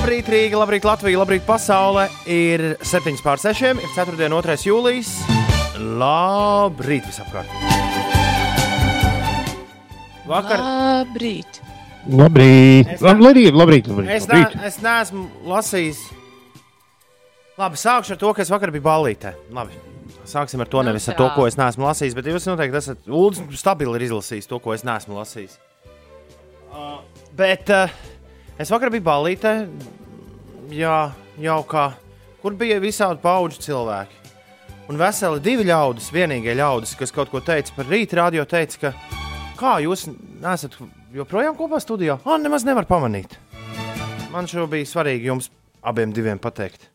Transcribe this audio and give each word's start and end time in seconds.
Labrīt, 0.00 0.28
Rīga, 0.32 0.56
labrīt, 0.56 0.84
Latvija, 0.88 1.18
labrīt, 1.20 1.42
pasaule. 1.44 2.06
Ir 2.24 2.62
7 2.88 3.18
pār 3.20 3.36
6, 3.36 3.82
ir 3.84 3.90
4. 3.92 4.28
un 4.32 4.36
2. 4.40 4.54
jūlijas. 4.64 5.10
Labrīt, 5.76 7.04
visapkārt. 7.04 7.50
Vakar 10.24 10.62
Labrīt! 10.64 11.58
Labrīt! 12.08 12.94
Es 12.94 13.02
ne- 13.04 13.12
Labrīt, 13.12 13.52
labrīt, 13.52 13.90
labrīt, 13.90 14.08
es, 14.14 14.24
ne, 14.30 14.38
es 14.64 14.78
neesmu 14.80 15.26
lasījis. 15.50 16.00
Labi, 17.60 17.76
sākšu 17.82 18.14
ar 18.16 18.20
to, 18.22 18.30
ka 18.32 18.40
es 18.46 18.52
vakar 18.54 18.72
biju 18.72 18.86
ballītē. 18.86 19.34
Labi. 19.52 19.76
Sāksim 20.24 20.64
ar 20.64 20.70
to, 20.72 20.80
Nu, 20.80 20.88
nevis 20.94 21.10
ar 21.12 21.18
to, 21.18 21.26
ko 21.36 21.44
es 21.50 21.58
neesmu 21.60 21.84
lasījis. 21.84 22.16
Bet 22.16 22.24
jūs 22.30 22.48
noteikti 22.48 22.80
esat 22.80 23.04
Ulus 23.04 23.42
stabili 23.60 24.00
ir 24.00 24.06
izlasījis 24.08 24.48
to, 24.48 24.62
ko 24.64 24.72
es 24.72 24.86
neesmu 24.86 25.20
lasījis. 25.20 25.58
Uh, 26.72 27.02
bet 27.36 27.68
uh, 27.68 27.92
es 28.60 28.70
vakar 28.72 28.92
biju 28.92 29.06
ballītē, 29.06 29.54
jā, 30.74 30.96
jaukā, 31.40 31.86
kur 32.42 32.56
bija 32.60 32.80
visādi 32.82 33.22
pauģu 33.22 33.62
cilvēki. 33.64 34.18
Un 34.90 34.98
veseli 34.98 35.40
divi 35.44 35.64
ļaudis, 35.68 36.10
vienīgie 36.12 36.56
ļaudis, 36.58 36.96
kas 36.98 37.14
kaut 37.14 37.30
ko 37.30 37.40
teica 37.44 37.72
par 37.76 37.86
rītu, 37.88 38.18
radio 38.18 38.44
teica, 38.48 38.90
ka 38.90 39.20
kā 39.60 39.76
jūs 39.84 40.08
nesat 40.42 40.74
joprojām 41.14 41.54
kopā 41.58 41.78
studijā? 41.82 42.18
Ah, 42.26 42.40
nemaz 42.42 42.66
nevar 42.66 42.88
pamanīt. 42.90 43.36
Man 44.34 44.50
šo 44.50 44.66
bija 44.70 44.88
svarīgi 44.88 45.30
jums 45.30 45.50
abiem 45.82 46.12
diviem 46.14 46.40
pateikt. 46.42 46.88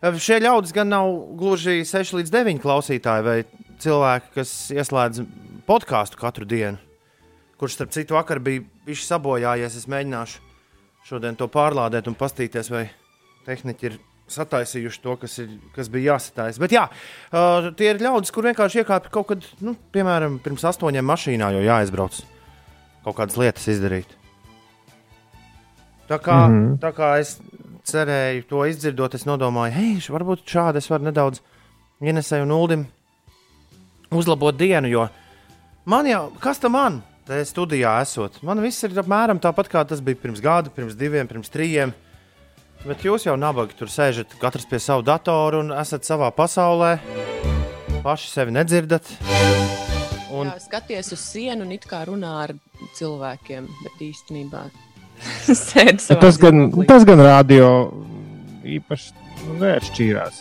Šie 0.00 0.38
ļaudis 0.40 0.72
gan 0.72 0.88
nav 0.88 1.10
gluži 1.36 1.82
6 1.84 2.14
līdz 2.20 2.32
9 2.32 2.62
klausītāji 2.62 3.26
vai 3.26 3.38
cilvēki, 3.82 4.30
kas 4.38 4.52
ieslēdz 4.72 5.26
podkāstu 5.68 6.20
katru 6.20 6.48
dienu, 6.48 6.80
kurš, 7.60 7.76
starp 7.76 7.92
citu, 7.92 8.16
vakar 8.16 8.40
bija 8.40 8.64
sabojājies. 8.96 9.76
Es 9.76 9.90
mēģināšu 9.90 10.49
šodien 11.06 11.36
to 11.38 11.48
pārlādēt 11.50 12.08
un 12.10 12.16
paskatīties, 12.18 12.70
vai 12.72 12.84
tehniķi 13.46 13.88
ir 13.88 13.98
sataisījuši 14.30 15.02
to, 15.02 15.16
kas, 15.20 15.38
ir, 15.42 15.50
kas 15.74 15.90
bija 15.90 16.14
jāsataisa. 16.14 16.62
Bet 16.62 16.74
jā, 16.74 16.84
uh, 16.86 17.70
tie 17.76 17.90
ir 17.92 18.02
ļaudis, 18.02 18.32
kur 18.34 18.46
vienkārši 18.46 18.82
iekāpa 18.82 19.10
kaut 19.12 19.30
kad, 19.32 19.48
nu, 19.64 19.74
piemēram, 19.94 20.38
pirms 20.44 20.66
astoņiem 20.70 21.06
mašīnā, 21.10 21.50
jo 21.56 21.64
jāaizbrauc 21.66 22.20
kaut 23.04 23.16
kādas 23.16 23.38
lietas 23.40 23.66
izdarīt. 23.72 24.16
Tā 26.10 26.18
kā, 26.18 26.36
mm. 26.46 26.54
-hmm. 26.54 26.78
tā 26.82 26.92
kā 26.94 27.10
es 27.22 27.38
cerēju 27.86 28.46
to 28.48 28.64
izdzirdot, 28.66 29.14
es 29.14 29.24
domāju, 29.24 29.72
hei, 29.72 29.92
varbūt 29.98 30.44
šādi 30.46 30.78
es 30.78 30.90
varu 30.90 31.08
nedaudz 31.08 31.40
Inesai 32.00 32.40
un 32.42 32.50
Uldim 32.50 32.86
uzlabot 34.10 34.56
dienu, 34.56 34.88
jo 34.88 35.08
man 35.84 36.06
jau, 36.06 36.30
kas 36.40 36.58
tam 36.58 36.72
man, 36.72 37.02
te 37.28 37.40
studijā 37.46 37.92
esot, 38.02 38.38
man 38.46 38.60
viss 38.64 38.82
ir 38.86 38.94
apmēram 39.00 39.40
tāpat, 39.42 39.68
kā 39.70 39.82
tas 39.88 40.00
bija 40.04 40.18
pirms 40.22 40.40
gada, 40.44 40.70
pirms 40.74 40.96
diviem, 40.98 41.28
pirms 41.30 41.50
trījiem. 41.52 41.92
Bet 42.86 43.02
jūs 43.04 43.26
jau 43.28 43.34
nabagi 43.36 43.76
tur 43.76 43.90
sēžat, 43.92 44.32
katrs 44.40 44.64
pie 44.68 44.78
sava 44.80 45.04
datora 45.04 45.58
un 45.60 45.72
esat 45.76 46.06
savā 46.08 46.30
pasaulē. 46.32 46.94
Paši 48.00 48.30
sevi 48.32 48.54
nedzirdat. 48.56 49.04
Un, 50.32 50.48
Jā, 50.48 50.54
skaties 50.62 51.10
uz 51.12 51.20
sienu 51.20 51.66
un 51.66 51.74
it 51.74 51.84
kā 51.90 52.00
runā 52.08 52.30
ar 52.46 52.54
cilvēkiem, 52.96 53.66
bet 53.84 53.98
īstenībā 54.06 54.62
sēdi 55.50 56.00
savā 56.00 56.20
Tas 56.22 56.38
gan, 56.40 56.62
dzīvoklī. 56.70 56.86
tas 56.88 57.04
gan 57.04 57.20
radio 57.26 57.66
īpaši 58.64 59.12
nu, 59.44 59.58
neatšķīrās. 59.60 60.40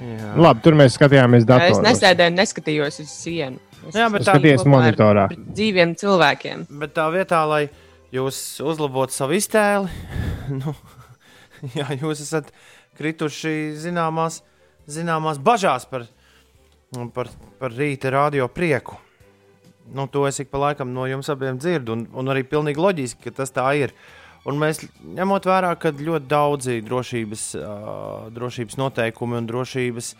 jā. 0.00 0.32
Labi, 0.40 0.64
tur 0.64 0.78
mēs 0.80 0.96
skatījāmies 0.96 1.44
Es 1.44 1.50
datorā. 1.50 1.82
nesēdēju, 1.90 2.36
neskatījos 2.38 3.02
uz 3.04 3.12
sienu. 3.12 3.60
Es 3.88 3.94
Jā, 3.98 4.08
bet 4.12 4.24
tā- 4.26 4.34
Skaties 4.34 4.64
monitorā. 4.68 5.28
Dzīviem 5.32 5.94
cilvēkiem. 5.98 6.66
Bet 6.82 6.94
tā 6.96 7.06
vietā, 7.14 7.44
lai 7.48 7.64
jūs 8.14 8.38
uzlabotu 8.64 9.14
savu 9.14 9.36
iztēli, 9.38 9.90
nu, 10.60 10.74
jā, 11.76 11.86
jūs 12.00 12.22
esat 12.24 12.52
krituši 12.98 13.74
zināmās, 13.78 14.40
zināmās 14.90 15.38
bažās 15.42 15.86
par, 15.90 16.06
par, 17.14 17.30
par 17.60 17.74
rīta 17.76 18.10
radio 18.14 18.48
prieku. 18.48 18.96
Nu, 19.94 20.08
to 20.10 20.24
es 20.26 20.40
ik 20.42 20.48
pa 20.50 20.58
laikam 20.58 20.90
no 20.94 21.04
jums 21.06 21.28
abiem 21.30 21.58
dzirdu, 21.62 21.92
un, 21.94 22.06
un 22.18 22.30
arī 22.32 22.42
pilnīgi 22.42 22.80
loģiski, 22.82 23.28
ka 23.28 23.36
tas 23.42 23.52
tā 23.54 23.68
ir. 23.78 23.92
Un 24.46 24.58
mēs 24.58 24.80
ņemot 25.02 25.46
vērā, 25.46 25.72
ka 25.78 25.90
ļoti 25.94 26.26
daudzi 26.30 26.80
drošības, 26.86 27.44
uh, 27.58 28.26
drošības 28.34 28.78
noteikumi 28.78 29.38
un 29.40 29.46
drošības 29.50 30.10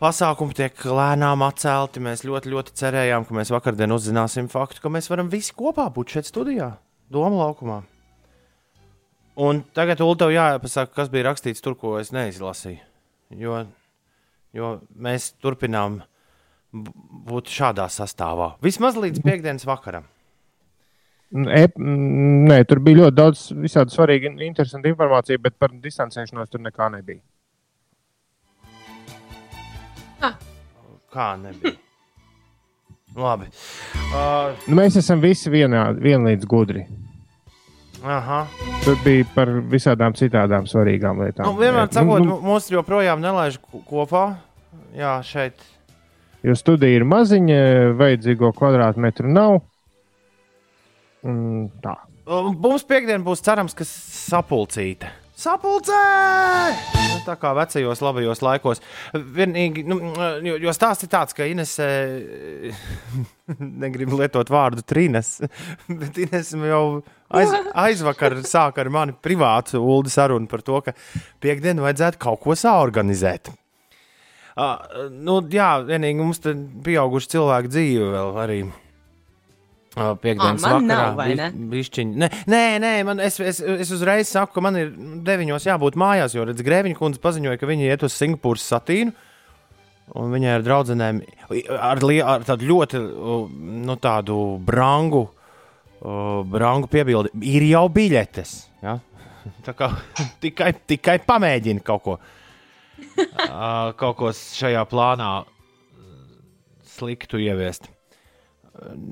pasākumi 0.00 0.56
tiek 0.56 0.84
lēnām 0.84 1.44
atcelti. 1.46 2.02
Mēs 2.02 2.24
ļoti, 2.26 2.52
ļoti 2.54 2.76
cerējām, 2.80 3.26
ka 3.28 3.36
mēs 3.36 3.52
vakardien 3.52 3.94
uzzināsim 3.94 4.50
faktu, 4.52 4.82
ka 4.84 4.92
mēs 4.92 5.10
varam 5.12 5.30
visi 5.32 5.54
kopā 5.56 5.88
būt 5.94 6.16
šeit 6.16 6.30
studijā, 6.30 6.74
Doma 7.10 7.44
laukumā. 7.44 7.80
Un 9.40 9.62
tagad 9.74 10.02
Ulu 10.04 10.30
jāpasaka, 10.34 10.92
kas 10.94 11.10
bija 11.12 11.30
rakstīts 11.30 11.62
tur, 11.64 11.76
ko 11.78 11.96
es 12.00 12.12
neizlasīju. 12.14 12.80
Jo, 13.40 13.64
jo 14.56 14.70
mēs 14.98 15.30
turpinām 15.42 16.00
būt 16.70 17.50
šādā 17.50 17.86
sastāvā. 17.90 18.54
Vismaz 18.62 18.98
līdz 18.98 19.22
piekdienas 19.24 19.66
vakaram. 19.66 20.06
E, 21.30 21.66
nē, 21.78 22.56
tur 22.66 22.80
bija 22.82 23.04
ļoti 23.04 23.16
daudz 23.16 23.42
visādi 23.54 23.94
svarīgi 23.94 24.32
un 24.32 24.40
interesanti 24.42 24.90
informācija, 24.90 25.38
bet 25.42 25.54
par 25.62 25.74
distancēšanos 25.82 26.50
tur 26.50 26.62
nekā 26.64 26.90
nebija. 26.96 27.22
Kā 31.10 31.28
nebija? 31.40 31.74
Labi. 33.16 33.48
Uh, 34.14 34.54
Nu, 34.70 34.76
mēs 34.78 34.94
esam 35.00 35.18
visi 35.22 35.50
vienā, 35.50 35.88
vienlīdz 35.98 36.46
gudri. 36.46 36.84
aha. 38.04 38.46
Tur 38.84 38.96
bija 39.04 39.24
par 39.34 39.50
visādām 39.72 40.14
citām 40.16 40.64
svarīgām 40.70 41.18
lietām. 41.24 41.44
Nu, 41.44 41.56
vienmēr 41.58 41.88
Nu, 41.88 41.92
sakot, 41.92 42.22
nu, 42.24 42.38
mūs 42.46 42.70
joprojām 42.70 43.20
nelaiž 43.20 43.58
ko- 43.60 43.82
kopā. 43.88 44.36
Jā, 44.96 45.18
šeit. 45.26 45.58
Jo 46.42 46.54
studija 46.56 46.96
ir 46.96 47.04
maziņa, 47.04 47.58
vajadzīgo 47.98 48.52
kvadrātmetru 48.56 49.28
nav. 49.28 49.58
Un 51.22 51.68
tā. 51.82 51.96
Mums 52.26 52.84
piekdienā 52.88 53.20
būs 53.26 53.42
cerams, 53.44 53.74
ka 53.74 53.84
sapulcīte. 53.84 55.10
Sapulcē! 55.40 55.98
Nu, 56.92 57.20
tā 57.24 57.32
kā 57.40 57.54
vecajos 57.56 58.02
labajos 58.04 58.42
laikos. 58.44 58.82
Vienīgi, 59.16 59.86
nu, 59.88 59.96
jo, 60.44 60.58
jo 60.60 60.74
stāsts 60.76 61.06
ir 61.06 61.10
tāds, 61.14 61.32
ka 61.36 61.46
Ines 61.48 61.72
negribu 63.84 64.18
lietot 64.20 64.52
vārdu 64.52 64.84
trīnes, 64.84 65.38
bet 66.02 66.20
Ines 66.26 66.52
jau 66.52 66.82
aiz, 67.32 67.54
aizvakar 67.86 68.36
sāka 68.44 68.84
ar 68.84 68.92
mani 68.92 69.16
privātu 69.16 69.80
ulu 69.80 70.12
sarunu 70.12 70.50
par 70.50 70.66
to, 70.66 70.82
ka 70.84 70.92
piekdienu 71.40 71.88
vajadzētu 71.88 72.20
kaut 72.20 72.44
ko 72.44 72.58
saorganizēt. 72.58 73.48
Uh, 74.60 75.08
nu, 75.08 75.40
jā, 75.48 75.72
vienīgi 75.88 76.20
mums 76.20 76.44
te 76.44 76.52
pieauguši 76.84 77.36
cilvēku 77.38 77.72
dzīve 77.72 78.12
vēl 78.12 78.40
arī. 78.44 78.62
Piektdienas 80.00 80.62
man 80.64 80.86
vakarā 80.88 81.08
nav, 81.16 81.18
ne? 81.38 81.48
bišķiņ. 81.72 82.12
Nē, 82.22 82.28
nē, 82.50 82.60
nē 82.82 82.92
man, 83.08 83.20
es, 83.24 83.36
es, 83.44 83.58
es 83.60 83.90
uzreiz 83.94 84.30
saku, 84.32 84.54
ka 84.56 84.62
man 84.64 84.78
ir 84.80 84.92
deviņos 85.26 85.66
jābūt 85.68 85.98
mājās, 86.00 86.36
jo 86.36 86.46
redz, 86.48 86.62
Grēviņa 86.64 86.96
kundze 86.98 87.20
paziņoja, 87.22 87.60
ka 87.60 87.68
viņa 87.68 87.90
iet 87.90 88.06
uz 88.06 88.16
Singapūras 88.16 88.64
satīnu. 88.72 89.12
Un 90.18 90.32
viņai 90.34 90.56
ar 90.56 90.64
draugiem 90.66 91.20
ar, 91.76 92.00
li- 92.02 92.22
ar 92.24 92.42
tādu 92.48 92.66
ļoti 92.66 92.98
nu, 93.84 93.94
tādu 94.02 94.38
brangu, 94.66 95.26
uh, 96.00 96.40
brangu 96.50 96.90
piebildi. 96.90 97.30
Ir 97.52 97.68
jau 97.68 97.84
biļetes. 97.94 98.56
Ja? 98.82 98.96
Tā 99.66 99.76
kā 99.78 99.92
tikai, 100.42 100.72
tikai 100.90 101.20
pamēģini 101.28 101.84
kaut 101.86 102.02
ko, 102.08 102.18
uh, 103.20 103.92
kaut 104.00 104.18
ko 104.18 104.32
šajā 104.34 104.82
plānā 104.90 105.30
sliktu 106.96 107.38
ieviest. 107.40 107.86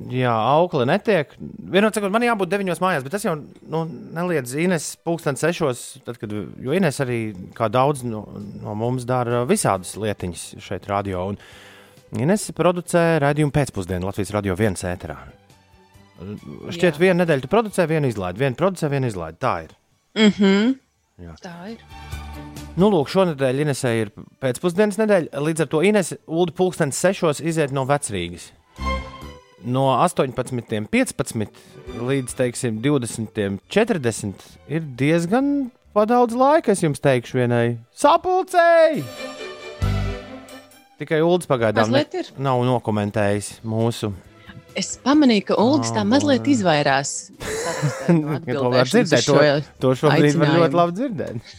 Jā, 0.09 0.33
aukli 0.33 0.87
netiek. 0.89 1.35
Vienot 1.73 1.97
sakot, 1.97 2.13
man 2.13 2.25
jābūt 2.25 2.49
deviņos 2.53 2.81
mājās, 2.81 3.03
bet 3.05 3.13
tas 3.13 3.27
jau 3.27 3.35
nu, 3.37 3.83
neliedz 4.17 4.55
Ines 4.57 4.87
pulksten 5.05 5.37
sešos, 5.37 5.83
tad, 6.07 6.17
kad, 6.23 6.33
jo 6.33 6.77
Ines 6.77 7.01
arī, 7.05 7.19
kā 7.57 7.69
daudz 7.73 8.05
no, 8.09 8.25
no 8.63 8.77
mums, 8.79 9.05
dara 9.09 9.43
visādas 9.49 9.93
lietiņas 10.01 10.47
šeit 10.65 10.89
radio. 10.89 11.27
Un 11.35 12.23
Ines 12.25 12.49
producē 12.57 13.19
raidījumu 13.21 13.53
pēcpusdienu 13.53 14.09
Latvijas 14.09 14.33
radio 14.39 14.57
viens 14.57 14.87
ēterā. 14.89 15.19
Šķiet, 16.19 16.97
Jā. 16.97 16.99
vienu 16.99 17.21
nedēļu 17.21 17.45
tu 17.45 17.51
producē, 17.53 17.85
vienu 17.91 18.09
izlaidi, 18.11 18.41
vienu 18.41 18.59
producē, 18.59 18.89
vienu 18.91 19.11
izlaidi. 19.13 19.39
Tā 19.45 19.55
ir. 19.67 19.75
Mm 20.17 20.33
-hmm. 20.39 20.75
Jā. 21.29 21.35
Tā 21.45 21.57
ir. 21.75 21.79
Nu, 22.79 22.89
lūk, 22.91 23.11
šonadēļ 23.11 23.65
Inesē 23.65 23.91
ir 24.01 24.11
pēcpusdienas 24.41 24.99
nedēļa. 24.99 25.41
Līdz 25.43 25.61
ar 25.61 25.67
to 25.67 25.83
Ines 25.83 26.15
Ulu 26.27 26.53
pulksten 26.55 26.93
sešos 26.93 27.41
iziet 27.41 27.73
no 27.73 27.85
vecrīgas. 27.85 28.53
No 29.67 29.89
18.15 30.05 31.49
līdz 31.99 32.37
teiksim, 32.39 32.79
20.40 32.85 34.47
ir 34.71 34.87
diezgan 34.99 35.71
daudz 35.99 36.37
laika, 36.39 36.71
es 36.71 36.85
jums 36.85 37.03
teikšu, 37.03 37.41
vienai 37.41 37.79
sapulcēji. 37.99 39.03
Tikai 40.99 41.19
Ulas 41.27 41.51
pagaidām 41.51 41.91
ne, 41.91 42.05
nav 42.39 42.63
nokomentējis 42.67 43.57
mūsu 43.67 44.13
Es 44.79 44.93
pamanīju, 45.03 45.43
ka 45.49 45.57
Ulas 45.59 45.91
tā 45.95 46.05
mazliet 46.07 46.47
izvairās. 46.51 47.13
no 48.15 48.37
Ja 48.39 48.61
to 48.61 48.69
var 48.71 48.87
dzirdēt, 48.87 49.25
šo 49.27 49.39
To 49.83 49.95
šobrīd 49.99 50.39
var 50.39 50.53
ļoti 50.55 50.79
labi 50.79 50.97
dzirdēt. 51.01 51.55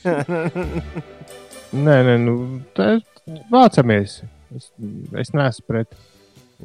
Nē, 1.85 1.95
nē, 2.07 2.15
nu, 2.23 2.33
tā 2.77 2.95
vācamies. 3.51 4.21
Es, 4.55 4.71
es 5.21 5.33
neesmu 5.35 5.67
pret. 5.67 5.99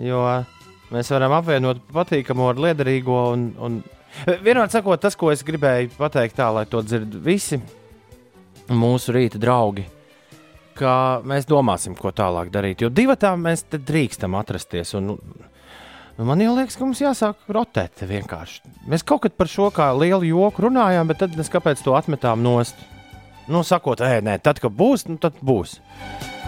Jo 0.00 0.22
mēs 0.92 1.10
varam 1.14 1.36
apvienot 1.38 1.80
patīkamo 1.94 2.50
ar 2.52 2.60
liederīgo. 2.68 3.20
Un, 3.34 3.48
un... 3.58 3.80
Vienmēr 4.26 4.70
sakot, 4.70 5.00
tas, 5.02 5.16
ko 5.18 5.32
es 5.32 5.42
gribēju 5.46 5.94
pateikt, 5.98 6.36
tā, 6.38 6.50
lai 6.54 6.66
to 6.70 6.82
dzird 6.84 7.16
visi 7.24 7.58
mūsu 8.70 9.14
rīta 9.14 9.40
draugi, 9.40 9.84
ka 10.78 11.20
mēs 11.26 11.48
domāsim, 11.50 11.96
ko 11.98 12.12
tālāk 12.14 12.52
darīt. 12.54 12.84
Jo 12.84 12.92
divi 12.94 13.16
tā 13.20 13.34
mēs 13.38 13.66
drīkstam 13.74 14.36
atrasties. 14.38 14.94
Un, 14.98 15.14
nu, 15.14 16.26
man 16.28 16.42
liekas, 16.44 16.78
ka 16.78 16.86
mums 16.86 17.02
jāsāk 17.02 17.50
rotēt 17.52 18.06
vienkārši. 18.08 18.74
Mēs 18.90 19.06
kaut 19.06 19.26
kad 19.26 19.36
par 19.38 19.50
šo 19.50 19.70
kā 19.74 19.90
lielu 19.98 20.30
joku 20.30 20.68
runājām, 20.68 21.10
bet 21.10 21.24
tad 21.24 21.38
mēs 21.38 21.52
kāpēc 21.52 21.82
to 21.84 21.96
atmetām 21.98 22.42
nost. 22.44 22.78
Nu, 23.48 23.60
sakot, 23.66 24.00
ē, 24.00 24.22
nē, 24.24 24.38
tad, 24.42 24.60
kad 24.62 24.72
būs, 24.72 25.06
nu, 25.10 25.18
tad 25.20 25.36
būs. 25.44 25.78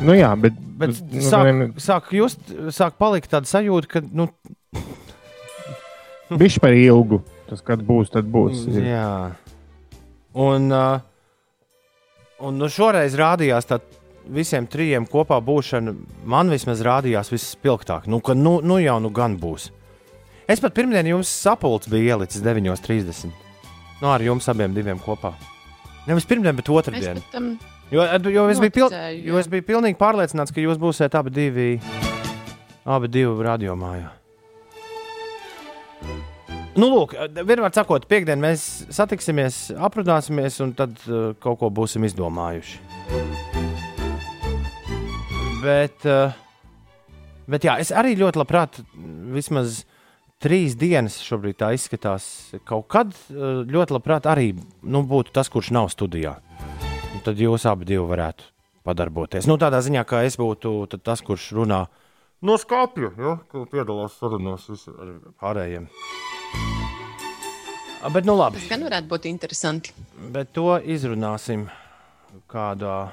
Nu, 0.04 0.14
jā, 0.16 0.30
bet, 0.40 0.56
Bet 0.76 0.94
nu, 1.12 1.20
sāk, 1.24 1.44
vienam- 1.48 1.74
sāk, 1.80 2.10
just, 2.12 2.40
sāk 2.72 2.96
palikt 3.00 3.30
tāda 3.32 3.48
sajūta, 3.48 3.88
ka 3.88 4.02
nu, 4.12 4.28
Bišķi 6.26 6.60
par 6.62 6.74
ilgu. 6.74 7.20
Tas, 7.46 7.60
kad 7.62 7.82
būs, 7.86 8.10
tad 8.10 8.26
būs. 8.26 8.64
Jā. 8.74 9.36
Un, 10.34 10.66
uh, 10.74 10.98
un 12.42 12.58
nu 12.58 12.66
šoreiz 12.72 13.14
rādījās 13.14 13.68
tā 13.70 13.78
visiem 14.26 14.66
trijiem 14.66 15.06
kopā 15.06 15.38
būšana. 15.38 15.94
Man 16.26 16.50
vismaz 16.50 16.82
rādījās 16.82 17.30
vispilgtāk. 17.30 18.08
Nu, 18.10 18.18
ka 18.20 18.34
nu, 18.34 18.58
nu 18.60 18.80
jau 18.82 18.98
nu 19.00 19.12
gan 19.14 19.38
būs. 19.38 19.70
Es 20.50 20.62
pat 20.62 20.74
pirmdien 20.74 21.06
jums 21.14 21.30
sapulcs 21.30 21.88
bija 21.90 22.16
ielicis 22.16 22.42
9.30. 22.42 23.30
Nu, 24.02 24.10
ar 24.10 24.22
jums 24.22 24.50
abiem 24.50 24.74
diviem 24.74 24.98
kopā. 25.02 25.32
Nevis 26.06 26.26
pirmdien, 26.28 26.54
bet 26.56 26.68
Es 26.68 26.76
otrdien. 26.80 27.18
pat 27.20 27.32
tam 27.34 27.56
Jo, 27.90 28.02
jo, 28.30 28.48
es 28.50 28.58
biju 28.58 28.72
pil... 28.74 28.84
Noticēju, 28.88 29.18
jā. 29.20 29.26
jo 29.30 29.38
es 29.38 29.48
biju 29.50 29.62
pilnīgi 29.68 29.98
pārliecināts, 30.00 30.50
ka 30.54 30.62
jūs 30.62 30.78
būsiet 30.82 31.14
abi 31.14 31.30
divi, 31.30 31.66
abi 32.82 33.10
divi 33.14 33.46
radiomājā. 33.46 34.08
Nu, 36.76 36.88
lūk, 36.92 37.14
vienmēr 37.38 37.72
sakot, 37.72 38.04
piekdien 38.10 38.42
mēs 38.42 38.64
satiksimies, 38.92 39.68
aprunāsimies 39.78 40.58
un 40.64 40.74
tad 40.76 40.98
uh, 41.06 41.30
kaut 41.40 41.60
ko 41.62 41.70
būsim 41.72 42.04
izdomājuši. 42.04 42.82
Bet, 45.62 46.04
uh, 46.10 46.34
bet 47.46 47.64
jā, 47.70 47.78
es 47.80 47.94
arī 47.94 48.16
ļoti 48.18 48.42
labprāt, 48.42 48.82
vismaz 49.32 49.84
trīs 50.42 50.76
dienas 50.78 51.18
šobrīd 51.24 51.58
tā 51.60 51.72
izskatās, 51.76 52.26
kaut 52.68 52.88
kad 52.92 53.14
uh, 53.14 53.62
ļoti 53.66 53.96
labprāt 53.96 54.28
arī 54.28 54.52
nu, 54.82 55.02
būtu 55.06 55.32
tas, 55.36 55.50
kurš 55.52 55.72
nav 55.76 55.90
studijā. 55.92 56.36
Un 57.16 57.24
tad 57.24 57.40
jūs 57.40 57.64
abi 57.68 57.88
divi 57.88 58.04
varētu 58.04 58.50
padarboties. 58.86 59.48
Nu, 59.48 59.56
tādā 59.60 59.80
ziņā, 59.82 60.04
ka 60.06 60.22
es 60.26 60.36
būtu 60.40 61.00
tas, 61.00 61.22
kurš 61.24 61.50
runā 61.56 61.86
no 62.46 62.56
skāpja, 62.60 63.10
ja, 63.18 63.36
ka 63.50 63.64
piedalās 63.70 64.18
sarunās 64.20 64.68
ar 64.92 65.16
pārējiem. 65.40 65.88
Bet, 68.12 68.26
nu, 68.28 68.36
labi, 68.38 68.60
tas 68.60 68.70
gan 68.70 68.84
varētu 68.86 69.08
būt 69.10 69.24
interesanti. 69.26 69.94
bet 70.30 70.52
to 70.54 70.76
izrunāsim 70.78 71.64
kādā, 72.52 73.08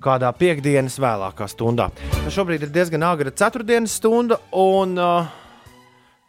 kādā 0.00 0.30
piekdienas 0.38 0.96
vēlākā 1.02 1.48
stundā. 1.50 1.90
Šobrīd 2.32 2.64
ir 2.64 2.72
diezgan 2.72 3.04
agra 3.04 3.34
ceturtdienas 3.34 3.98
stunda, 3.98 4.38
un 4.56 4.96
uh, 4.96 5.41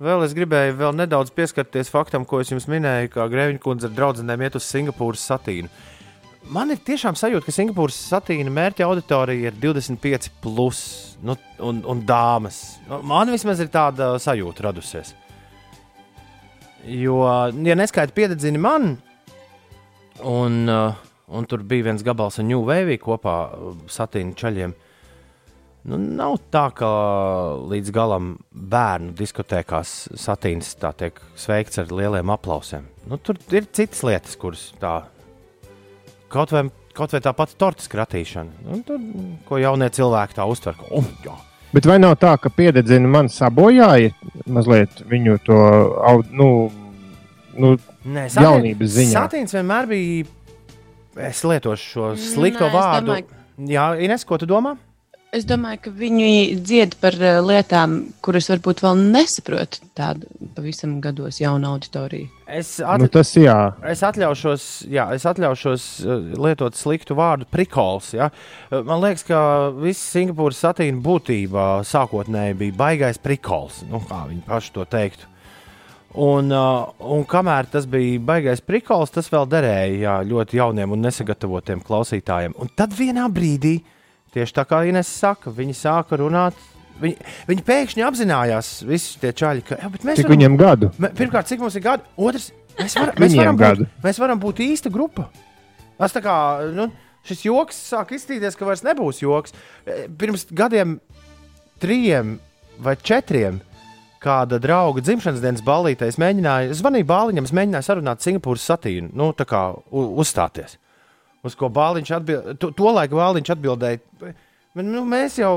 vēl 0.03 0.25
es 0.25 0.35
gribēju 0.35 0.77
vēl 0.79 0.95
nedaudz 0.97 1.31
pieskarties 1.35 1.91
faktam, 1.93 2.27
ko 2.27 2.41
es 2.43 2.51
jums 2.51 2.67
minēju, 2.71 3.11
ka 3.13 3.29
Grēviņa 3.31 3.61
kundze 3.63 3.89
ar 3.89 3.95
draugiem 3.95 4.45
iet 4.45 4.59
uz 4.59 4.67
Singapūras 4.67 5.23
satīnu. 5.31 5.71
Man 6.51 6.73
ir 6.73 6.81
tiešām 6.83 7.15
sajūta, 7.15 7.45
ka 7.47 7.55
Singapūras 7.55 7.95
satīna 8.11 8.51
mērķa 8.51 8.83
auditorija 8.83 9.47
ir 9.47 9.59
25, 9.63 10.27
plus, 10.43 10.81
nu, 11.23 11.37
un, 11.63 11.79
un 11.87 12.01
dāmas. 12.03 12.59
Nu, 12.89 12.99
Man 13.07 13.31
vismaz 13.31 13.63
ir 13.63 13.71
tāda 13.71 14.13
sajūta 14.19 14.67
radusies. 14.67 15.13
Jo, 16.83 17.21
ja 17.63 17.77
neskaita 17.79 18.11
piededzini 18.11 18.59
man, 18.59 18.97
un, 20.19 20.57
uh, 20.67 20.97
un 21.31 21.47
tur 21.47 21.63
bija 21.63 21.87
viens 21.87 22.03
gabals 22.03 22.41
ar 22.41 22.47
New 22.49 22.65
Wave 22.67 22.99
kopā 22.99 23.37
uh, 23.47 23.77
satīna 23.87 24.35
čaļiem, 24.35 24.75
nu, 25.85 25.97
nav 25.97 26.37
tā, 26.53 26.67
ka 26.75 26.89
līdz 27.71 27.91
galam 27.95 28.33
bērnu 28.51 29.13
diskotēkās 29.19 29.93
satīns 30.19 30.73
tā 30.81 30.93
tiek 30.97 31.19
sveikts 31.39 31.81
ar 31.83 31.91
lieliem 31.91 32.29
aplausiem. 32.33 32.85
Nu, 33.09 33.17
tur 33.17 33.37
ir 33.51 33.67
citas 33.75 34.03
lietas, 34.07 34.35
kuras 34.39 34.69
tā 34.81 35.01
kaut 36.33 36.53
vai, 36.55 36.65
kaut 36.97 37.13
vai 37.13 37.21
tā 37.23 37.33
pati 37.37 37.57
torta 37.59 37.83
skratīšana. 37.85 38.63
Un 38.73 38.83
tur, 38.87 39.01
ko 39.47 39.59
jaunie 39.61 39.89
cilvēki 39.93 40.37
tā 40.39 40.45
uztver, 40.49 40.77
ka, 40.79 40.87
oh, 40.91 41.09
jā, 41.25 41.35
Bet 41.73 41.87
vai 41.89 41.95
nav 41.97 42.19
tā, 42.21 42.35
ka 42.37 42.51
piededzina 42.53 43.09
man 43.09 43.31
sabojāja 43.33 44.11
mazliet 44.45 44.99
viņu 45.09 45.39
to 45.41 45.55
nu, 46.37 46.47
nu, 47.57 47.71
Nē, 48.05 48.27
Jaunības 48.29 48.91
ziņā. 48.93 49.13
Satīns 49.15 49.55
vienmēr 49.55 49.87
bija. 49.89 50.25
Es 51.29 51.41
lietošu 51.45 51.87
šo 51.95 52.11
slikto 52.19 52.67
Nē, 52.67 52.73
vārdu. 52.75 53.07
domāju- 53.09 53.71
Jā, 53.73 53.87
Ines, 54.05 54.25
ko 54.25 54.37
tu 54.37 54.45
domā? 54.45 54.75
Es 55.33 55.47
domāju, 55.49 55.79
ka 55.87 55.91
viņi 55.97 56.59
dzied 56.61 56.91
par 57.01 57.15
eh, 57.17 57.39
lietām, 57.41 57.95
kuras 58.21 58.51
varbūt 58.51 58.83
vēl 58.83 58.99
nesaprot 59.15 59.79
tādu 59.97 60.27
pavisam 60.53 60.99
gados 61.01 61.39
jaunu 61.41 61.71
auditoriju. 61.71 62.27
Es, 62.45 62.75
nu, 62.77 63.07
at, 63.07 63.15
tas 63.15 63.31
jā. 63.33 63.55
es 63.89 64.03
atļaušos, 64.05 64.65
jā, 64.93 65.07
es 65.15 65.25
atļaušos 65.25 65.85
uh, 66.05 66.27
lietot 66.37 66.77
sliktu 66.77 67.17
vārdu 67.17 67.47
prikols. 67.49 68.11
Ja? 68.13 68.27
Uh, 68.69 68.83
Man 68.85 69.01
liekas, 69.01 69.25
ka 69.25 69.39
viss 69.73 70.11
Singapūras 70.13 70.61
satīna 70.67 71.01
būtībā 71.01 71.65
sākotnēji 71.89 72.59
bija 72.59 72.77
baigais 72.83 73.17
prikols. 73.17 73.81
Nu, 73.89 74.03
kā 74.05 74.27
viņi 74.29 74.45
paši 74.45 74.73
to 74.75 74.85
teiktu. 74.85 75.31
Un, 76.13 76.53
uh, 76.53 76.93
un 77.09 77.25
kamēr 77.25 77.71
tas 77.73 77.89
bija 77.89 78.21
baigais 78.21 78.61
prikols, 78.61 79.15
tas 79.17 79.33
vēl 79.33 79.49
derēja 79.49 79.97
jā, 79.97 80.15
ļoti 80.29 80.61
jauniem 80.61 80.93
un 80.93 81.07
nesagatavotiem 81.07 81.81
klausītājiem. 81.81 82.53
Un 82.61 82.69
tad 82.77 82.93
vienā 82.93 83.25
brīdī, 83.33 83.79
tieši 84.33 84.55
tā 84.57 84.65
kā 84.69 84.81
Ines 84.89 85.07
saka, 85.07 85.51
viņi 85.53 85.75
sāka 85.77 86.17
runāt. 86.19 86.57
Viņi, 87.01 87.15
viņi 87.49 87.63
pēkšņi 87.65 88.03
apzinājās, 88.05 88.67
visi 88.85 89.15
tie 89.19 89.31
čaļi, 89.33 89.63
ka 89.65 89.75
jā, 89.81 89.87
mēs 89.89 90.19
Cik 90.19 90.27
varam- 90.27 90.33
viņam 90.35 90.57
gadu? 90.61 90.89
Mē- 91.01 91.09
Pirmkārt, 91.17 91.47
cik 91.49 91.59
mums 91.63 91.75
ir 91.75 91.81
gadi? 91.81 92.03
Otrs, 92.21 92.51
mēs, 92.77 92.93
var, 92.99 93.13
mēs, 93.17 93.31
Viņiem 93.33 93.41
varam, 93.41 93.57
gadu. 93.57 93.87
būt, 93.87 94.03
mēs 94.05 94.19
varam 94.21 94.39
būt 94.43 94.61
īsta 94.67 94.91
grupa. 94.93 95.25
Tas 95.97 96.13
tā 96.13 96.21
kā 96.21 96.35
nu, 96.73 96.85
šis 97.25 97.41
joks 97.47 97.79
sāk 97.89 98.13
izstīties, 98.13 98.55
ka 98.59 98.65
vairs 98.69 98.83
nebūs 98.85 99.23
joks. 99.25 99.53
E, 99.87 100.05
Pirms 100.19 100.45
gadiem, 100.53 100.99
trim 101.81 102.37
vai 102.83 102.95
četriem, 102.95 103.57
kāda 104.23 104.59
drauga 104.61 105.01
dzimšanas 105.03 105.41
dienas 105.43 105.61
mēģināju, 106.21 106.71
es 106.71 106.79
zvanīju 106.79 107.09
Bāliņam, 107.09 107.43
es 107.49 107.51
mēģināju 107.57 107.87
sarunāt 107.89 108.23
Singapūras 108.23 108.63
satīnu, 108.69 109.09
nu, 109.17 109.31
tā 109.35 109.45
kā 109.49 109.65
uzstāties. 109.91 110.77
Uz 111.43 111.55
ko 111.59 111.67
Bāliņš 111.73 112.11
atbildēja, 112.17 112.57
to, 112.59 112.71
to 112.75 112.91
laiku 112.95 113.19
Bāliņš 113.19 113.53
atbildēja, 113.55 114.33
nu, 114.79 115.05
mēs 115.07 115.39
jau. 115.41 115.53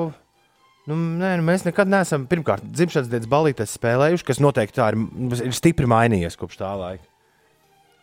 Nu, 0.86 0.94
nē, 0.94 1.32
nu, 1.40 1.44
mēs 1.46 1.64
nekad 1.66 1.90
neesam, 1.90 2.28
pirmkārt, 2.30 2.62
dzimšanas 2.70 3.10
dienas 3.10 3.30
balītes 3.30 3.74
spēlējuši, 3.74 4.26
kas 4.26 4.42
noteikti 4.42 4.78
tā 4.78 4.92
ir, 4.92 5.00
ir 5.48 5.54
stipri 5.54 5.88
mainījies 5.90 6.38
kopš 6.38 6.60
tā 6.60 6.70
laika. 6.78 7.06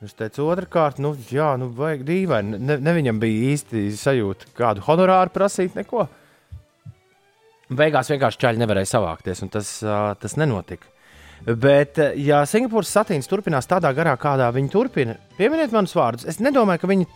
Es 0.03 0.17
teicu, 0.19 0.49
otrkārt, 0.51 0.97
nu, 0.99 1.13
jā, 1.31 1.53
nu, 1.59 1.69
vajag 1.77 2.01
dīvaini. 2.07 2.57
Ne, 2.59 2.75
ne 2.83 2.95
viņam 2.97 3.21
bija 3.21 3.53
īsti 3.53 3.85
sajūta, 3.95 4.49
kādu 4.57 4.83
honorāru 4.83 5.31
prasīt, 5.31 5.77
neko. 5.79 6.09
Beigās 7.71 8.11
vienkārši 8.11 8.41
čaļi 8.41 8.59
nevarēja 8.59 8.89
savākties, 8.97 9.45
un 9.45 9.53
tas, 9.53 9.69
tas 10.19 10.35
nenotika. 10.39 10.91
Bet, 11.43 11.99
ja 12.19 12.41
Singapūras 12.47 12.91
satīns 12.91 13.31
turpinās 13.31 13.67
tādā 13.67 13.91
garā, 13.95 14.17
kādā 14.19 14.49
viņi 14.55 14.71
turpina, 14.71 15.15
pieminiet 15.39 15.71
manus 15.75 15.95
vārdus. 15.95 16.27
Es 16.27 16.39
nedomāju, 16.43 16.83
ka 16.83 16.91
viņi 16.91 17.07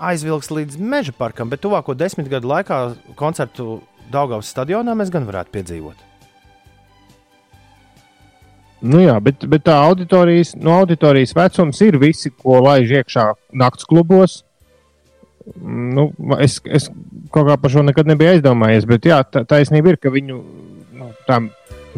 aizvilks 0.00 0.50
līdz 0.52 0.78
meža 0.80 1.14
parkam, 1.16 1.50
bet 1.52 1.62
tuvāko 1.64 1.94
desmit 1.98 2.30
gadu 2.32 2.50
laikā 2.50 2.80
koncertu 3.18 3.80
Daugavas 4.10 4.50
stadionā 4.50 4.96
mēs 4.98 5.12
gan 5.12 5.26
varētu 5.28 5.54
piedzīvot. 5.54 6.06
Nu 8.80 9.02
jā, 9.02 9.18
bet, 9.20 9.44
bet 9.44 9.66
tā 9.68 9.76
auditorijas, 9.84 10.54
no 10.56 10.78
auditorijas 10.80 11.34
vecums 11.36 11.82
ir 11.84 11.98
visi, 12.00 12.32
ko 12.32 12.62
laiž 12.64 12.94
iekšā 13.02 13.26
naktas 13.60 13.84
klubos. 13.88 14.38
Nu, 15.60 16.08
es, 16.40 16.58
es 16.64 16.88
kaut 17.32 17.48
kā 17.48 17.58
par 17.60 17.72
šo 17.72 17.84
nekad 17.84 18.08
nebiju 18.08 18.32
aizdomājies, 18.34 18.88
bet 18.88 19.08
jā, 19.08 19.20
tā, 19.28 19.44
taisnība 19.48 19.92
ir, 19.92 20.00
ka 20.00 20.12
viņu 20.14 20.40
nu, 20.96 21.10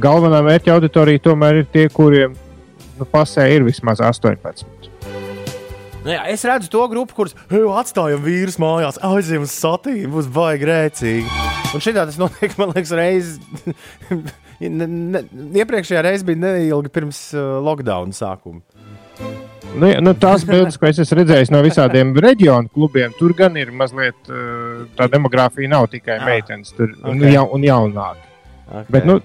galvenā 0.02 0.42
mērķa 0.46 0.74
auditorija 0.74 1.22
tomēr 1.30 1.62
ir 1.62 1.70
tie, 1.70 1.86
kuriem 1.92 2.34
nu, 2.98 3.06
pasē 3.06 3.46
ir 3.54 3.66
vismaz 3.66 4.02
18. 4.02 4.91
Nu, 6.02 6.10
jā, 6.10 6.22
es 6.32 6.42
redzu 6.42 6.66
to 6.70 6.82
grupu, 6.90 7.14
kuras 7.14 7.34
"Ej, 7.46 7.62
atstājam 7.78 8.24
vīrus 8.24 8.56
mājās, 8.58 8.98
aizjām 9.06 9.44
uz 9.46 9.52
satīnu, 9.54 10.10
būs 10.10 10.30
baigi 10.34 10.66
rēcīgi. 10.66 11.42
Un 11.76 11.84
šitā 11.84 12.02
tas 12.08 12.18
notiek, 12.18 12.56
man 12.58 12.72
liekas, 12.74 12.90
reizes 12.98 13.38
ne, 14.80 14.88
ne, 14.88 15.22
iepriekšējā 15.62 16.02
reizē 16.02 16.26
bija 16.26 16.42
neilgi 16.42 16.90
pirms 16.90 17.20
uh, 17.36 17.60
lockdown 17.62 18.10
sākuma. 18.16 18.64
Nu, 19.72 19.86
ja, 19.88 20.02
nu, 20.02 20.16
tās 20.18 20.42
bildes, 20.50 20.80
ko 20.80 20.90
es 20.90 20.98
esmu 21.04 21.20
redzējis 21.20 21.54
no 21.54 21.62
visādiem 21.62 22.10
reģionu 22.18 22.74
klubiem, 22.74 23.14
tur 23.20 23.36
gan 23.38 23.56
ir 23.62 23.70
mazliet 23.70 24.18
uh, 24.26 24.82
tā 24.98 25.06
demogrāfija, 25.12 25.70
nav 25.70 25.86
tikai 25.94 26.18
Ah, 26.18 26.26
meitenes 26.32 26.74
tur, 26.74 26.96
okay. 26.98 27.14
un, 27.14 27.22
ja, 27.30 27.46
un 27.46 27.68
jaunāki. 27.68 28.26
Okay. 28.66 28.88
Bet 28.90 29.06
nu, 29.06 29.20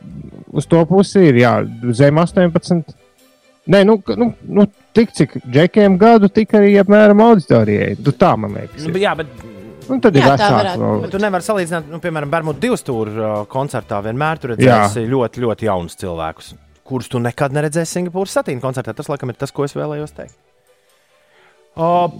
uz 0.53 0.69
to 0.69 0.85
pusi 0.85 1.25
ir 1.31 1.41
jā, 1.41 1.57
zem 1.97 2.21
18. 2.21 2.97
Nē, 3.67 3.81
nu, 3.83 3.97
nu, 4.15 4.29
nu 4.45 4.63
tik 4.97 5.13
cik 5.17 5.37
džekiem 5.45 5.95
gadu, 6.01 6.29
tik 6.33 6.55
arī 6.57 6.73
apmēram 6.81 7.21
auditorijai. 7.29 7.93
Tu 8.03 8.13
tā 8.17 8.33
man 8.39 8.57
liekas. 8.57 8.83
nu, 8.87 8.95
ir. 8.97 9.03
jā, 9.05 9.13
bet, 9.21 9.31
Un 9.87 10.01
tad 10.03 10.17
ir 10.19 10.25
Jā, 10.25 10.33
varētu 10.33 10.81
vēl. 10.83 10.97
bet 11.05 11.11
tu 11.15 11.19
nevari 11.23 11.45
salīdzināt, 11.45 11.85
nu, 11.87 11.97
piemēram, 12.03 12.27
Bermudu 12.33 12.59
divu 12.59 12.75
stūra 12.75 13.11
uh, 13.15 13.35
koncertā. 13.47 14.01
Vienmēr 14.03 14.41
tur 14.43 14.51
redzēsi 14.51 15.05
ļoti, 15.07 15.39
ļoti 15.45 15.67
jaunus 15.69 15.95
cilvēkus, 16.01 16.49
kurus 16.83 17.07
tu 17.13 17.21
nekad 17.23 17.55
neredzēsi 17.55 17.95
Singapūras 17.95 18.35
satīna 18.35 18.59
koncertā. 18.65 18.91
Tas, 18.97 19.07
laikam, 19.07 19.31
ir 19.31 19.39
tas, 19.39 19.53
ko 19.55 19.63
es 19.63 19.77
vēlējos 19.79 20.11
teikt. 20.17 20.35
Uh, 21.79 22.11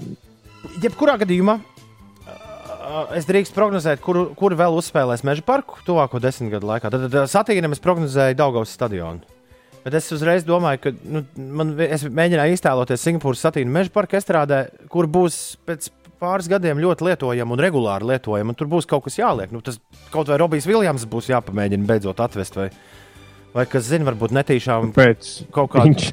jebkurā 0.86 1.18
gadījumā. 1.26 1.58
uh, 1.60 3.12
Es 3.20 3.28
drīkstu 3.28 3.58
prognozēt, 3.60 4.00
kuru, 4.06 4.30
kuru 4.40 4.56
vēl 4.64 4.80
uzspēlēs 4.80 5.26
Meža 5.28 5.44
parku 5.44 5.82
tuvāko 5.84 6.22
desmit 6.24 6.54
gadu 6.56 6.70
laikā. 6.72 6.88
Tad, 6.94 7.10
tad 7.12 7.28
satīnam 7.34 7.76
es 7.76 7.84
prognozēju 7.84 8.40
Daugavas 8.40 8.72
stadionu. 8.80 9.28
Bet 9.88 9.96
es 10.02 10.10
uzreiz 10.12 10.44
domāju, 10.44 10.82
ka 10.84 10.92
nu, 11.08 11.22
man, 11.56 11.72
es 11.86 12.04
mēģināju 12.04 12.58
iztēloties 12.58 13.06
Singapūras 13.08 13.46
satīnu 13.46 13.72
meža 13.72 13.94
parka 13.96 14.20
estrādē, 14.20 14.66
kur 14.92 15.08
būs 15.08 15.38
pēc 15.64 15.88
pāris 16.20 16.50
gadiem 16.52 16.82
ļoti 16.84 17.08
lietojama 17.08 17.56
un 17.56 17.64
regulāri 17.64 18.10
lietojama. 18.12 18.52
Un 18.52 18.60
tur 18.60 18.68
būs 18.72 18.90
kaut 18.90 19.06
kas 19.06 19.16
jāliek. 19.22 19.54
Nu, 19.56 19.62
tas 19.64 19.80
kaut 20.12 20.28
vai 20.28 20.42
Robijs 20.42 20.68
Viljams 20.68 21.08
būs 21.08 21.32
jāpamēģina 21.32 21.88
beidzot 21.88 22.20
atvest. 22.26 22.60
Vai, 22.60 22.68
vai 23.56 23.68
kas 23.72 23.88
zina, 23.88 24.10
varbūt 24.10 24.36
netīšām 24.36 24.92
Pēc 24.98 25.32
kaut 25.56 25.72
kādā 25.72 25.94
viņš 25.94 26.12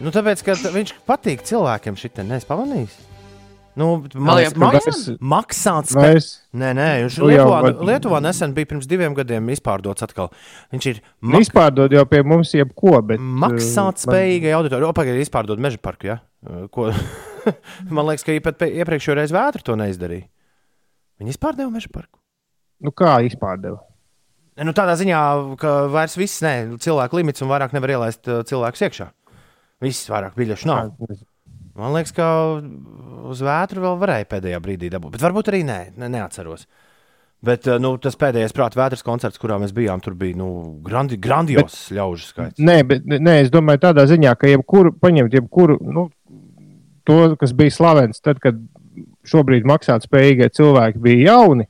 Nu, 0.00 0.12
tāpēc, 0.12 0.42
ka 0.44 0.56
viņš 0.74 0.92
patīk 1.08 1.44
cilvēkiem 1.48 1.96
šitā, 1.98 2.24
neesmu 2.26 2.50
pamanījis. 2.50 2.96
Nu, 3.80 3.88
man 4.20 4.36
liekas, 4.38 4.52
joprojām? 4.52 4.76
maks, 4.76 5.08
maksāts 5.32 5.94
spēks. 5.94 5.96
vairs 5.96 6.28
Nē, 6.60 6.70
nē, 6.76 6.88
viņš 7.04 7.18
Nu 7.22 7.28
jau 7.30 7.46
Lietuvā, 7.46 7.60
var- 7.64 7.82
Lietuvā 7.88 8.20
nesen 8.24 8.54
bija 8.56 8.68
pirms 8.72 8.88
diviem 8.90 9.14
gadiem 9.16 9.48
izpārdots 9.54 10.04
atkal. 10.04 10.28
Viņš 10.74 10.88
ir 10.90 11.00
mak 11.20 11.38
neizpārdod 11.38 11.94
jau 11.96 12.04
pie 12.10 12.22
mums 12.26 12.52
jebko. 12.56 12.98
Bet, 13.06 13.22
maksāt 13.22 13.96
uh, 13.96 14.04
spējīgai 14.04 14.52
auditorijai. 14.58 14.92
Pagaidām, 15.00 15.22
izpārdot 15.24 15.62
meža 15.62 15.80
parku. 15.82 16.10
Ja? 16.10 16.18
Uh, 16.44 16.66
Ko? 16.72 16.90
man 17.96 18.10
liekas, 18.10 18.26
ka 18.26 18.36
pat 18.44 18.66
iepriekšējo 18.68 19.16
reizi 19.20 19.36
vētru 19.36 19.64
to 19.70 19.78
neizdarīja. 19.80 20.28
Viņi 21.20 21.34
izpārdeva 21.36 21.70
meža 21.72 21.88
parku. 21.92 22.18
Man, 22.80 22.90
nu, 22.90 22.96
kā 22.96 23.16
izpārdeva? 23.28 23.80
Ne, 24.56 24.66
Nu, 24.68 24.74
tādā 24.76 24.92
ziņā, 25.00 25.18
ka 25.60 25.86
vairs 25.88 26.18
viss 26.20 26.42
ir 26.44 26.74
cilvēku 26.84 27.16
limits 27.16 27.40
un 27.40 27.48
vairāk 27.48 27.72
nevar 27.72 27.94
ielaist 27.96 28.28
uh, 28.28 28.42
cilvēkus 28.44 28.82
iekšā. 28.88 29.06
Viss 29.80 30.10
vairāk 30.12 30.36
biļešu 30.36 30.68
nav. 30.68 30.90
Man 31.80 31.96
liekas, 31.96 32.12
ka 32.16 32.28
uz 33.30 33.42
vētru 33.44 33.84
vēl 33.84 33.98
varēja 34.00 34.28
pēdējā 34.30 34.60
brīdī 34.62 34.90
dabūt. 34.92 35.16
Bet 35.16 35.24
varbūt 35.24 35.50
arī 35.52 35.64
nē, 35.66 35.80
ne, 36.00 36.10
neatceros. 36.12 36.66
Bet 37.44 37.64
uh, 37.70 37.78
nu, 37.80 37.94
tas 38.02 38.18
pēdējais 38.20 38.52
prāta 38.52 38.76
vētras 38.76 39.04
koncerts, 39.04 39.40
kurā 39.40 39.56
mēs 39.62 39.72
bijām, 39.76 40.02
tur 40.04 40.12
bija 40.20 40.36
nu, 40.36 40.50
grandi, 40.84 41.16
grandios 41.16 41.86
ļaužu 41.96 42.26
skaits. 42.28 42.60
Nē, 42.60 42.82
bet 42.88 43.08
nē, 43.08 43.38
es 43.46 43.52
domāju, 43.52 43.80
tādā 43.86 44.04
ziņā, 44.10 44.34
ka 44.36 44.50
jebkuru 44.50 44.92
paņemt, 45.00 45.38
jebkuru 45.38 45.78
nu, 45.88 46.10
to, 47.08 47.20
kas 47.40 47.56
bija 47.56 47.72
slavens, 47.72 48.20
tad, 48.20 48.42
kad 48.44 48.60
šobrīd 49.30 49.64
maksāt 49.68 50.04
spējīgie 50.04 50.50
cilvēki 50.52 51.00
bija 51.00 51.32
jauni, 51.32 51.69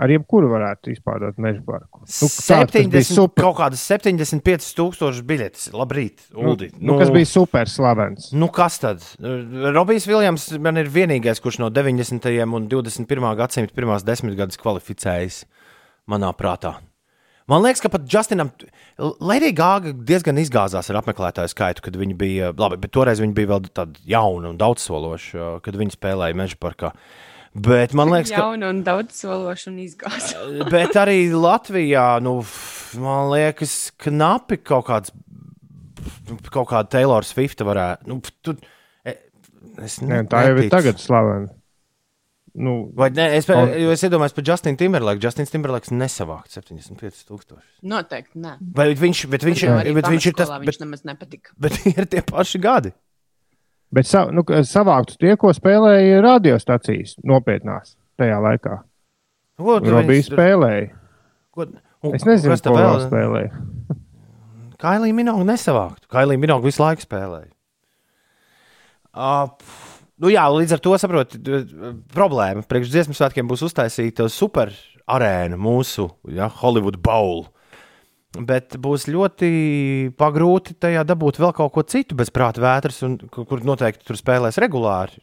ar 0.00 0.12
jebkuru 0.14 0.48
varētu 0.50 0.92
izpārdot 0.94 1.38
meža 1.42 1.60
parku. 1.66 2.02
Nu, 2.02 2.08
tāds 2.08 2.36
tas 2.48 2.72
bija 2.72 2.88
70, 2.88 3.14
super, 3.18 3.44
kaut 3.44 3.58
kādas 3.60 3.84
75 3.90 4.68
tūkstoši 4.78 5.24
biļetes. 5.28 5.70
Labrīt, 5.76 6.26
nu, 6.32 6.52
Uldi. 6.54 6.70
nu, 6.80 6.96
kas 7.00 7.12
bija 7.14 7.28
super 7.28 7.70
slavens. 7.70 8.30
Nu, 8.36 8.50
kas 8.54 8.80
tad? 8.82 9.04
Robijs 9.20 10.08
Viljams 10.10 10.50
man 10.62 10.80
ir 10.80 10.90
vienīgais, 10.92 11.42
kurš 11.44 11.60
no 11.64 11.72
90. 11.74 12.30
un 12.48 12.68
21. 12.70 13.32
gadsimta 13.40 13.76
pirmās 13.76 14.06
desmitgades 14.06 14.60
kvalificējas 14.60 15.44
manā 16.10 16.32
prātā. 16.36 16.78
Man 17.50 17.64
liekas, 17.64 17.80
ka 17.82 17.90
pat 17.90 18.04
Justinam, 18.06 18.52
Lēdija 19.00 19.54
Gāga 19.58 19.92
diezgan 20.06 20.38
izgāzās 20.38 20.86
ar 20.92 21.00
apmeklētāju 21.00 21.50
skaitu, 21.50 21.82
kad 21.82 21.96
viņi 21.98 22.14
bija, 22.18 22.52
labi, 22.54 22.78
bet 22.78 22.92
toreiz 22.94 23.18
viņi 23.22 23.34
bija 23.34 23.50
vēl 23.50 23.64
tādi 23.74 24.04
jauni 24.12 24.52
un 24.52 24.60
daudzsološi, 24.60 25.40
kad 25.64 25.78
viņi 25.80 25.96
spēlēja 25.96 26.38
Meža 26.38 26.60
parkā. 26.62 26.92
Bet 27.54 27.94
man 27.98 28.12
liekas, 28.12 28.30
ka. 28.30 28.44
Jauna 28.44 28.68
un 28.70 28.82
daudz 28.86 29.16
sološa 29.24 29.70
un 29.72 29.78
izgāza. 29.82 30.44
Bet 30.74 30.94
arī 31.00 31.24
Latvijā, 31.34 32.20
nu, 32.22 32.36
man 33.02 33.30
liekas, 33.32 33.72
knapi 33.98 34.60
kaut 34.62 34.86
kāds, 34.86 35.10
kaut 36.54 36.68
kāda 36.70 36.86
Taylor 36.94 37.26
Swift 37.26 37.64
varētu. 37.66 38.06
Nu, 38.06 38.20
tu, 38.46 38.54
e, 39.02 39.16
es 39.82 39.98
Nē, 40.04 40.22
tā 40.30 40.44
jau 40.46 40.60
ir 40.62 40.70
tagad 40.70 41.02
slavena. 41.02 41.50
Nu, 42.54 42.90
Vai 42.98 43.10
ne? 43.14 43.28
Es, 43.38 43.46
Un- 43.50 43.70
jo 43.78 43.92
es 43.94 44.02
iedomājos 44.02 44.34
par 44.34 44.42
Justinu 44.46 44.78
Timberlake. 44.78 45.22
Justins 45.22 45.52
Timberlake 45.52 45.90
nesavākt 45.94 46.50
75,000. 46.54 47.60
Noteikti 47.86 48.40
nē. 48.42 48.56
Bet 48.78 48.98
viņš, 48.98 49.20
bet 49.30 49.44
viņš, 49.46 49.62
ir, 49.66 49.74
arī 49.76 49.92
bet 49.94 50.08
viņš 50.10 50.26
ir 50.32 50.34
tas, 50.38 50.50
bet, 50.56 50.66
Viņš 50.70 50.80
nemaz 50.82 51.04
nepatika. 51.06 51.54
bet 51.58 51.78
ir 51.92 52.08
tie 52.10 52.22
paši 52.26 52.58
gadi. 52.62 52.90
Bet 53.92 54.06
sa, 54.06 54.26
nu, 54.30 54.44
savāktu 54.46 55.16
tie, 55.20 55.36
ko 55.40 55.52
spēlēja 55.56 56.20
radiostacijas 56.24 57.16
nopietnās 57.26 57.96
tajā 58.20 58.38
laikā. 58.44 58.80
Ko 59.60 59.78
Robija 59.78 60.06
viņus 60.08 60.28
tur- 60.30 60.38
spēlēja. 60.38 60.90
ko- 61.52 61.66
un 62.02 62.14
Es 62.16 62.24
nezinu, 62.24 62.54
kas 62.54 62.62
ko 62.64 62.72
tā 62.76 62.84
vēl 62.86 63.02
spēlēja. 63.08 63.50
Kailī 64.84 65.10
Minogu 65.12 65.44
nesavākt. 65.44 66.06
Kailī 66.08 66.38
Minogu 66.40 66.70
visu 66.70 66.80
laiku 66.82 67.04
spēlēja. 67.04 67.50
Uh, 69.10 69.48
nu 70.22 70.30
jā, 70.30 70.44
līdz 70.54 70.76
ar 70.76 70.82
to 70.84 70.94
saprotu, 71.02 71.40
problēma. 72.14 72.62
Priekš 72.70 72.92
dziesmu 72.92 73.16
svētkiem 73.18 73.48
būs 73.50 73.64
uztaisīta 73.66 74.28
super 74.30 74.70
arēna 75.10 75.58
mūsu 75.58 76.06
ja, 76.30 76.46
Hollywood 76.62 77.00
Bowl. 77.02 77.48
Bet 78.30 78.76
būs 78.78 79.08
ļoti 79.10 79.48
pagrūti 80.18 80.76
tajā 80.78 81.02
dabūt 81.02 81.40
vēl 81.42 81.50
kaut 81.56 81.72
ko 81.74 81.82
citu 81.82 82.14
bez 82.14 82.28
prāta 82.30 82.62
vētras, 82.62 83.00
un, 83.02 83.16
kur 83.26 83.64
noteikti 83.66 84.06
tur 84.06 84.18
spēlēs 84.18 84.60
regulāri. 84.62 85.18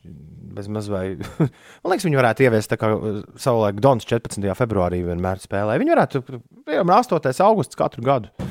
Vai. 0.57 1.05
Man 1.85 1.93
liekas, 1.93 2.03
viņi 2.07 2.17
varētu 2.19 2.43
ieviest 2.47 2.73
uh, 2.75 3.21
savulaik 3.39 3.79
Dons 3.83 4.07
14. 4.09 4.41
februārī 4.57 5.03
vienmēr 5.05 5.39
spēlēja. 5.39 5.79
Viņi 5.79 5.93
varētu, 5.93 6.21
piemēram, 6.65 6.91
8. 6.97 7.29
augusts 7.45 7.79
katru 7.79 8.03
gadu, 8.03 8.49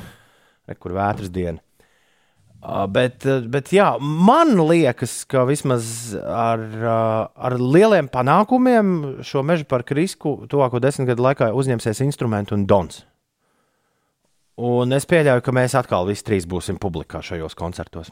kur 0.79 0.95
vētras 0.95 1.29
diena. 1.35 1.59
Uh, 2.57 2.87
Bet, 2.89 3.27
uh, 3.27 3.43
bet 3.45 3.69
jā, 3.75 3.91
man 4.01 4.55
liekas, 4.71 5.19
ka 5.29 5.43
vismaz 5.45 6.15
ar, 6.17 6.63
ar 7.37 7.57
lieliem 7.61 8.09
panākumiem 8.09 9.21
šo 9.27 9.43
meža 9.45 9.67
parku 9.69 9.99
risku 9.99 10.33
tuvāko 10.49 10.81
desmit 10.81 11.11
gadu 11.11 11.27
laikā 11.27 11.51
uzņemsies 11.53 12.01
instruments 12.07 12.55
un 12.55 12.65
dons. 12.65 13.03
Un 14.57 14.95
es 14.95 15.05
pieļauju, 15.05 15.43
ka 15.45 15.53
mēs 15.53 15.75
atkal 15.77 16.07
visi 16.07 16.25
trīs 16.25 16.47
būsim 16.49 16.79
publikā 16.81 17.21
šajos 17.21 17.53
koncertos. 17.57 18.09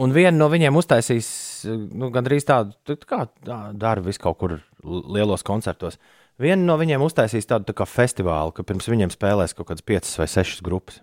Un 0.00 0.14
viena 0.14 0.36
no 0.36 0.46
viņiem 0.48 0.78
uztaisīs 0.78 1.28
nu, 1.66 2.08
gandrīz 2.14 2.46
tādu, 2.46 2.76
tā 2.86 2.96
kā 3.02 3.24
tā 3.44 3.58
dara 3.76 4.04
visu 4.04 4.22
kaut 4.22 4.38
kur 4.38 4.56
lielos 4.86 5.42
koncertos. 5.44 5.98
Viena 6.40 6.62
no 6.62 6.78
viņiem 6.80 7.02
uztaisīs 7.04 7.50
tādu 7.50 7.68
tā 7.68 7.74
kā 7.76 7.84
festivālu, 7.84 8.54
ka 8.54 8.64
pirms 8.64 8.88
viņiem 8.88 9.10
spēlēs 9.12 9.56
kaut 9.58 9.68
kādas 9.68 9.84
piecas 9.84 10.14
vai 10.16 10.28
sešas 10.30 10.62
grupas. 10.64 11.02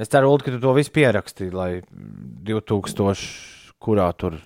Es 0.00 0.10
ceru, 0.10 0.32
Ulu, 0.32 0.42
ka 0.44 0.52
tu 0.52 0.60
to 0.60 0.74
visu 0.76 0.92
pierakstīji, 0.96 1.54
lai 1.54 1.70
2000. 2.48 3.24
kurā 3.80 4.10
tur 4.16 4.36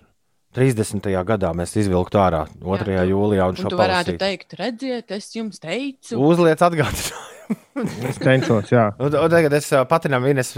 30. 0.54 1.08
gadā 1.26 1.50
mēs 1.56 1.72
izvilktu 1.80 2.20
ārā 2.22 2.44
2. 2.62 2.78
tu- 2.84 2.92
jūlijā 3.10 3.48
un 3.50 3.56
Un 3.56 3.62
šo 3.62 3.72
tu 3.72 3.78
varētu 3.80 4.14
palasītu. 4.14 4.20
teikt, 4.22 4.54
redziet, 4.60 5.10
es 5.16 5.26
jums 5.34 5.58
teicu. 5.62 6.18
Uzliec 6.20 6.60
atgādinājumu. 6.62 7.30
Es 8.08 8.16
cenšos, 8.22 8.70
jā. 8.72 8.86
Un, 9.02 9.12
un 9.20 9.28
tagad 9.28 9.52
es 9.52 9.66
patinam, 9.90 10.24
Ines, 10.30 10.54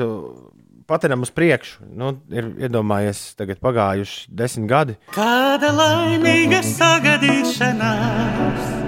patinam 0.86 1.24
uz 1.26 1.32
priekšu. 1.34 1.82
Nu, 1.98 2.12
ir 2.30 2.46
iedomājies, 2.68 3.32
tagad 3.34 3.58
pagājuši 3.58 4.28
desmit 4.30 4.68
gadi. 4.70 4.94
Kāda 5.16 5.72
laimīga 5.74 6.60
sagadīšanās! 6.62 8.86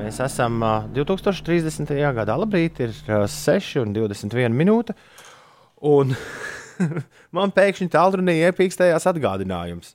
Mēs 0.00 0.18
esam 0.22 0.58
ā, 0.66 0.72
2030. 0.94 1.92
gadā. 2.16 2.36
Labrīt, 2.38 2.80
ir 2.84 2.92
ā, 3.10 3.22
6 3.30 3.78
un 3.82 3.94
21 3.96 4.54
minūte. 4.54 4.94
Un 5.86 6.14
man 7.36 7.52
pēkšņi 7.54 7.88
tālrunī 7.92 8.38
iepīkstējās 8.48 9.06
atgādinājums. 9.12 9.94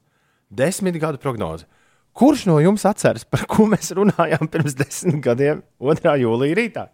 Desmit 0.51 0.98
gadu 1.00 1.20
prognoze. 1.22 1.67
Kurš 2.12 2.43
no 2.50 2.58
jums 2.60 2.84
atceras, 2.88 3.24
par 3.24 3.46
ko 3.48 3.70
mēs 3.72 3.93
runājām 3.96 4.50
pirms 4.51 4.75
desmit 4.75 5.22
gadiem, 5.24 5.62
2. 5.79 6.17
jūlijā 6.20 6.58
rītā? 6.60 6.89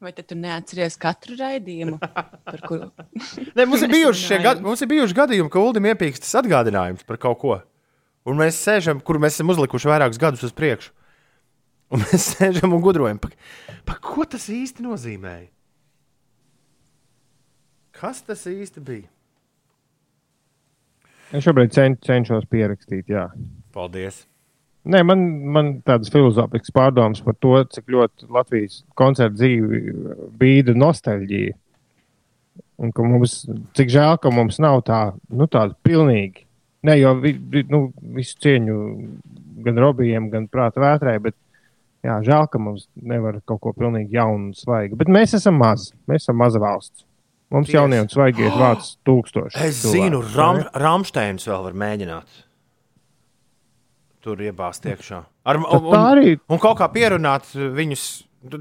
Vai 0.00 0.12
tu 0.16 0.36
neatceries 0.36 0.96
katru 1.00 1.36
raidījumu, 1.36 1.98
kuru 2.64 2.86
Ne, 3.56 3.64
mums, 3.64 3.82
ir 3.84 3.90
bijuši 3.92 4.38
gadi, 4.44 4.64
mums 4.64 4.80
ir 4.80 4.88
bijuši 4.88 5.16
gadījumi, 5.16 5.52
ka 5.52 5.60
Ulim 5.60 5.88
iepīkstas 5.90 6.38
atgādinājums 6.40 7.04
par 7.08 7.20
kaut 7.20 7.40
ko. 7.40 7.58
Un 8.28 8.40
mēs 8.40 8.60
sēžam, 8.60 9.00
kur 9.04 9.20
mēs 9.20 9.36
esam 9.36 9.52
uzlikuši 9.52 9.90
vairākus 9.90 10.20
gadus 10.20 10.44
uz 10.48 10.52
priekšu. 10.56 10.92
Un 11.92 12.04
mēs 12.04 12.28
sēžam 12.34 12.76
un 12.76 12.84
gudrojam, 12.84 13.20
pa, 13.20 13.32
pa 13.88 13.96
ko 14.04 14.24
tas 14.28 14.48
īsti 14.52 14.84
nozīmēja. 14.84 15.48
Kas 18.00 18.22
tas 18.24 18.46
īsti 18.48 18.80
bija? 18.84 19.08
Es 21.30 21.44
šobrīd 21.46 21.70
cen, 21.74 21.94
cenšos 22.02 22.48
pierakstīt, 22.50 23.10
jā. 23.12 23.28
Paldies! 23.74 24.24
Nē, 24.90 25.02
man, 25.04 25.24
man 25.54 25.66
tādas 25.86 26.10
filozofiskas 26.10 26.72
pārdomas 26.74 27.20
par 27.22 27.36
to, 27.38 27.52
cik 27.74 27.92
ļoti 27.92 28.30
Latvijas 28.32 28.80
koncerta 28.98 29.36
dzīve 29.36 29.80
bīda 30.40 30.74
nostalģija. 30.74 31.52
Un 32.80 32.94
ka 32.96 33.04
mums, 33.04 33.42
cik 33.76 33.92
žēl, 33.92 34.16
ka 34.22 34.32
mums 34.32 34.56
nav 34.62 34.80
tā, 34.88 35.02
nu, 35.28 35.46
tāda 35.52 35.76
pilnīgi. 35.84 36.46
Ne 36.88 36.96
jau 36.96 37.12
vi, 37.20 37.34
vi, 37.52 37.62
nu, 37.68 37.82
visu 38.16 38.38
cieņu 38.40 38.78
gan 39.66 39.78
robijiem, 39.84 40.30
gan 40.32 40.48
prāta 40.48 40.80
vētrai, 40.80 41.18
bet 41.28 41.36
jā, 42.06 42.16
žēl, 42.24 42.48
ka 42.48 42.62
mums 42.62 42.88
nevar 42.96 43.42
kaut 43.44 43.60
ko 43.66 43.74
pilnīgi 43.76 44.16
jaunu 44.16 44.48
un 44.48 44.56
svaigu. 44.56 44.96
Bet 44.98 45.12
mēs 45.12 45.36
esam 45.36 45.60
mazi, 45.60 45.92
mēs 46.08 46.24
esam 46.24 46.40
maza 46.40 46.62
valsts. 46.62 47.04
Mums 47.50 47.66
Tiesa. 47.66 47.80
jaunie 47.80 47.98
un 48.04 48.08
svaigi 48.12 48.44
ir 48.46 48.54
vārds 48.62 48.92
tūkstoši. 49.06 49.58
Es 49.66 49.80
cilvēku, 49.82 49.96
zinu, 49.96 50.20
Ram, 50.36 50.60
ne? 50.62 50.68
Rāmsteins 50.78 51.46
vēl 51.50 51.64
var 51.66 51.78
mēģināt. 51.84 52.40
Tur 54.20 54.40
iebāzt 54.44 54.84
iekšā. 54.84 55.22
Ar, 55.48 55.56
un, 55.64 55.86
arī 55.96 56.34
un 56.52 56.60
kaut 56.60 56.76
kā 56.82 56.90
pierunāt 56.92 57.48
viņus. 57.56 58.04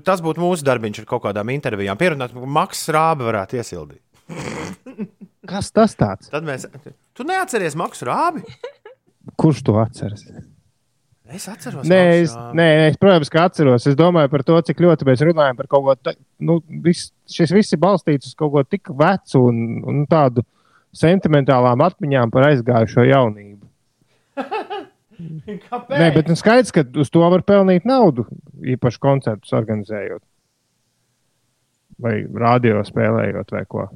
Tas 0.08 0.20
būtu 0.24 0.42
mūsu 0.44 0.66
darbiņš 0.68 1.02
ar 1.04 1.08
kaut 1.08 1.24
kādām 1.28 1.52
intervijām. 1.54 2.00
Pierunāt, 2.00 2.34
ka 2.36 2.50
Maks 2.60 2.82
Rāba 2.92 3.28
varētu 3.30 3.60
iesildīt. 3.60 4.02
kas 5.48 5.72
tas 5.76 5.96
tāds? 6.00 6.32
Tad 6.32 6.48
mēs. 6.48 6.66
Tu 7.16 7.26
neatceries 7.28 7.76
Maksu 7.80 8.08
Rābi? 8.10 8.44
Kurš 9.40 9.62
to 9.68 9.76
atceras? 9.80 10.26
Es 11.30 11.46
atceros. 11.50 11.86
Nē, 11.86 12.00
es, 12.24 12.32
nē, 12.58 12.68
es, 12.88 12.96
protams, 12.98 13.30
ka 13.30 13.46
atceros. 13.50 13.86
Es 13.90 13.98
domāju 13.98 14.32
par 14.32 14.44
to, 14.48 14.56
cik 14.66 14.82
ļoti 14.82 15.06
mēs 15.06 15.22
runājam 15.28 15.60
par 15.60 15.68
kaut 15.70 15.86
ko 15.86 15.96
tādu. 16.00 16.22
Nu, 16.42 16.58
vis, 16.86 17.10
šis 17.30 17.54
viss 17.54 17.76
ir 17.76 17.82
balstīts 17.84 18.32
uz 18.32 18.38
kaut 18.38 18.54
ko 18.56 18.64
tik 18.66 18.90
vecu 18.98 19.44
un, 19.52 19.60
un 19.86 20.06
tādu 20.10 20.46
sentimentālām 20.96 21.84
atmiņām 21.86 22.34
par 22.34 22.50
aizgājušo 22.50 23.06
jaunību. 23.12 23.70
Kāpēc? 25.70 25.94
Nē, 26.00 26.10
bet 26.16 26.32
nu, 26.32 26.38
skaidrs, 26.40 26.74
ka 26.74 26.86
uz 26.98 27.12
to 27.14 27.22
var 27.22 27.44
pelnīt 27.46 27.86
naudu, 27.88 28.26
īpaši 28.76 29.02
koncertus 29.04 29.54
organizējot. 29.58 30.24
Vai 32.00 32.16
radio 32.32 32.80
spēlējot, 32.88 33.54
vai 33.54 33.66
ko. 33.70 33.90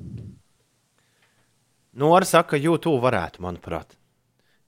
Nora 1.97 2.27
saka, 2.27 2.53
ka 2.53 2.59
YouTube 2.59 2.99
varētu, 3.01 3.41
manuprāt. 3.45 3.95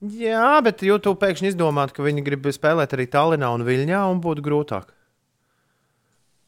Jā, 0.04 0.58
bet 0.60 0.84
YouTube 0.84 1.16
pēkšņi 1.22 1.54
izdomāt, 1.54 1.94
ka 1.96 2.04
viņi 2.04 2.24
grib 2.26 2.44
spēlēt 2.52 2.92
arī 2.92 3.06
Tallinā 3.08 3.48
un 3.56 3.64
Viļņā, 3.64 4.02
un 4.12 4.20
būtu 4.20 4.44
grūtāk. 4.44 4.90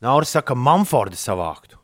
Nora 0.05 0.29
saka, 0.29 0.53
ka 0.53 0.59
Manfordi 0.59 1.17
savāktu. 1.19 1.79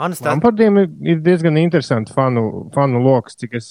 Anastācija. 0.00 0.34
Lampardiem 0.34 0.80
ir, 0.82 0.90
ir 1.14 1.22
diezgan 1.22 1.58
interesants 1.60 2.12
fanu, 2.16 2.66
fanu 2.74 3.00
lokus, 3.04 3.38
cik 3.38 3.54
es 3.58 3.70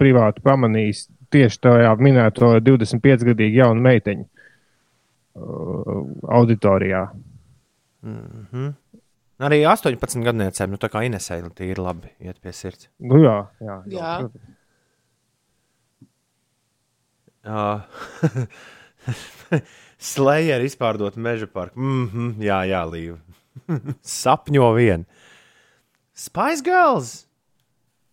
privāti 0.00 0.42
pamanījis 0.44 1.06
tieši 1.34 1.60
tajā 1.66 1.92
minēto 2.00 2.54
25-gadīgu 2.64 3.60
jaunu 3.60 3.84
meiteņu 3.84 4.24
uh, 4.24 6.04
auditorijā. 6.38 7.02
Arī 9.38 9.58
18 9.68 10.24
gadniecēm, 10.26 10.72
nu 10.72 10.80
tā 10.80 10.90
kā 10.90 11.04
Inesē, 11.06 11.42
ir 11.66 11.82
labi 11.82 12.14
iet 12.24 12.38
pie 12.42 12.54
sirds. 12.56 12.88
Nu, 12.98 13.20
jā, 13.22 13.40
jā, 13.62 13.82
Jā. 13.92 14.14
protams. 14.22 14.54
Uh, 17.48 17.80
Slayer 20.10 20.62
izpārdot 20.62 21.16
meža 21.16 21.48
parku. 21.50 21.80
Mm 21.80 22.08
-hmm, 22.12 22.44
jā, 22.44 22.60
jā, 22.68 22.82
līva. 22.86 23.18
Sapņo 24.20 24.74
vien. 24.76 25.06
Spice 26.14 26.62
Girls. 26.62 27.26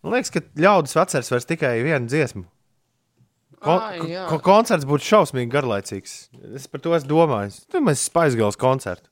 Man 0.02 0.14
liekas, 0.14 0.30
ka 0.30 0.40
ļaudis 0.54 0.96
atceras 0.96 1.30
vairs 1.30 1.46
tikai 1.46 1.82
vienu 1.82 2.06
dziesmu. 2.06 2.44
Kon 3.62 3.80
Ai, 3.82 4.00
ko 4.28 4.38
koncerts 4.38 4.86
būtu 4.86 5.04
šausmīgi 5.04 5.50
garlaicīgs. 5.50 6.28
Es 6.54 6.68
par 6.70 6.80
to 6.80 6.94
esmu 6.94 7.08
domājis. 7.08 7.64
Tur 7.72 7.80
mēs 7.80 8.04
Spice 8.06 8.36
Girls 8.36 8.58
koncertu. 8.60 9.08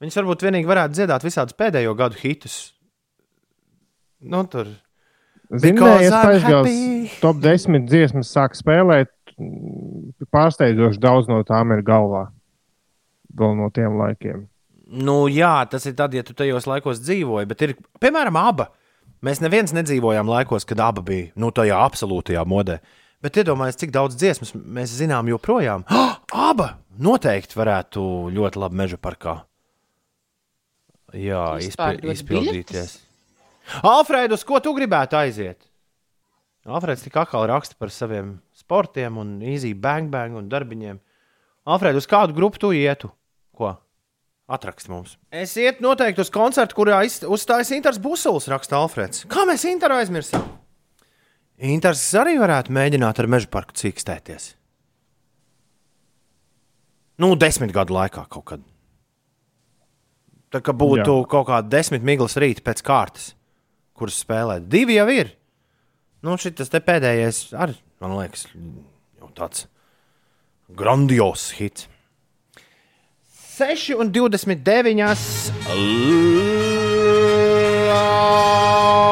Viņus 0.00 0.16
varbūt 0.20 0.44
vienīgi 0.46 0.68
varētu 0.68 0.94
dziedāt 0.94 1.24
visādus 1.24 1.56
pēdējo 1.58 1.94
gadu 1.98 2.18
hitus. 2.20 2.74
Nu, 4.20 4.44
tur. 4.48 4.70
Spice 5.58 5.78
Girls 5.78 6.42
happy. 6.42 7.10
top 7.22 7.40
10 7.42 7.86
dziesmas 7.88 8.30
sāk 8.34 8.56
spēlēt, 8.58 9.12
mm, 9.38 10.26
pārsteidzoši 10.34 11.00
daudz 11.02 11.30
no 11.30 11.42
tām 11.46 11.74
ir 11.76 11.84
galvā. 11.86 12.26
Vēl 13.34 13.56
no 13.58 13.70
tiem 13.74 13.98
laikiem. 13.98 14.46
Nu, 14.94 15.24
jā, 15.32 15.56
tas 15.70 15.86
ir 15.88 15.96
tad, 15.98 16.14
ja 16.14 16.22
tu 16.22 16.36
tajos 16.36 16.68
laikos 16.70 17.00
dzīvoji, 17.02 17.48
bet 17.50 17.62
ir, 17.66 17.74
piemēram, 18.02 18.36
aba. 18.38 18.68
Mēs 19.24 19.40
neviens 19.40 19.72
nedzīvojām 19.72 20.28
laikos, 20.28 20.66
kad 20.68 20.82
abi 20.84 21.02
bija 21.06 21.30
nu, 21.40 21.48
tajā 21.54 21.78
absolūtajā 21.80 22.44
modē. 22.46 22.78
Bet 23.24 23.38
iedomājieties, 23.40 23.80
cik 23.80 23.94
daudz 23.94 24.18
dziesmas 24.20 24.52
mēs 24.52 24.92
zinām 24.98 25.30
joprojām. 25.32 25.86
Oh, 25.88 26.18
aba 26.50 26.74
noteikti 27.00 27.56
varētu 27.56 28.04
ļoti 28.34 28.60
labi 28.60 28.80
meža 28.82 29.00
parkā. 29.00 29.38
Jā, 31.14 31.46
izpildīties. 31.62 32.26
biļetes? 32.28 32.94
Alfrēd, 33.84 34.34
uz 34.36 34.44
ko 34.46 34.60
tu 34.62 34.74
gribētu 34.76 35.16
aiziet? 35.18 35.64
Alfrēds 36.64 37.04
tik 37.04 37.16
atkal 37.20 37.46
raksta 37.50 37.76
par 37.80 37.92
saviem 37.92 38.38
sportiem, 38.56 39.18
un 39.20 39.36
easy 39.44 39.74
bang 39.76 40.08
bang 40.12 40.36
un 40.38 40.48
darbiņiem. 40.52 41.00
Alfrēd, 41.68 41.98
uz 42.00 42.08
kādu 42.08 42.36
grupu 42.36 42.60
tu 42.60 42.72
ietu? 42.76 43.10
Ko? 43.56 43.74
Atrakst 44.48 44.90
mums. 44.92 45.14
Es 45.32 45.54
ietu 45.60 45.84
noteikti 45.84 46.20
uz 46.24 46.32
koncertu, 46.32 46.76
kurā 46.76 47.00
uzstājas 47.04 47.72
Inters 47.76 48.00
Busuls, 48.00 48.48
raksta 48.52 48.76
Alfrēds. 48.80 49.24
Kā 49.32 49.46
mēs 49.48 49.64
Interu 49.68 49.96
aizmirsām? 49.96 50.44
Inters 51.64 52.02
arī 52.18 52.36
varētu 52.40 52.72
mēģināt 52.74 53.20
ar 53.22 53.30
meža 53.30 53.48
parku 53.52 53.76
cīkstēties. 53.78 54.50
Nu, 57.22 57.30
desmit 57.38 57.70
gadu 57.72 57.94
laikā 57.94 58.24
kaut 58.26 58.44
kad. 58.48 58.64
Tā 60.50 60.60
kā 60.62 60.74
būtu 60.74 61.20
Jā. 61.20 61.26
Kaut 61.30 61.48
kāda 61.48 61.70
desmit 61.70 62.02
miglas 62.06 62.36
rīta 62.38 62.62
pēc 62.66 62.82
kārtas, 62.86 63.32
kuras 63.94 64.18
spēlēt. 64.24 64.68
Divi 64.70 64.98
jau 64.98 65.08
ir. 65.12 65.32
Nu, 66.24 66.36
šis 66.40 66.70
pēdējais 66.72 67.40
arī, 67.60 67.76
man 68.00 68.16
liekas, 68.18 68.46
jau 69.20 69.28
tāds 69.36 69.66
grandios 70.72 71.50
hits. 71.58 71.88
6 73.54 73.94
un 74.00 74.10
29. 74.10 75.52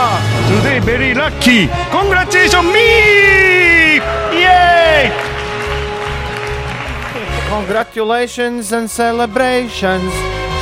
Today 0.49 0.81
very 0.81 1.13
lucky. 1.19 1.69
Congratulations 1.93 2.73
me! 2.73 4.01
Yay! 4.41 5.26
Congratulations 7.47 8.73
and 8.73 8.91
celebrations! 8.91 10.13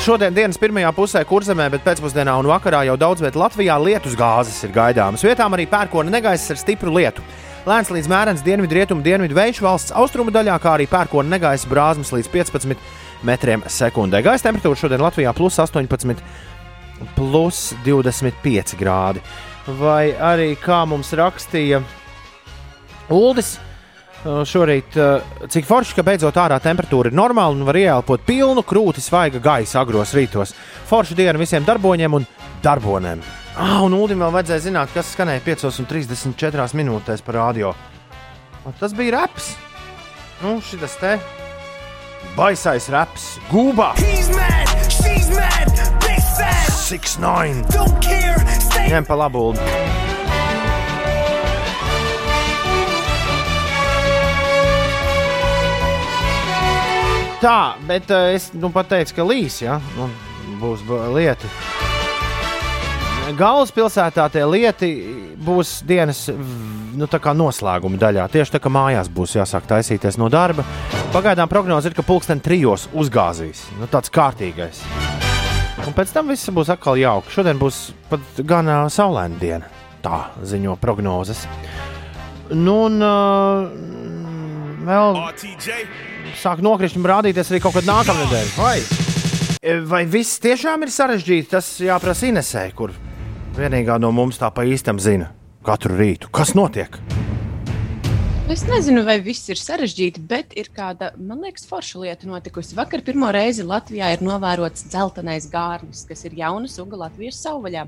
Šodien 0.04 0.34
dienas 0.36 0.58
pirmajā 0.60 0.90
pusē 0.92 1.22
kurzemē, 1.24 1.70
bet 1.72 1.80
pēcpusdienā 1.86 2.34
un 2.36 2.48
vakarā 2.50 2.82
jau 2.84 2.96
daudz 3.00 3.24
vietā 3.24 3.40
Latvijā 3.40 3.78
lietus 3.80 4.12
gāzes 4.20 4.58
ir 4.66 4.74
gaidāmas. 4.74 5.24
Vietām 5.24 5.56
arī 5.56 5.64
pērkona 5.70 6.12
negaiss 6.12 6.52
ar 6.52 6.60
stipru 6.60 6.92
lietu. 6.92 7.24
Lēns 7.64 7.88
līdz 7.88 8.10
mērens 8.12 8.44
dienvidu 8.44 8.76
rietumu 8.76 9.00
dienvidu 9.06 9.38
vējš 9.38 9.62
valsts 9.64 9.96
austrumu 9.96 10.34
daļā, 10.34 10.58
kā 10.60 10.76
arī 10.76 10.84
pērkona 10.92 11.38
negaisa 11.38 11.72
brāzmas 11.72 12.12
līdz 12.12 12.28
15 12.36 12.76
metriem 13.24 13.64
sekundē. 13.64 14.20
Gaisa 14.20 14.50
temperatūra 14.50 14.84
šodien 14.84 15.08
Latvijā 15.08 15.32
plus 15.32 15.56
18, 15.64 16.20
plus 17.16 17.66
25 17.88 18.76
grādi. 18.76 19.24
Vai 19.80 20.12
arī 20.12 20.52
kā 20.60 20.84
mums 20.84 21.16
rakstīja 21.16 21.80
Uldis, 23.08 23.56
Uh, 23.56 23.73
Šorīt, 24.24 24.94
uh, 24.96 25.48
cik 25.52 25.66
forši, 25.68 25.98
ka 25.98 26.02
beidzot 26.06 26.38
ārā 26.40 26.56
temperatūra 26.64 27.10
ir 27.10 27.16
normāla 27.16 27.52
un 27.52 27.66
var 27.68 27.76
ieelpot 27.76 28.22
pilnu 28.24 28.62
krūti 28.64 29.02
svaiga 29.04 29.42
gaisa 29.42 29.82
agros 29.82 30.14
rītos. 30.16 30.54
Forši 30.88 31.16
diena 31.18 31.40
visiem 31.40 31.66
darboņiem 31.66 32.16
un 32.16 32.24
darbonēm. 32.64 33.20
Ah, 33.54 33.82
un 33.84 33.92
Ulim 33.94 34.24
vēl 34.24 34.32
vajadzēja 34.34 34.64
zināt, 34.64 34.94
kas 34.96 35.12
skanēja 35.12 35.44
5,34 35.44 36.72
minūtēs 36.80 37.22
par 37.26 37.38
radio. 37.42 37.74
Un 38.64 38.72
tas 38.80 38.96
bija 38.96 39.20
raps. 39.20 39.52
Nu, 40.40 40.56
šis 40.64 40.96
te 40.98 41.18
baisais 42.34 42.88
raps. 42.90 43.34
Gūbā! 43.52 43.92
He's 44.00 44.32
mad, 44.32 44.72
she's 44.88 45.28
mad, 45.36 45.70
big 46.00 46.24
sad, 46.32 46.72
6-9! 46.88 47.68
don't 47.76 48.00
care, 48.00 48.40
stay 48.70 48.88
Ņem 48.88 49.06
pa 49.06 49.20
labu! 49.20 49.52
Uldi. 49.52 50.13
Tā, 57.44 57.74
bet 57.84 58.08
uh, 58.08 58.30
es 58.32 58.46
nu, 58.56 58.70
pat 58.72 58.88
teicu, 58.88 59.18
ka 59.18 59.24
līs, 59.28 59.58
ja 59.60 59.74
nu, 59.98 60.06
būs 60.62 60.80
lieta. 61.12 61.50
galvaspilsētā 63.36 64.30
tie 64.32 64.46
lieti 64.48 64.88
būs 65.44 65.82
dienas 65.84 66.22
nu, 66.32 67.04
noslēguma 67.04 68.00
daļā. 68.00 68.24
Tieši 68.32 68.56
tā 68.56 68.62
kā 68.64 68.72
mājās 68.72 69.12
būs 69.12 69.36
jāsāk 69.36 69.68
taisīties 69.68 70.16
no 70.16 70.30
darba. 70.32 70.64
Pagaidām 71.12 71.52
prognoze 71.52 71.92
ir, 71.92 71.98
ka 71.98 72.06
pulksten 72.06 72.40
trijos 72.40 72.88
uzgāzīs. 72.96 73.66
Nu, 73.76 73.90
tāds 73.92 74.08
kārtīgais. 74.08 74.80
Un 75.84 75.92
pēc 75.92 76.16
tam 76.16 76.32
viss 76.32 76.48
būs 76.48 76.72
atkal 76.72 76.96
jauki. 76.96 77.34
Šodien 77.34 77.60
būs 77.60 77.90
pat 78.08 78.40
gan 78.40 78.72
uh, 78.72 78.86
saulaina 78.88 79.36
diena. 79.36 79.68
Tā 80.00 80.30
ziņo 80.40 80.78
prognozes. 80.80 81.44
Nu, 82.56 82.86
un 82.88 83.04
uh, 83.04 83.68
vēl 84.86 85.18
sāk 86.40 86.62
nokrist 86.64 86.98
un 86.98 87.08
rādīties 87.08 87.50
arī 87.52 87.60
kaut 87.64 87.76
kad 87.78 87.88
nākamā 87.88 88.26
nedēļa. 88.26 88.52
Vai? 88.58 88.76
E, 89.64 89.78
Vai 89.88 90.04
viss 90.10 90.40
tiešām 90.44 90.84
ir 90.86 90.92
sarežģīti? 90.94 91.50
Tas 91.56 91.70
jāprasa 91.82 92.28
Inesē, 92.30 92.66
kur 92.76 92.94
vienīgā 93.58 93.98
no 94.02 94.12
mums 94.14 94.40
tā 94.40 94.50
pa 94.54 94.66
īstam 94.68 95.00
zina 95.02 95.30
katru 95.64 95.96
rītu. 95.96 96.28
Kas 96.34 96.54
notiek? 96.58 97.00
Es 98.44 98.60
nezinu, 98.68 99.00
vai 99.06 99.16
viss 99.24 99.48
ir 99.48 99.56
sarežģīti, 99.56 100.20
bet 100.28 100.52
ir 100.60 100.68
kāda, 100.76 101.14
man 101.16 101.40
liekas, 101.46 101.64
forša 101.64 102.02
lieta 102.02 102.28
notikusi. 102.28 102.76
Vakar 102.76 103.00
pirmo 103.06 103.30
reizi 103.32 103.64
Latvijā 103.64 104.10
ir 104.12 104.24
novērots 104.26 104.84
dzeltenais 104.92 105.46
gārnis, 105.48 106.02
kas 106.04 106.26
ir 106.28 106.36
jauna 106.42 106.68
suga 106.68 107.06
Latvijas 107.06 107.40
savvaļā. 107.40 107.86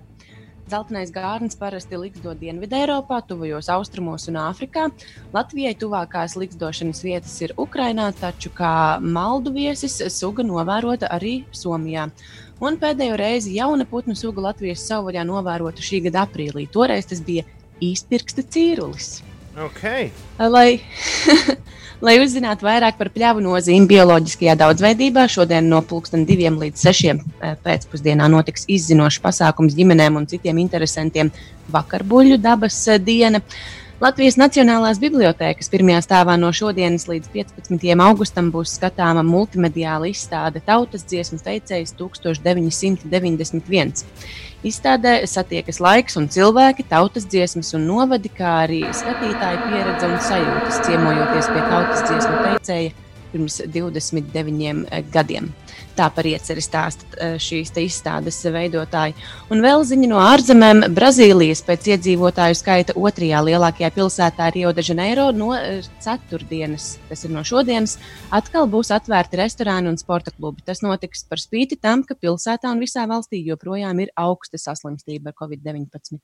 Zeltenais 0.66 1.12
gārnis 1.14 1.55
parasti 1.55 1.94
liksto 1.94 2.33
Dienvidē, 2.35 2.81
Eiropā, 2.83 3.20
tuvajos 3.22 3.68
austrumos 3.70 4.24
un 4.26 4.40
Āfrikā. 4.42 4.88
Latvijai 5.35 5.76
tuvākās 5.79 6.35
likstošanas 6.40 7.05
vietas 7.07 7.37
ir 7.46 7.55
Ukrainā, 7.55 8.09
taču 8.18 8.50
kā 8.50 8.72
maldu 8.98 9.52
viesis 9.55 10.00
suga 10.11 10.42
novērota 10.42 11.12
arī 11.14 11.37
Somijā. 11.55 12.09
Un 12.59 12.81
pēdējo 12.83 13.20
reizi 13.20 13.55
jauna 13.61 13.87
putnu 13.87 14.18
suga 14.18 14.48
Latvijas 14.48 14.83
savvaļā 14.90 15.22
novērota 15.29 15.87
šī 15.87 16.02
gada 16.09 16.26
aprīlī. 16.26 16.66
Toreiz 16.74 17.07
tas 17.12 17.22
bija 17.22 17.46
īstpirksta 17.79 18.42
cīrulis. 18.42 19.20
Okay. 19.57 20.11
Lai, 20.37 20.83
lai 22.05 22.19
uzzinātu 22.21 22.66
vairāk 22.66 22.99
par 22.99 23.09
pļāvu 23.14 23.40
nozīmi 23.40 23.88
bioloģiskajā 23.88 24.53
daudzveidībā, 24.61 25.25
šodien 25.33 25.71
no 25.73 25.81
2 25.81 26.51
līdz 26.61 26.83
6 26.85 27.23
pēcpusdienā 27.64 28.29
notiks 28.29 28.69
izzinošs 28.69 29.23
pasākums 29.25 29.73
ģimenēm 29.79 30.21
un 30.21 30.29
citiem 30.29 30.61
interesantiem 30.61 31.33
vakarbuļu 31.73 32.37
dabas 32.37 32.77
eh, 32.88 33.01
diena. 33.01 33.40
Latvijas 33.97 34.37
Nacionālās 34.37 35.01
bibliotēkas 35.01 35.73
pirmajā 35.73 36.05
stāvā 36.05 36.37
no 36.37 36.53
šodienas 36.53 37.09
līdz 37.09 37.33
15. 37.33 37.81
augustam 38.05 38.53
būs 38.53 38.77
skatāma 38.77 39.25
multimediāla 39.25 40.12
izstāde 40.12 40.61
Tautas 40.61 41.09
dziesmu 41.09 41.40
teicējs 41.40 41.97
1991. 41.97 44.05
Izstādē 44.66 45.20
satiekas 45.31 45.79
laiks 45.79 46.16
un 46.18 46.24
cilvēki, 46.33 46.88
tautas 46.90 47.26
dziesmas 47.31 47.68
un 47.76 47.85
novadi, 47.87 48.33
kā 48.35 48.64
arī 48.64 48.81
skatītāju 48.98 49.61
pieredze 49.68 50.09
un 50.09 50.16
sajūtas, 50.26 50.81
ciemojoties 50.88 51.50
pie 51.52 51.62
tautas 51.70 52.02
dziesmu 52.09 52.40
teicēja 52.46 52.94
pirms 53.31 53.61
29 53.76 55.05
gadiem. 55.14 55.52
Tā 55.97 56.11
par 56.13 56.27
ieceri 56.29 56.61
stāsta 56.61 57.07
eh, 57.17 57.37
šīs 57.41 57.71
te 57.73 57.81
izstādes 57.87 58.43
veidotāji. 58.53 59.15
Un 59.55 59.63
vēl 59.65 59.85
ziņa 59.89 60.11
no 60.11 60.21
ārzemēm. 60.21 60.83
Brazīlijas 60.97 61.63
pēc 61.65 61.89
iedzīvotāju 61.95 62.59
skaita 62.59 62.97
otrajā 63.01 63.41
lielākajā 63.47 63.91
pilsētā 63.97 64.51
Rio 64.53 64.75
de 64.77 64.85
Janeiro 64.85 65.31
no 65.33 65.55
eh, 65.57 65.81
ceturtdienas, 66.05 66.91
tas 67.09 67.25
ir 67.25 67.33
no 67.33 67.45
šodienas, 67.49 67.97
atkal 68.37 68.69
būs 68.69 68.93
atvērti 68.93 69.41
restorāni 69.41 69.89
un 69.89 69.97
sporta 70.01 70.35
klubi. 70.37 70.67
Tas 70.69 70.85
notiks 70.85 71.25
par 71.25 71.41
spīti 71.41 71.81
tam, 71.81 72.05
ka 72.05 72.19
pilsētā 72.21 72.69
un 72.77 72.85
visā 72.85 73.09
valstī 73.09 73.41
joprojām 73.47 74.05
ir 74.05 74.13
augsta 74.21 74.61
saslimstība 74.61 75.33
ar 75.33 75.41
covid-19. 75.41 76.21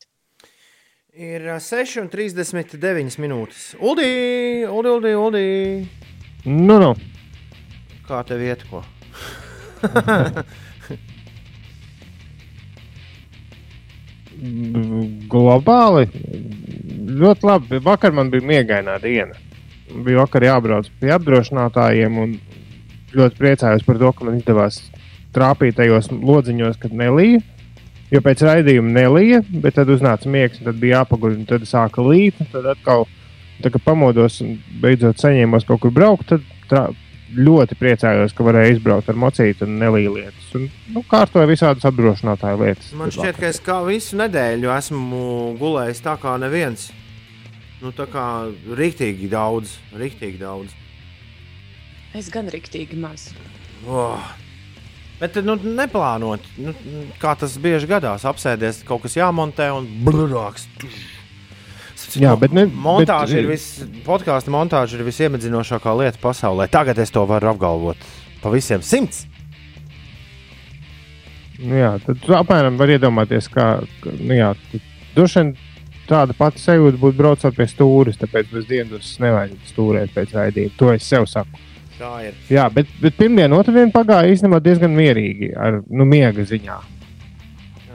Ir 1.13 1.49
ā, 1.53 1.59
6,39 1.61 3.19
minūtes. 3.21 3.71
Uldī, 3.81 4.13
Uldī, 4.69 4.97
Uldī, 4.97 5.17
Uldī. 5.17 5.47
Nu, 6.45 6.77
nu. 6.77 6.97
Kā 8.05 8.21
tev 8.29 8.45
iet? 8.45 8.65
Ko? 8.69 8.85
Globāli 15.33 16.09
ļoti 17.13 17.47
labi. 17.47 17.81
Vakar 17.85 18.15
man 18.15 18.31
bija 18.33 18.47
miegainā 18.47 18.99
diena. 19.03 19.37
Bija 19.93 20.23
vakar 20.23 20.47
jābrauc 20.47 20.89
pie 21.01 21.13
apdrošinātājiem 21.15 22.19
un 22.19 22.37
ļoti 23.13 23.39
priecājos 23.39 23.85
par 23.87 24.01
to, 24.01 24.13
ka 24.17 24.27
man 24.27 24.39
izdevās 24.41 24.81
trāpīt 25.37 25.77
tajos 25.79 26.11
lodziņos, 26.13 26.79
kad 26.81 26.95
nelīja. 26.97 27.43
Jo 28.13 28.21
pēc 28.21 28.43
raidījuma 28.45 28.93
nelīja, 28.93 29.41
bet 29.63 29.79
tad 29.79 29.89
uznāca 29.93 30.29
miegs, 30.29 30.59
un 30.61 30.69
tad 30.69 30.81
bija 30.81 31.01
jāpaguļ, 31.01 31.39
un 31.39 31.47
tad 31.49 31.65
sāka 31.69 32.05
līt. 32.05 32.37
Tad 32.53 32.67
atkal, 32.75 33.07
tā, 33.63 33.71
kad 33.71 33.81
pamodos 33.87 34.43
un 34.45 34.59
beidzot 34.83 35.23
saņēmos 35.23 35.65
kaut 35.69 35.81
kur 35.85 35.95
braukt, 35.97 36.35
tad 36.69 36.99
ļoti 37.37 37.77
priecājos, 37.81 38.35
ka 38.37 38.45
varēju 38.47 38.77
izbraukt 38.77 39.09
ar 39.11 39.19
mocītu 39.19 39.67
un 39.67 39.79
nelīja 39.81 40.13
lietas. 40.17 40.51
Un, 40.59 40.67
nu, 40.95 41.05
kārtoju 41.09 41.51
visādas 41.51 41.87
apdrošinātāju 41.89 42.61
lietas. 42.63 42.91
Man 42.99 43.13
šķiet, 43.15 43.39
ka 43.41 43.49
es 43.49 43.61
kā 43.65 43.79
visu 43.87 44.19
nedēļu 44.21 44.73
esmu 44.75 45.23
gulējis 45.61 46.05
tā 46.05 46.17
kā 46.23 46.37
neviens. 46.43 46.91
Nu, 47.83 47.91
tā 47.97 48.07
kā 48.11 48.27
rīktīgi 48.79 49.31
daudz, 49.33 49.75
rīktīgi 49.99 50.39
daudz. 50.43 50.77
Es 52.15 52.29
gan 52.31 52.51
rīktīgi 52.53 52.99
maz. 53.01 53.31
Oh. 53.89 54.21
Bet, 55.23 55.39
nu, 55.47 55.55
neplānot, 55.55 56.45
nu, 56.59 56.75
kā 57.23 57.35
tas 57.39 57.55
bieži 57.63 57.89
gadās, 57.91 58.27
apsēdies, 58.27 58.83
kaut 58.87 59.05
kas 59.05 59.17
jāmontē 59.19 59.69
un 59.75 59.87
brūks. 60.07 60.67
Jā, 62.21 62.35
bet 62.39 62.53
ne- 62.53 62.67
montāža 62.67 63.37
bet- 63.37 63.45
ir 63.45 63.49
viss, 63.51 63.85
podkāstu 64.07 64.53
montāža 64.53 64.99
ir 64.99 65.05
visiemiedzinošākā 65.07 65.93
lieta 65.99 66.19
pasaulē. 66.23 66.69
Tagad 66.71 66.99
es 66.99 67.11
to 67.11 67.25
varu 67.27 67.53
apgalvot 67.55 67.97
pa 68.43 68.51
visiem 68.51 68.83
simts. 68.83 69.27
Nu, 71.63 71.77
jā, 71.79 71.93
tad 72.03 72.25
apmēram 72.41 72.77
var 72.81 72.91
iedomāties, 72.91 73.47
kā 73.53 73.67
nu, 74.05 74.35
jā, 74.35 74.49
droši 75.15 75.39
vien 75.43 75.53
tāda 76.11 76.35
pati 76.37 76.59
sajūta 76.59 76.99
būtu 76.99 77.17
braucot 77.21 77.55
pie 77.57 77.67
stūres. 77.71 78.19
Tāpēc 78.19 78.49
bez 78.53 78.67
dienas 78.67 79.13
nevajag 79.23 79.53
stūrēt 79.71 80.11
pēc 80.17 80.33
raidījuma. 80.35 80.75
To 80.81 80.91
es 80.93 81.07
sev 81.07 81.29
saku. 81.31 81.61
Jā, 82.51 82.65
bet, 82.75 82.89
bet 83.01 83.15
pirmdiena, 83.21 83.55
otrdiena 83.61 83.93
pagāja 83.95 84.33
īstenībā 84.35 84.59
diezgan 84.65 84.91
mierīgi 84.97 85.53
ar 85.55 85.83
nu, 85.87 86.05
miega 86.09 86.43
ziņā. 86.49 86.81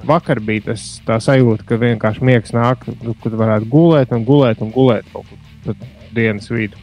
Vakar 0.08 0.40
bija 0.40 0.70
tas 0.72 0.86
tā 1.08 1.18
sajūta, 1.24 1.66
ka 1.68 1.76
vienkārši 1.82 2.24
miegs 2.24 2.54
nāk, 2.56 2.86
nu, 3.04 3.14
kad 3.24 3.34
varētu 3.36 3.68
gulēt 3.72 4.14
un 4.16 4.24
gulēt 4.28 4.62
un 4.64 4.72
gulēt 4.72 5.08
kaut 5.14 5.26
kur 5.30 5.76
dienas 6.16 6.48
vidū. 6.54 6.80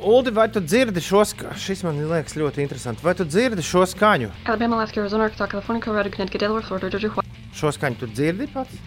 Uldi, 0.00 0.32
vai 0.32 0.46
tu 0.48 0.62
dzirdi 0.64 1.02
šo 1.04 1.20
skaņu? 1.28 1.58
Šis 1.60 1.82
man 1.84 1.98
liekas 2.08 2.32
ļoti 2.40 2.62
interesanti. 2.64 3.04
Vai 3.04 3.12
tu 3.18 3.26
dzirdi 3.28 3.60
šo 3.60 3.82
skaņu? 3.84 4.30
Alabama, 4.48 4.78
Alaska, 4.78 5.02
Arizona, 5.02 5.26
Arkansas, 5.28 5.50
California, 5.52 5.82
Colorado, 5.84 6.08
Connecticut, 6.14 6.40
Delaware, 6.40 6.64
Florida, 6.64 6.88
Georgia, 6.94 7.10
Hawaii. 7.12 7.44
Šo 7.60 7.68
skaņu 7.76 8.00
tu 8.00 8.08
dzirdi 8.08 8.46
pats? 8.54 8.78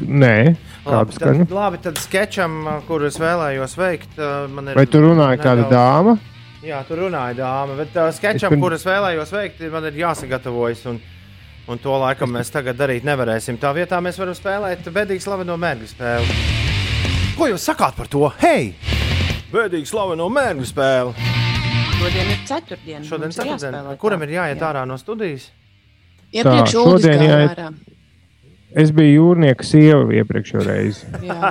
Nē, 0.00 0.54
Labi, 0.86 1.12
kāda 1.12 1.16
skaņa. 1.18 1.44
tad, 1.44 1.52
labi, 1.52 1.78
tad 1.84 1.98
sketčam, 2.00 2.54
uh, 2.64 2.78
kuru 2.88 3.08
es 3.10 3.18
vēlējos 3.20 3.74
veikt, 3.76 4.16
uh, 4.16 4.46
man 4.48 4.70
ir. 4.72 4.78
Vai 4.80 4.86
tu 4.88 5.02
runāji 5.04 5.42
kāda 5.42 5.66
nedaudz- 5.66 5.74
dāma? 5.76 6.16
Jā, 6.64 6.78
tur 6.88 7.02
runāja 7.04 7.36
dāma, 7.42 7.76
bet 7.76 7.96
uh, 8.00 8.08
sketčam, 8.14 8.48
Es 8.48 8.54
pirm- 8.54 8.62
kur 8.64 8.72
es 8.78 8.84
vēlējos 8.88 9.32
veikt, 9.36 9.60
man 9.72 9.84
ir 9.90 9.98
jāsagatavojas. 10.00 10.86
Un, 10.88 11.00
un 11.68 11.78
to 11.82 11.96
laikam 12.00 12.32
mēs 12.36 12.50
tagad 12.52 12.78
darīt 12.80 13.04
nevarēsim. 13.06 13.58
Tā 13.60 13.72
vietā 13.76 14.00
mēs 14.04 14.18
varam 14.20 14.36
spēlēt 14.36 14.88
bedīgi 14.94 15.22
slaveno 15.24 15.56
mērķu 15.60 15.90
spēli. 15.92 16.38
Ko 17.38 17.48
jūs 17.50 17.64
sakāt 17.70 17.96
par 17.96 18.08
to? 18.12 18.26
Hei! 18.40 18.72
Bedīgi 19.52 19.88
slaveno 19.90 20.28
mērķu 20.32 20.66
spēli. 20.70 21.28
Šodien 22.00 22.30
ir 22.32 22.42
ceturtdiena. 22.48 23.04
Šodien 23.04 23.28
mums 23.28 23.36
ir 23.36 23.42
ceturtdien. 23.44 23.74
jāspēlē 23.76 23.96
Kuram 24.00 24.22
ir 24.24 24.34
jāiet 24.38 24.60
Jā. 24.60 24.68
ārā 24.70 24.84
no 24.88 24.96
studijas? 25.00 25.50
Iepriekš 26.32 26.72
Tā, 26.76 26.82
Uldis 26.84 27.04
šodien 27.06 27.24
jāiet- 27.26 27.56
ārā. 27.58 27.70
Es 28.80 28.92
biju 28.94 29.16
jūrnieka 29.18 29.66
sieva 29.66 30.04
iepriekšējā 30.14 30.62
reizē. 30.62 31.08
Jā. 31.28 31.50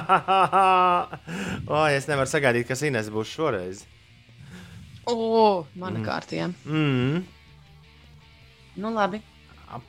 o, 1.67 1.82
es 1.91 2.08
nevaru 2.08 2.32
sagaidīt, 2.32 2.65
kas 2.69 2.82
Ines 2.88 3.10
būs 3.12 3.34
šoreiz. 3.36 3.82
O, 5.10 5.65
mana 5.76 6.00
kārtījā. 6.06 6.48
Mm. 6.69 7.24
Nu, 8.80 8.93
labi. 8.95 9.19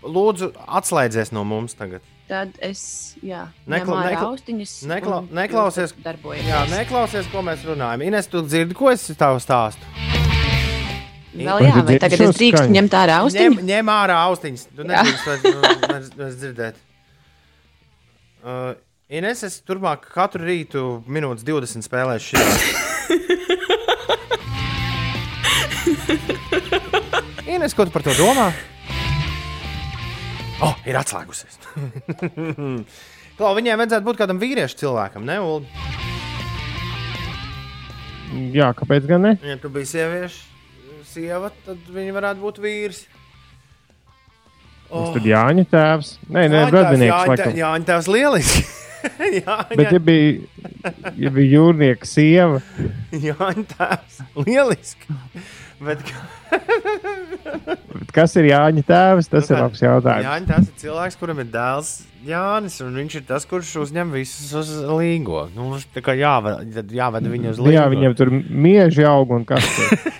Lūdzu, 0.05 0.51
atslēdzies 0.69 1.33
no 1.33 1.45
mums 1.49 1.73
tagad. 1.79 2.03
Tad 2.29 2.53
es, 2.63 3.17
jā, 3.25 3.47
Nekla- 3.67 4.05
nekla- 4.07 4.27
austiņas. 4.29 4.75
nekla- 4.87 5.23
neklausies-. 5.35 5.95
Jā, 6.47 6.61
neklausies, 6.71 7.27
ko 7.33 7.43
mēs 7.43 7.65
runājam. 7.67 8.05
Ines, 8.07 8.27
tu 8.31 8.43
dzirdi, 8.43 8.75
ko 8.77 8.91
es 8.93 9.07
tev 9.09 9.41
stāstu? 9.43 9.83
Vēl 11.35 11.47
Vai 11.59 11.63
jā, 11.71 11.85
vai 11.87 11.99
tagad 11.99 12.21
es 12.21 12.37
drīkstu 12.37 12.59
skaņu? 12.59 12.75
ņemt 12.75 12.91
ārā 12.99 13.17
Ņem, 13.17 13.25
austiņu? 13.25 13.63
ņem 13.71 13.87
ārā 13.95 14.17
austiņas. 14.29 14.65
Tu 14.77 14.83
nedrīkst 14.85 15.25
nu, 15.47 15.61
vairs 16.19 16.37
dzirdēt. 16.37 16.75
Uh, 18.45 18.75
Ines, 19.11 19.43
es 19.43 19.61
turpmāk 19.67 20.01
katru 20.15 20.45
rītu 20.47 21.03
minūtes 21.07 21.43
20 21.47 21.83
spēlēšu 21.87 22.35
šī. 22.35 22.39
Ines, 27.51 27.75
ko 27.75 27.85
tu 27.87 27.91
par 27.95 28.03
to 28.07 28.11
domā? 28.19 28.51
Oh, 30.61 30.77
ir 30.85 30.99
atslēgusies. 31.01 31.57
Klau, 33.41 33.55
viņai 33.57 33.79
vajadzētu 33.81 34.05
būt 34.05 34.19
kādam 34.21 34.41
vīriešu 34.43 34.83
cilvēkam, 34.83 35.25
ne? 35.25 35.39
Ulu? 35.41 35.65
Jā, 38.55 38.71
kāpēc 38.77 39.09
gan 39.09 39.25
ne? 39.25 39.33
Ja 39.43 39.57
tu 39.59 39.71
biji 39.73 39.95
sieviešu 39.95 40.51
sieva, 41.11 41.49
tad 41.65 41.89
viņa 41.91 42.13
varētu 42.15 42.45
būt 42.45 42.61
vīrs. 42.63 43.01
Oh. 44.91 45.11
Tad 45.15 45.27
Jāņa 45.27 45.65
tēvs. 45.71 46.13
Nē, 46.31 46.45
nē, 46.51 46.61
Bradinieks. 46.71 47.33
Jā, 47.41 47.51
Jāņa 47.63 47.89
tēvs 47.89 48.11
lieliski. 48.11 48.63
Jāņa. 49.41 49.79
Bet, 49.79 49.95
ja 49.95 50.01
bija, 50.03 50.53
ja 51.25 51.33
bija 51.35 51.49
jūrnieka 51.57 52.11
sieva, 52.11 52.61
Jāņa 53.15 53.67
tēvs 53.73 54.21
lieliski. 54.45 55.19
Bet, 55.81 56.03
kas 58.13 58.35
ir 58.37 58.51
Jāņa 58.51 58.83
tēvs? 58.85 59.31
Tas 59.33 59.49
Nu 59.49 59.57
ir 59.57 59.63
labs 59.65 59.81
jautājums. 59.81 60.27
Jāņa 60.29 60.49
tēvs 60.51 60.69
ir 60.69 60.75
cilvēks, 60.83 61.17
kuram 61.21 61.41
ir 61.41 61.49
dēls 61.55 61.93
Jānis, 62.27 62.77
un 62.85 62.99
viņš 63.01 63.15
ir 63.17 63.25
tas, 63.31 63.47
kurš 63.49 63.71
uzņem 63.87 64.11
visus 64.13 64.53
uz 64.61 64.69
līgo. 64.85 65.47
Nu, 65.55 65.71
viņš 65.73 65.87
tā 65.95 66.03
kā 66.05 66.13
jāved, 66.19 66.93
jāved 66.93 67.31
viņu 67.33 67.55
uz 67.55 67.63
Nu 67.63 67.71
līgo. 67.71 67.79
Jā, 67.79 67.87
viņam 67.93 68.17
tur 68.19 68.29
mieži 68.37 69.09
aug 69.09 69.33
un 69.39 69.47
kas 69.49 69.65
tur. 69.73 69.89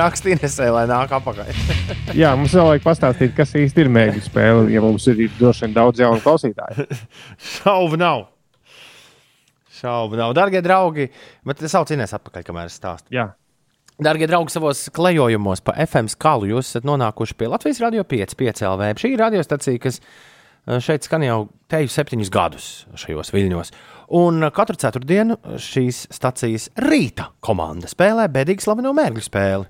Rakstīnesē, 0.00 0.70
lai 0.74 0.84
nāk 0.90 1.12
apakaļ. 1.14 1.50
Jā, 2.20 2.32
mums 2.38 2.54
vēl 2.56 2.72
vajag 2.72 2.84
pastāstīt, 2.84 3.34
kas 3.36 3.54
īsti 3.58 3.84
ir 3.84 3.92
mēģinājums 3.92 4.28
spēle, 4.30 4.66
ja 4.72 4.82
mums 4.82 5.06
ir 5.10 5.22
droši 5.38 5.66
vien 5.66 5.76
daudz 5.76 6.02
jaunu 6.02 6.22
klausītāju. 6.24 6.86
Šaubu 7.54 8.00
nav. 8.00 8.29
Šaubu 9.80 10.18
nav. 10.18 10.34
Darbie 10.36 10.60
draugi, 10.64 11.08
bet 11.46 11.62
es 11.64 11.72
saucu 11.72 11.94
Inês 11.96 12.12
atpakaļ, 12.16 12.44
kamēr 12.44 12.68
es 12.68 12.76
stāstu. 12.76 13.12
Jā. 13.14 13.30
Darbie 14.00 14.28
draugi, 14.28 14.52
savos 14.54 14.86
klejojumos 14.96 15.60
pa 15.64 15.74
FM 15.84 16.08
skalu 16.08 16.50
jūs 16.54 16.72
esat 16.72 16.86
nonākuši 16.88 17.36
pie 17.36 17.50
Latvijas 17.52 17.82
Rādio 17.82 18.04
5, 18.08 18.36
5 18.40 18.64
LV. 18.64 18.90
Šī 19.00 19.12
ir 19.12 19.20
radiostacija, 19.20 19.80
kas 19.82 20.00
eh, 20.00 20.78
šeit 20.80 21.04
skan 21.04 21.24
jau 21.26 21.38
teju 21.72 21.92
septiņus 21.92 22.32
gadus 22.32 22.70
šajos 23.00 23.32
viļņos. 23.36 23.72
Un 24.20 24.46
eh, 24.46 24.52
katru 24.56 24.80
ceturtdienu 24.80 25.36
šīs 25.60 26.06
stacijas 26.16 26.70
rīta 26.80 27.30
komanda 27.44 27.92
spēlē 27.92 28.28
bedīgi 28.32 28.64
slaveno 28.64 28.92
mērķu 28.96 29.28
spēli. 29.28 29.68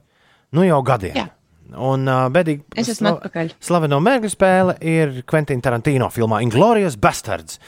Nu 0.59 0.67
jau 0.67 0.81
gadiem. 0.87 1.19
Jā. 1.19 1.29
Un 1.71 2.03
uh, 2.11 2.25
bedīgi 2.35 2.65
Es 2.83 2.89
esmu 2.91 3.13
atpakaļ. 3.13 3.53
Slaveno 3.63 4.01
mērķu 4.03 4.31
spēle 4.33 4.75
ir 4.83 5.21
Quentin 5.31 5.63
Tarantino 5.63 6.09
filmā 6.11 6.41
Inglorious 6.43 6.97
Bastards. 6.99 7.61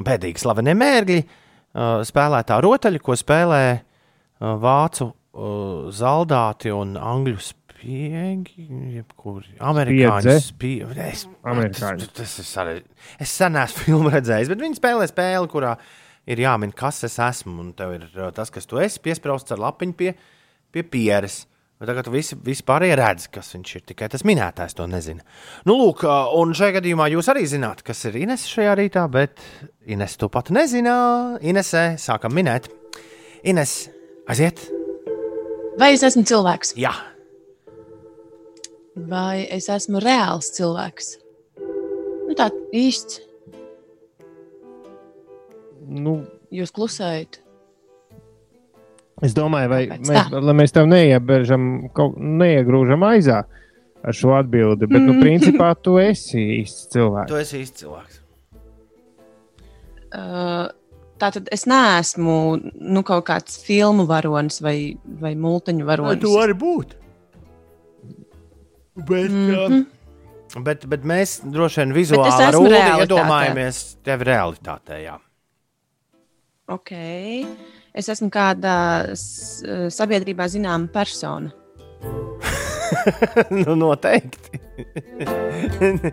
Bēdīgi 0.00 0.40
slavenie 0.40 0.72
mērķi, 0.80 1.18
uh, 1.20 1.49
spēlētā 1.74 2.58
rotaļa, 2.64 3.00
ko 3.04 3.16
spēlē 3.18 3.64
vācu 4.40 5.10
zaldāti 5.94 6.72
un 6.74 6.96
angļu 6.98 7.38
spiegi, 7.80 8.66
jebkuri 8.96 9.54
amerikāņu 9.64 10.36
spiegi. 10.44 10.98
Es. 11.00 11.24
Tas, 11.78 12.08
tas 12.16 12.34
ir 12.42 12.48
sarežģīti. 12.48 12.98
Es 13.22 13.34
sen 13.40 13.56
esmu 13.60 13.84
filmu 13.86 14.12
redzējis, 14.12 14.50
bet 14.52 14.64
viņi 14.64 14.80
spēlē 14.80 15.06
spēli, 15.10 15.50
kurā 15.52 15.76
ir 16.30 16.42
jāmin, 16.42 16.74
kas 16.76 17.04
es 17.08 17.16
esmu. 17.22 17.56
Un 17.62 17.72
tev 17.78 17.94
ir 17.96 18.08
tas, 18.36 18.52
kas 18.52 18.68
tu 18.68 18.80
esi, 18.82 19.00
piesprāstīts 19.04 19.56
ar 19.56 19.64
lapiņu 19.68 19.96
pie, 19.96 20.12
pie 20.74 20.84
pieres. 20.86 21.44
Bet 21.80 21.88
Tagad 21.88 22.10
visi, 22.12 22.36
visi 22.44 22.64
pārējie 22.68 22.96
redz, 23.00 23.28
kas 23.32 23.54
viņš 23.54 23.74
ir. 23.78 23.84
Tikai 23.88 24.10
tas 24.12 24.24
minētājs 24.28 24.76
to 24.76 24.84
nezina. 24.90 25.24
Nu, 25.64 25.78
lūk, 25.80 26.04
un 26.36 26.52
šajā 26.56 26.76
gadījumā 26.76 27.08
jūs 27.14 27.30
arī 27.32 27.46
zināt, 27.48 27.80
kas 27.86 28.04
ir 28.10 28.20
Ines 28.20 28.44
šajā 28.52 28.74
rītā, 28.82 29.06
bet 29.08 29.40
Ines 29.88 30.18
to 30.20 30.28
pat 30.28 30.52
nezina. 30.52 31.38
Inesē 31.40 31.94
sākam 32.00 32.36
minēt. 32.36 32.68
Ines, 33.48 33.86
aiziet! 34.28 34.66
Vai 35.80 35.94
es 35.94 36.04
esmu 36.04 36.26
cilvēks? 36.28 36.74
Jā, 36.76 36.92
Vai 39.08 39.46
es 39.48 39.68
esmu 39.70 40.00
reāls 40.02 40.50
cilvēks? 40.56 41.14
Nu, 42.26 42.34
tā 42.36 42.50
īsts. 42.74 43.20
Nu, 45.86 46.20
Jūs 46.50 46.74
klusējat. 46.74 47.39
Es 49.26 49.36
domāju, 49.36 49.70
vai 49.72 49.82
Kāpēc 49.90 50.08
mēs, 50.08 50.30
tā? 50.32 50.42
lai 50.48 50.56
mēs 50.62 50.76
tev 50.76 50.88
neiebežam, 50.90 51.70
kaut, 51.96 52.16
neiegrūžam 52.16 53.04
aizā 53.08 53.44
ar 54.00 54.16
šo 54.16 54.34
atbildi, 54.38 54.88
bet, 54.88 55.04
nu, 55.04 55.18
principā 55.20 55.74
tu 55.76 55.98
esi 56.00 56.40
īsts 56.62 56.88
cilvēks. 56.94 57.28
tu 57.28 57.40
esi 57.40 57.62
īsts 57.64 57.84
cilvēks. 57.84 58.20
Uh, 60.10 60.68
Tātad 61.20 61.50
es 61.52 61.66
neesmu 61.68 62.34
nu, 62.64 63.02
kaut 63.04 63.26
kāds 63.28 63.58
filmu 63.60 64.06
varonis 64.08 64.60
vai, 64.64 64.96
vai 65.20 65.34
multiņu 65.36 65.84
varonis. 65.88 66.24
vari 66.32 66.56
būt. 66.56 66.94
Bet, 68.96 69.28
mm. 69.28 69.50
-hmm. 69.50 70.62
bet, 70.64 70.86
bet 70.88 71.04
mēs 71.04 71.40
droši 71.44 71.82
vien 71.82 71.92
vizuāli 71.96 72.30
realitātē. 72.32 73.04
iedomājamies 73.04 73.82
tevi 74.04 74.28
realitātē. 74.30 75.02
Jā. 75.04 75.18
Ok. 76.72 76.90
Es 77.94 78.08
esmu 78.12 78.28
kāda 78.30 78.74
s- 79.16 79.62
sabiedrībā 79.96 80.46
zināma 80.52 80.86
persona. 80.94 81.50
nu, 83.60 83.74
noteikti. 83.78 84.60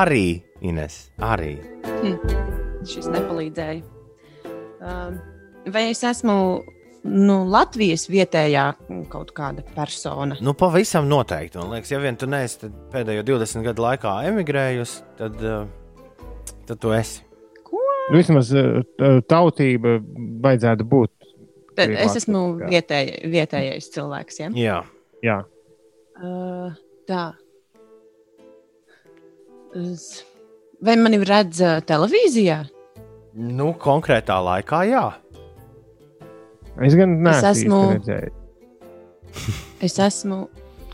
arī 0.00 0.26
Ines, 0.66 0.94
arī. 1.22 1.56
Šis 2.86 3.08
nepalīdzēja. 3.12 3.82
Um, 4.80 5.18
Vai 5.74 5.88
es 5.90 6.00
esmu 6.06 6.34
nu, 7.10 7.36
Latvijas 7.50 8.04
vietējā 8.10 8.64
kaut 9.10 9.32
kāda 9.34 9.64
persona? 9.74 10.36
Nu, 10.40 10.54
pavisam 10.58 11.08
noteikti. 11.10 11.58
Man 11.58 11.74
liekas, 11.74 11.90
ja 11.90 11.98
vien 12.02 12.14
tu 12.18 12.28
neesi 12.30 12.70
pēdējo 12.94 13.24
20 13.26 13.66
gadu 13.66 13.82
laikā 13.82 14.12
emigrējusi, 14.30 15.00
tad, 15.18 15.42
uh, 15.42 15.66
tad 16.70 16.78
tu 16.82 16.94
esi. 16.94 17.25
Nu, 18.10 18.16
vismaz 18.20 18.52
eh, 18.54 18.82
t- 18.98 19.12
tautība 19.30 19.96
vajadzētu 20.44 20.86
būt. 20.86 21.10
Bet 21.76 21.90
Arī 21.90 21.96
es 22.06 22.14
esmu 22.22 22.42
vietēj, 22.70 23.10
vietējais 23.32 23.90
cilvēks. 23.96 24.40
Ja? 24.44 24.50
Jā, 24.56 24.78
Jā, 25.26 25.38
Uh, 26.16 26.70
tā. 27.04 27.34
Es- 29.76 30.24
Vai 30.80 30.94
mani 30.96 31.18
redz 31.24 31.60
uh, 31.60 31.80
televīzijā? 31.84 32.62
nu, 33.36 33.74
konkrētā 33.76 34.38
laikā, 34.40 34.78
jā. 34.88 35.02
es 36.86 36.94
gan 36.96 37.18
neesmu 37.20 37.50
esmu- 37.50 37.80
īsti 37.82 37.98
redzējis. 37.98 39.58
Es 39.84 39.98
esmu. 40.00 40.38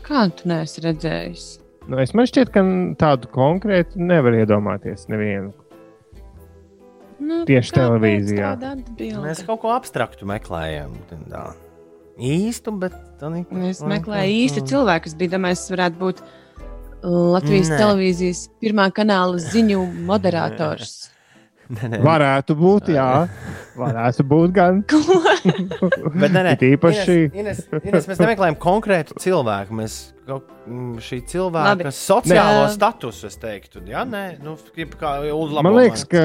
Kā 0.03 0.25
tu 0.35 0.49
neesi 0.51 0.81
redzējis? 0.83 1.45
Nu, 1.87 1.97
es 2.03 2.11
man 2.13 2.25
šķiet, 2.27 2.51
ka 2.51 2.63
tādu 2.99 3.29
konkrētu 3.31 3.95
nevar 3.95 4.35
iedomāties 4.35 5.07
nevienu. 5.07 5.53
Nu, 7.23 7.43
Tieši 7.47 7.71
televīzijā. 7.77 8.53
Mēs 9.23 9.43
kaut 9.47 9.61
ko 9.63 9.71
abstraktu 9.75 10.27
meklējam. 10.27 10.91
Tā. 11.31 11.43
Īstu, 12.19 12.73
bet 12.77 12.93
tā 13.21 13.29
nekā. 13.33 13.61
Es 13.71 13.79
meklēju 13.81 14.35
īstu 14.43 14.63
cilvēku, 14.69 15.07
kas 15.07 15.15
bija 15.17 15.33
domājis, 15.37 15.63
varētu 15.73 16.01
būt 16.01 16.21
Latvijas 17.03 17.71
Nē. 17.71 17.79
Televīzijas 17.81 18.43
pirmā 18.63 18.89
kanāla 18.95 19.39
ziņu 19.41 19.81
moderators. 20.07 21.09
Nē, 21.73 21.89
nē. 21.89 21.99
Varētu 22.05 22.55
būt, 22.59 22.91
jā. 22.93 23.07
Varētu 23.79 24.23
būt 24.29 24.53
gan. 24.55 24.81
Bet 26.21 26.31
nē, 26.35 26.43
nē. 26.45 26.53
It 26.59 26.65
īpaši- 26.75 27.31
Ines, 27.33 27.63
Ines, 27.71 27.83
Ines, 27.87 28.07
mēs 28.11 28.19
nemeklējam 28.21 28.57
konkrētu 28.61 29.17
cilvēku. 29.23 29.73
Mēs 29.79 30.12
šī 30.23 31.19
cilvēka 31.27 31.73
Labi. 31.73 31.91
sociālo 31.91 32.63
Nē. 32.63 32.71
statusu, 32.73 33.27
es 33.27 33.35
teiktu, 33.41 33.81
jā, 33.89 34.03
nē, 34.07 34.23
nu, 34.43 34.55
kā 34.99 35.11
uzlabot. 35.35 35.65
Man 35.67 35.75
liekas, 35.75 36.05
ka 36.07 36.23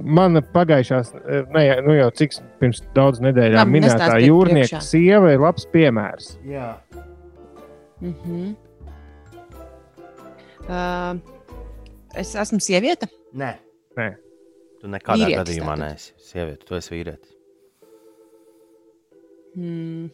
mana 0.00 0.40
pagājušās, 0.40 1.12
ne, 1.52 1.64
nu 1.84 1.96
jau 1.98 2.10
cik 2.16 2.38
pirms 2.60 2.82
daudz 2.96 3.20
nedēļām 3.24 3.72
minētā 3.72 4.16
jūrnieka 4.24 4.80
sieva 4.84 5.34
ir 5.34 5.44
labs 5.44 5.68
piemērs. 5.72 6.38
Jā. 6.48 6.76
Mm 8.00 8.14
-hmm. 8.24 8.56
uh, 10.68 11.20
es 12.14 12.34
esmu 12.34 12.60
sieviete. 12.60 13.08
Nē. 13.34 13.54
Nē. 13.96 14.14
Tu 14.80 14.88
nekādā 14.88 15.24
Vīrietis 15.24 15.40
gadījumā 15.40 15.76
tātad. 15.76 15.88
neesi 15.88 16.12
sieviete, 16.18 16.64
tu 16.66 16.74
esi 16.74 16.94
vīrietis. 16.94 17.32
Mm. 19.56 20.10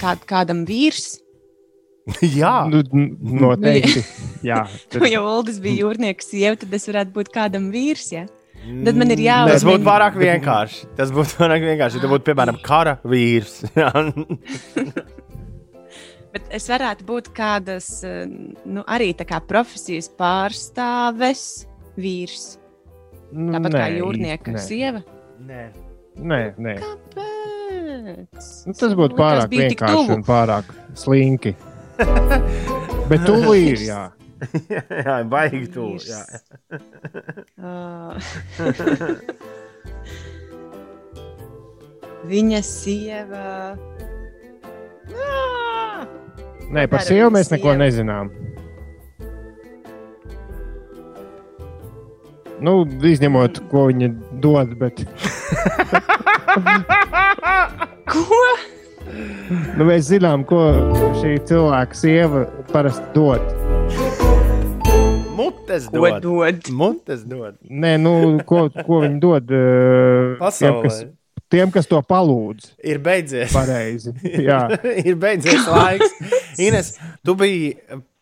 Kād, 0.00 0.22
kādam 0.26 0.64
vīrs. 0.66 1.20
jā, 2.40 2.54
Nu, 2.70 2.82
noteikti. 3.42 4.02
Jā, 4.48 4.60
Nu, 4.94 5.06
ja 5.10 5.20
Uldis 5.26 5.56
bija 5.62 5.82
jūrnieks 5.84 6.28
sieva, 6.30 6.54
tad 6.60 6.70
es 6.76 6.86
varētu 6.88 7.10
būt 7.16 7.30
kādam 7.34 7.64
vīrs. 7.74 8.04
Ja? 8.14 8.22
Tad 8.86 8.98
man 9.00 9.10
ir 9.10 9.18
jāuzmina- 9.24 9.56
Tas 9.56 9.64
būtu 9.66 9.82
pārāk 9.86 10.14
vienkārši. 10.20 10.84
Tas 10.98 11.10
būtu 11.14 11.38
pārāk 11.40 11.64
vienkārši. 11.66 11.98
Ja 11.98 12.04
tu 12.04 12.10
būtu, 12.12 12.26
piemēram, 12.28 12.60
kara 12.62 12.94
vīrs. 13.02 13.56
Jā. 13.74 13.90
Bet 16.28 16.50
es 16.54 16.66
varētu 16.68 17.06
būt 17.08 17.30
kādas 17.36 17.88
eh, 18.06 18.26
nu, 18.68 18.82
arī 18.86 19.10
tā 19.16 19.24
kā 19.28 19.38
profesijas 19.48 20.10
pārstāves 20.18 21.44
vīrs. 21.98 22.58
Nu, 23.32 23.52
Tāpat 23.56 23.72
nē, 23.74 23.80
kā 23.80 23.88
jūrnieka 23.96 24.54
nē. 24.54 24.62
sieva. 24.64 25.00
Nē. 25.48 25.64
Nē, 26.18 26.40
nē. 26.60 26.74
Kāpēc? 26.84 28.46
Nu, 28.68 28.74
tas 28.76 28.94
būtu 28.98 29.16
pārāk 29.18 29.50
vienkārši 29.52 30.12
un 30.14 30.22
pārāk 30.26 30.68
slinki. 30.98 31.52
Bet 33.10 33.24
tuvu 33.26 33.54
ir, 33.56 33.80
jā. 33.88 34.02
jā, 35.06 35.16
baigi 35.26 35.66
tuvu. 35.74 35.98
Jā. 36.06 36.22
Uh, 37.58 38.14
Viņa 42.28 42.60
sieva. 42.66 43.76
Nē, 46.68 46.84
par 46.92 47.00
sievu 47.06 47.30
mēs 47.32 47.48
neko 47.54 47.72
sieva. 47.72 47.80
nezinām. 47.80 48.28
Nu, 52.60 52.82
izņemot, 53.06 53.62
ko 53.70 53.86
viņa 53.88 54.08
dod, 54.42 54.74
bet 54.80 55.04
Ko? 58.12 58.42
Nu, 59.78 59.86
mēs 59.88 60.08
zinām, 60.10 60.44
ko 60.48 60.62
šī 61.20 61.36
cilvēka 61.48 61.98
sieva 61.98 62.44
parasti 62.72 63.06
dod. 63.14 63.44
Mutes 65.38 65.86
dod. 65.92 66.18
dod? 66.24 66.72
Mutes 66.74 67.22
dod. 67.28 67.56
Nē, 67.68 67.94
nu, 68.02 68.12
ko, 68.48 68.66
ko 68.72 69.00
viņi 69.04 69.20
dod 69.22 69.54
uh, 69.54 69.60
tiem, 69.60 70.40
Pasaulē. 70.40 70.82
kas, 70.84 71.00
tiem, 71.52 71.72
kas 71.74 71.88
to 71.90 72.00
palūdz. 72.02 72.72
Ir 72.82 73.00
beidzies. 73.04 73.54
Pareizi. 73.54 74.14
Jā, 74.48 74.64
ir 75.04 75.18
beidzies 75.20 75.68
laiks. 75.70 76.14
Ines, 76.62 76.94
tu 77.24 77.36
biji 77.38 77.76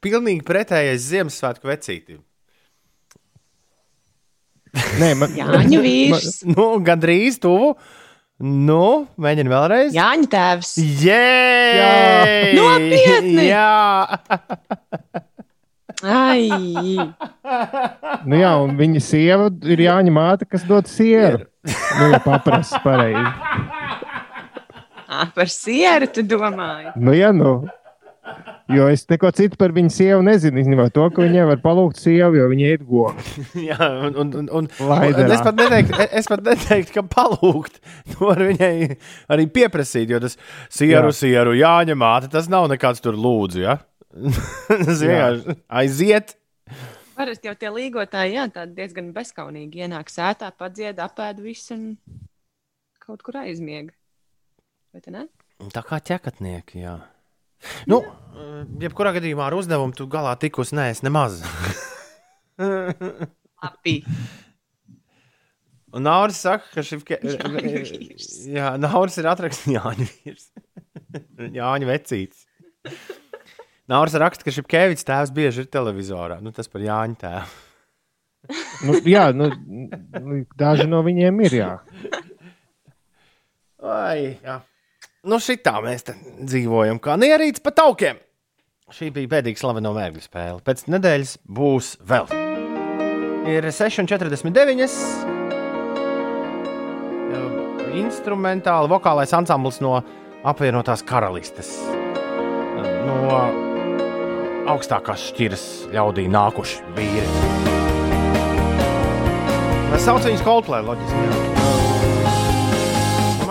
pilnīgi 0.05 0.45
pretējais 0.47 1.11
Ziemassvētku 1.11 1.71
vecītim. 1.71 2.23
Nē, 5.01 5.13
man, 5.17 5.33
Jāņa 5.37 5.81
vīrs. 5.85 6.41
Nu, 6.49 6.75
gandrīz 6.85 7.39
tuvu. 7.43 7.75
Nu, 8.37 9.07
mēģini 9.17 9.49
vēlreiz. 9.49 9.95
Jāņa 9.97 10.29
tēvs. 10.33 10.75
Jē! 11.01 12.53
Nopietni! 12.59 13.47
Jā! 13.49 14.05
Ai, 16.05 16.51
Nu, 18.27 18.37
jā, 18.37 18.51
un 18.61 18.75
viņa 18.77 19.01
sieva 19.01 19.49
ir 19.65 19.81
Jāņa 19.87 20.13
māte, 20.13 20.49
kas 20.51 20.67
dod 20.69 20.91
sieru. 20.91 21.47
Nu, 21.65 22.11
ja 22.13 22.21
paprasti 22.21 22.81
pareizi. 22.85 23.25
par 25.35 25.49
sieru 25.53 26.11
tu 26.13 26.27
domāji. 26.27 26.93
Nu, 27.01 27.15
jā, 27.17 27.33
nu. 27.33 27.63
Jo 28.67 28.89
es 28.91 29.05
neko 29.07 29.31
citu 29.31 29.59
par 29.61 29.71
viņu 29.75 29.93
sievu 29.95 30.23
nezinu. 30.27 30.59
Izņemot 30.59 30.95
to, 30.95 31.05
ka 31.15 31.23
viņai 31.23 31.45
var 31.53 31.61
palūgt 31.63 32.01
sievu, 32.03 32.35
jo 32.41 32.49
viņa 32.51 32.71
ir 32.75 32.81
goga. 32.83 33.23
Jā, 33.69 33.79
un, 34.09 34.17
un, 34.19 34.33
un, 34.41 34.49
un, 34.59 34.67
un 34.67 35.31
es 35.37 35.45
pat 35.47 35.61
neteiktu, 35.61 36.01
es 36.19 36.31
pat 36.31 36.43
neteiktu, 36.49 36.97
ka 36.97 37.05
palūgt. 37.15 37.79
To 38.17 38.31
var 38.33 38.43
viņai 38.43 38.97
arī 39.33 39.47
pieprasīt, 39.55 40.11
jo 40.11 40.19
tas 40.23 40.35
sieru, 40.73 41.13
Jā. 41.13 41.19
sieru 41.21 41.55
jāņem 41.55 42.03
māte. 42.03 42.31
Tas 42.33 42.51
nav 42.51 42.67
nekāds 42.73 43.05
tur 43.05 43.19
lūdzu. 43.19 43.63
Ja? 43.63 43.79
tas 44.69 44.99
vienkārši 44.99 45.59
aiziet. 45.83 46.35
Parasti 47.17 47.49
jau 47.49 47.55
tie 47.57 47.71
līgotāji, 47.73 48.35
jā, 48.37 48.51
tādi 48.53 48.77
diezgan 48.77 49.15
bezskaunīgi 49.15 49.87
ienāk 49.87 50.11
sētā, 50.13 50.51
padzied, 50.59 50.99
apēd 51.01 51.39
visu 51.41 51.73
un 51.79 51.85
kaut 53.01 53.23
kur 53.25 53.39
aizmiega. 53.47 53.95
Vai 54.93 55.05
te 55.05 55.15
ne? 55.15 55.29
Tā 55.73 55.87
kā 55.87 56.03
ķekatnieki. 56.03 56.83
Jā. 56.83 56.99
Nu, 57.91 58.03
jebkurā 58.83 59.15
gadījumā 59.17 59.49
ar 59.49 59.57
uzdevumu 59.59 59.97
tu 59.97 60.09
galā 60.11 60.35
tikus 60.41 60.75
nē, 60.77 60.91
es 60.95 61.03
nemaz. 61.07 61.41
Labi. 63.65 64.01
Un 65.97 66.05
Nauris 66.05 66.39
saka, 66.45 66.67
ka 66.75 66.85
šis 66.85 67.05
Jāņu 67.09 67.63
vīrs. 67.63 68.33
Jā, 68.53 68.75
Nauris 68.81 69.17
ir 69.21 69.29
atrakstījis 69.31 69.75
Jāņa 69.79 70.09
vīrs. 70.11 70.49
Jāņa 71.57 71.89
vecītis. 71.89 72.45
Nauris 73.89 74.17
raksta, 74.19 74.45
ka 74.45 74.53
šis 74.55 74.67
Kevits 74.69 75.07
tēvs 75.07 75.33
bieži 75.35 75.63
ir 75.65 75.71
televizorā. 75.73 76.41
Nu, 76.43 76.53
tas 76.55 76.69
par 76.69 76.85
Jāņa 76.85 77.21
tēvu. 77.23 77.63
Nu, 78.87 78.99
jā, 79.09 79.25
nu, 79.35 79.49
nu, 80.23 80.41
daži 80.59 80.87
no 80.91 81.01
viņiem 81.07 81.41
ir. 81.47 81.57
Jā. 81.63 81.71
Ai, 83.83 84.37
jā. 84.43 84.61
Nu, 85.27 85.41
šitā 85.43 85.81
mēs 85.83 86.05
dzīvojam, 86.07 87.01
kā 87.03 87.17
nierīts 87.19 87.63
pa 87.65 87.73
taukiem. 87.75 88.21
Šī 88.95 89.09
bija 89.11 89.33
pēdējā 89.33 89.59
slaveno 89.59 89.91
mērķu 89.97 90.23
spēle. 90.23 90.61
Pēc 90.63 90.85
nedēļas 90.87 91.33
būs 91.51 91.97
vēl. 92.07 92.31
Ir 93.51 93.67
6,49. 93.75 94.87
Instrumentāli 97.97 98.91
vokālais 98.93 99.35
ansamblis 99.35 99.81
no 99.83 99.97
apvienotās 100.47 101.03
karalistes. 101.07 101.73
No 103.09 103.41
augstākās 104.71 105.27
šķiras 105.33 105.67
ļaudī 105.95 106.29
nākuši 106.31 106.87
vīri. 106.95 107.27
Mēs 109.91 110.07
saucam 110.07 110.31
viņus 110.31 110.47
Coldplay, 110.47 110.87
loģiski. 110.87 111.27
Jā. 111.27 111.46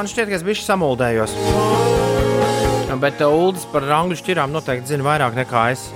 Man 0.05 0.11
šķiet, 0.11 0.27
ka 0.29 0.35
es 0.37 0.43
biju 0.45 0.61
samuldējos. 0.61 1.31
Bet 3.01 3.23
uh, 3.25 3.31
Ulas 3.33 3.63
par 3.71 3.87
angļu 3.89 4.19
šķirām 4.19 4.51
noteikti 4.53 4.91
zina 4.91 5.01
vairāk 5.07 5.33
nekā 5.33 5.63
es. 5.73 5.87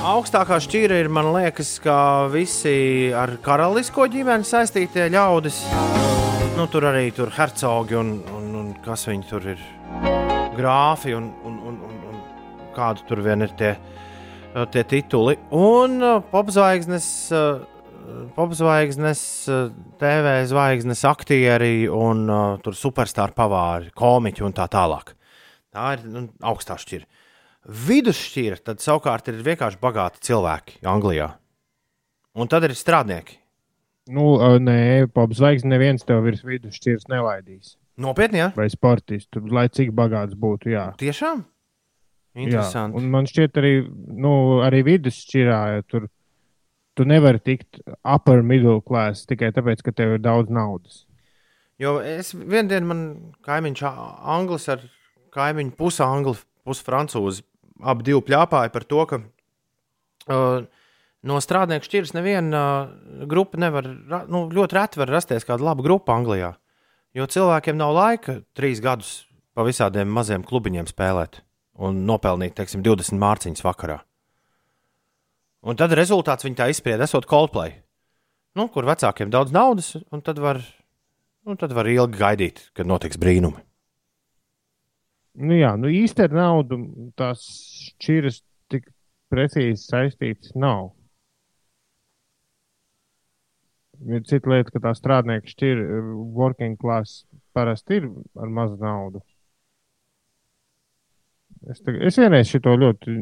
Augstākā 0.00 0.56
šķira 0.64 1.02
ir, 1.02 1.10
man 1.12 1.28
liekas, 1.34 1.74
ka 1.84 1.98
visi 2.32 3.12
ar 3.12 3.34
karalisko 3.44 4.08
ģimeni 4.08 4.48
saistītie 4.48 5.10
ļaudis. 5.12 5.60
Nu, 6.56 6.70
tur 6.72 6.88
arī 6.88 7.10
tur 7.12 7.28
hercogi 7.36 8.00
un, 8.00 8.16
un, 8.32 8.48
un 8.62 8.74
kas 8.80 9.04
viņi 9.12 9.28
tur 9.28 9.52
ir. 9.52 9.60
Grāfi 10.56 11.12
un, 11.12 11.28
un, 11.44 11.62
un, 11.68 11.80
un, 11.84 12.02
un 12.08 12.68
kādu 12.72 13.04
tur 13.12 13.20
vien 13.28 13.44
ir 13.44 13.52
tie, 13.60 13.74
tie 14.72 14.88
tituli. 14.88 15.36
Un 15.52 16.00
uh, 16.00 16.22
popzvaigznes. 16.32 17.10
Uh, 17.28 17.76
popzvaigznes, 18.36 19.20
TV 20.00 20.34
zvaigznes, 20.48 21.04
aktieri 21.08 21.88
un 21.92 22.24
uh, 22.28 22.58
tur 22.64 22.76
superstarru 22.76 23.36
pavāri, 23.36 23.92
komiķi 23.96 24.46
un 24.46 24.54
tā 24.56 24.68
tālāk. 24.72 25.14
Tā 25.74 25.94
ir 25.96 26.06
nu, 26.08 26.26
augstā 26.48 26.78
šķira. 26.80 27.08
Vidusšķira 27.88 28.62
tad 28.64 28.80
savukārt 28.80 29.28
ir 29.28 29.42
vienkārši 29.44 29.80
bagāti 29.82 30.22
cilvēki 30.30 30.80
Anglijā. 30.88 31.34
Un 32.38 32.48
tad 32.48 32.64
ir 32.68 32.74
strādnieki. 32.78 33.36
Nu, 34.14 34.38
ā, 34.40 34.54
nē, 34.62 35.08
Pops 35.12 35.36
Zvaigznes 35.36 35.68
neviens 35.68 36.06
tev 36.08 36.22
virs 36.24 36.40
vidus 36.46 36.78
šķirs 36.78 37.10
nelaidīs. 37.12 37.74
Nopietni, 38.00 38.40
jā? 38.40 38.52
Vai 38.56 38.68
sportists, 38.72 39.28
tur, 39.34 39.48
lai 39.52 39.66
cik 39.68 39.90
bagāts 39.96 40.38
būtu. 40.38 40.70
Jā. 40.72 40.86
Tiešām? 41.00 41.42
Jā, 42.38 42.44
Interesanti. 42.44 42.96
un 42.96 43.08
man 43.10 43.26
šķiet, 43.26 43.58
arī, 43.58 43.72
nu, 44.22 44.32
arī 44.62 44.84
vidusšķirā 44.86 45.58
ja 45.74 45.84
tur 45.90 46.06
tu 46.98 47.06
nevari 47.06 47.40
tikt 47.42 47.80
upper 48.02 48.42
middle 48.42 48.80
class 48.82 49.28
tikai 49.28 49.52
tāpēc, 49.54 49.84
ka 49.86 49.94
tev 49.94 50.16
ir 50.16 50.24
daudz 50.24 50.50
naudas. 50.52 51.04
Jo 51.78 51.98
es 52.02 52.32
vienā 52.34 52.72
dienā 52.72 52.90
man 52.90 53.02
kaimiņš 53.46 53.84
anglis 53.86 54.66
ar 54.72 54.82
kaimiņu 55.34 55.76
pusi 55.78 56.02
angli, 56.02 56.34
pusi 56.66 56.82
francūzi. 56.86 57.44
Abi 57.78 58.08
divi 58.08 58.24
pļāpāja 58.26 58.72
par 58.74 58.86
to, 58.90 59.04
ka 59.06 59.20
uh, 59.22 60.64
no 61.22 61.38
strādnieku 61.42 61.86
šķiras 61.86 62.16
neviena 62.16 62.62
uh, 62.64 63.22
grupa 63.30 63.60
nevar, 63.62 63.86
nu, 64.26 64.48
ļoti 64.50 64.78
reti 64.78 65.02
var 65.02 65.14
rasties 65.14 65.46
kāda 65.46 65.70
laba 65.70 65.86
grupa 65.86 66.16
Anglijā. 66.18 66.56
Jo 67.14 67.28
cilvēkiem 67.30 67.78
nav 67.78 67.94
laika 67.94 68.40
trīs 68.58 68.82
gadus 68.82 69.20
pa 69.54 69.62
visādiem 69.66 70.10
maziem 70.10 70.42
klubiņiem 70.46 70.90
spēlēt 70.90 71.44
un 71.78 72.02
nopelnīt, 72.06 72.56
teiksim, 72.58 72.82
20 72.82 73.22
mārciņas 73.22 73.62
vakarā. 73.62 74.00
Un 75.68 75.76
tad 75.76 75.92
rezultāts 75.96 76.46
viņi 76.46 76.56
tā 76.56 76.70
izsprieda, 76.72 77.04
esot 77.04 77.28
Coldplay. 77.28 77.74
Nu, 78.56 78.70
kur 78.72 78.88
vecākiem 78.88 79.28
daudz 79.30 79.52
naudas, 79.52 79.94
un 80.14 80.24
tad 80.24 80.40
var 80.40 80.62
Un 81.48 81.56
tad 81.56 81.72
var 81.72 81.88
ilgi 81.88 82.20
gaidīt, 82.20 82.60
kad 82.76 82.88
notiks 82.88 83.16
brīnumi. 83.20 83.62
Nu, 85.40 85.54
jā, 85.56 85.70
nu 85.80 85.88
īsti 85.88 86.26
ar 86.26 86.34
naudu 86.36 86.76
tās 87.16 87.44
šķiras 87.94 88.42
tik 88.68 88.90
precīzi 89.32 89.80
saistītas 89.80 90.52
nav. 90.58 90.90
Ir 94.04 94.20
cita 94.28 94.52
lieta, 94.52 94.74
ka 94.74 94.82
tā 94.84 94.92
strādnieka 94.98 95.48
šķira 95.54 96.02
working 96.36 96.76
class 96.78 97.24
parasti 97.56 98.02
ir 98.02 98.10
ar 98.36 98.52
mazu 98.52 98.76
naudu. 98.82 99.24
Es, 101.66 101.80
tag- 101.82 101.98
es 102.06 102.16
vienreiz 102.20 102.46
šo 102.52 102.74
ļoti 102.78 103.14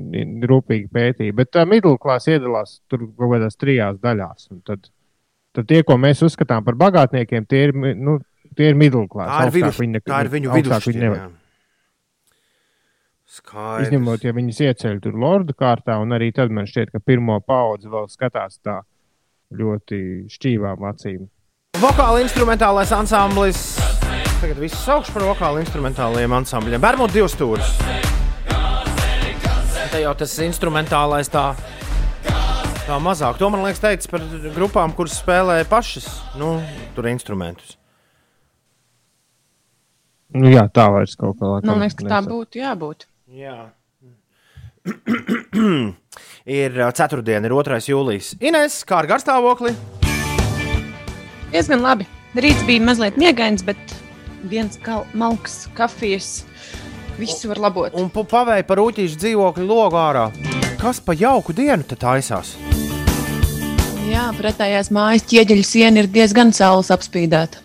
rūpīgi 0.50 0.90
pētīju, 0.92 1.34
bet 1.38 1.50
tā 1.56 1.64
middle 1.68 1.96
class 1.98 2.28
iedalās 2.28 2.80
tur 2.90 3.06
kaut 3.16 3.32
kādās 3.32 3.56
trijās 3.56 3.96
daļās. 4.02 4.50
Tad, 4.68 4.90
tad 5.56 5.66
tie, 5.70 5.80
ko 5.82 5.96
mēs 5.96 6.20
uzskatām 6.26 6.64
par 6.66 6.76
bagātniekiem, 6.76 7.46
tie 7.48 7.62
ir, 7.68 7.72
nu, 7.96 8.18
tie 8.56 8.68
ir 8.72 8.76
middle 8.76 9.06
class. 9.08 9.32
Tā 9.32 9.50
vidus, 9.54 9.80
viņi 9.80 9.96
ne- 9.96 10.04
tā 10.04 10.20
ir 10.26 10.32
viņu 10.36 10.52
jā. 11.16 11.30
Skaidrs. 13.36 13.88
Izņemot, 13.88 14.22
ja 14.24 14.32
viņas 14.36 14.60
ieceļ 14.68 15.00
tur 15.02 15.16
lordu 15.18 15.56
kārtā, 15.58 15.96
un 16.00 16.14
arī 16.14 16.32
tad 16.32 16.52
man 16.54 16.68
šķiet, 16.68 16.92
ka 16.94 17.00
pirmo 17.00 17.40
paudzi 17.40 17.88
vēl 17.90 18.06
skatās 18.12 18.60
tā 18.62 18.82
ļoti 19.52 20.28
šķīvām 20.30 20.86
acīm. 20.92 21.26
Vokāla 21.82 22.22
instrumentālais 22.24 22.92
ansamblis 22.96 23.76
tagad 24.40 24.58
visu 24.60 24.76
saukšu 24.76 25.12
par 25.16 25.26
vokālu 25.34 25.60
instrumentālajiem 25.64 26.38
ansambļiem. 26.40 26.80
Bermuda 26.80 27.12
divas 27.12 27.34
stūris. 27.36 28.05
Te 29.96 30.02
jau 30.02 30.10
tas 30.12 30.32
instrumentālais 30.44 31.30
tā, 31.32 31.42
tā 32.84 32.96
mazāk. 33.00 33.38
To 33.40 33.48
man 33.48 33.62
liekas 33.64 33.78
teicis 33.80 34.10
par 34.12 34.20
grupām, 34.52 34.92
kuras 34.92 35.14
spēlē 35.16 35.54
pašas, 35.70 36.04
nu, 36.36 36.50
tur 36.92 37.08
instrumentus. 37.08 37.78
Nu, 40.36 40.50
jā, 40.52 40.66
tā 40.68 40.84
vairs 40.92 41.16
kaut 41.16 41.40
kā 41.40 41.54
Man 41.64 41.80
liekas, 41.80 41.96
ka 41.96 42.10
tā 42.10 42.18
būtu 42.28 42.60
jābūt. 42.60 43.06
Jā. 43.40 43.54
ir 46.60 46.76
uh, 46.76 46.92
ceturtdiena, 47.00 47.48
ir 47.48 47.56
2. 47.56 47.80
jūlijas. 47.88 48.34
Ines, 48.44 48.82
kā 48.84 49.00
ar 49.00 49.08
garstāvokli? 49.14 49.72
Diezgan 51.54 51.80
labi. 51.80 52.04
Rīts 52.36 52.68
bija 52.68 52.84
mazliet 52.84 53.16
miegains, 53.16 53.64
bet 53.64 53.96
viens 54.52 54.76
kal- 54.84 55.08
malks, 55.16 55.62
kafijas, 55.78 56.42
visu 57.18 57.50
var 57.52 57.60
labot. 57.68 57.94
Un 57.96 58.08
pu- 58.12 58.26
pavēja 58.28 58.66
par 58.68 58.82
ūķīšu 58.84 59.20
dzīvokļu 59.22 59.66
logu 59.66 60.00
ārā. 60.00 60.28
Kas 60.80 61.00
pa 61.00 61.14
jauku 61.16 61.54
dienu 61.56 61.82
te 61.88 61.96
taisās? 61.96 62.54
Jā, 64.06 64.28
pretējās 64.38 64.92
mājas 64.94 65.24
ķieģeļa 65.28 65.66
siena 65.66 66.02
ir 66.02 66.10
diezgan 66.12 66.52
saules 66.56 66.92
apspīdēta. 66.94 67.62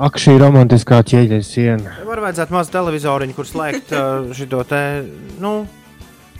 Ak, 0.00 0.16
šī 0.16 0.38
romantiskā 0.40 1.02
ķieģeļa 1.04 1.44
siena. 1.44 1.90
Var 2.08 2.22
vajadzētu 2.24 2.54
mazu 2.56 2.72
televizoriņu, 2.72 3.34
kur 3.36 3.48
slēgt 3.48 3.90
šo 4.38 4.62
te, 4.68 4.80
nu, 5.42 5.50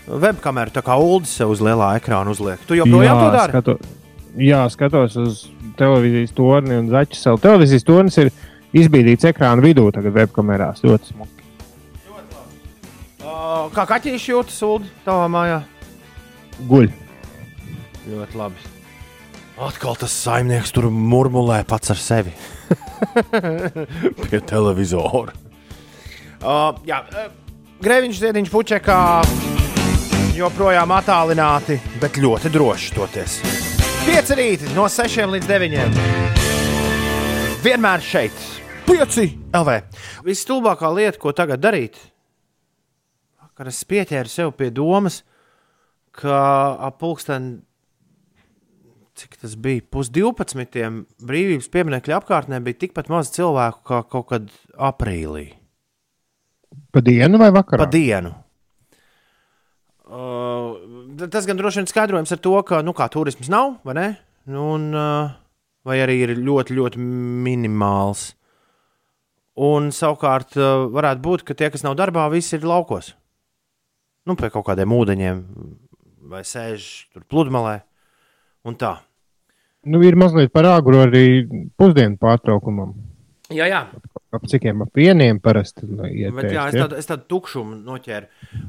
webkameru, 0.08 0.72
tā 0.72 0.82
kā 0.86 0.96
ULDS 0.96 1.34
sev 1.40 1.52
uz 1.52 1.60
lielā 1.64 1.90
ekrāna 1.98 2.32
uzliek. 2.32 2.62
Tu 2.68 2.78
joprojām 2.80 3.20
to 3.20 3.26
dari? 3.34 3.52
skato, 3.52 3.74
jā, 4.40 4.62
skatos 4.72 5.18
uz 5.20 5.42
televīzijas 5.80 6.32
torni 6.36 6.78
un 6.80 6.88
zaķu 6.92 7.20
savu. 7.20 7.42
Televīzijas 7.44 7.84
tornis 7.88 8.16
ir 8.22 8.32
izbīdīts 8.76 9.28
ekrāna 9.28 9.64
vidū, 9.64 9.90
tagad 9.92 10.16
webkamerās. 10.16 10.80
Ļoti 10.86 11.12
smuki. 11.12 11.39
Kā 13.74 13.86
kaķīši 13.86 14.32
jūtas 14.32 14.58
ULDS 14.66 14.90
tavā 15.04 15.28
mājā? 15.30 15.60
Guļ. 16.70 16.90
Ļoti 18.10 18.38
labi. 18.40 18.70
Atkal 19.60 19.98
tas 20.00 20.14
saimnieks 20.24 20.72
tur 20.72 20.88
murmulē 20.90 21.60
pats 21.68 21.92
ar 21.92 22.00
sevi. 22.00 22.32
Pie 24.24 24.40
televizora. 24.48 25.34
Uh, 26.40 26.72
jā, 26.88 27.02
uh, 27.04 27.28
Grēviņš, 27.84 28.20
Ziediņš, 28.22 28.50
Puķekā 28.52 29.00
joprojām 30.36 30.94
attālināti, 30.96 31.76
bet 32.00 32.16
ļoti 32.20 32.52
droši 32.52 32.94
toties. 32.96 33.40
Pieci 34.06 34.36
rīti 34.38 34.72
no 34.72 34.86
6 34.88 35.28
līdz 35.34 35.46
9. 35.50 36.00
Vienmēr 37.60 38.00
šeit, 38.00 38.46
5 38.88 39.20
LV. 39.60 39.76
Visstulbākā 40.24 40.88
lieta, 40.96 41.20
ko 41.20 41.36
tagad 41.36 41.60
darīt, 41.60 42.00
kad 43.60 43.68
es 43.68 43.82
pieķēru 43.84 44.32
sev 44.32 44.54
pie 44.56 44.70
domas, 44.72 45.20
ka 46.16 46.36
ap 46.80 46.96
pulksteni 47.02 47.58
cik 49.20 49.36
tas 49.42 49.56
bija, 49.60 49.84
pusdivpadsmitiem 49.92 51.02
brīvības 51.28 51.68
pieminiekļa 51.72 52.20
apkārtnē 52.22 52.60
bija 52.64 52.78
tikpat 52.86 53.10
maz 53.12 53.28
cilvēku 53.34 53.82
kā 53.90 53.98
kaut 54.08 54.30
kad 54.30 54.48
aprīlī. 54.80 55.50
Pa 56.94 57.02
dienu 57.04 57.40
vai 57.42 57.50
vakarā? 57.52 57.84
Pa 57.84 57.90
dienu. 57.92 58.32
Uh, 60.10 61.28
tas 61.28 61.44
gan 61.46 61.60
droši 61.60 61.82
vien 61.82 61.90
skaidrojams 61.90 62.32
ar 62.32 62.40
to, 62.42 62.56
ka 62.66 62.80
nu, 62.86 62.96
kā, 62.96 63.10
turisms 63.12 63.52
nav, 63.52 63.76
vai 63.86 63.98
ne? 63.98 64.08
Nu, 64.50 64.70
un, 64.78 64.88
uh, 64.96 65.36
vai 65.86 66.00
arī 66.02 66.22
ir 66.24 66.36
ļoti, 66.40 66.80
ļoti 66.80 67.04
minimāls. 67.44 68.30
Un 69.60 69.92
savukārt 69.94 70.56
uh, 70.56 70.88
varētu 70.90 71.26
būt, 71.28 71.44
ka 71.46 71.58
tie, 71.58 71.68
kas 71.74 71.84
nav 71.84 71.98
darbā, 72.00 72.24
visi 72.32 72.56
ir 72.56 72.64
laukos. 72.66 73.12
Nu, 74.28 74.36
pie 74.38 74.50
kaut 74.52 74.66
kādiem 74.68 74.92
ūdeņiem, 74.94 75.44
vai 76.30 76.42
sēž 76.46 76.88
tur 77.14 77.24
pludmalē. 77.28 77.80
Un 78.68 78.76
tā. 78.80 78.98
Nu, 79.88 80.02
ir 80.04 80.18
mazliet 80.20 80.52
par 80.52 80.68
āgru 80.68 81.00
arī 81.06 81.24
pusdienu 81.80 82.20
pārtraukumam. 82.20 82.92
Jā, 83.50 83.66
jā, 83.66 83.80
Ap 84.30 84.44
cikiem 84.46 84.84
ap 84.84 84.94
vieniem 84.94 85.40
parasti 85.42 85.82
iet. 85.82 86.30
Bet, 86.36 86.52
jā, 86.54 86.68
es 86.70 86.76
tādu, 86.78 86.98
es 87.00 87.08
tādu 87.08 87.24
tukšumu 87.32 87.80
noķēru. 87.82 88.28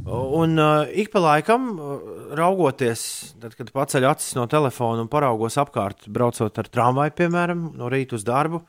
Un 0.09 0.55
uh, 0.57 0.89
ik 0.89 1.11
pa 1.13 1.21
laikam, 1.21 1.67
uh, 1.75 1.99
raugoties, 2.39 3.03
tad, 3.43 3.53
kad 3.59 3.69
paceļ 3.75 4.07
acis 4.09 4.33
no 4.39 4.47
telefona 4.49 5.05
un 5.05 5.11
paraugos 5.11 5.59
apkārt, 5.61 6.09
braucot 6.09 6.57
ar 6.57 6.69
tramvaju, 6.73 7.13
piemēram, 7.19 7.67
no 7.77 7.91
rīta 7.93 8.17
uz 8.17 8.25
darbu, 8.25 8.63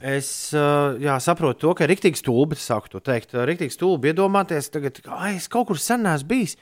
es 0.00 0.28
uh, 0.56 0.96
jā, 1.00 1.16
saprotu 1.22 1.66
to, 1.66 1.74
ka 1.76 1.84
ir 1.84 1.92
rīktīgi 1.94 2.20
stulbi, 2.20 2.58
sāku 2.58 2.92
to 2.94 3.02
teikt. 3.04 3.34
Rīktīgi 3.36 3.74
stulbi 3.74 4.12
iedomāties, 4.12 4.70
tagad, 4.72 5.00
ka 5.04 5.20
es 5.32 5.48
kaut 5.52 5.68
kur 5.70 5.80
sen 5.80 6.04
neesmu 6.06 6.30
bijis. 6.30 6.56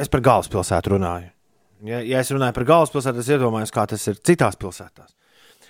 Es 0.00 0.10
par 0.12 0.22
galvaspilsētu 0.26 0.94
runāju. 0.94 1.30
Ja, 1.86 2.00
ja 2.00 2.22
es 2.22 2.30
runāju 2.32 2.54
par 2.56 2.66
galvaspilsētu, 2.68 3.22
es 3.22 3.30
iedomājos, 3.34 3.74
kā 3.74 3.86
tas 3.90 4.06
ir 4.08 4.20
citās 4.24 4.58
pilsētās. 4.60 5.14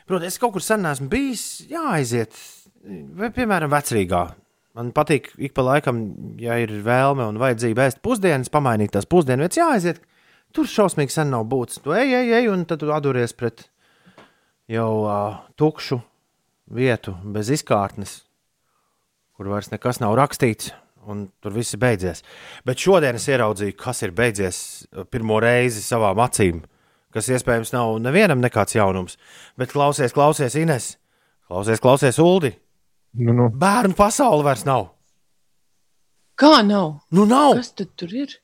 Protams, 0.06 0.34
es 0.34 0.40
kaut 0.42 0.54
kur 0.54 0.62
sen 0.62 0.84
neesmu 0.84 1.08
bijis, 1.10 1.46
jāaiziet, 1.70 2.36
vai, 3.18 3.32
piemēram, 3.34 3.72
vecrīgā. 3.72 4.24
Man 4.76 4.92
patīk 4.94 5.30
ik 5.40 5.54
pa 5.56 5.64
laikam, 5.64 6.02
ja 6.38 6.58
ir 6.60 6.74
vēlme 6.84 7.24
un 7.30 7.40
vajadzība 7.40 7.88
ēst 7.88 8.02
pusdienas, 8.04 8.52
pamainīt 8.52 8.92
tās 8.94 9.08
pusdienas, 9.08 9.56
jāaiziet. 9.56 10.02
Tur 10.54 10.68
šausmīgi 10.68 11.14
sen 11.14 11.32
nav 11.32 11.48
būtis. 11.48 11.80
Tu 11.82 11.96
ej, 11.96 12.12
ej, 12.20 12.34
ej, 12.38 12.50
un 12.52 12.62
tad 12.68 12.84
tu 12.84 12.92
atduries 12.94 13.32
pret 13.36 13.64
jau 14.70 14.90
uh, 15.06 15.40
tukšu 15.58 15.98
vietu, 16.70 17.14
bez 17.24 17.50
izkārtnes, 17.54 18.22
kur 19.36 19.48
vairs 19.52 19.70
nekas 19.70 20.00
nav 20.00 20.16
rakstīts. 20.18 20.72
Un 21.06 21.28
tur 21.38 21.52
viss 21.54 21.70
ir 21.76 21.78
beidzies. 21.78 22.24
Bet 22.66 22.80
šodien 22.82 23.14
es 23.14 23.28
ieraudzīju, 23.30 23.76
kas 23.78 24.02
ir 24.02 24.10
beidzies 24.10 24.56
pirmo 25.10 25.36
reizi 25.38 25.78
savām 25.84 26.18
acīm 26.24 26.64
kas 27.16 27.30
iespējams 27.32 27.72
nav 27.72 27.94
nevienam 28.04 28.42
nekāds 28.44 28.76
jaunums. 28.76 29.16
Bet 29.56 29.72
klausies, 29.72 30.12
klausies, 30.12 30.56
Ines, 30.60 30.90
klausies, 31.48 31.80
klausies, 31.80 32.18
Uldi. 32.20 32.52
Nu, 33.16 33.32
nu. 33.32 33.46
Bērnu 33.48 33.96
pasaule 33.96 34.44
vairs 34.44 34.66
nav. 34.68 34.90
Kā 36.36 36.58
nav? 36.66 36.98
Nu, 37.16 37.24
nav. 37.28 37.54
Kas 37.56 37.72
tad 37.78 37.94
tur 37.96 38.12
ir? 38.12 38.34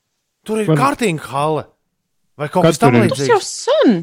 Tur 0.47 0.63
ir 0.63 0.71
Man- 0.71 0.79
kārtīga 0.79 1.29
hale. 1.29 1.67
Vai 2.39 2.47
kaut 2.49 2.65
kas 2.65 2.81
tam 2.81 2.95
tur 2.97 3.05
ir? 3.05 3.13
Tas 3.13 3.27
jau 3.29 3.37
sen. 3.45 3.99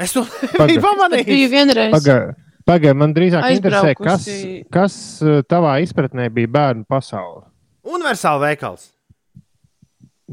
Es 0.00 0.14
to 0.16 0.22
Paga. 0.24 0.40
nebiju 0.40 0.56
Tas 0.56 0.70
bija 0.70 0.84
pamanījis. 0.86 1.50
vienreiz. 1.52 1.92
Pagaid, 1.92 2.38
paga, 2.70 2.94
man 2.96 3.14
drīzāk 3.16 3.48
interesē, 3.56 3.94
kas, 3.98 4.28
kas 4.72 4.94
uh, 5.24 5.40
tavā 5.50 5.76
izpratnē 5.84 6.28
bija 6.34 6.50
bērnu 6.56 6.86
pasaule. 6.90 7.44
Universāla 7.90 8.50
veikals. 8.50 8.90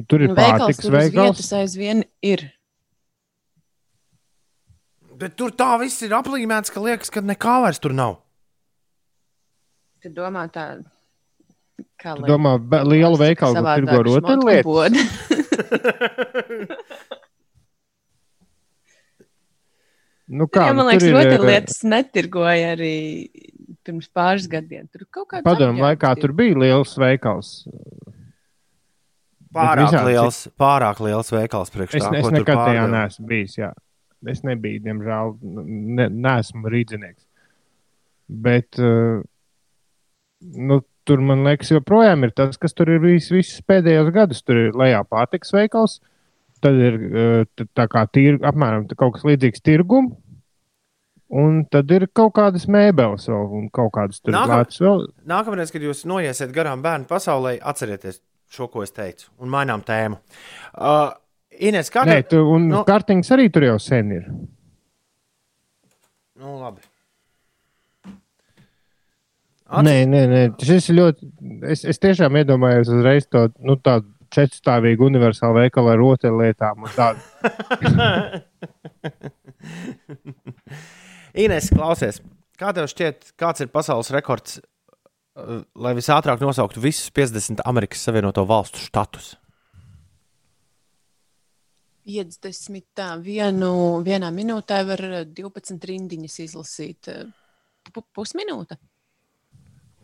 Tur 0.05 0.21
ir 0.21 0.29
Nu, 0.29 0.35
Veikals 0.37 0.61
pārtiks 0.61 0.83
tur 0.83 0.93
uz 0.93 0.97
veikals. 0.99 1.39
vietas 1.39 1.53
aizvien 1.57 2.03
ir. 2.21 2.43
Bet 5.17 5.33
tur 5.39 5.49
tā 5.57 5.71
viss 5.81 6.03
ir 6.05 6.13
aplīmēts, 6.13 6.69
ka 6.69 6.83
liekas, 6.83 7.09
ka 7.09 7.23
nekā 7.25 7.55
vairs 7.63 7.81
tur 7.81 7.95
nav. 7.97 8.19
Tu 10.03 10.11
domā 10.13 10.43
tā, 10.53 10.67
kā 11.97 12.13
Tu 12.19 12.27
domā, 12.29 12.53
lielu 12.85 13.17
veikalu, 13.17 13.57
kur 13.57 13.73
tirgo 13.73 14.03
rotaļlietas? 14.11 15.25
Nu, 20.27 20.47
Kā, 20.51 20.67
ja, 20.67 20.75
nu, 20.75 20.81
man 20.81 20.89
liekas, 20.91 21.05
tur 21.05 21.13
ir, 21.13 21.17
eh, 21.17 21.29
rotaļlietas 21.31 21.77
netirgoja 21.87 22.71
arī 22.75 22.95
pirms 23.87 24.09
pāris 24.11 24.47
gadiem. 24.51 24.87
Tur 24.91 25.05
kaut 25.07 25.29
kāda 25.31 25.45
Padomu 25.47 25.85
laikā 25.85 26.11
tur 26.19 26.33
bija 26.35 26.57
liels 26.65 26.95
veikals. 26.99 27.53
Pārāk 29.55 29.87
visādi 29.87 30.11
liels, 30.11 30.41
pārāk 30.59 30.99
liels 31.05 31.31
veikals 31.31 31.71
priekš 31.73 31.95
Es, 31.95 32.03
tā, 32.03 32.11
es 32.19 32.25
ko 32.25 32.33
tur 32.33 32.37
nekad 32.41 32.59
tajā 32.59 32.83
neesmu 32.91 33.29
bijis. 33.29 33.55
Jā. 33.61 33.71
Es 34.27 34.43
nebiju, 34.43 34.81
diemžēl, 34.83 35.33
ne, 35.97 36.09
neesmu 36.11 36.73
rīznieks. 36.73 37.23
Bet 38.27 38.79
uh, 38.83 39.23
nu, 40.41 40.81
tur, 41.07 41.23
man 41.23 41.45
liekas, 41.47 41.71
joprojām 41.71 42.27
ir 42.27 42.33
tas, 42.35 42.59
kas 42.59 42.75
tur 42.75 42.91
ir 42.91 42.99
bijis 43.03 43.29
visus 43.31 43.63
pēdējos 43.67 44.11
gadus. 44.15 44.43
Tur 44.43 44.59
ir 44.67 44.77
lejā 44.77 44.99
pārtiks 45.07 45.55
veikals, 45.55 46.01
tad 46.61 46.75
ir 46.79 46.97
t- 47.55 47.67
tā 47.77 47.85
kā 47.91 48.05
tir, 48.11 48.39
apmēram 48.45 48.87
kaut 48.97 49.13
kas 49.17 49.23
līdzīgs 49.27 49.63
tirgum. 49.65 50.11
Un 51.29 51.65
tad 51.67 51.89
ir 51.91 52.05
kaut 52.15 52.31
kādas 52.37 52.67
mēbeles 52.71 53.25
vēl, 53.27 53.47
un 53.57 53.65
kaut 53.75 53.91
kādas 53.97 54.21
tur 54.23 54.31
Nākam- 54.31 54.61
lietas 54.61 54.79
vēl. 54.79 55.01
Nākamreiz, 55.27 55.71
kad 55.75 55.81
jūs 55.83 56.05
noiesiet 56.07 56.53
garām 56.55 56.81
bērnu 56.85 57.05
pasaulē, 57.09 57.57
atcerieties 57.61 58.21
šo, 58.49 58.69
ko 58.71 58.81
es 58.85 58.91
teicu, 58.95 59.27
un 59.43 59.49
mainām 59.51 59.83
tēmu. 59.83 60.17
Uh, 60.77 61.11
Ines, 61.59 61.89
kā 61.91 62.05
tev? 62.05 62.21
tu, 62.29 62.39
un 62.53 62.69
nu- 62.69 62.83
kartiņas 62.87 63.31
arī 63.35 63.49
tur 63.51 63.63
jau 63.67 63.77
sen 63.81 64.11
ir. 64.11 64.29
Nu, 66.39 66.59
labi. 66.61 66.79
Nē, 69.67 69.95
nē, 70.07 70.19
nē, 70.31 70.41
šis 70.63 70.85
ir 70.93 70.95
ļoti. 71.01 71.27
Es, 71.73 71.81
es 71.83 71.99
tiešām 71.99 72.37
iedomājos 72.39 72.87
uzreiz 72.93 73.25
to 73.27 73.49
nu, 73.59 73.75
tādu 73.83 74.07
četrstāvīgu 74.37 75.01
universālu 75.09 75.55
veikalu 75.63 75.87
ar 75.95 75.99
rotaļlietām. 76.03 76.75
un 76.85 76.91
tādu. 76.95 77.19
Ines, 81.37 81.69
klausies. 81.73 82.21
Kā 82.57 82.71
tev 82.73 82.87
šķiet, 82.89 83.33
kāds 83.37 83.61
ir 83.61 83.69
pasaules 83.73 84.09
rekords, 84.15 84.57
uh, 85.37 85.61
lai 85.77 85.91
visātrāk 85.97 86.41
nosauktu 86.41 86.81
visus 86.81 87.11
50 87.13 87.61
Amerikas 87.69 88.01
Savienoto 88.07 88.45
Valstu 88.49 88.81
štatus? 88.81 89.35
50. 92.07 92.85
Tā, 92.95 93.09
vienu, 93.19 93.69
vienā 94.05 94.29
minūtē 94.31 94.77
var 94.87 95.01
eh, 95.03 95.25
12 95.27 95.83
rindiņas 95.89 96.37
izlasīt. 96.45 97.09
eh, 97.11 97.25
pu- 97.91 98.05
Pusminūte. 98.15 98.77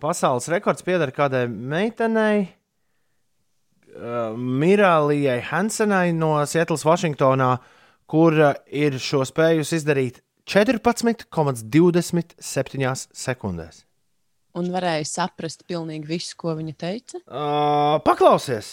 Pasaules 0.03 0.49
rekords 0.51 0.84
pieder 0.84 1.13
kādai 1.15 1.45
meitenei, 1.47 2.49
uh, 3.95 4.33
Mirālijai 4.37 5.41
Hansenai 5.49 6.13
no 6.17 6.45
Sietlas, 6.49 6.85
Vašingtonā, 6.87 7.57
kur 8.09 8.31
uh, 8.39 8.53
ir 8.67 8.99
šo 9.01 9.23
spējusi 9.27 9.75
izdarīt 9.79 10.15
14,27 10.49 13.07
sekundēs. 13.25 13.75
Un 14.53 14.69
varēja 14.73 15.05
saprast 15.09 15.63
pilnīgi 15.69 16.07
visu, 16.09 16.35
ko 16.37 16.55
viņa 16.59 16.73
teica. 16.77 17.17
Uh, 17.25 18.01
paklausies! 18.05 18.67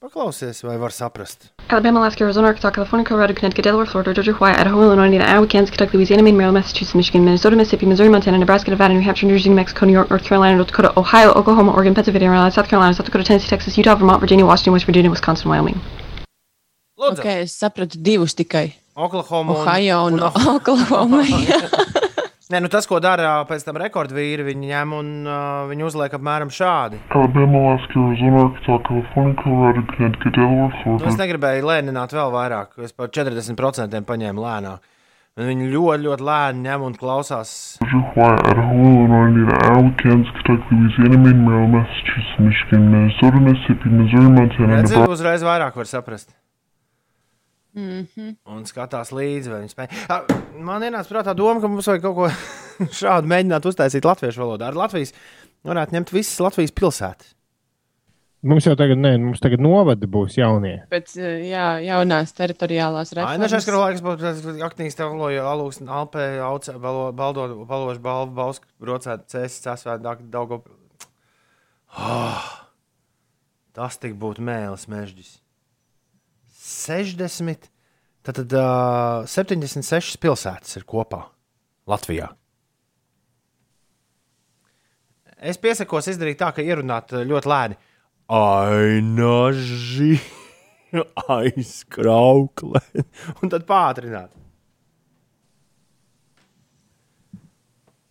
Paklausies, 0.00 0.62
vai 0.62 0.78
var 0.78 0.90
saprast? 0.90 1.52
Alabama, 1.68 1.98
Alaska, 2.00 2.24
Arizona, 2.24 2.46
Arkansas, 2.48 2.70
California, 2.72 3.04
Colorado, 3.08 3.34
Connecticut, 3.34 3.64
Delaware, 3.64 3.86
Florida, 3.86 4.12
Georgia, 4.14 4.32
Hawaii, 4.32 4.54
Idaho, 4.60 4.82
Illinois, 4.82 5.04
Indiana, 5.06 5.26
Iowa, 5.34 5.46
Kansas, 5.46 5.70
Kentucky, 5.70 5.96
Louisiana, 5.98 6.22
Maine, 6.22 6.36
Maryland, 6.38 6.54
Massachusetts, 6.64 6.94
Michigan, 6.94 7.22
Minnesota, 7.24 7.54
Mississippi, 7.56 7.84
Missouri, 7.86 8.08
Montana, 8.08 8.38
Nebraska, 8.38 8.70
Nevada, 8.70 8.94
New 8.94 9.02
Hampshire, 9.02 9.26
New 9.28 9.36
Jersey, 9.36 9.50
New 9.50 9.56
Mexico, 9.56 9.84
New 9.84 9.92
York, 9.92 10.08
North 10.08 10.24
Carolina, 10.24 10.56
North 10.56 10.68
Dakota, 10.70 10.90
Ohio, 10.98 11.32
Oklahoma, 11.34 11.72
Oregon, 11.72 11.94
Pennsylvania, 11.94 12.30
Rhode 12.30 12.38
Island, 12.38 12.54
South 12.54 12.68
Carolina, 12.70 12.94
South 12.94 13.04
Dakota, 13.06 13.24
Tennessee, 13.24 13.48
Texas, 13.50 13.76
Utah, 13.76 13.94
Vermont, 13.94 14.20
Virginia, 14.20 14.46
Washington, 14.46 14.72
West 14.72 14.86
Virginia, 14.86 15.10
Wisconsin, 15.10 15.50
Wyoming. 15.50 15.76
Lūdzu, 16.98 17.20
Okay, 17.20 17.42
es 17.42 17.52
sapratu 17.58 17.98
divus 18.00 18.34
tikai. 18.34 18.72
Oklahoma. 18.96 19.52
un- 19.52 19.58
Ohio 19.68 20.04
un, 20.06 20.14
un- 20.14 20.32
un 20.34 20.48
Oklahoma. 20.56 21.22
Nē, 22.50 22.58
nu 22.58 22.66
tas, 22.66 22.86
ko 22.90 22.98
dara 22.98 23.44
pēc 23.46 23.62
tam 23.62 23.76
rekordvīri, 23.78 24.42
viņi 24.48 24.70
ņem 24.72 24.94
un 24.96 25.10
uh, 25.22 25.68
viņi 25.70 25.84
uzliek 25.86 26.14
apmēram 26.16 26.50
šādi. 26.50 26.98
Nu, 30.98 31.12
es 31.12 31.20
negribēju 31.20 31.68
lēnināt 31.68 32.16
vēl 32.16 32.34
vairāk, 32.34 32.74
es 32.82 32.96
par 32.96 33.12
40% 33.14 34.02
paņēmu 34.08 34.42
lēnāk. 34.42 34.90
Un 35.38 35.46
Viņi 35.46 35.70
ļoti, 35.70 36.02
ļoti 36.08 36.26
lēni 36.26 36.66
ņem 36.66 36.88
un 36.88 36.98
klausās. 36.98 37.54
Redzi, 44.74 44.98
uzreiz 45.06 45.46
vairāk 45.46 45.78
var 45.78 45.94
saprast. 45.94 46.32
Mhm. 47.76 48.30
Un 48.50 48.64
skatās 48.66 49.12
līdzi, 49.14 49.50
vai 49.52 49.60
viņi 49.62 49.74
spēj. 49.74 49.90
Man 50.60 50.82
ienāca 50.82 51.12
prātā 51.12 51.34
doma, 51.38 51.60
ka 51.62 51.70
mums 51.70 51.86
vajag 51.90 52.02
kaut 52.06 52.16
ko 52.18 52.30
šādu 53.02 53.30
mēģināt 53.30 53.68
uztaisīt 53.70 54.08
latviešu 54.08 54.42
valodā. 54.42 54.70
Ar 54.72 54.78
Latvijas 54.78 55.14
varētu 55.66 55.98
ņemt 55.98 56.14
visas 56.14 56.40
Latvijas 56.42 56.74
pilsētas. 56.74 57.36
Mums 58.40 58.64
jau 58.64 58.72
tagad, 58.72 58.96
nē, 58.96 59.10
mums 59.20 59.42
tagad 59.44 59.60
novadi 59.60 60.08
būs 60.08 60.38
jaunie. 60.38 60.78
Pēc 60.88 61.12
eh, 61.20 61.42
jā, 61.50 61.64
jaunās 61.84 62.32
teritoriālās 62.32 63.10
Ai, 63.12 63.18
reformas. 63.18 63.42
nešais, 63.42 63.66
ka 63.68 63.80
laiks 63.82 64.04
būtu 64.04 64.54
aktīvs, 64.64 64.96
tev 64.96 65.12
loja 65.18 65.44
alūks, 65.50 65.82
alpē, 65.84 66.24
auce, 66.46 66.72
balo, 66.80 67.10
baldo, 67.12 67.44
baloši, 67.68 68.00
balvu, 68.00 68.32
bausku, 68.38 68.70
brocēt, 68.80 69.26
cēsis, 69.28 69.60
cēsvēt, 69.66 70.08
daugo. 70.32 70.62
Oh, 72.00 72.48
tas 73.76 74.00
tik 74.00 74.16
būtu 74.16 74.40
mēlis 74.46 74.88
mežģis. 74.88 75.34
60, 76.70 77.70
tad, 78.22 78.40
tad 78.42 78.54
uh, 78.56 79.28
76 79.28 80.20
pilsētas 80.22 80.78
ir 80.78 80.86
kopā 80.88 81.24
Latvijā. 81.90 82.30
Es 85.40 85.56
piesakos 85.56 86.04
izdarīt 86.12 86.36
tā, 86.42 86.50
ka 86.52 86.60
ierunāt 86.62 87.14
ļoti 87.16 87.48
lēni. 87.48 87.76
Ainaži, 88.30 90.20
aizkraukle. 91.36 92.80
Un 93.40 93.50
tad 93.50 93.64
pātrināt. 93.68 94.30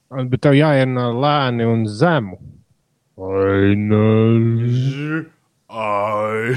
Bet 0.10 0.42
tev 0.42 0.58
jāierunā 0.58 1.06
lēni 1.14 1.70
un 1.70 1.86
zemu. 1.86 2.42
Ainaži. 3.30 5.20
Aizkraukle. 5.70 6.50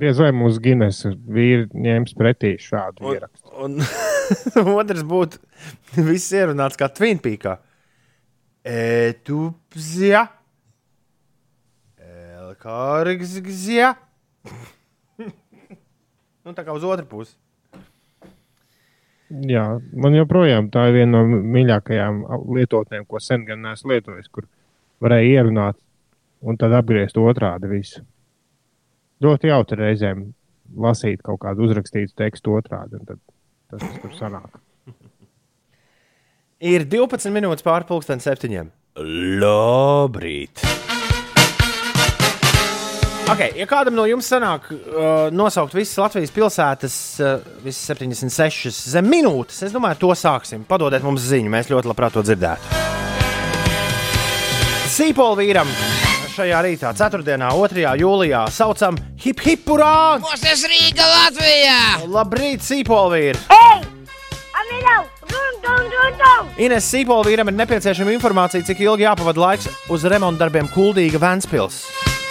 Diez 0.00 0.20
vai 0.22 0.30
mūsu 0.32 0.60
Guinness 0.62 1.04
vīri 1.10 1.66
ņems 1.74 2.14
pretī 2.18 2.54
šādu 2.62 3.04
Un, 3.04 3.16
ierakstu. 3.18 3.50
un 3.64 4.74
otrs 4.80 5.02
būtu 5.06 5.40
viss 6.06 6.30
ierunāts 6.36 6.78
kā 6.78 6.86
Twinpīkā. 6.94 7.56
Etupzja. 8.70 10.28
Elkārgzja. 12.00 13.94
nu, 16.44 16.54
tā 16.54 16.64
kā 16.64 16.76
uz 16.76 16.86
otru 16.86 17.06
pusi. 17.10 17.34
Jā, 19.50 19.64
man 19.94 20.16
joprojām 20.16 20.70
tā 20.74 20.88
ir 20.90 20.96
viena 21.00 21.20
no 21.20 21.42
mīļākajām 21.54 22.24
lietotnēm, 22.56 23.04
ko 23.06 23.20
sen 23.22 23.44
gan 23.46 23.60
neesmu 23.62 23.92
lietojis, 23.92 24.26
kur 24.32 24.48
varēja 25.02 25.36
ierunāt 25.38 25.78
un 26.40 26.58
tad 26.60 26.74
apgriezt 26.76 27.18
otrādi 27.20 27.70
visu. 27.70 28.02
Ļoti 29.20 29.50
jautri 29.50 29.80
reizēm 29.82 30.24
lasīt 30.80 31.22
kaut 31.26 31.42
kādu 31.44 31.66
uzrakstītu 31.66 32.16
tekstu 32.16 32.56
otrādi, 32.56 33.00
un 33.00 33.08
tad 33.08 33.20
tas 33.70 34.00
tur 34.00 34.14
sanāk. 34.16 34.60
Ir 36.72 36.84
12 36.88 37.32
minūtes 37.32 37.64
pāri 37.64 37.88
pusdienas 37.88 38.26
septiņiem. 38.28 38.72
Labrīt! 39.40 40.64
Okay, 43.30 43.52
ja 43.54 43.66
kādam 43.70 43.94
no 43.94 44.02
jums 44.10 44.26
sanāk 44.26 44.64
uh, 44.72 45.28
nosaukt 45.30 45.76
visas 45.76 45.94
Latvijas 46.02 46.32
pilsētas, 46.34 46.94
uh, 47.22 47.44
visas 47.62 47.92
76 47.92 48.74
zem 48.90 49.06
minūtes, 49.06 49.60
es 49.68 49.74
domāju, 49.76 50.00
to 50.02 50.10
sāksim. 50.18 50.64
Padodiet 50.66 51.06
mums 51.06 51.28
ziņu, 51.30 51.52
mēs 51.54 51.70
ļoti 51.70 51.92
labprāt 51.92 52.18
to 52.18 52.24
dzirdētu. 52.26 52.80
Sīpola 54.90 55.38
vīram 55.38 55.70
šajā 56.40 56.60
rītā, 56.64 56.90
4. 56.96 57.20
un 57.20 57.68
2. 57.68 57.86
jūlijā, 58.00 58.42
saucam 58.54 58.96
hip 59.20 59.42
hip 59.44 59.66
hurrā! 59.68 60.20
Mūsu 60.22 60.68
Rīga 60.70 61.04
Latvijā! 61.04 61.80
Labrīt, 62.08 62.64
Sīpola 62.64 63.12
vīri! 63.12 63.40
Amilau! 64.60 65.02
Ines 66.60 66.88
Sīpola 66.88 67.26
vīram 67.28 67.50
ir 67.52 67.56
nepieciešama 67.58 68.14
informācija, 68.16 68.64
cik 68.66 68.80
ilgi 68.86 69.04
jāpavada 69.04 69.42
laiks 69.44 69.68
uz 69.92 70.04
remonta 70.08 70.46
darbiem 70.46 70.68
Kuldīga 70.72 71.20
Vēnspils. 71.20 71.82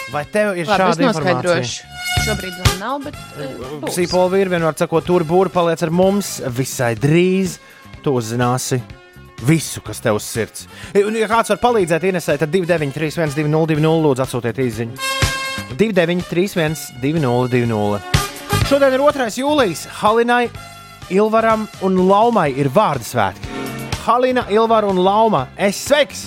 Vai 0.10 0.26
tev 0.26 0.58
ir 0.58 0.66
Labi, 0.66 0.82
šāda 0.82 1.10
informācija? 1.12 1.88
Šobrīd 2.26 2.56
vēl 2.58 2.78
nav, 2.82 3.02
bet. 3.06 3.18
eh, 3.38 3.58
būs. 3.84 3.94
Sīpola 3.96 4.34
vīri 4.34 4.56
vienmēr 4.56 4.78
saka, 4.78 5.04
tur 5.06 5.26
būri 5.28 5.54
paliec 5.54 5.86
ar 5.86 5.94
mums 5.94 6.40
visai 6.50 6.96
drīz. 6.98 7.60
Tu 8.02 8.14
uzzināsi 8.16 8.80
visu, 9.46 9.84
kas 9.86 10.02
tev 10.04 10.20
uz 10.20 10.28
sirds. 10.28 10.68
Un, 11.00 11.16
ja 11.18 11.30
kāds 11.32 11.54
var 11.54 11.62
palīdzēt 11.64 12.08
Inesai, 12.12 12.38
tad 12.42 12.54
2931, 12.54 13.36
202, 13.38 13.94
lūdzu, 14.06 14.26
atsūtiet 14.26 14.64
īsiņu. 14.66 14.98
2931, 15.80 16.88
202. 17.04 18.02
Šodien 18.70 18.96
ir 18.98 19.06
2. 19.06 19.30
jūlijas. 19.42 19.86
Halinai, 20.02 20.44
Ilvaram 21.10 21.66
un 21.86 22.04
Laumai 22.10 22.52
ir 22.54 22.70
vārdu 22.74 23.08
svētki. 23.08 23.50
Halina, 24.10 24.46
Ilvara 24.50 24.88
un 24.90 24.98
Lauma, 25.04 25.48
es 25.58 25.78
sveiks! 25.86 26.24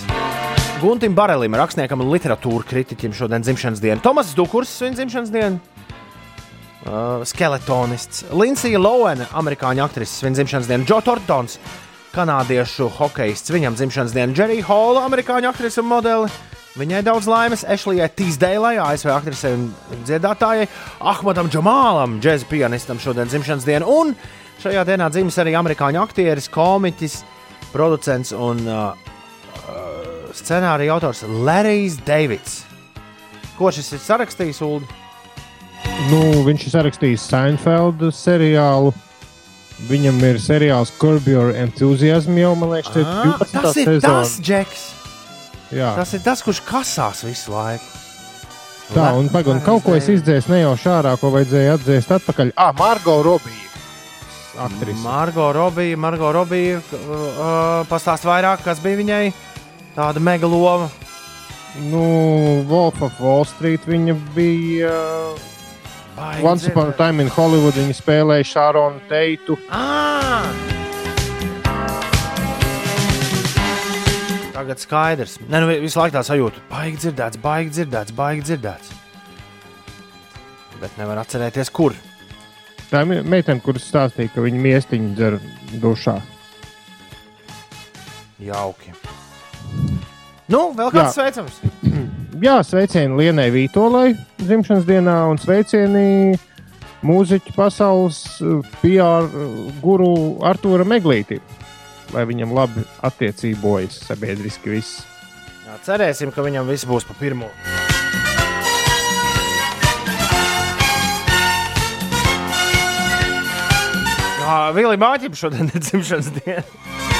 Guntim 0.79 1.15
Barelim, 1.15 1.55
rakstniekam 1.57 1.99
un 2.03 2.11
literatūra 2.13 2.63
kritiķim 2.69 3.15
šodien 3.15 3.43
dzimšanas 3.43 3.81
diena. 3.83 3.99
Tomas 4.03 4.29
Dukurs, 4.37 4.71
viņa 4.83 4.99
dzimšanas 4.99 5.31
diena. 5.33 5.57
Uh, 6.83 7.23
skeletonists. 7.27 8.25
Lindsija 8.35 8.79
Lowena, 8.79 9.27
amerikāņu 9.39 9.83
aktrise, 9.83 10.23
viņa 10.23 10.39
dzimšanas 10.39 10.69
diena. 10.69 10.87
Joe 10.87 11.03
Tortons, 11.03 11.57
kanādiešu 12.13 12.89
hokejists, 12.97 13.51
viņam 13.53 13.77
dzimšanas 13.77 14.13
diena. 14.15 14.35
Jerry 14.37 14.61
Hall, 14.65 14.99
amerikāņu 15.01 15.49
aktrise 15.49 15.81
un 15.81 15.89
modeli. 15.89 16.29
Viņai 16.73 17.03
daudz 17.05 17.27
laimes, 17.29 17.61
Ešlijai 17.69 18.07
Tīsdeilai, 18.17 18.79
ASV 18.81 19.11
aktrisei 19.13 19.53
un 19.53 19.67
dziedātājai, 20.07 20.65
Ahmadam 21.05 21.51
Džamālam, 21.53 22.17
džēza 22.21 22.47
pianistam 22.49 23.01
šodien 23.01 23.29
dzimšanas 23.29 23.67
diena. 23.67 23.85
Un 23.85 24.15
šajā 24.63 24.81
dienā 24.89 25.11
dzimis 25.13 25.37
arī 25.41 25.53
amerikāņu 25.59 26.01
aktieris, 26.01 26.49
komiķis, 26.53 27.19
producents 27.75 28.33
un 28.33 28.65
uh, 28.65 29.13
scenārija 30.33 30.97
autors 30.97 31.21
Larijs 31.29 31.99
Deivids. 32.07 32.63
Ko 33.57 33.69
šis 33.69 33.93
ir 33.93 34.01
sarakstījis? 34.01 34.65
Ulu? 34.65 34.81
Nu, 36.09 36.21
viņš 36.47 36.67
ir 36.67 36.73
sarakstījis 36.73 37.29
Seinfeld 37.29 38.01
seriālu. 38.17 38.95
Viņam 39.89 40.19
ir 40.23 40.37
seriāls 40.39 40.91
Curb 41.01 41.25
Your 41.27 41.51
Enthusiasm 41.57 42.37
jau, 42.39 42.53
man 42.55 42.69
liekas, 42.75 42.93
tas 42.93 43.01
ir 43.01 43.07
Ah, 43.09 43.23
12. 43.41 43.61
tas 43.61 43.75
ir 43.77 43.85
sezona. 43.89 44.21
tas, 44.21 44.35
Džeks. 44.39 44.83
Jā, 45.73 45.95
Tas 45.97 46.13
ir 46.13 46.19
tas, 46.23 46.41
kurš 46.45 46.61
kasās 46.67 47.23
visu 47.25 47.51
laiku. 47.51 47.83
Tā, 48.93 49.07
un 49.17 49.29
pagaidām, 49.33 49.63
kaut 49.65 49.81
ko 49.83 49.95
es 49.97 50.05
izdzēsu 50.11 50.51
nejauši 50.53 50.89
ārā, 50.91 51.15
ko 51.19 51.31
vajadzēja 51.33 51.77
atdzēst 51.79 52.11
atpakaļ. 52.19 52.51
Ah, 52.55 52.71
Margo 52.77 53.23
Robija. 53.25 53.59
Aktrise. 54.59 54.99
Margo 55.01 55.47
Robija, 55.55 55.97
Margo 55.97 56.29
Robija, 56.31 56.77
uh, 56.77 57.81
pastāst 57.89 58.23
vairāk, 58.27 58.61
kas 58.63 58.77
bija 58.83 58.99
viņai 59.01 59.33
tāda 59.95 60.21
mega 60.21 60.45
loma. 60.45 60.91
Nu, 61.89 62.61
Wolf 62.69 63.01
of 63.01 63.17
Wall 63.19 63.47
Street 63.49 63.81
viņa 63.89 64.13
bija. 64.35 64.93
Baigi 66.15 66.43
Once 66.43 66.67
upon 66.67 66.89
a 66.89 66.93
time 66.93 67.19
in 67.23 67.27
Hollywood 67.33 67.73
viņa 67.73 67.95
spēlēja 67.97 68.45
Šāronu 68.45 69.01
Teitu. 69.09 69.57
Ah! 69.73 70.45
Tagad 74.53 74.79
skaidrs. 74.79 75.39
Nē, 75.49 75.63
nu, 75.63 75.69
visu 75.81 75.99
laiku 75.99 76.15
tā 76.15 76.21
sajūta. 76.27 76.61
Baigi 76.69 76.99
dzirdēts, 77.01 77.39
baigi 77.41 77.73
dzirdēts, 77.79 78.13
baigi 78.15 78.45
dzirdēts. 78.51 78.93
Bet 80.83 80.95
nevar 80.99 81.23
atcerēties, 81.23 81.71
kur. 81.73 81.95
Tā 82.91 83.01
ir 83.01 83.09
me- 83.09 83.21
meitene, 83.23 83.63
kuras 83.65 83.87
stāstīja, 83.89 84.29
ka 84.35 84.41
viņa 84.45 84.61
miestiņu 84.67 85.15
dzer 85.17 85.39
dušā. 85.81 86.19
Jauki. 88.43 88.93
Nu, 90.51 90.73
vēl 90.77 90.91
kāds 90.91 91.09
Jā. 91.09 91.13
sveicams. 91.17 91.57
Jā, 92.41 92.55
sveicieni 92.65 93.13
Lienai 93.13 93.51
Vītolai 93.53 94.15
dzimšanas 94.41 94.87
dienā 94.87 95.13
un 95.29 95.37
sveicieni 95.37 96.33
mūziķu 97.05 97.53
pasaules 97.53 98.23
uh, 98.41 98.63
PR 98.81 99.27
guru 99.83 100.39
Artūra 100.41 100.87
Meglīti. 100.87 101.37
Lai 102.13 102.25
viņam 102.29 102.55
labi 102.57 102.81
attiecībojas 103.05 103.99
sabiedriski 104.07 104.73
viss. 104.73 105.03
Jā, 105.67 105.77
cerēsim, 105.85 106.33
ka 106.33 106.45
viņam 106.45 106.69
viss 106.73 106.89
būs 106.89 107.05
pa 107.05 107.17
pirmo. 107.21 107.51
Vili 114.73 114.97
Māķim 114.97 115.37
šodien 115.37 115.69
ir 115.69 115.81
dzimšanas 115.85 116.33
diena. 116.39 117.12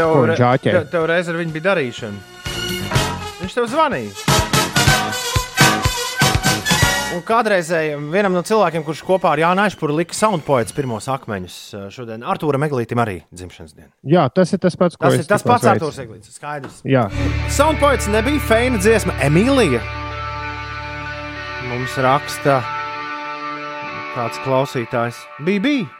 Tev, 0.00 0.14
re- 0.32 0.36
tev, 0.64 0.84
tev 0.96 1.08
reiz 1.10 1.28
ar 1.28 1.36
viņu 1.40 1.52
bija 1.56 1.68
darīšana. 1.70 2.18
Viņš 3.40 3.56
tev 3.58 3.68
zvanīja. 3.72 4.12
Un 7.10 7.24
kādreizējam 7.26 8.04
vienam 8.12 8.36
no 8.36 8.40
cilvēkiem, 8.46 8.84
kurš 8.86 9.00
kopā 9.02 9.32
ar 9.34 9.40
Jānu 9.42 9.64
Aišpuru 9.64 9.96
lika 9.98 10.14
soundpoets 10.14 10.72
pirmos 10.76 11.08
akmeņus, 11.10 11.56
šodien 11.90 12.22
Artūra 12.22 12.60
Meglītam 12.62 13.02
arī 13.02 13.16
dzimšanas 13.34 13.74
diena. 13.74 13.90
Jā, 14.06 14.28
tas 14.30 14.54
ir 14.54 14.60
tas 14.62 14.78
pats, 14.78 14.94
ko 14.94 15.08
Tas 15.08 15.18
es 15.18 15.24
ir 15.26 15.30
tas 15.32 15.42
pats 15.42 15.66
sveicu. 15.66 15.88
Artūrs 15.88 15.98
Eglīts, 16.04 16.30
skaidrs. 16.38 16.78
Jā, 16.86 17.08
Soundpoints 17.50 18.06
nebija 18.14 18.38
feina 18.46 18.78
dziesma. 18.78 19.16
Emīlija 19.26 19.82
mums 21.70 21.98
raksta 22.06 22.60
kāds 24.14 24.38
klausītājs. 24.46 25.18
Bija, 25.42 25.66
bija. 25.66 25.99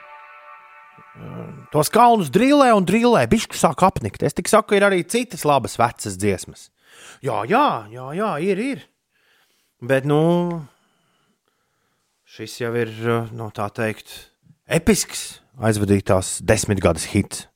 Tos 1.71 1.91
kalnus 1.93 2.33
drīlē 2.35 2.73
un 2.75 2.87
drīlē, 2.87 3.27
bišķi 3.31 3.59
sāk 3.61 3.85
apnikt. 3.87 4.25
Es 4.27 4.35
tik 4.35 4.49
saku, 4.51 4.75
ir 4.75 4.87
arī 4.89 5.05
citas 5.07 5.45
labas 5.47 5.77
vecas 5.79 6.17
dziesmas. 6.19 6.69
Jā, 7.23 7.45
jā, 7.47 7.67
jā, 7.93 8.07
jā 8.19 8.31
ir, 8.43 8.63
ir. 8.65 8.83
Bet, 9.81 10.09
nu, 10.09 10.67
šis 12.27 12.59
jau 12.61 12.73
ir, 12.77 12.91
no 13.37 13.49
tā 13.55 13.69
teikt, 13.73 14.13
episks 14.67 15.39
aizvadītās 15.61 16.41
desmitgades 16.43 17.07
hits. 17.15 17.47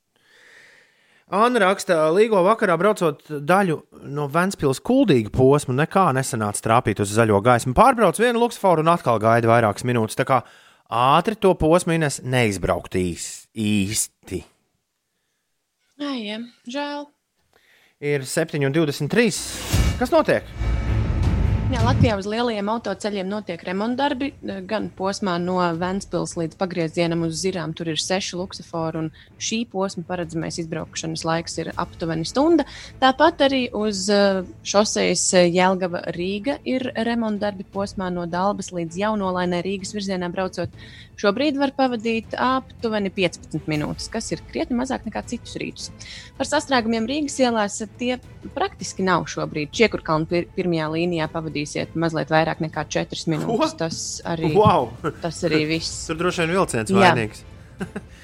Anna 1.35 1.57
raksta, 1.63 1.97
Līgo 2.13 2.37
vakarā 2.45 2.75
braucot 2.77 3.23
daļu 3.49 3.79
no 4.13 4.27
Vēncpils 4.31 4.79
kuldīga 4.85 5.31
posma, 5.33 5.73
nekā 5.81 6.11
nesanāca 6.13 6.61
trāpīt 6.61 7.01
uz 7.01 7.15
zaļo 7.17 7.39
gaismu. 7.43 7.73
Pārbrauc 7.75 8.19
vienu 8.21 8.43
luksforu 8.43 8.85
un 8.85 8.91
atkal 8.93 9.17
gaida 9.19 9.49
vairākas 9.49 9.87
minūtes. 9.89 10.19
Tā 10.19 10.27
kā 10.29 10.43
ātri 10.85 11.35
to 11.41 11.55
posmu 11.57 11.97
Ines 11.97 12.21
neizbraukt 12.21 12.93
īs- 13.01 13.44
īsti. 13.55 14.43
Ai, 16.03 16.19
jā, 16.27 16.39
žēl. 16.67 17.05
Ir 18.03 18.27
7,23. 18.27 19.29
Kas 19.99 20.11
notiek? 20.11 20.43
Jā, 21.65 21.79
Latvijā 21.81 22.13
uz 22.19 22.27
lielajiem 22.29 22.67
autoceļiem 22.69 23.25
notiek 23.25 23.63
remontdarbi. 23.65 24.27
Gan 24.69 24.91
posmā 24.93 25.39
no 25.41 25.55
Vēncpils 25.79 26.35
līdz 26.37 26.59
pagriezienam 26.59 27.23
uz 27.25 27.39
Zirām 27.41 27.71
tur 27.73 27.89
ir 27.89 27.97
seši 27.97 28.37
luksofori, 28.37 29.01
un 29.01 29.41
šī 29.41 29.63
posma 29.71 30.03
paredzamais 30.05 30.59
izbraukšanas 30.61 31.23
laiks 31.25 31.57
ir 31.63 31.71
aptuveni 31.73 32.27
stunda. 32.29 32.67
Tāpat 33.01 33.41
arī 33.47 33.63
uz 33.73 34.03
eh, 34.13 34.43
šosejas 34.61 35.25
Jēlgava 35.41 36.03
Rīga 36.13 36.59
ir 36.69 36.85
remontdarbi 37.07 37.65
posmā 37.73 38.11
no 38.13 38.27
Dalbas 38.29 38.69
līdz 38.75 39.01
Jaunolainē 39.01 39.63
Rīgas 39.65 39.95
virzienā 39.97 40.29
braucot. 40.29 40.69
Šobrīd 41.19 41.57
var 41.59 41.71
pavadīt 41.77 42.33
aptuveni 42.35 43.11
15 43.15 43.69
minūtes, 43.71 44.09
kas 44.11 44.31
ir 44.35 44.41
krietni 44.49 44.77
mazāk 44.79 45.05
nekā 45.07 45.23
citus 45.29 45.55
rītus. 45.61 45.91
Par 46.35 46.49
sastrēgumiem 46.49 47.07
Rīgas 47.09 47.37
ielās 47.43 47.79
tie 47.99 48.17
praktiski 48.55 49.05
nav 49.07 49.27
šobrīd. 49.31 49.71
Čiekurkalnu 49.75 50.27
pir 50.29 50.49
pirmajā 50.57 50.89
līnijā 50.97 51.29
pavadīsiet 51.31 51.95
mazliet 51.99 52.33
vairāk 52.33 52.63
nekā 52.65 52.83
4 52.97 53.31
minūtes. 53.31 53.55
Ko? 53.63 53.71
Tas 53.85 54.01
arī, 54.27 54.51
Wow! 54.57 54.91
tas 55.23 55.39
arī 55.47 55.63
viss. 55.75 56.03
Tur 56.09 56.19
droši 56.19 56.43
vien 56.43 56.55
vilciens 56.57 56.95
vainīgs. 56.95 57.45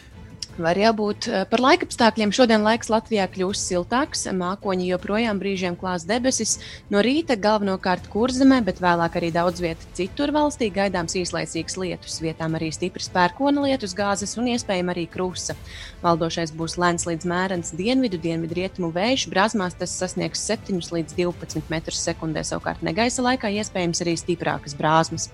Var 0.61 0.77
jābūt 0.77 1.27
eh, 1.27 1.43
par 1.49 1.61
laikapstākļiem. 1.63 2.31
Šodien 2.35 2.61
laiks 2.65 2.91
Latvijā 2.93 3.25
kļūs 3.33 3.63
siltāks, 3.71 4.27
mākoņi 4.37 4.91
joprojām 4.91 5.39
brīžiem 5.41 5.77
klās 5.79 6.05
debesis. 6.09 6.59
No 6.93 7.01
rīta 7.01 7.37
galvenokārt 7.39 8.05
kurzemē, 8.13 8.61
bet 8.67 8.81
vēlāk 8.83 9.17
arī 9.17 9.31
daudz 9.33 9.63
vietā 9.63 9.89
citur 9.97 10.33
valstī 10.35 10.69
gaidāms 10.73 11.17
īslaicīgs 11.17 11.77
lietus. 11.81 12.19
Vietām 12.21 12.57
arī 12.59 12.69
stiprs 12.75 13.09
pērkona 13.13 13.65
lietus 13.65 13.95
gāzes 13.97 14.37
un 14.37 14.51
iespējams 14.53 14.93
arī 14.93 15.07
krusta. 15.09 15.57
Valdošais 16.01 16.53
būs 16.57 16.77
lēns 16.81 17.07
līdz 17.09 17.27
mērens 17.29 17.73
dienvidu, 17.77 18.21
dienvidu 18.21 18.57
rietumu 18.61 18.91
vējš. 18.93 19.27
Brāzmās 19.33 19.77
tas 19.77 19.93
sasniegs 19.97 20.41
7 20.49 20.81
līdz 20.93 21.17
12 21.17 21.69
metrus 21.73 22.01
sekundē. 22.05 22.45
Savukārt 22.45 22.85
negaisa 22.85 23.25
laikā 23.25 23.51
iespējams 23.61 24.01
arī 24.05 24.15
stiprākas 24.19 24.77
brāzmas. 24.77 25.29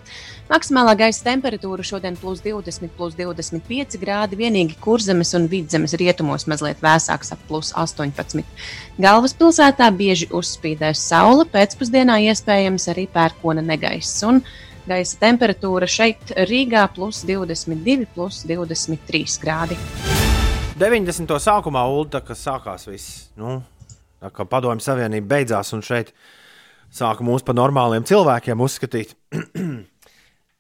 Maksimālā 0.48 0.96
gaisa 1.00 1.26
temperatūra 1.28 1.84
šodien 1.88 2.16
plus 2.20 2.40
20, 2.46 2.92
plus 2.96 3.16
25 3.20 4.00
grādi. 4.02 4.40
Vienīgi 4.40 4.78
kurzemes 5.18 5.34
un 5.34 5.48
vidzemes 5.50 5.94
rietumos 5.98 6.46
mazliet 6.48 6.82
vēsāks, 6.82 7.32
ap 7.34 7.40
plus 7.48 7.72
18. 7.74 8.44
Galvaspilsētā 9.02 9.90
bieži 9.96 10.28
uzspīdēs 10.30 11.02
saule, 11.10 11.46
pēcpusdienā 11.50 12.20
iespējams 12.30 12.88
arī 12.92 13.08
pērkona 13.08 13.62
negaiss. 13.62 14.24
Un 14.24 14.44
gaisa 14.88 15.18
temperatūra 15.20 15.88
šeit 15.88 16.34
Rīgā 16.38 16.88
plus 16.94 17.24
22, 17.26 18.06
plus 18.14 18.44
23 18.46 19.40
grādi. 19.42 19.78
90. 20.78 21.40
sākumā 21.42 21.88
ULDA, 21.90 22.22
kas 22.22 22.46
sākās 22.46 22.88
viss. 22.88 23.30
Nu, 23.38 23.62
kā 24.22 24.46
padomju 24.46 24.86
savienība 24.86 25.38
beidzās 25.38 25.74
un 25.74 25.82
šeit 25.82 26.14
sāka 26.94 27.26
mūs 27.26 27.44
par 27.44 27.58
normāliem 27.58 28.06
cilvēkiem 28.06 28.62
uzskatīt. 28.62 29.18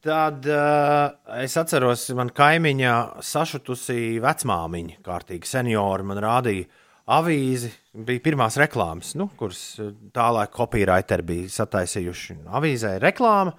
Tad 0.08 0.46
uh, 0.48 1.18
es 1.44 1.52
atceros, 1.60 2.06
man 2.16 2.30
kaimiņā 2.32 2.92
sašutusī 3.28 4.22
vecmāmiņa, 4.24 5.02
kārtīgi 5.04 5.50
seniori, 5.50 6.06
man 6.08 6.22
rādīja 6.24 6.64
avīzi. 7.12 7.74
Bija 8.08 8.24
pirmās 8.24 8.56
reklāmas, 8.62 9.18
nu, 9.20 9.28
kuras 9.36 9.60
tālāk 10.16 10.54
kopīraiteri 10.56 11.28
bija 11.28 11.52
sataisījuši. 11.58 12.38
Avīzē 12.56 12.94
reklāma, 13.04 13.52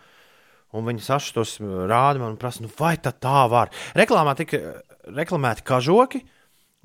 un 0.72 0.88
viņi 0.88 1.05
sašutus 1.05 1.59
rāda 1.61 2.24
man 2.24 2.40
prasa, 2.40 2.64
nu, 2.64 2.72
vai 2.80 2.94
tā 2.96 3.44
var. 3.53 3.74
Reklāmā 3.99 4.32
tika 4.40 4.78
reklamēti 5.05 5.68
kažoki, 5.68 6.24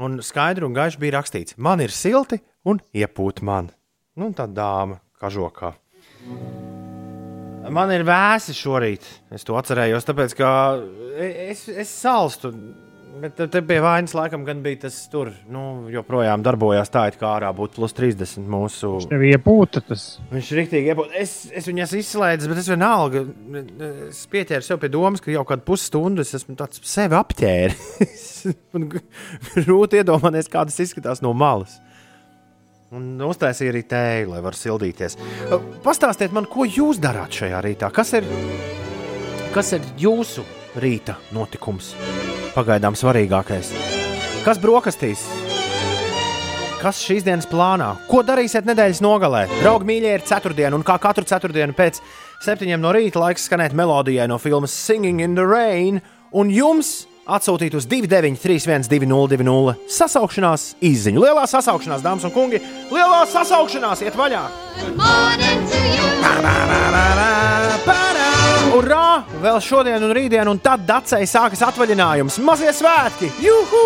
un 0.03 0.19
skaidri 0.19 0.67
un 0.67 0.75
gaiši 0.75 1.05
bija 1.07 1.21
rakstīts, 1.21 1.55
man 1.55 1.87
ir 1.87 1.95
silti 1.95 2.43
un 2.67 2.83
iepūt 2.91 3.39
man. 3.47 3.71
Nu, 4.19 4.33
tā 4.35 4.51
dāma 4.51 4.99
kažokā. 5.23 5.71
Man 7.71 7.91
ir 7.93 8.03
vēsi 8.07 8.55
šorīt. 8.57 9.05
Es 9.33 9.45
to 9.47 9.55
atcerējos, 9.59 10.07
tāpēc 10.07 10.33
ka 10.39 10.49
es, 11.19 11.67
es 11.69 11.91
salstu. 12.01 12.53
Bet 13.13 13.37
te 13.37 13.59
pie 13.61 13.75
vainas 13.77 14.15
laikam 14.17 14.41
gan 14.43 14.63
bija 14.65 14.87
tas 14.87 14.95
tur, 15.11 15.29
nu, 15.53 15.85
joprojām 15.93 16.41
darbojās 16.43 16.89
tā, 16.91 17.03
it 17.11 17.19
kā 17.21 17.35
ārā 17.35 17.51
būtu 17.53 17.77
plus 17.77 17.93
30 17.93 18.47
mūsu. 18.49 18.89
tev 19.11 19.21
iepūta 19.27 19.83
tas. 19.85 20.07
Viņš 20.31 20.49
ir 20.49 20.59
rīktīgi 20.63 20.91
iepūt. 20.91 21.13
Es, 21.21 21.35
es 21.53 21.69
viņu 21.69 21.85
esmu 21.85 22.01
izslēdzis, 22.01 22.49
bet 22.49 22.63
es 22.63 22.71
vienalga. 22.73 23.21
Es 24.09 24.23
pieķēru 24.33 24.65
sev 24.65 24.81
pie 24.81 24.89
domas, 24.91 25.21
ka 25.21 25.31
jau 25.31 25.45
kādu 25.45 25.65
pusstundu 25.69 26.25
es 26.25 26.33
esmu 26.39 26.57
tāds 26.57 26.81
sevi 26.89 27.19
apķēris. 27.19 28.27
Man 28.73 28.89
grūti 28.89 30.01
iedomāties, 30.01 30.49
kā 30.49 30.65
tas 30.65 30.81
izskatās 30.81 31.21
no 31.21 31.35
malas. 31.37 31.77
Un 32.93 33.21
uztaisīja 33.25 33.73
arī 33.73 33.81
tēju, 33.89 34.27
lai 34.35 34.41
varētu 34.45 34.67
sildīties. 34.67 35.15
Pastāstiet 35.85 36.33
man, 36.35 36.45
ko 36.45 36.67
jūs 36.69 36.99
darāt 37.01 37.33
šajā 37.33 37.61
rītā? 37.65 37.89
Kas 37.93 38.13
ir, 38.19 38.27
kas 39.55 39.73
ir 39.73 39.87
jūsu 39.97 40.45
rīta 40.77 41.17
notikums? 41.33 41.95
Pagaidām 42.53 42.97
svarīgākais. 42.99 43.73
Kas 44.45 44.61
brokastīs? 44.61 45.25
kas 46.83 46.99
šīs 46.99 47.23
dienas 47.23 47.45
plānā? 47.47 47.93
Ko 48.09 48.19
darīsiet 48.27 48.67
nedēļas 48.67 48.99
nogalē? 49.03 49.45
Draugi 49.61 49.87
mīļie, 49.87 50.17
ir 50.17 50.25
ceturtdiena, 50.27 50.75
un 50.75 50.83
kā 50.83 50.97
katru 50.99 51.23
ceturtdienu 51.29 51.71
pēc 51.77 52.01
septiņiem 52.43 52.81
no 52.83 52.91
rīta 52.91 53.21
laiks 53.23 53.45
skanēt 53.47 53.75
melodijai 53.77 54.27
no 54.27 54.35
filmas 54.35 54.75
Singing 54.75 55.23
in 55.23 55.37
the 55.39 55.45
Rain, 55.47 56.01
un 56.35 56.51
jums 56.51 57.05
atsūtīt 57.27 57.75
uz 57.77 57.87
293, 57.89 58.87
202, 58.91 59.75
sasaukšanās 59.91 60.67
izziņu. 60.83 61.23
Lielā 61.23 61.45
sasaukšanās, 61.49 62.03
dāmas 62.03 62.27
un 62.27 62.33
kungi, 62.35 62.59
lielā 62.91 63.23
sasaukšanās 63.31 64.03
iet 64.03 64.17
vaļā! 64.19 64.43
Urā! 68.73 69.07
Vēl 69.43 69.59
šodien 69.61 70.03
un 70.03 70.13
rītdien, 70.15 70.49
un 70.49 70.59
tad 70.63 70.85
dacei 70.87 71.27
sākas 71.29 71.61
atvaļinājums. 71.67 72.39
Mazie 72.43 72.73
svētki! 72.75 73.31
Juhu! 73.43 73.83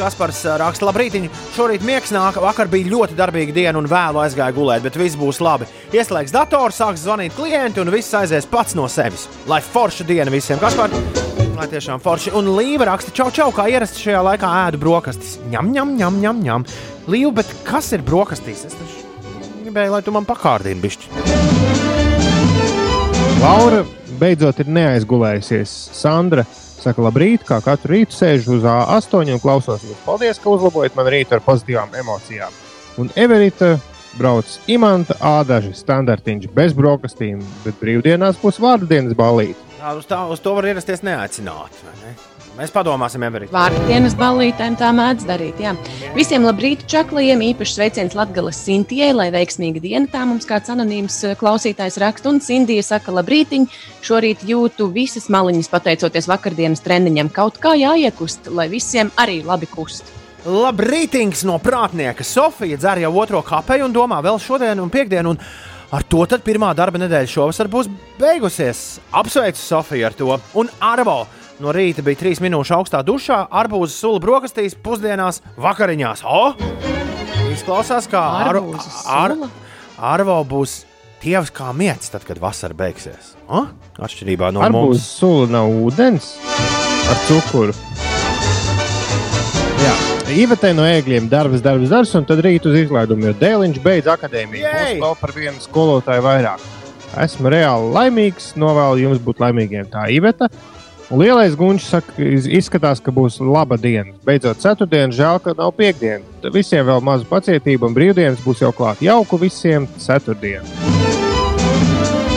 Kaspars 0.00 0.38
ā, 0.48 0.54
raksta, 0.60 0.86
labrīt, 0.88 1.16
šorīt 1.56 1.82
miegs 1.84 2.12
nāk, 2.14 2.38
vakar 2.40 2.70
bija 2.72 2.88
ļoti 2.88 3.16
darbīga 3.18 3.56
diena 3.56 3.80
un 3.80 3.88
vēlu 3.90 4.22
aizgāja 4.22 4.54
gulēt, 4.56 4.84
bet 4.86 4.96
viss 4.96 5.18
būs 5.20 5.42
labi. 5.44 5.68
Ieslēgs 5.92 6.32
dators, 6.32 6.78
sāks 6.80 7.04
zvanīt 7.04 7.36
klienti 7.36 7.82
un 7.82 7.92
viss 7.92 8.16
aizies 8.16 8.48
pats 8.48 8.78
no 8.78 8.88
sevis. 8.88 9.28
Lai 9.50 9.60
forša 9.64 10.08
diena 10.08 10.32
visiem, 10.32 10.60
Kaspar! 10.62 11.29
Lai 11.60 11.66
tiešām 11.68 12.00
forši. 12.00 12.30
Un 12.38 12.46
Līva 12.56 12.86
raksta, 12.88 13.12
čau, 13.12 13.26
čau, 13.36 13.50
kā 13.52 13.66
ierasts 13.68 14.00
šajā 14.00 14.22
laikā 14.24 14.48
ēdu 14.62 14.78
brokastis. 14.80 15.34
Ņem, 15.52 15.66
ņem, 15.74 15.90
ņem, 15.98 16.14
ņem, 16.22 16.38
ņem. 16.46 16.64
Līva, 17.12 17.34
bet 17.42 17.50
kas 17.66 17.90
ir 17.92 18.00
brokastīs? 18.06 18.62
Es 18.64 18.78
taču 18.78 19.04
gribēju, 19.66 19.92
lai 19.92 20.00
tu 20.06 20.14
man 20.16 20.24
pakārdini 20.24 20.80
bišķi. 20.80 21.12
Laura 23.42 23.84
beidzot 24.22 24.64
ir 24.64 24.72
neaizgulējusies. 24.72 25.76
Sandra 26.00 26.48
saka, 26.48 27.04
labrīt, 27.04 27.44
kā 27.44 27.60
katru 27.60 27.98
rītu 27.98 28.16
sēžu 28.16 28.56
uz 28.56 28.64
A8 28.64 29.36
un 29.36 29.44
klausos 29.44 29.84
jūs. 29.84 30.00
Paldies, 30.08 30.40
ka 30.40 30.56
uzlabojat 30.56 30.96
man 30.96 31.12
rītu 31.12 31.36
ar 31.36 31.44
pozitīvām 31.44 31.92
emocijām. 32.00 32.56
Un 33.04 33.12
Everita 33.20 33.74
brauc 34.16 34.48
imanta 34.64 35.20
ādaži 35.20 35.76
standartiņš 35.76 36.54
bez 36.56 36.72
brokastīm, 36.72 37.44
bet 37.66 37.76
brīvdienās 37.84 38.40
būs 38.40 38.64
vārdu 38.64 38.88
dienas 38.88 39.12
balīti. 39.12 39.69
Tā, 39.80 39.94
uz, 39.96 40.04
tā, 40.04 40.18
uz 40.28 40.42
to 40.44 40.52
var 40.52 40.66
ierasties 40.68 41.00
neaicināti. 41.06 41.78
vai 41.86 41.94
Ne? 42.02 42.10
Mēs 42.58 42.72
padomāsim, 42.74 43.22
Everita. 43.24 43.54
Vārdienas 43.54 44.12
ballītēm 44.18 44.74
tā 44.76 44.90
mēdz 44.92 45.24
darīt. 45.24 45.62
Jā. 45.62 45.72
Visiem 46.12 46.44
labrīt, 46.44 46.82
čaklajiem, 46.90 47.40
īpaši 47.46 47.76
sveiciens 47.78 48.16
Latvijas 48.18 48.60
Sintijai, 48.66 49.14
lai 49.16 49.30
veiksmīga 49.32 49.80
diena. 49.80 50.04
Tā 50.10 50.26
mums 50.28 50.44
kāds 50.44 50.68
anonīms 50.74 51.16
klausītājs 51.40 51.96
raksta, 52.02 52.28
un 52.28 52.42
Sintija 52.44 52.84
saka, 52.84 53.14
labrītiņ, 53.22 53.64
šorīt 54.04 54.44
jūtu 54.50 54.90
visas 54.92 55.30
maliņas 55.32 55.72
pateicoties 55.72 56.28
vakardienas 56.28 56.84
treniņam. 56.84 57.32
Kaut 57.32 57.56
kā 57.62 57.72
jāiekust, 57.80 58.52
lai 58.52 58.68
visiem 58.68 59.14
arī 59.16 59.40
labi 59.48 59.70
kust. 59.70 60.12
Labrītings 60.44 61.46
no 61.48 61.56
prātnieka. 61.60 62.24
Sofija 62.24 62.76
dzer 62.80 63.06
jau 63.06 63.14
otro 63.22 63.40
kapeiņu 63.44 63.88
un 63.88 63.96
domā 63.96 64.20
vēl 64.24 64.36
šodien 64.40 64.84
un 64.84 64.92
piekdienu. 64.92 65.32
Un 65.32 65.40
ar 65.92 66.04
to 66.06 66.24
tad 66.30 66.44
pirmā 66.46 66.70
darba 66.78 67.00
nedēļa 67.02 67.30
šovasar 67.30 67.70
būs 67.72 67.88
beigusies. 68.20 69.00
Apsveicu 69.16 69.60
Sofiju 69.60 70.06
ar 70.08 70.16
to. 70.18 70.36
Un 70.60 70.70
Arvo 70.80 71.24
no 71.60 71.72
rīta 71.76 72.04
bija 72.06 72.20
trīs 72.22 72.40
minūšu 72.40 72.76
augstā 72.78 73.02
dušā, 73.04 73.42
arbūzes 73.62 73.98
sula 74.00 74.20
brokastīs, 74.22 74.76
pusdienās, 74.80 75.42
vakariņās. 75.60 76.22
O! 76.24 76.54
Izklausās, 77.50 78.06
kā 78.10 78.22
Ar 78.46 78.60
Ar 78.60 79.34
sula? 79.34 79.50
Arvo 80.00 80.38
būs 80.48 80.84
tievs 81.20 81.50
kā 81.52 81.72
miets, 81.76 82.08
tad, 82.14 82.24
kad 82.24 82.38
vasara 82.40 82.76
beigsies. 82.78 83.34
O? 83.50 83.66
Atšķirībā 84.00 84.52
no 84.54 84.62
Arbūzu 84.64 84.94
mums. 84.94 85.10
sula 85.18 85.50
nav 85.58 85.68
ūdens 85.82 86.30
ar 87.10 87.20
cukuru. 87.26 87.74
Jā. 89.80 89.94
Īvetē 90.30 90.70
no 90.76 90.84
ēgļiem 90.86 91.26
darbs, 91.30 91.62
darbs, 91.64 91.88
darbs, 91.90 92.12
un 92.18 92.26
tad 92.28 92.38
rīt 92.44 92.66
uz 92.68 92.76
izlaidumu, 92.84 93.26
jo 93.30 93.32
dēliņš 93.40 93.80
beidz 93.82 94.08
akadēmiju. 94.12 94.62
Būs 94.62 95.00
vēl 95.02 95.16
par 95.20 95.32
vienu 95.34 95.62
skolotāju 95.64 96.22
vairāk. 96.24 96.62
Esmu 97.24 97.50
reāli 97.50 97.88
laimīgs, 97.96 98.52
novēlu 98.60 99.00
jums 99.02 99.22
būt 99.24 99.42
laimīgiem. 99.42 99.88
Tā 99.90 100.06
Iveta. 100.14 100.46
Lielais 101.10 101.56
gunčs 101.58 101.88
saka, 101.90 102.14
iz- 102.22 102.46
izskatās, 102.46 103.00
ka 103.02 103.10
būs 103.10 103.40
laba 103.42 103.74
diena. 103.76 104.12
Beidzot, 104.24 104.60
ceturtdiena, 104.62 105.10
žēl, 105.10 105.40
ka 105.42 105.56
nav 105.58 105.72
piekdiena. 105.74 106.22
Visiem 106.54 106.86
vēl 106.86 107.02
maza 107.02 107.26
pacietība, 107.26 107.90
un 107.90 107.96
brīvdienas 107.98 108.38
būs 108.46 108.62
jau 108.62 108.70
klāt. 108.70 109.02
Jauku 109.02 109.36
visiem 109.42 109.88
ceturtdienu. 109.98 111.19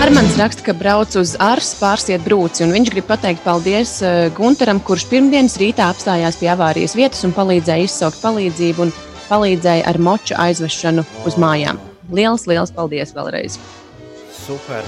Armāns 0.03 0.33
raksta, 0.35 0.65
ka 0.65 0.73
brauc 0.75 1.13
uz 1.15 1.29
Ārstu 1.39 1.77
pārsiet 1.79 2.25
brūci, 2.25 2.65
un 2.65 2.73
viņš 2.75 2.89
grib 2.91 3.05
pateikt 3.07 3.39
paldies 3.45 3.93
eh, 4.03 4.25
Gunteram, 4.35 4.81
kurš 4.83 5.05
pirmdienas 5.07 5.55
rītā 5.61 5.85
apstājās 5.87 6.35
pie 6.41 6.49
avārijas 6.51 6.97
vietas 6.99 7.23
un 7.23 7.31
palīdzēja 7.37 7.85
izsaukt 7.87 8.19
palīdzību 8.19 8.83
un 8.83 8.91
palīdzēja 9.29 9.85
ar 9.87 10.01
moču 10.03 10.35
aizvešanu 10.43 11.05
uz 11.23 11.39
mājām. 11.39 11.79
Lielas, 12.11 12.43
liels 12.51 12.75
paldies 12.75 13.15
vēlreiz! 13.15 13.55
Super. 14.43 14.83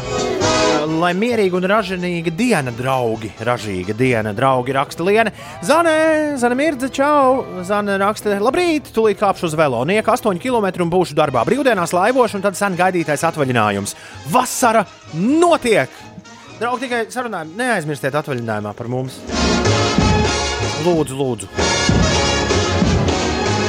Lai 1.00 1.14
mierīga 1.16 1.56
un 1.56 1.66
ražīga 1.70 2.32
diena, 2.36 2.74
draugi. 2.76 3.30
Ražīga 3.48 3.96
diena, 3.96 4.34
draugi, 4.36 4.74
raksta 4.76 5.06
Liene. 5.08 5.32
Zane, 5.64 6.36
Zane 6.42 6.58
Mirdze, 6.60 6.90
čau. 6.94 7.46
Zane 7.66 7.96
raksta, 8.02 8.36
labrīt, 8.44 8.92
tūlīt 8.96 9.20
kāpšu 9.22 9.48
uz 9.48 9.56
velo. 9.56 9.80
Nieka 9.88 10.12
8 10.14 10.42
km 10.44 10.84
un 10.84 10.92
būšu 10.92 11.16
darbā. 11.18 11.46
Brīvdienās 11.48 11.96
laivošu 11.96 12.40
un 12.40 12.44
tad 12.44 12.60
sen 12.60 12.76
gaidītais 12.78 13.24
atvaļinājums. 13.32 13.96
Vasara 14.34 14.84
notiek! 15.16 15.94
Draugi, 16.60 16.86
tikai 16.86 17.06
sarunājam, 17.12 17.54
neaizmirstiet 17.60 18.16
atvaļinājumā 18.16 18.74
par 18.76 18.92
mums. 18.92 19.22
Lūdzu, 20.86 21.16
lūdzu. 21.20 21.50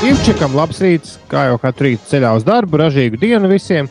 Ivčikam 0.07 0.55
labs 0.59 0.82
rīts, 0.82 1.14
kā 1.30 1.47
jau 1.49 1.61
katru 1.62 1.89
rītu 1.89 2.11
ceļā 2.11 2.34
uz 2.37 2.45
darbu, 2.47 2.82
ražīgu 2.82 3.18
dienu 3.22 3.49
visiem. 3.51 3.89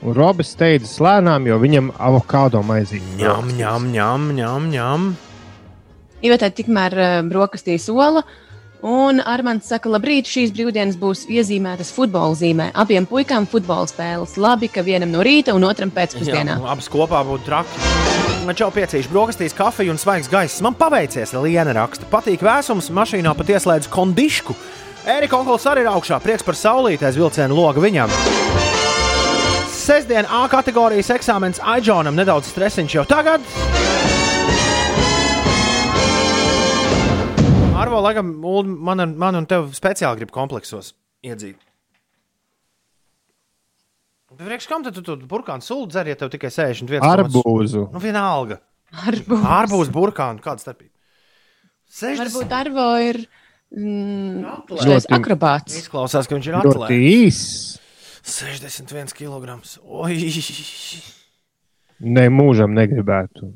Un 0.00 0.14
Robis 0.16 0.54
steidzas 0.54 0.96
lēnām, 1.02 1.44
jo 1.48 1.58
viņam 1.60 1.90
avokado 2.00 2.62
maizīte. 2.64 3.18
Ņem, 3.20 3.50
ņem, 3.58 3.90
ņem, 3.92 4.30
ņem, 4.38 4.70
ņem. 4.72 5.10
Ivetē 6.24 6.48
tikmēr 6.56 6.96
uh, 6.96 7.18
brokastīs 7.28 7.88
ola. 7.92 8.24
Un 8.80 9.20
Armāns 9.20 9.68
saka, 9.68 9.90
labrīt, 9.92 10.24
šīs 10.24 10.54
brīvdienas 10.56 10.96
būs 10.96 11.26
iezīmētas 11.28 11.90
futbola 11.92 12.32
zīmē. 12.38 12.70
Abiem 12.80 13.04
puikām 13.04 13.44
futbola 13.44 13.84
spēles. 13.90 14.38
Labi, 14.40 14.70
ka 14.72 14.80
vienam 14.86 15.12
no 15.12 15.20
rīta 15.26 15.52
un 15.52 15.68
otram 15.68 15.92
pēcpusdienā. 15.92 16.56
Jā, 16.56 16.72
abas 16.72 16.88
kopā 16.88 17.20
būtu 17.28 17.44
traki. 17.44 17.84
Man 18.48 18.56
čau 18.56 18.70
piecīši 18.72 19.12
brokastīs, 19.12 19.56
kafija 19.56 19.92
un 19.92 20.00
svaigs 20.00 20.32
gaiss. 20.32 20.64
Man 20.64 20.80
paveicies, 20.80 21.36
Liena 21.44 21.76
raksta. 21.76 22.08
Patīk 22.08 22.40
vēsums, 22.40 22.88
mašīnā 22.88 23.36
pat 23.36 23.52
ieslēdz 23.52 23.92
kondišku. 23.92 24.56
Erika 25.04 25.36
Onkuls 25.36 25.68
arī 25.68 25.84
ir 25.84 25.92
augšā. 25.92 26.22
Prieks 26.24 26.48
par 26.48 26.56
saulītēs 26.56 27.20
vilcienu 27.20 27.60
logu 27.60 27.84
viņam. 27.84 28.79
Sestdien 29.90 30.22
A 30.30 30.44
kategorijas 30.46 31.08
eksāmenis 31.10 31.58
Aijonam 31.66 32.14
nedaudz 32.14 32.46
stresiņš 32.52 32.92
jau 32.94 33.02
tagad. 33.10 33.42
Arvo, 37.74 37.98
laikam, 38.04 38.28
man, 38.86 39.02
man 39.18 39.38
un 39.40 39.48
tev 39.50 39.72
speciāli 39.74 40.20
grib 40.20 40.30
kompleksos 40.30 40.92
iedzīt. 41.26 41.58
Bet 44.30 44.46
Priekš 44.46 44.70
kam 44.70 44.86
tad 44.86 44.94
tu 44.94 45.02
to 45.02 45.18
burkānu 45.26 45.66
sulu 45.66 45.90
dzer, 45.90 46.12
ja 46.12 46.20
tev 46.22 46.30
tikai 46.36 46.52
61? 46.54 47.02
Arbūzu. 47.10 47.88
Nu, 47.90 48.04
vienalga. 48.06 48.60
Arbūs. 48.94 49.42
Ārbūs 49.58 49.90
burkānu, 49.90 50.38
kāda 50.46 50.68
starpība? 50.68 50.94
60. 51.98 52.22
Varbūt 52.28 52.56
Arvo 52.62 52.88
ir 53.10 53.24
mm, 53.74 54.46
Atlēts. 54.54 54.86
šis 54.86 54.94
Ļoti- 54.94 55.14
akrobāts. 55.18 55.82
Izklausās, 55.82 56.30
ka 56.30 56.38
viņš 56.38 56.52
ir 56.54 56.62
atlētājs. 56.62 57.44
Īss. 58.20 58.40
61 58.40 59.14
kg. 59.16 59.56
Oi, 59.84 60.16
Ne 62.00 62.28
mūžam 62.32 62.72
negribētu. 62.72 63.50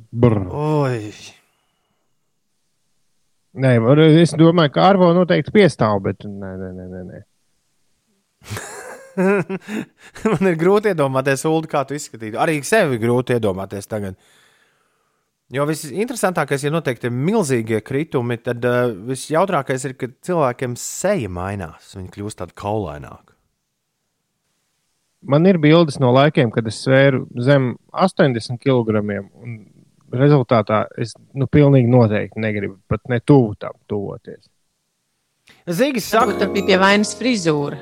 Nē, 3.55 3.77
es 4.21 4.35
domāju, 4.37 4.73
ka 4.75 4.89
Arvo 4.91 5.13
noteikti 5.15 5.55
piestāv, 5.55 6.01
bet 6.05 6.27
nē, 6.27 6.51
nē, 6.61 6.71
nē. 6.75 6.87
nē, 6.91 7.03
nē. 7.09 7.21
Man 10.33 10.51
ir 10.51 10.57
grūti 10.59 10.91
iedomāties, 10.91 11.45
Ulu, 11.49 11.69
kā 11.71 11.85
tu 11.87 11.97
izskatītu. 11.97 12.39
Arī 12.43 12.59
sevi 12.67 12.99
grūti 13.01 13.37
iedomāties 13.39 13.87
tagad. 13.91 14.19
Jo 15.55 15.67
viss 15.69 15.87
interesantākais, 15.87 16.65
ja 16.67 16.73
noteikti 16.75 17.07
ir 17.09 17.15
milzīgie 17.15 17.79
kritumi, 17.85 18.41
tad 18.43 18.65
uh, 18.67 18.89
viss 19.07 19.31
jautrākais 19.31 19.87
ir, 19.87 19.95
ka 20.01 20.11
cilvēkiem 20.27 20.75
seja 20.81 21.31
mainās. 21.31 21.93
Viņi 21.95 22.11
kļūst 22.17 22.41
tādi 22.43 22.57
kaulaināki. 22.59 23.34
Man 25.25 25.47
ir 25.49 25.59
bildes 25.63 25.97
no 26.03 26.11
laikiem, 26.15 26.51
kad 26.53 26.67
es 26.69 26.83
svēru 26.85 27.25
zem 27.41 27.75
80 27.93 28.61
kg. 28.61 29.01
Un 29.41 29.57
rezultātā 30.15 30.85
es 31.01 31.15
nu, 31.35 31.49
pilnīgi 31.51 31.91
noteikti 31.91 32.43
negribu 32.43 32.79
pat 32.91 33.03
ne 33.11 33.21
tuvu 33.25 33.55
tam 33.61 33.77
tuvoties. 33.91 34.47
Varbūt 35.69 36.09
saka, 36.13 36.37
tā 36.41 36.49
bija 36.53 36.69
pie 36.69 36.79
vainas 36.81 37.15
frizūra. 37.19 37.79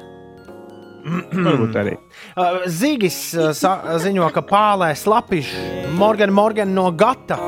Varbūt 1.47 1.79
arī. 1.81 1.97
uh, 2.39 2.63
Zīgis 2.71 3.19
uh, 3.35 3.51
ziņo, 4.03 4.29
ka 4.35 4.45
pālē 4.47 4.93
slapiši 4.99 5.91
Morgan 5.99 6.35
Morgan 6.35 6.75
no 6.77 6.91
gata. 6.95 7.39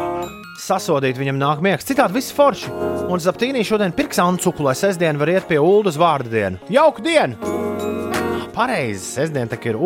Sasodīt 0.65 1.19
viņam 1.19 1.39
nāk 1.39 1.63
miegs. 1.65 1.87
Citādi 1.87 2.19
viss 2.19 2.35
forši. 2.35 2.71
Un 3.11 3.21
Zaptīnī 3.23 3.65
šodien 3.67 3.95
pirks 3.95 4.23
ancuku, 4.23 4.65
lai 4.65 4.77
sestdien 4.79 5.19
var 5.21 5.35
iet 5.35 5.51
pie 5.51 5.59
uz 5.63 5.99
vārdu 6.01 6.31
dienu. 6.35 6.63
Jauka 6.73 7.05
diena! 7.05 7.94
Pareizi. 8.55 9.05
Sestdien 9.19 9.51
tā 9.51 9.59
ir 9.61 9.79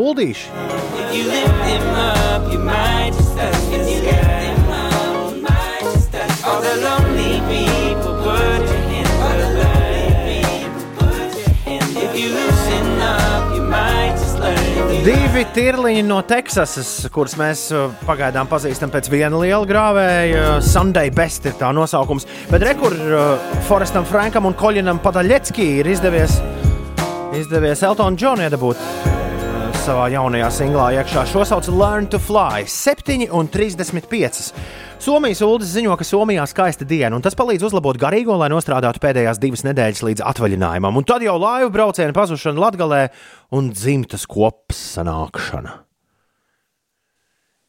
to 8.04 8.18
Divi 15.08 15.44
tirliņi 15.54 16.02
no 16.04 16.18
Teksasas, 16.26 16.88
kurus 17.14 17.36
mēs 17.38 17.60
uh, 17.72 17.86
pagaidām 18.04 18.48
pazīstam 18.50 18.90
pēc 18.92 19.08
viena 19.08 19.38
liela 19.40 19.64
grāvēja. 19.68 20.58
Sunday 20.64 21.08
Best 21.14 21.46
ir 21.48 21.54
tā 21.56 21.70
nosaukums. 21.72 22.26
Bet 22.50 22.66
rekur 22.66 22.92
uh, 22.92 23.52
Forestam 23.70 24.04
Frankam 24.08 24.50
un 24.50 24.56
Koļinam 24.58 25.00
Padaļecki 25.00 25.70
ir 25.78 25.88
izdevies, 25.94 26.36
izdevies 27.38 27.82
Eltonu 27.86 28.18
Džonu 28.18 28.42
iedabūt 28.46 28.78
uh, 28.80 29.66
savā 29.84 30.08
jaunajā 30.12 30.48
singlā 30.52 30.88
iekšā. 30.98 31.22
Šo 31.30 31.44
sauc 31.46 31.68
Learn 31.70 32.08
to 32.10 32.18
Fly 32.22 32.66
7 32.68 33.28
un 33.34 33.48
35. 33.52 34.50
Somijas 35.02 35.42
ULDS 35.46 35.70
ziņo, 35.76 35.94
ka 35.96 36.06
Somijā 36.06 36.44
skaista 36.50 36.86
diena, 36.88 37.14
un 37.14 37.22
tas 37.22 37.36
palīdz 37.38 37.68
uzlabot 37.68 37.98
garīgo, 38.00 38.34
lai 38.40 38.50
nostrādātu 38.50 39.00
pēdējās 39.04 39.38
divas 39.42 39.62
nedēļas 39.68 40.02
līdz 40.08 40.24
atvaļinājumam. 40.32 40.98
Un 40.98 41.06
tad 41.06 41.22
jau 41.22 41.36
laivu 41.38 41.70
brauciena 41.74 42.16
pazušana 42.16 42.64
Latvijā 42.66 43.04
un 43.54 43.70
dzimtas 43.74 44.26
kopas 44.26 44.80
sanākšana. 44.96 45.78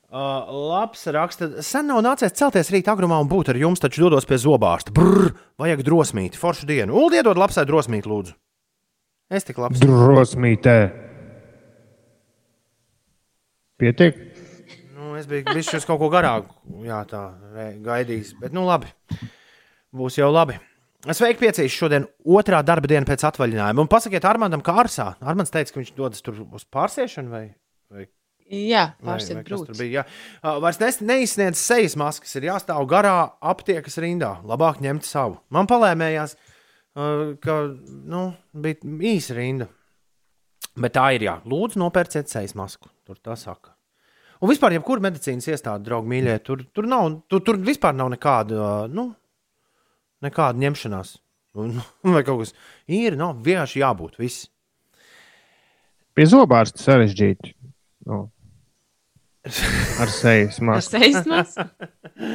Uh, 0.09 0.49
labs 0.49 1.05
raksta, 1.13 1.51
sen 1.61 1.85
nav 1.85 2.01
nācies 2.01 2.33
celties 2.33 2.71
rīt 2.73 2.87
agrumā 2.89 3.19
un 3.21 3.29
būt 3.29 3.51
ar 3.53 3.59
jums, 3.61 3.77
taču 3.83 4.07
dodos 4.07 4.25
pie 4.25 4.39
zobārsta. 4.41 4.89
Brrr, 4.95 5.35
vajag 5.61 5.85
drosmīt, 5.85 6.39
foršu 6.39 6.65
dienu. 6.65 6.97
Ulu 6.97 7.19
iedod 7.19 7.37
lapsai 7.37 7.67
drosmīt, 7.69 8.09
lūdzu. 8.09 8.33
Es 9.29 9.45
tik 9.45 9.59
labs. 9.61 9.81
Drosmītē. 9.83 10.77
Pietiek. 13.79 14.17
Nu, 14.97 15.13
es 15.19 15.27
biju 15.29 15.45
bijis 15.53 15.69
šis 15.71 15.85
kaut 15.87 16.01
ko 16.01 16.09
garāku, 16.11 16.51
jā, 16.83 16.99
tā 17.07 17.21
gaidījis. 17.85 18.33
Bet, 18.41 18.55
nu, 18.55 18.65
labi. 18.67 18.89
Būs 19.95 20.17
jau 20.19 20.27
labi. 20.33 20.57
Sveiki, 21.07 21.39
piecīs 21.39 21.71
šodien 21.71 22.03
otrā 22.27 22.59
darba 22.67 22.89
diena 22.91 23.07
pēc 23.07 23.23
atvaļinājuma. 23.29 23.85
Un 23.85 23.87
pasakiet 23.91 24.25
Armandam, 24.27 24.59
kā 24.65 24.73
Arsā. 24.81 25.13
Armands 25.23 25.53
teica, 25.53 25.71
ka 25.71 25.79
viņš 25.79 25.93
dodas 25.95 26.25
tur 26.25 26.41
uz 26.43 26.65
pārsiešanu 26.67 27.31
vai, 27.31 27.43
vai 27.87 28.03
Jā, 28.49 28.83
brūci. 28.99 29.77
bija. 29.77 30.01
Jā. 30.01 30.03
Uh, 30.41 30.57
vairs 30.59 30.81
nes- 30.81 30.99
neizsniedz 31.05 31.61
sejas 31.61 31.95
maskas, 31.95 32.35
ir 32.35 32.49
jāstāv 32.49 32.83
garā 32.89 33.15
aptiekas 33.39 33.95
rindā. 34.03 34.33
Labāk 34.43 34.81
ņemt 34.83 35.07
savu. 35.07 35.37
Man 35.53 35.69
palēmējās, 35.69 36.35
ka 37.43 37.57
nu, 38.09 38.23
bija 38.53 39.13
īsa 39.13 39.35
rinda. 39.37 39.69
Bet 40.79 40.95
tā 40.95 41.09
ir 41.15 41.25
jā. 41.25 41.35
Lūdzu, 41.49 41.79
nopērciet 41.81 42.31
sejas 42.31 42.55
masku. 42.57 42.89
Tur 43.07 43.17
tā 43.23 43.35
saka. 43.39 43.73
Un 44.39 44.51
vispār, 44.51 44.71
jebkurā 44.77 45.03
medicīnas 45.03 45.49
iestāde, 45.51 45.83
draugi, 45.83 46.07
mīļie, 46.13 46.37
tur, 46.47 46.61
tur, 46.75 46.87
nav, 46.87 47.09
tur, 47.27 47.41
tur 47.43 47.57
vispār 47.59 47.95
nav 47.97 48.11
nekāda, 48.13 48.55
uh, 48.55 48.85
nu, 48.87 49.09
nekāda 50.23 50.61
ņemšanās. 50.63 51.17
Vai 52.15 52.23
kaut 52.23 52.45
kas 52.45 52.53
ir, 52.87 53.17
nav 53.19 53.41
vienkārši 53.43 53.81
jābūt. 53.81 54.19
Viss. 54.21 54.47
Pie 56.15 56.27
zobārsta 56.29 56.79
sarežģīti. 56.83 57.51
Nu, 58.07 58.21
ar 60.03 60.11
sejas 60.13 60.61
Ar 60.61 60.69
masku. 60.71 60.95
sejas 60.95 61.27
masku? 61.27 61.67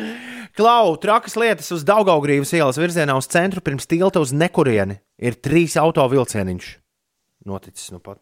Klau, 0.54 0.94
trakas 1.02 1.34
lietas 1.34 1.72
uz 1.74 1.82
Daugaugrības 1.82 2.52
ielas 2.54 2.76
virzienā 2.78 3.16
uz 3.18 3.26
centru 3.26 3.58
pirms 3.64 3.88
tilta 3.90 4.20
uz 4.22 4.30
nekurieni 4.30 5.00
ir 5.18 5.34
trīs 5.42 5.74
auto 5.80 6.04
vilcieniņš. 6.12 6.68
Noticis 7.50 7.90
nu 7.90 7.98
pat. 7.98 8.20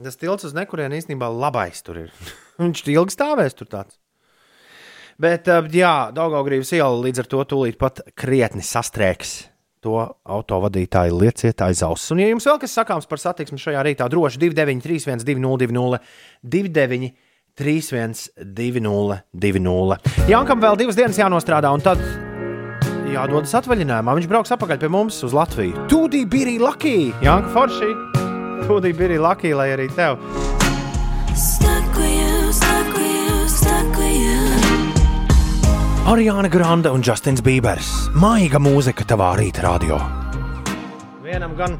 Tas 0.00 0.16
tilts 0.16 0.48
uz 0.48 0.54
nekurieni 0.56 0.96
īstenībā 1.02 1.28
labais 1.28 1.84
tur 1.84 2.06
ir. 2.06 2.14
Viņš 2.62 2.80
ilgi 2.94 3.12
stāvēs 3.12 3.58
tur 3.58 3.68
tāds. 3.68 3.98
Bet, 5.20 5.46
jā, 5.76 5.92
Daugaugrības 6.16 6.72
iela 6.74 6.96
līdz 6.96 7.22
ar 7.22 7.28
to 7.30 7.42
tūlīt 7.52 7.76
pat 7.78 8.00
krietni 8.16 8.64
sastrēgs. 8.64 9.42
To 9.84 10.00
autovadītāji 10.24 11.12
lieciet 11.12 11.60
aiz 11.60 11.84
auss. 11.84 12.08
Un, 12.14 12.24
ja 12.24 12.30
jums 12.30 12.48
vēl 12.48 12.56
kas 12.62 12.72
sakāms 12.80 13.04
par 13.04 13.20
satiksmi 13.20 13.60
šajā 13.60 13.84
rītā, 13.84 14.08
droši 14.08 14.40
293, 14.40 15.20
202, 15.28 16.00
29, 16.56 17.12
31, 17.54 18.30
20. 19.30 19.98
Jankam 20.26 20.62
vēl 20.62 20.78
divas 20.80 20.96
dienas 20.98 21.20
jānostrādā, 21.20 21.70
un 21.70 21.84
tad 21.84 22.02
jādodas 23.14 23.54
atvaļinājumā. 23.60 24.16
Viņš 24.18 24.26
brauks 24.30 24.54
atpakaļ 24.56 24.80
pie 24.82 24.90
mums 24.90 25.20
uz 25.26 25.36
Latviju. 25.36 25.86
Tūdī 25.90 26.24
bija 26.26 26.58
Lucky! 26.58 27.12
Janka 27.22 27.54
Forši! 27.54 27.92
Tūdī 28.66 28.90
bija 28.98 29.22
Lucky, 29.22 29.54
lai 29.54 29.70
arī 29.76 29.88
tev! 29.94 30.18
Ariāna 36.04 36.50
Grande 36.52 36.90
un 36.92 37.00
Justins 37.00 37.40
Bībers. 37.40 38.10
Maiga 38.20 38.58
mūzika 38.60 39.06
tavā 39.08 39.30
rīta 39.40 39.64
radio. 39.64 39.96
Vienam 41.24 41.54
gan 41.56 41.78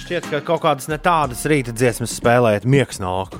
šķiet, 0.00 0.30
ka 0.30 0.40
kaut 0.46 0.64
kādas 0.64 0.88
ne 0.88 0.96
tādas 1.02 1.44
rīta 1.50 1.74
dziesmas 1.76 2.14
spēlēt, 2.16 2.64
miegs 2.64 3.02
nāk. 3.04 3.36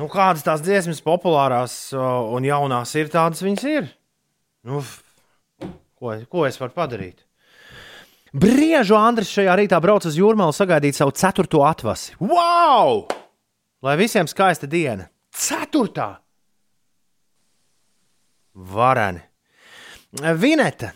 Nu, 0.00 0.06
kādas 0.08 0.44
tās 0.46 0.62
dziesmas 0.64 1.02
populārās 1.04 1.74
un 1.92 2.46
jaunās 2.46 2.94
ir, 2.96 3.10
tādas 3.12 3.42
viņas 3.44 3.66
ir. 3.68 3.90
Nu, 4.64 4.80
ko, 6.00 6.14
ko 6.32 6.46
es 6.48 6.56
varu 6.60 6.72
padarīt? 6.76 7.26
Briežu 8.32 8.96
Andris 8.96 9.34
šajā 9.34 9.58
rītā 9.60 9.76
brauc 9.84 10.06
uz 10.08 10.16
jūrmālu 10.16 10.56
sagaidīt 10.56 10.96
savu 10.96 11.12
ceturto 11.12 11.60
atvasi. 11.68 12.16
Wow! 12.22 13.04
Lai 13.84 13.98
visiem 14.00 14.30
skaista 14.30 14.68
diena! 14.70 15.10
Ceturtā! 15.36 16.14
Vareni. 18.52 19.20
Vineta 20.40 20.92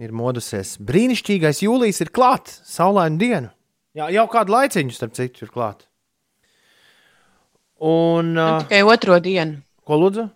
ir 0.00 0.12
modusies. 0.12 0.76
Brīnišķīgais 0.84 1.64
jūlijas 1.64 2.04
ir 2.04 2.12
klāts, 2.12 2.60
saulaina 2.68 3.20
diena. 3.20 3.52
Jā, 3.96 4.12
jau 4.12 4.28
kādu 4.30 4.52
laiciņu, 4.52 4.92
starp 4.92 5.16
citu, 5.16 5.46
ir 5.46 5.52
klāts. 5.52 5.87
Un, 7.78 8.32
Nu, 8.34 8.42
uh, 8.56 8.62
Tikai 8.64 8.82
otro 8.82 9.20
dienu. 9.22 9.60
ko 9.86 9.96
lūdzu? 10.00 10.28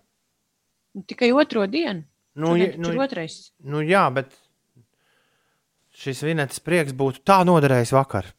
Tikai 1.07 1.31
otro 1.35 1.65
dienu. 1.67 2.03
Nu, 2.35 2.53
Šodien 2.55 2.85
ir 2.89 2.99
otrais. 3.03 3.51
Nu, 3.61 3.81
jā, 3.85 4.07
bet 4.13 4.31
šis 5.93 6.23
vinetes 6.25 6.59
prieks 6.63 6.95
būtu 6.97 7.21
tā 7.25 7.43
noderējis 7.45 7.91
vakar. 7.93 8.25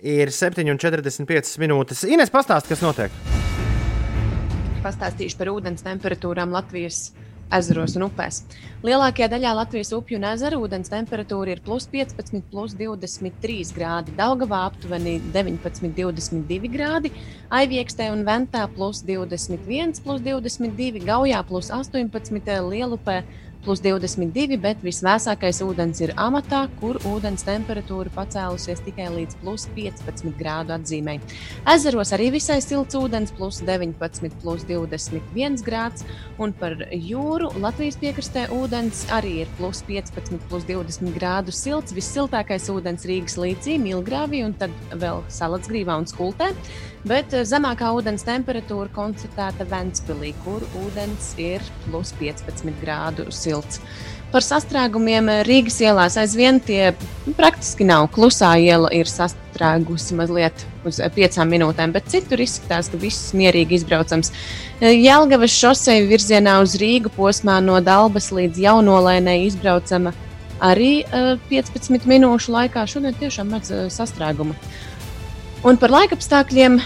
Ir 0.00 0.30
7,45 0.32 1.58
minūtes. 1.60 2.06
Ines, 2.08 2.30
pastāsti, 2.32 2.72
kas 2.72 2.80
notiek? 2.80 3.12
Pastāstīšu 4.80 5.36
par 5.36 5.50
ūdens 5.52 5.84
temperatūrām 5.84 6.54
Latvijas 6.56 7.10
ezeros 7.56 7.96
un 7.98 8.06
upēs. 8.06 8.42
Lielākajā 8.86 9.28
daļā 9.32 9.52
Latvijas 9.58 9.92
upju 9.96 10.16
un 10.20 10.26
ezeru 10.30 10.62
ūdens 10.64 10.92
temperatūra 10.92 11.54
ir 11.54 11.62
plus 11.64 11.86
15, 11.90 12.40
plus 12.52 12.76
23 12.78 13.74
grādi. 13.76 14.14
Daugavā 14.16 14.62
aptuveni 14.70 15.18
19, 15.34 15.92
22 15.98 16.70
grādi, 16.72 17.12
Aiviekstē 17.50 18.08
un 18.14 18.24
Ventā 18.28 18.64
plus 18.72 19.02
21, 19.04 20.00
plus 20.04 20.24
22, 20.24 21.04
Gaujā 21.04 21.44
plus 21.48 21.70
18, 21.74 22.60
Lielupē 22.70 23.20
plus 23.64 23.82
22, 23.84 24.58
bet 24.60 24.80
visvēsākais 24.84 25.60
ūdens 25.64 26.00
ir 26.02 26.12
amatā, 26.20 26.62
kur 26.80 26.98
ūdens 27.08 27.44
temperatūra 27.46 28.12
pacēlusies 28.14 28.82
tikai 28.86 29.08
līdz 29.14 29.38
plus 29.42 29.66
15 29.76 30.34
grādu 30.38 30.74
atzīmē. 30.76 31.18
Ezeros 31.74 32.14
arī 32.16 32.30
visai 32.36 32.60
silts 32.64 32.96
ūdens, 32.98 33.34
plus 33.36 33.60
19, 33.66 34.36
plus 34.42 34.64
21 34.68 35.60
grāds, 35.66 36.06
un 36.40 36.54
par 36.56 36.76
jūru 36.90 37.52
Latvijas 37.60 37.98
piekrastē 38.00 38.46
ūdens 38.56 39.06
arī 39.16 39.40
ir 39.44 39.52
plus 39.58 39.84
15, 39.88 40.40
plus 40.50 40.68
20 40.68 41.12
grādu 41.16 41.54
silts. 41.54 41.96
Vissiltākais 41.96 42.70
ūdens 42.72 43.04
Rīgas 43.08 43.36
līcī, 43.40 43.76
Milgrāvī 43.82 44.44
un 44.46 44.56
tad 44.56 44.74
vēl 44.94 45.24
Salatsgrīvā 45.32 46.00
un 46.00 46.08
Skultē. 46.10 46.54
Bet 47.08 47.32
eh, 47.32 47.46
zemākā 47.48 47.90
ūdens 47.96 48.26
temperatūra 48.26 48.90
konstatēta 48.92 49.66
Ventspilī, 49.70 50.34
kur 50.44 50.64
ūdens 50.82 51.32
ir 51.40 51.64
plus 51.86 52.12
15 52.20 52.74
grādu 52.82 53.30
silts. 53.32 53.80
Par 54.30 54.44
sastrēgumiem 54.44 55.30
eh, 55.32 55.42
Rīgas 55.48 55.80
ielās 55.80 56.18
aizvien 56.20 56.60
tie 56.60 56.92
praktiski 57.38 57.88
nav. 57.88 58.10
Klusā 58.14 58.52
iela 58.60 58.92
ir 58.94 59.08
sastrēgusi 59.08 60.18
mazliet 60.20 60.66
uz 60.84 61.00
eh, 61.00 61.08
piecām 61.16 61.48
minūtēm, 61.56 61.96
bet 61.96 62.10
citur 62.12 62.44
izskatās, 62.44 62.92
ka 62.92 63.00
viss 63.00 63.32
mierīgi 63.32 63.80
izbraucams. 63.80 64.34
Jelgavas 64.80 65.56
šoseja 65.56 66.04
virzienā 66.08 66.60
uz 66.64 66.76
Rīgu 66.80 67.12
posmā 67.16 67.58
no 67.64 67.80
Dalbas 67.84 68.28
līdz 68.36 68.60
Jaunolēnai 68.68 69.40
izbraucama 69.48 70.12
arī 70.60 71.00
eh, 71.02 71.34
15 71.50 72.06
minūšu 72.08 72.54
laikā. 72.54 72.84
Šodien 72.88 73.16
tiešām 73.18 73.50
maz 73.54 73.72
eh, 73.72 73.88
sastrēguma. 73.92 74.56
Un 75.60 75.76
par 75.76 75.92
laikapstākļiem 75.92 76.78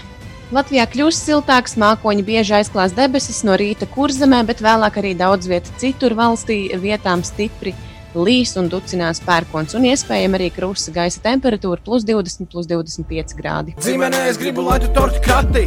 Latvijā 0.53 0.83
kļūs 0.91 1.17
siltāks, 1.25 1.77
mākoņi 1.79 2.23
bieži 2.27 2.57
aizklās 2.57 2.91
debesis 2.93 3.39
no 3.47 3.55
rīta 3.57 3.87
kurzemē, 3.87 4.41
bet 4.45 4.59
vēlāk 4.61 4.99
arī 4.99 5.13
daudz 5.17 5.47
vietā 5.47 5.71
citur 5.79 6.13
valstī 6.17 6.67
vietām 6.83 7.23
stipri 7.23 7.71
līs 8.15 8.53
un 8.59 8.67
ducinās 8.71 9.21
pērkons, 9.23 9.77
un 9.79 9.87
iespējama 9.87 10.37
arī 10.37 10.49
krusta 10.55 10.91
gaisa 10.95 11.23
temperatūra 11.23 11.79
plus 11.87 12.03
20, 12.07 12.51
plus 12.51 12.67
25 12.67 13.35
grādi. 13.39 13.77
Zīmenē 13.83 14.25
es 14.29 14.39
gribu, 14.39 14.67
lai 14.67 14.77
tu 14.83 14.91
torti 14.95 15.23
krati. 15.23 15.65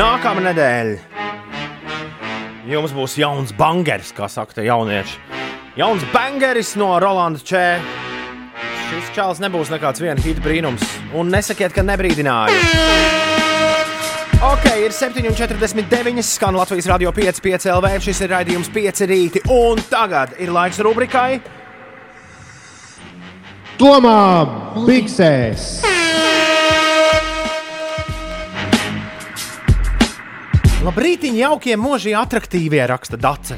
Nākamā 0.00 0.48
nedēļa. 0.48 0.96
Jums 2.72 2.96
būs 2.96 3.20
jauns 3.20 3.52
bangeris, 3.56 4.10
kā 4.16 4.26
saka 4.32 4.64
jaunieši. 4.64 5.20
Jauns 5.76 6.02
bangeris 6.16 6.74
no 6.80 6.94
Rolanda 7.00 7.44
Čē. 7.44 7.66
Čels 9.16 9.38
nebūs 9.40 9.70
nekāds 9.72 10.02
viena 10.02 10.20
hita 10.20 10.42
brīnums. 10.44 10.82
Un 11.16 11.30
nesakiet, 11.32 11.72
ka 11.72 11.80
nebrīdināju. 11.80 12.56
Ok, 14.44 14.66
ir 14.76 14.92
7,49. 14.92 16.20
skan 16.20 16.58
Latvijas 16.60 16.90
radio 16.92 17.14
5, 17.16 17.40
5 17.40 17.64
LV. 17.78 17.92
Šis 18.04 18.20
ir 18.26 18.34
raidījums 18.34 18.68
5 18.74 19.00
rīti. 19.08 19.40
Un 19.48 19.80
tagad 19.88 20.36
ir 20.36 20.52
laiks 20.52 20.82
rubrikai. 20.84 21.40
Tomā 23.80 24.20
Biksēs! 24.84 25.80
Labrīt, 30.84 31.24
jaukie, 31.32 31.80
mūžīgi 31.80 32.20
attraktīvie 32.20 32.84
raksta 32.92 33.16
Dace. 33.16 33.56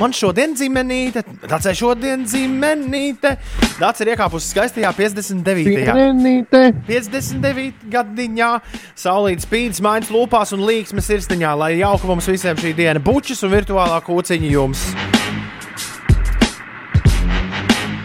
Man 0.00 0.14
šodien 0.16 0.54
dzimenīte, 0.56 1.20
Dace 1.44 1.74
šodien 1.76 2.22
dzimenīte. 2.24 3.34
Dace 3.76 4.00
ir 4.06 4.14
iekāpusi 4.14 4.48
skaistajā 4.54 4.94
59. 4.96 5.66
Pienīte! 5.92 6.62
59 6.86 7.82
gadiņā, 7.92 8.48
saulīt 8.96 9.44
spīd, 9.44 9.76
smaiņas 9.76 10.12
lūpās 10.14 10.54
un 10.56 10.64
līksmes 10.64 11.04
sirsniņā, 11.04 11.52
lai 11.60 11.74
jauka 11.82 12.08
mums 12.08 12.30
visiem 12.32 12.56
šī 12.56 12.72
diena, 12.78 13.02
bučas 13.04 13.44
un 13.44 13.52
virtuālā 13.52 14.00
kūciņa 14.06 14.54
jums. 14.54 14.86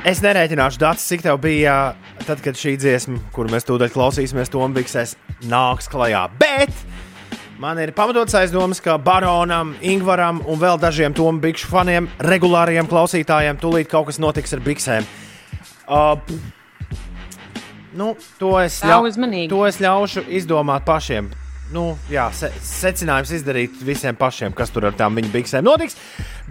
Es 0.06 0.20
nerēķināšu 0.22 0.84
datus, 0.84 1.08
cik 1.08 1.24
tev 1.24 1.40
bija 1.48 1.96
tad, 2.28 2.44
kad 2.44 2.60
šī 2.60 2.76
dziesma, 2.82 3.24
kuru 3.32 3.56
mēs 3.56 3.64
tūdaļ 3.72 3.96
klausīsimies, 3.96 4.52
to 4.52 4.68
ambiksēs, 4.68 5.16
nāks 5.48 5.88
klajā. 5.90 6.28
Bet 6.44 6.76
man 7.60 7.80
ir 7.80 7.94
pamatots 7.96 8.36
aizdomas, 8.38 8.82
ka 8.84 8.98
Baronam, 9.02 9.76
Ingvaram 9.82 10.42
un 10.48 10.60
vēl 10.60 10.80
dažiem 10.82 11.16
tomu 11.16 11.40
bikšu 11.44 11.70
faniem, 11.72 12.10
regulāriem 12.20 12.90
klausītājiem, 12.90 13.60
tūlīt 13.62 13.90
kaut 13.92 14.10
kas 14.10 14.20
notiks 14.22 14.56
ar 14.56 14.64
biksēm. 14.66 15.08
Uh, 15.86 16.18
nu, 17.94 18.14
to, 18.40 18.56
es 18.62 18.82
ļau, 18.84 19.04
to 19.52 19.66
es 19.70 19.82
ļaušu 19.84 20.26
izdomāt 20.42 20.86
pašiem. 20.88 21.32
Nu, 21.74 21.96
jā, 22.12 22.28
se, 22.36 22.52
secinājums 22.62 23.32
izdarīt 23.40 23.80
visiem 23.82 24.18
pašiem, 24.18 24.54
kas 24.54 24.70
tur 24.74 24.86
ar 24.92 24.98
tām 24.98 25.16
viņa 25.18 25.32
biksēm 25.34 25.66
notiks. 25.66 25.98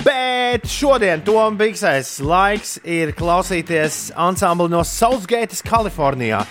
Bet 0.03 0.67
šodien 0.67 1.23
Tomam 1.23 1.55
Biksēs 1.59 2.17
laiks 2.25 2.81
ir 2.83 3.13
klausīties 3.15 4.09
ansambli 4.19 4.73
no 4.73 4.83
Southgate, 4.83 5.55
Kalifornijā. 5.69 6.43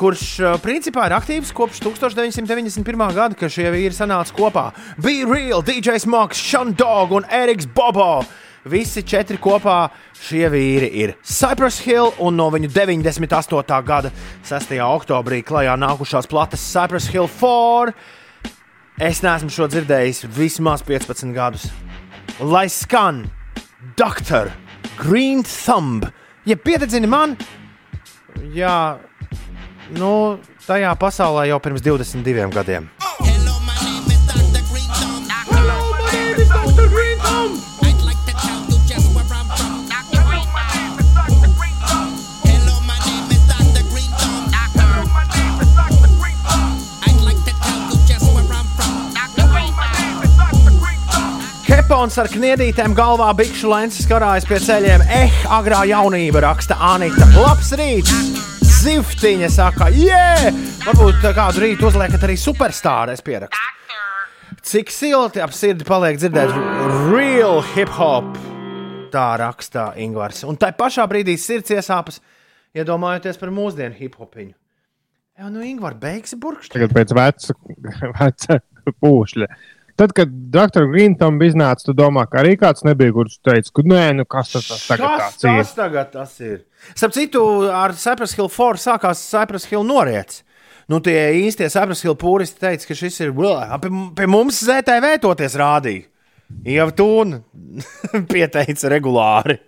Kurš 0.00 0.20
uh, 0.40 0.54
principā 0.64 1.10
ir 1.10 1.12
aktīvs 1.12 1.50
kopš 1.52 1.82
1991. 1.84 3.02
gada, 3.12 3.36
kad 3.36 3.52
šie 3.52 3.66
vīri 3.68 3.92
sanāca 3.92 4.32
kopā. 4.32 4.62
Be 4.96 5.18
Real, 5.28 5.60
DJs 5.60 6.06
Marks, 6.08 6.40
Shandog 6.40 7.12
un 7.18 7.26
Eriks 7.28 7.68
Bobo. 7.68 8.22
Visi 8.64 9.02
četri 9.04 9.36
kopā 9.40 9.90
šie 10.16 10.46
vīri 10.52 10.88
ir 11.02 11.12
Cypress 11.20 11.82
Hill 11.84 12.14
un 12.24 12.38
no 12.40 12.46
viņu 12.52 12.70
98. 12.72 13.76
gada 13.84 14.12
6. 14.48 14.72
oktobrī 14.84 15.42
klajā 15.44 15.76
nākušās 15.80 16.28
plates 16.32 16.64
Cypress 16.64 17.12
Hill 17.12 17.28
4. 17.28 17.92
Es 19.04 19.20
neesmu 19.24 19.52
šo 19.52 19.68
dzirdējis 19.68 20.26
vismaz 20.32 20.80
15 20.88 21.36
gadus. 21.36 21.68
Lai 22.40 22.70
skan 22.72 23.26
Dr. 24.00 24.48
Green 24.96 25.44
Thumb, 25.44 26.08
ja 26.48 26.56
piededzini 26.56 27.08
man, 27.08 27.36
jā, 28.56 28.96
nu, 29.96 30.38
tajā 30.66 30.92
pasaulē 31.00 31.48
jau 31.50 31.60
pirms 31.62 31.82
22 31.84 32.50
gadiem. 32.54 32.90
Kepons 51.70 52.16
ar 52.18 52.26
kniedītēm 52.30 52.94
galvā, 52.98 53.28
bikšu 53.38 53.70
lences 53.70 54.06
karājas 54.10 54.46
pie 54.48 54.58
ceļiem. 54.62 55.04
Eh, 55.06 55.42
agrā 55.54 55.84
jaunība 55.90 56.42
raksta 56.46 56.78
Anita. 56.92 57.30
Labs 57.38 57.74
rīts! 57.78 58.49
Zivtiņa 58.80 59.48
saka, 59.52 59.90
jē! 59.92 60.50
Varbūt 60.86 61.18
tā 61.20 61.34
kādu 61.36 61.60
rītu 61.60 61.84
uzliekat 61.90 62.22
arī 62.24 62.36
superstāru, 62.40 63.12
es 63.12 63.20
pierakstu. 63.20 63.66
Cik 64.64 64.92
silti 64.94 65.42
ap 65.44 65.52
sirdi 65.52 65.84
paliek 65.84 66.16
dzirdēt 66.16 66.54
real 67.10 67.60
hip 67.74 67.92
hop. 67.98 68.30
Tā 69.12 69.26
rakstā 69.42 69.90
Ingūns. 70.00 70.46
Un 70.48 70.56
tā 70.56 70.70
pašā 70.78 71.04
brīdī 71.10 71.34
sirds 71.36 71.74
iesāpas, 71.76 72.22
iedomājoties 72.72 73.36
par 73.42 73.52
mūsdienu 73.52 73.98
hip 73.98 74.16
hopiņu. 74.16 74.56
Jā, 75.36 75.52
nu, 75.52 75.60
Ingūns, 75.66 76.00
beigsi 76.00 76.40
burkšķi. 76.40 76.72
Tagad 76.78 76.96
pēc 76.96 77.12
veca, 77.20 77.58
veca 78.16 78.60
pūšļa. 79.04 79.50
Tad, 80.00 80.14
kad 80.16 80.30
Dr. 80.32 80.86
Greentam 80.88 81.36
iznāca, 81.44 81.84
tu 81.84 81.92
domā, 81.92 82.22
ka 82.30 82.38
arī 82.40 82.54
kāds 82.56 82.86
nebija, 82.88 83.12
kurš 83.12 83.34
teica, 83.44 83.72
ka 83.76 83.82
nē, 83.84 84.04
nu 84.16 84.24
kas 84.24 84.54
tas, 84.54 84.68
tas 84.70 84.86
tagad 84.88 85.18
Kas 85.20 85.34
ir. 85.44 85.58
tas 85.58 85.72
tagad 85.76 86.12
tas 86.14 86.32
ir? 86.40 86.62
Starp 86.94 87.12
citu, 87.12 87.42
ar 87.68 87.92
Cypress 88.00 88.32
Hill 88.38 88.48
4 88.48 88.80
sākās 88.80 89.20
Cypress 89.28 89.68
Hill 89.68 89.84
noriets. 89.84 90.40
Nu, 90.88 91.02
tie 91.04 91.18
īstie 91.42 91.68
Cypress 91.68 92.06
Hill 92.06 92.16
pūristi 92.16 92.64
teica, 92.64 92.88
ka 92.88 92.96
šis 92.96 93.20
ir 93.26 93.34
well, 93.36 93.60
pie, 93.84 93.92
pie 94.16 94.30
mums 94.30 94.62
ZTV 94.64 95.12
toties 95.20 95.58
rādīja. 95.60 96.08
Jau 96.66 96.88
tūna 96.96 97.42
pieteica 98.32 98.94
regulāri. 98.96 99.60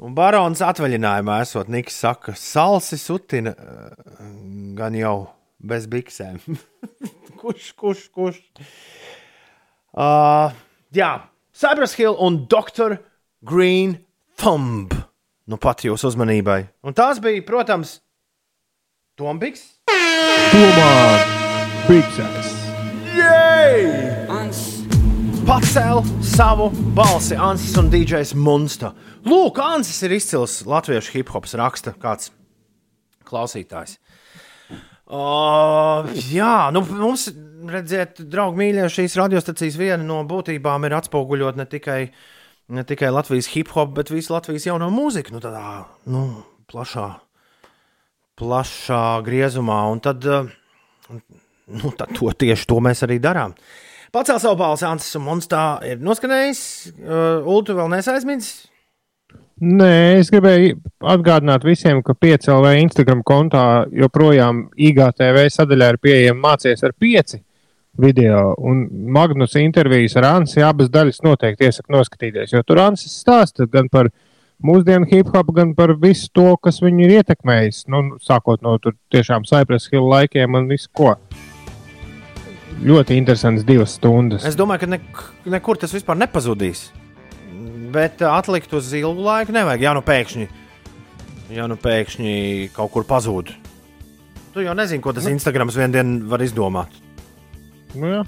Un 0.00 0.16
barons 0.16 0.64
atvaļinājumā 0.64 1.42
esot 1.44 1.68
Niks 1.68 2.00
saka, 2.00 2.32
salsi 2.32 2.96
sutina 2.96 3.52
eh, 3.52 4.28
gan 4.80 4.96
jau 4.96 5.18
bez 5.60 5.84
biksēm. 5.92 6.40
kurš, 7.40 7.72
kurš, 7.78 8.04
kurš? 8.12 8.40
Uh, 9.96 10.52
jā, 10.94 11.14
Cypress 11.56 11.96
Hill 11.98 12.18
un 12.20 12.44
Dr. 12.50 12.98
Green 13.40 13.96
Thumb. 14.40 14.94
Nu, 15.50 15.58
pat 15.58 15.82
jūsu 15.82 16.12
uzmanībai. 16.12 16.62
Un 16.86 16.94
tās 16.94 17.18
bija, 17.22 17.42
protams, 17.46 17.98
Tombiks. 19.18 19.66
Tomā 20.50 20.90
Biksēs! 21.88 22.56
Pacēl 25.50 26.04
savu 26.22 26.68
balsi 26.94 27.34
Ansis 27.34 27.74
un 27.80 27.88
DJs 27.90 28.36
Munsta. 28.38 28.92
Lūk, 29.26 29.58
Ansis 29.58 29.98
ir 30.06 30.14
izcils 30.14 30.60
latviešu 30.68 31.16
hip 31.16 31.32
hops 31.34 31.56
raksta 31.58 31.96
kāds 31.98 32.30
klausītājs. 33.26 33.96
Uh, 35.10 36.06
jā, 36.30 36.70
nu, 36.70 36.84
mums, 36.86 37.24
redziet, 37.66 38.20
draugi, 38.30 38.60
mīļie, 38.60 38.84
šīs 38.94 39.16
radiostacijas 39.18 39.78
viena 39.80 40.04
no 40.06 40.20
būtībām 40.28 40.86
ir 40.86 40.94
atspoguļot 41.00 41.58
ne 41.58 41.66
tikai, 41.66 41.98
ne 42.70 42.84
tikai 42.86 43.10
Latvijas 43.10 43.50
hip 43.50 43.72
hop, 43.74 43.90
bet 43.96 44.12
visu 44.14 44.36
Latvijas 44.36 44.68
jauno 44.68 44.86
mūziku, 44.94 45.34
nu, 45.34 45.42
tādā 45.42 45.64
nu, 46.14 46.22
plašā, 46.70 47.08
plašā 48.38 49.02
griezumā. 49.26 49.82
Un 49.90 50.04
tad, 50.04 50.30
nu, 50.30 51.94
tad 51.98 52.14
to, 52.14 52.30
tieši 52.30 52.70
to 52.70 52.78
mēs 52.78 53.02
arī 53.08 53.18
darām. 53.18 53.58
Pacēl 54.14 54.38
savu 54.42 54.58
balsi, 54.62 54.86
Ansis 54.86 55.18
un 55.18 55.26
Monstā 55.26 55.64
ir 55.86 55.98
noskanējis. 56.02 56.62
Uh, 57.02 57.50
Ulu, 57.50 57.74
vēl 57.82 57.90
nesaizmidzis. 57.98 58.69
Nē, 59.60 60.16
es 60.16 60.30
gribēju 60.32 60.78
atgādināt 61.04 61.66
visiem, 61.68 61.98
ka 62.00 62.14
5LV 62.16 62.70
Instagram 62.80 63.20
kontā 63.28 63.84
joprojām 63.92 64.70
IGTV 64.72 65.42
sadaļā 65.52 65.88
ir 65.92 65.98
pieejama 66.00 66.40
mācīties 66.46 66.86
ar 66.88 66.94
5 66.96 67.34
video. 68.00 68.54
Un 68.56 68.86
Magnus 69.12 69.58
intervijas 69.60 70.16
ar 70.16 70.30
Ansi 70.30 70.64
abas 70.64 70.88
daļas 70.88 71.20
noteikti 71.26 71.68
iesaku 71.68 71.92
noskatīties, 71.92 72.54
jo 72.54 72.62
tur 72.64 72.80
Ansis 72.86 73.18
stāsta 73.20 73.66
gan 73.68 73.90
par 73.92 74.08
mūsdienu 74.64 75.08
hip 75.10 75.28
hop, 75.34 75.52
gan 75.52 75.74
par 75.76 75.92
visu 76.00 76.30
to, 76.32 76.54
kas 76.56 76.80
viņu 76.80 77.04
ir 77.04 77.14
ietekmējis. 77.18 77.82
Nu, 77.92 78.16
sākot 78.24 78.64
no 78.64 78.78
tur 78.80 78.96
tiešām 79.12 79.44
Cypress 79.50 79.92
Hill 79.92 80.08
laikiem 80.08 80.56
un 80.56 80.72
visu 80.72 80.88
ko. 80.96 81.18
Ļoti 82.80 83.20
interesants 83.20 83.68
divas 83.68 83.98
stundas. 84.00 84.48
Es 84.48 84.56
domāju, 84.56 84.86
ka 84.86 84.90
ne, 84.94 85.02
nekur 85.52 85.76
tas 85.84 85.92
vispār 85.92 86.16
nepazudīs. 86.16 86.86
Bet 87.94 88.22
atlikt 88.22 88.72
uz 88.76 88.92
ilgu 88.94 89.24
laiku 89.26 89.54
nevajag. 89.54 89.82
Jā, 89.82 89.94
nu 89.96 90.02
pēkšņi, 90.06 90.46
ja 91.56 91.66
nu 91.70 91.76
pēkšņi 91.80 92.34
kaut 92.76 92.92
kur 92.94 93.06
pazūd. 93.08 93.50
Tu 94.54 94.64
jau 94.66 94.74
nezini, 94.74 95.02
ko 95.02 95.12
tas 95.14 95.26
Instagrams 95.30 95.76
vienā 95.78 95.94
dienā 95.98 96.28
var 96.30 96.42
izdomāt. 96.42 96.94
Nu, 97.94 98.06
jā. 98.06 98.22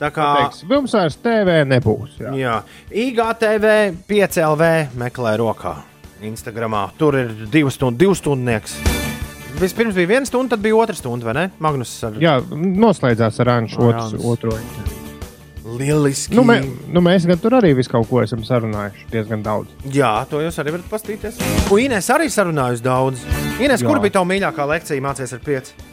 Tā 0.00 0.08
kā 0.10 0.26
Teiks, 0.36 0.64
Mums 0.68 0.94
vairs 0.96 1.16
TV 1.22 1.60
nebūs. 1.68 2.16
Jā. 2.20 2.32
jā, 2.34 2.54
IGTV 2.90 3.66
5LV 4.08 4.70
meklē 4.98 5.36
rokā. 5.40 5.76
Instagramā 6.26 6.88
tur 7.00 7.16
ir 7.16 7.30
divas 7.52 7.78
stundas, 7.78 8.00
divas 8.00 8.20
stundnieks. 8.20 8.74
Vispirms 9.60 9.96
bija 9.96 10.08
viena 10.14 10.28
stunda, 10.28 10.54
tad 10.54 10.64
bija 10.64 10.76
otra 10.76 10.96
stunda, 10.96 11.26
vai 11.28 11.36
ne? 11.36 11.46
Magnus 11.60 11.92
ar 12.06 12.16
jā, 12.20 12.38
noslēdzās 12.56 13.40
ar 13.44 13.54
Anšu 13.58 13.88
Anšu. 13.92 14.20
otro. 14.32 14.56
Lieliski. 15.64 16.34
Nu, 16.36 16.44
mē, 16.46 16.60
nu, 16.92 17.02
mēs 17.04 17.26
gan 17.28 17.40
tur 17.40 17.56
arī 17.58 17.72
visu 17.78 17.92
kaut 17.92 18.08
ko 18.10 18.22
esam 18.24 18.42
sarunājuši 18.46 19.08
diezgan 19.12 19.44
daudz. 19.44 19.74
Jā, 19.92 20.12
to 20.30 20.40
jūs 20.44 20.58
arī 20.62 20.76
varat 20.76 20.88
paskatīties. 20.92 21.40
Un 21.70 21.82
Inês 21.84 22.10
arī 22.12 22.30
sarunājusi 22.32 22.84
daudz. 22.84 23.24
Inês, 23.60 23.84
kur 23.84 24.00
bija 24.02 24.18
tava 24.18 24.30
mīļākā 24.30 24.66
lekcija 24.74 25.04
mācīties 25.04 25.36
ar 25.36 25.44
pieci? 25.44 25.88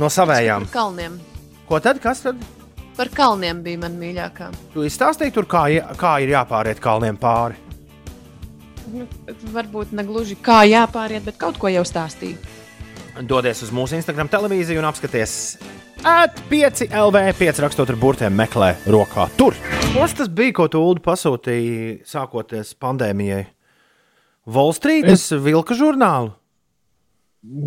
No 0.00 0.10
savējām. 0.12 0.68
Par 0.68 0.76
kalniem. 0.76 1.18
Ko 1.68 1.80
tad? 1.82 2.00
Kas 2.02 2.22
tad? 2.26 2.38
Par 2.96 3.10
kalniem 3.14 3.62
bija 3.64 3.80
man 3.84 3.98
mīļākā. 4.00 4.50
Tu 4.74 4.84
izstāstīji 4.86 5.34
tur, 5.34 5.48
kā, 5.50 5.66
kā 5.98 6.14
ir 6.22 6.34
jāpāriet 6.34 6.82
kalniem 6.82 7.18
pāri. 7.20 7.58
Nu, 8.90 9.06
varbūt 9.54 9.92
ne 9.94 10.02
gluži 10.06 10.34
kā 10.42 10.62
jāpāriet, 10.66 11.22
bet 11.26 11.38
kaut 11.40 11.60
ko 11.62 11.70
jau 11.70 11.84
stāstīju. 11.86 12.38
Dodies 13.26 13.62
uz 13.66 13.70
mūsu 13.74 13.98
Instagram 13.98 14.30
televīziju 14.32 14.80
un 14.80 14.88
apskaties. 14.88 15.34
At 16.04 16.32
5 16.48 16.88
LV, 16.96 17.16
5 17.36 17.58
rakstot 17.60 17.90
ar 17.92 17.96
burtiem, 18.00 18.32
meklē 18.32 18.70
rokā. 18.88 19.26
Tur! 19.36 19.52
Kas 19.92 20.14
tas 20.16 20.30
bija, 20.32 20.54
ko 20.56 20.64
tu 20.72 20.80
Ulu 20.80 21.02
pasūtīji 21.04 21.98
sākoties 22.08 22.70
pandēmijai? 22.80 23.42
Volstrītas 24.48 25.26
es... 25.26 25.42
vilka 25.44 25.76
žurnālu. 25.76 26.32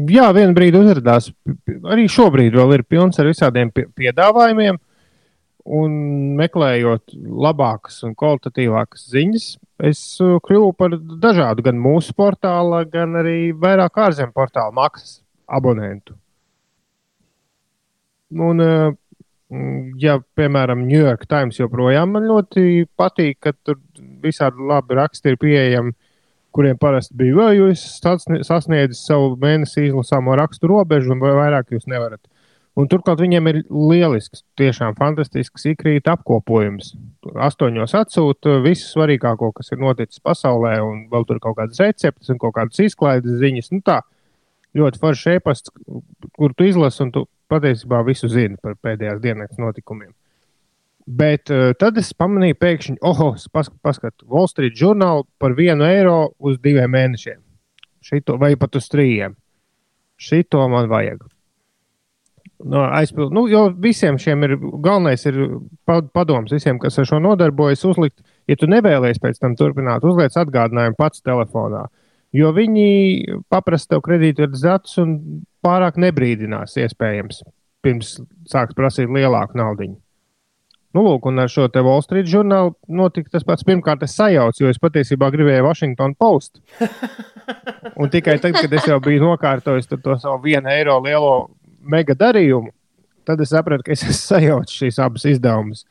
Jā, 0.10 0.32
vienā 0.34 0.56
brīdī 0.58 0.82
uzrādījās. 0.82 1.30
Arī 1.94 2.08
šobrīd 2.10 2.58
vēl 2.58 2.74
ir 2.80 2.86
pilns 2.90 3.22
ar 3.22 3.30
visādiem 3.30 3.70
pie- 3.74 3.86
piedāvājumiem. 4.02 4.82
Un 5.64 5.94
meklējot 6.42 7.14
labākas 7.14 8.02
un 8.04 8.18
kvalitatīvākas 8.20 9.06
ziņas, 9.14 9.46
es 9.92 10.02
uh, 10.26 10.40
kļuvu 10.44 10.74
par 10.76 10.98
dažādu, 10.98 11.64
gan 11.70 11.78
mūsu 11.80 12.18
portāla, 12.18 12.82
gan 12.90 13.14
arī 13.22 13.54
vairāk 13.54 14.02
ārzemju 14.10 14.36
portāla 14.36 14.74
maksas 14.76 15.22
abonentu. 15.48 16.18
Un, 18.34 18.60
uh, 18.64 18.94
mm, 19.54 19.94
ja, 20.02 20.18
piemēram, 20.38 20.86
New 20.88 21.00
York 21.00 21.28
Times 21.30 21.60
joprojām 21.60 22.16
man 22.16 22.28
ļoti 22.30 22.88
patīk, 22.98 23.40
ka 23.44 23.54
tur 23.66 23.80
visādi 24.24 24.64
labi 24.70 24.98
raksti 24.98 25.34
ir 25.34 25.40
pieejami, 25.42 25.94
kuriem 26.54 26.78
parasti 26.78 27.18
bija, 27.18 27.36
vai 27.40 27.56
jūs 27.58 27.82
sasnie- 28.02 28.44
sasniedzat 28.46 29.00
savu 29.00 29.34
mēnesi 29.42 29.88
izlasāmo 29.90 30.38
rakstu 30.38 30.70
robežu, 30.70 31.12
un 31.16 31.24
vai 31.24 31.34
vairāk 31.38 31.74
jūs 31.74 31.90
nevarat. 31.90 32.22
Un 32.74 32.88
turklāt 32.90 33.20
viņiem 33.22 33.48
ir 33.52 33.58
lielisks, 33.70 34.42
tiešām 34.58 34.96
fantastisks 34.98 35.68
ikrīta 35.70 36.16
apkopojums. 36.16 36.96
Astoņos 37.46 37.94
atsūta 38.00 38.56
visu 38.66 38.88
svarīgāko, 38.88 39.52
kas 39.54 39.70
ir 39.76 39.82
noticis 39.84 40.22
pasaulē, 40.26 40.80
un 40.82 41.04
vēl 41.12 41.28
tur 41.30 41.42
kaut 41.44 41.60
kādas 41.60 41.82
receptes 41.84 42.34
un 42.34 42.40
kaut 42.42 42.56
kādas 42.58 42.82
izklaides 42.82 43.38
ziņas. 43.44 43.70
Nu, 43.76 43.84
tā 43.86 44.00
ļoti 44.74 45.02
foršs 45.04 45.28
e-pasts, 45.36 45.74
kur 46.34 46.56
tu 46.58 46.66
izlasi, 46.66 47.04
un 47.06 47.14
tu 47.14 47.28
patiesībā 47.52 48.02
visu 48.08 48.30
zini 48.32 48.58
par 48.62 48.76
pēdējās 48.82 49.22
dienas 49.24 49.58
notikumiem. 49.62 50.12
Bet 51.04 51.52
uh, 51.52 51.74
tad 51.76 51.98
es 52.00 52.14
pamanīju, 52.16 52.56
pēkšņi, 52.62 52.98
oh, 53.04 53.36
paskatās, 53.52 54.24
Wall 54.30 54.48
Street 54.48 54.78
žurnālu 54.80 55.26
par 55.42 55.56
vienu 55.58 55.84
eiro 55.88 56.32
uz 56.40 56.62
diviem 56.64 56.94
mēnešiem. 56.96 57.42
Šito, 58.04 58.38
vai 58.40 58.54
pat 58.60 58.80
uz 58.80 58.88
trījiem. 58.92 59.36
Šito 60.20 60.64
man 60.72 60.88
vajag. 60.92 61.26
No, 62.64 62.86
aizpild, 62.96 63.34
nu, 63.36 63.44
jo 63.52 63.66
visiem 63.84 64.16
šiem 64.22 64.46
ir 64.48 64.54
galvenais 64.56 65.26
ir 65.28 65.36
pa- 65.88 66.04
padoms, 66.16 66.54
visiem, 66.54 66.78
kas 66.80 66.96
ar 67.02 67.08
šo 67.10 67.20
nodarbojas, 67.20 67.84
uzlikt, 67.90 68.22
ja 68.48 68.56
tu 68.60 68.70
nevēlies 68.72 69.20
pēc 69.20 69.42
tam 69.42 69.58
turpināt, 69.60 70.06
uzliec 70.08 70.36
atgādinājumu 70.40 70.96
pats 71.00 71.24
telefonā. 71.26 71.90
Jo 72.34 72.54
viņi 72.56 73.42
paprasta 73.52 73.96
tev 73.96 74.06
kredītkartes 74.08 74.64
datus 74.64 74.96
un 75.04 75.18
pārāk 75.64 76.00
nebrīdinās, 76.02 76.78
iespējams, 76.84 77.44
pirms 77.84 78.18
sāks 78.50 78.76
prasīt 78.78 79.12
lielāku 79.12 79.60
naudu. 79.60 79.94
Nu, 80.94 81.02
lūk, 81.02 81.26
un 81.26 81.42
ar 81.42 81.50
šo 81.50 81.66
te 81.74 81.82
Wall 81.82 82.04
Street 82.06 82.28
žurnālu 82.30 82.76
notika 82.86 83.32
tas 83.34 83.46
pats. 83.48 83.66
Pirmkārt, 83.66 84.04
es 84.06 84.14
sajaucu, 84.14 84.62
jo 84.62 84.70
es 84.70 84.78
patiesībā 84.82 85.32
gribēju 85.34 85.66
Washington 85.66 86.14
Post. 86.14 86.60
Un 88.00 88.12
tikai 88.14 88.38
tad, 88.42 88.54
kad 88.60 88.76
es 88.78 88.86
jau 88.88 89.00
biju 89.04 89.24
nokārtojis 89.26 89.90
to 89.90 90.18
savu 90.22 90.38
vienu 90.46 90.70
eiro 90.70 91.00
lielo 91.04 91.34
mega 91.82 92.14
darījumu, 92.16 92.70
tad 93.26 93.42
es 93.42 93.52
sapratu, 93.56 93.88
ka 93.88 93.96
es 93.96 94.06
esmu 94.06 94.20
sajaucis 94.20 94.84
šīs 94.84 95.02
abas 95.02 95.26
izdevumus. 95.34 95.84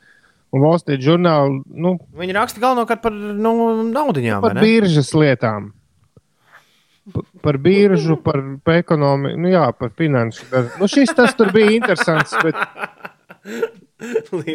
Un 0.53 0.63
Wall 0.63 0.79
Street 0.79 1.03
žurnālu, 1.03 1.61
nu, 1.67 1.97
Viņi 2.17 2.37
raksta 2.37 2.63
galvenokārt 2.63 3.03
par 3.03 3.13
nu, 3.13 3.53
vai 3.91 4.39
par 4.39 4.59
biržas 4.61 5.11
lietām. 5.17 5.73
Par 7.43 7.57
biržu, 7.59 8.15
par, 8.23 8.39
par 8.63 8.79
ekonomiku, 8.79 9.35
nu 9.43 9.51
jā, 9.51 9.65
par 9.75 9.91
finanšu. 9.99 10.45
Nu, 10.79 10.87
šis 10.87 11.11
tas 11.17 11.35
tur 11.35 11.51
bija 11.51 11.73
interesants, 11.75 12.31
bet 12.39 12.55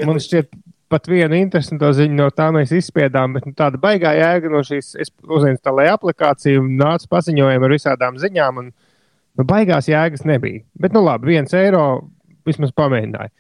man 0.09 0.21
šķiet, 0.23 0.49
pat 0.89 1.09
vienu 1.11 1.37
interesantu 1.37 1.91
ziņu 1.97 2.17
no 2.17 2.29
tā 2.33 2.49
mēs 2.55 2.73
izspiedām, 2.77 3.35
bet 3.37 3.49
nu, 3.49 3.53
tāda 3.57 3.81
baigā 3.81 4.15
jēga 4.17 4.53
no 4.53 4.63
šīs. 4.65 4.95
Es 5.05 5.13
uzinstalēju 5.25 5.97
aplikāciju, 5.99 6.65
nācu 6.81 7.11
paziņojumu 7.13 7.69
ar 7.69 7.75
visādām 7.75 8.17
ziņām, 8.21 8.63
un 8.63 8.71
nu, 8.73 9.45
baigās 9.49 9.91
jēgas 9.91 10.25
nebija. 10.29 10.65
Bet, 10.81 10.97
nu 10.97 11.05
labi, 11.05 11.35
viens 11.35 11.53
eiro 11.57 11.85
vismaz 12.49 12.73
pamēģināju. 12.77 13.35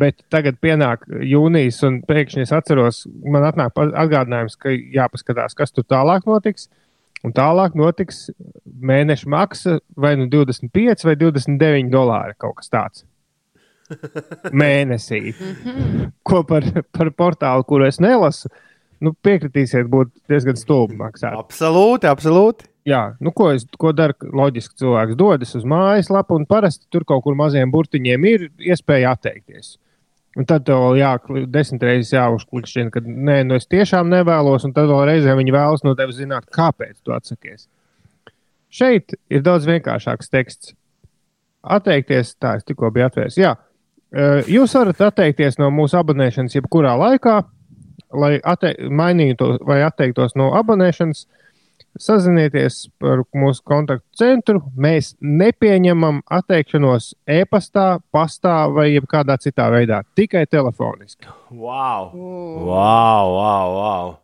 Bet 0.00 0.20
tagad 0.30 0.58
pienāk 0.62 1.06
jūnijas, 1.26 1.80
un 1.86 2.02
pēkšņi 2.06 2.44
es 2.44 2.52
atceros, 2.54 3.04
man 3.26 3.46
atnāk 3.46 3.78
atgādinājums, 3.78 4.58
ka 4.60 4.74
jāpaskatās, 4.74 5.56
kas 5.58 5.74
tur 5.74 5.86
tālāk 5.88 6.28
notiks. 6.30 6.68
Un 7.26 7.34
tālāk 7.36 7.74
notiks 7.76 8.30
mēneša 8.64 9.28
maksa 9.28 9.76
vai 10.00 10.14
nu 10.16 10.28
25 10.32 11.04
vai 11.04 11.16
29 11.20 11.92
dolāri 11.92 12.36
kaut 12.40 12.56
kas 12.60 12.72
tāds. 12.72 13.04
Mēnesī. 14.62 15.34
Ko 16.26 16.42
par, 16.48 16.64
par 16.96 17.10
portālu, 17.18 17.66
kuru 17.68 17.88
es 17.88 18.00
nelasu, 18.00 18.48
nu, 19.04 19.12
piekritīsiet, 19.26 19.88
būtu 19.90 20.14
diezgan 20.30 20.58
stulbi 20.60 20.96
maksāt. 21.00 21.36
Absolūti, 21.36 22.08
absolūti. 22.10 22.68
Jā, 22.88 23.02
nu, 23.20 23.32
ko, 23.36 23.50
es, 23.52 23.66
ko 23.78 23.92
dara 23.92 24.16
loģiski 24.24 24.80
cilvēks? 24.80 25.18
Dodas 25.20 25.52
uz 25.58 25.66
mājaslapu, 25.68 26.38
un 26.40 26.48
parasti 26.48 26.88
tur 26.92 27.04
kaut 27.08 27.26
kur 27.26 27.36
maziem 27.36 27.72
burtiņiem 27.72 28.26
ir 28.30 28.46
iespēja 28.72 29.12
atteikties. 29.16 29.74
Un 30.38 30.46
tad 30.46 30.62
tev 30.68 30.78
vēl 30.84 31.00
jā, 31.00 31.14
desmit 31.50 31.82
reizes 31.82 32.12
jāuzklikšķina, 32.14 32.92
ka 32.94 33.02
nē, 33.02 33.40
nu 33.48 33.56
es 33.58 33.66
tiešām 33.66 34.12
nevēlos, 34.12 34.66
un 34.68 34.74
tad 34.76 34.86
vēl 34.86 35.08
reizē 35.08 35.34
viņi 35.38 35.56
vēlas 35.56 35.82
no 35.82 35.96
tevis 35.98 36.20
zināt, 36.20 36.46
kāpēc 36.54 37.00
tu 37.02 37.16
atsakies. 37.16 37.66
Šeit 38.70 39.16
ir 39.32 39.42
daudz 39.42 39.66
vienkāršāks 39.66 40.30
teksts. 40.30 40.76
Atteikties, 41.60 42.36
tā 42.40 42.54
es 42.60 42.68
tikko 42.68 42.92
biju 42.94 43.08
atvērts. 43.08 43.40
Jā, 43.40 43.56
Eh, 44.10 44.42
jūs 44.50 44.72
varat 44.74 45.00
atteikties 45.06 45.60
no 45.60 45.68
mūsu 45.70 45.94
abonēšanas 46.00 46.56
jebkurā 46.56 46.96
laikā, 46.98 47.36
lai 48.10 48.40
mainītu 48.90 49.52
vai 49.66 49.84
atteiktos 49.86 50.34
no 50.38 50.50
abonēšanas. 50.58 51.28
Sazinieties 52.00 52.86
ar 53.04 53.22
mūsu 53.36 53.62
kontaktu 53.66 54.06
centru. 54.16 54.60
Mēs 54.80 55.12
nepieņemam 55.20 56.22
atteikšanos 56.32 57.10
e-pastā, 57.28 57.98
pastā 58.14 58.54
vai 58.72 58.86
jebkādā 58.94 59.36
citā 59.42 59.66
veidā, 59.74 60.02
tikai 60.16 60.46
telefoniski. 60.46 61.26
Wow! 61.50 62.10
Wow, 62.14 63.34
wow, 63.36 63.74
wow. 63.76 64.16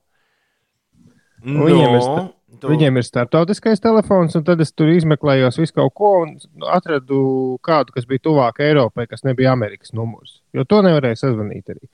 Nu, 1.46 1.66
viņiem, 1.68 1.94
ir, 1.98 2.00
sta- 2.02 2.24
tu- 2.62 2.70
viņiem 2.72 2.96
ir 2.98 3.04
startautiskais 3.06 3.82
telefons, 3.84 4.34
un 4.38 4.46
tad 4.46 4.60
es 4.64 4.72
tur 4.72 4.88
izmeklēju 4.94 5.50
visu 5.60 5.76
kaut 5.76 5.92
ko 5.94 6.12
un 6.24 6.32
atradu 6.72 7.20
kādu, 7.66 7.92
kas 7.94 8.06
bija 8.08 8.24
tuvāk 8.24 8.62
Eiropai, 8.64 9.06
kas 9.10 9.22
nebija 9.26 9.52
Amerikas 9.52 9.92
numurs. 9.94 10.40
Jo 10.56 10.64
to 10.64 10.80
nevarēja 10.86 11.20
sazvanīt 11.26 11.74
arī. 11.74 11.84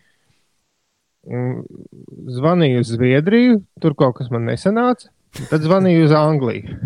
Zvanīju 2.32 2.80
uz 2.82 2.88
Zviedriju, 2.96 3.60
tur 3.82 3.94
kaut 3.98 4.16
kas 4.18 4.30
man 4.32 4.46
nesanāca. 4.48 5.10
Tad 5.50 5.64
zvanīju 5.64 6.06
uz 6.06 6.14
Angliju. 6.16 6.76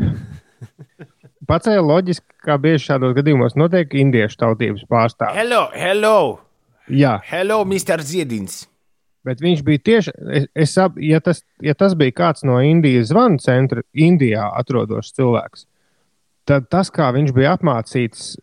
Pacēla 1.46 1.82
loģiski, 1.86 2.26
kā 2.46 2.56
bieži 2.62 2.88
šādos 2.88 3.14
gadījumos 3.16 3.58
notiek 3.58 3.92
indiešu 3.94 4.40
tautības 4.42 4.86
pārstāvji. 4.90 5.38
Hello, 5.38 5.66
hello! 5.74 6.16
Jā, 6.86 7.18
Hello, 7.26 7.64
Mr. 7.66 8.02
Ziedins! 8.06 8.64
bet 9.26 9.42
viņš 9.42 9.62
bija 9.66 9.82
tieši. 9.88 10.12
Es, 10.38 10.48
es 10.54 10.76
ja, 11.02 11.20
tas, 11.24 11.42
ja 11.62 11.74
tas 11.78 11.96
bija 11.98 12.14
kāds 12.14 12.46
no 12.46 12.60
Indijas 12.62 13.10
zvanu 13.10 13.40
centra, 13.42 13.82
Indijā 13.90 14.46
atrodošs 14.60 15.16
cilvēks, 15.18 15.66
tad 16.46 16.68
tas, 16.70 16.92
kā 16.94 17.10
viņš 17.16 17.34
bija 17.36 17.56
apmācīts, 17.56 18.36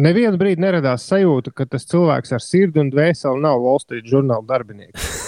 nevienu 0.00 0.40
brīdi 0.40 0.64
neradās 0.64 1.04
sajūta, 1.10 1.52
ka 1.52 1.68
tas 1.68 1.88
cilvēks 1.90 2.36
ar 2.36 2.44
sirdi 2.44 2.80
un 2.80 2.92
dvēseli 2.92 3.44
nav 3.44 3.60
Wall 3.64 3.82
Street 3.82 4.08
žurnāla 4.08 4.46
darbinieks. 4.48 5.19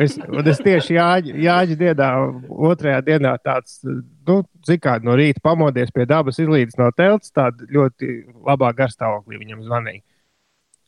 Es, 0.00 0.14
es 0.16 0.60
tieši 0.62 0.94
Jāņa, 0.94 1.32
Jāņa 1.42 1.76
dienā, 1.80 2.10
otrajā 2.70 3.00
dienā 3.04 3.32
tāds, 3.42 3.80
nu, 3.84 4.36
zināmā 4.68 5.00
no 5.08 5.16
rīta 5.18 5.42
pamodies 5.44 5.90
pie 5.94 6.06
dabas, 6.08 6.38
izlīdz 6.40 6.78
no 6.80 6.90
telts, 6.96 7.32
tāda 7.34 7.66
ļoti 7.74 8.12
labā 8.46 8.70
garstāvoklī 8.78 9.40
viņam 9.42 9.66
zvanīja. 9.66 10.02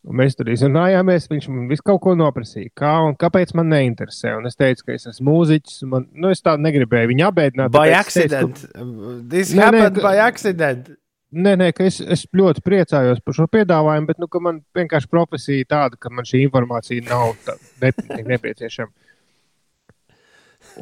Un 0.03 0.19
mēs 0.19 0.35
tur 0.35 0.49
izrunājāmies, 0.51 1.29
viņš 1.31 1.45
man 1.53 1.69
visu 1.71 1.85
kaut 1.87 2.01
ko 2.03 2.17
noprasīja. 2.19 2.73
Kā 2.79 2.95
un 3.07 3.15
kāpēc 3.19 3.53
man 3.55 3.69
neinteresē? 3.71 4.33
Un 4.41 4.49
es 4.51 4.59
teicu, 4.59 4.89
ka 4.89 4.97
es 4.97 5.07
esmu 5.13 5.29
mūziķis. 5.31 5.77
Man, 5.87 6.09
nu, 6.19 6.33
es 6.35 6.43
tādu 6.43 6.65
negribēju 6.65 7.13
viņu 7.13 7.27
apbēdināt. 7.29 7.71
By 7.75 7.93
es 7.93 8.11
teicu, 8.11 8.35
accident. 8.41 8.65
This 9.31 9.53
happened 9.55 10.01
ka- 10.01 10.03
by 10.09 10.19
accident. 10.25 10.91
Nē, 11.33 11.55
nē, 11.57 11.71
ka 11.73 11.87
es, 11.89 11.97
es 12.05 12.27
ļoti 12.37 12.61
priecājos 12.61 13.23
par 13.25 13.37
šo 13.37 13.47
piedāvājumu, 13.49 14.09
bet 14.11 14.19
nu, 14.21 14.29
man 14.45 14.59
vienkārši 14.77 15.09
profesija 15.09 15.69
tāda, 15.71 15.97
ka 15.97 16.13
man 16.13 16.29
šī 16.29 16.43
informācija 16.45 17.05
nav 17.07 17.33
tā, 17.47 17.55
ne, 17.81 17.93
nepieciešama. 18.35 18.93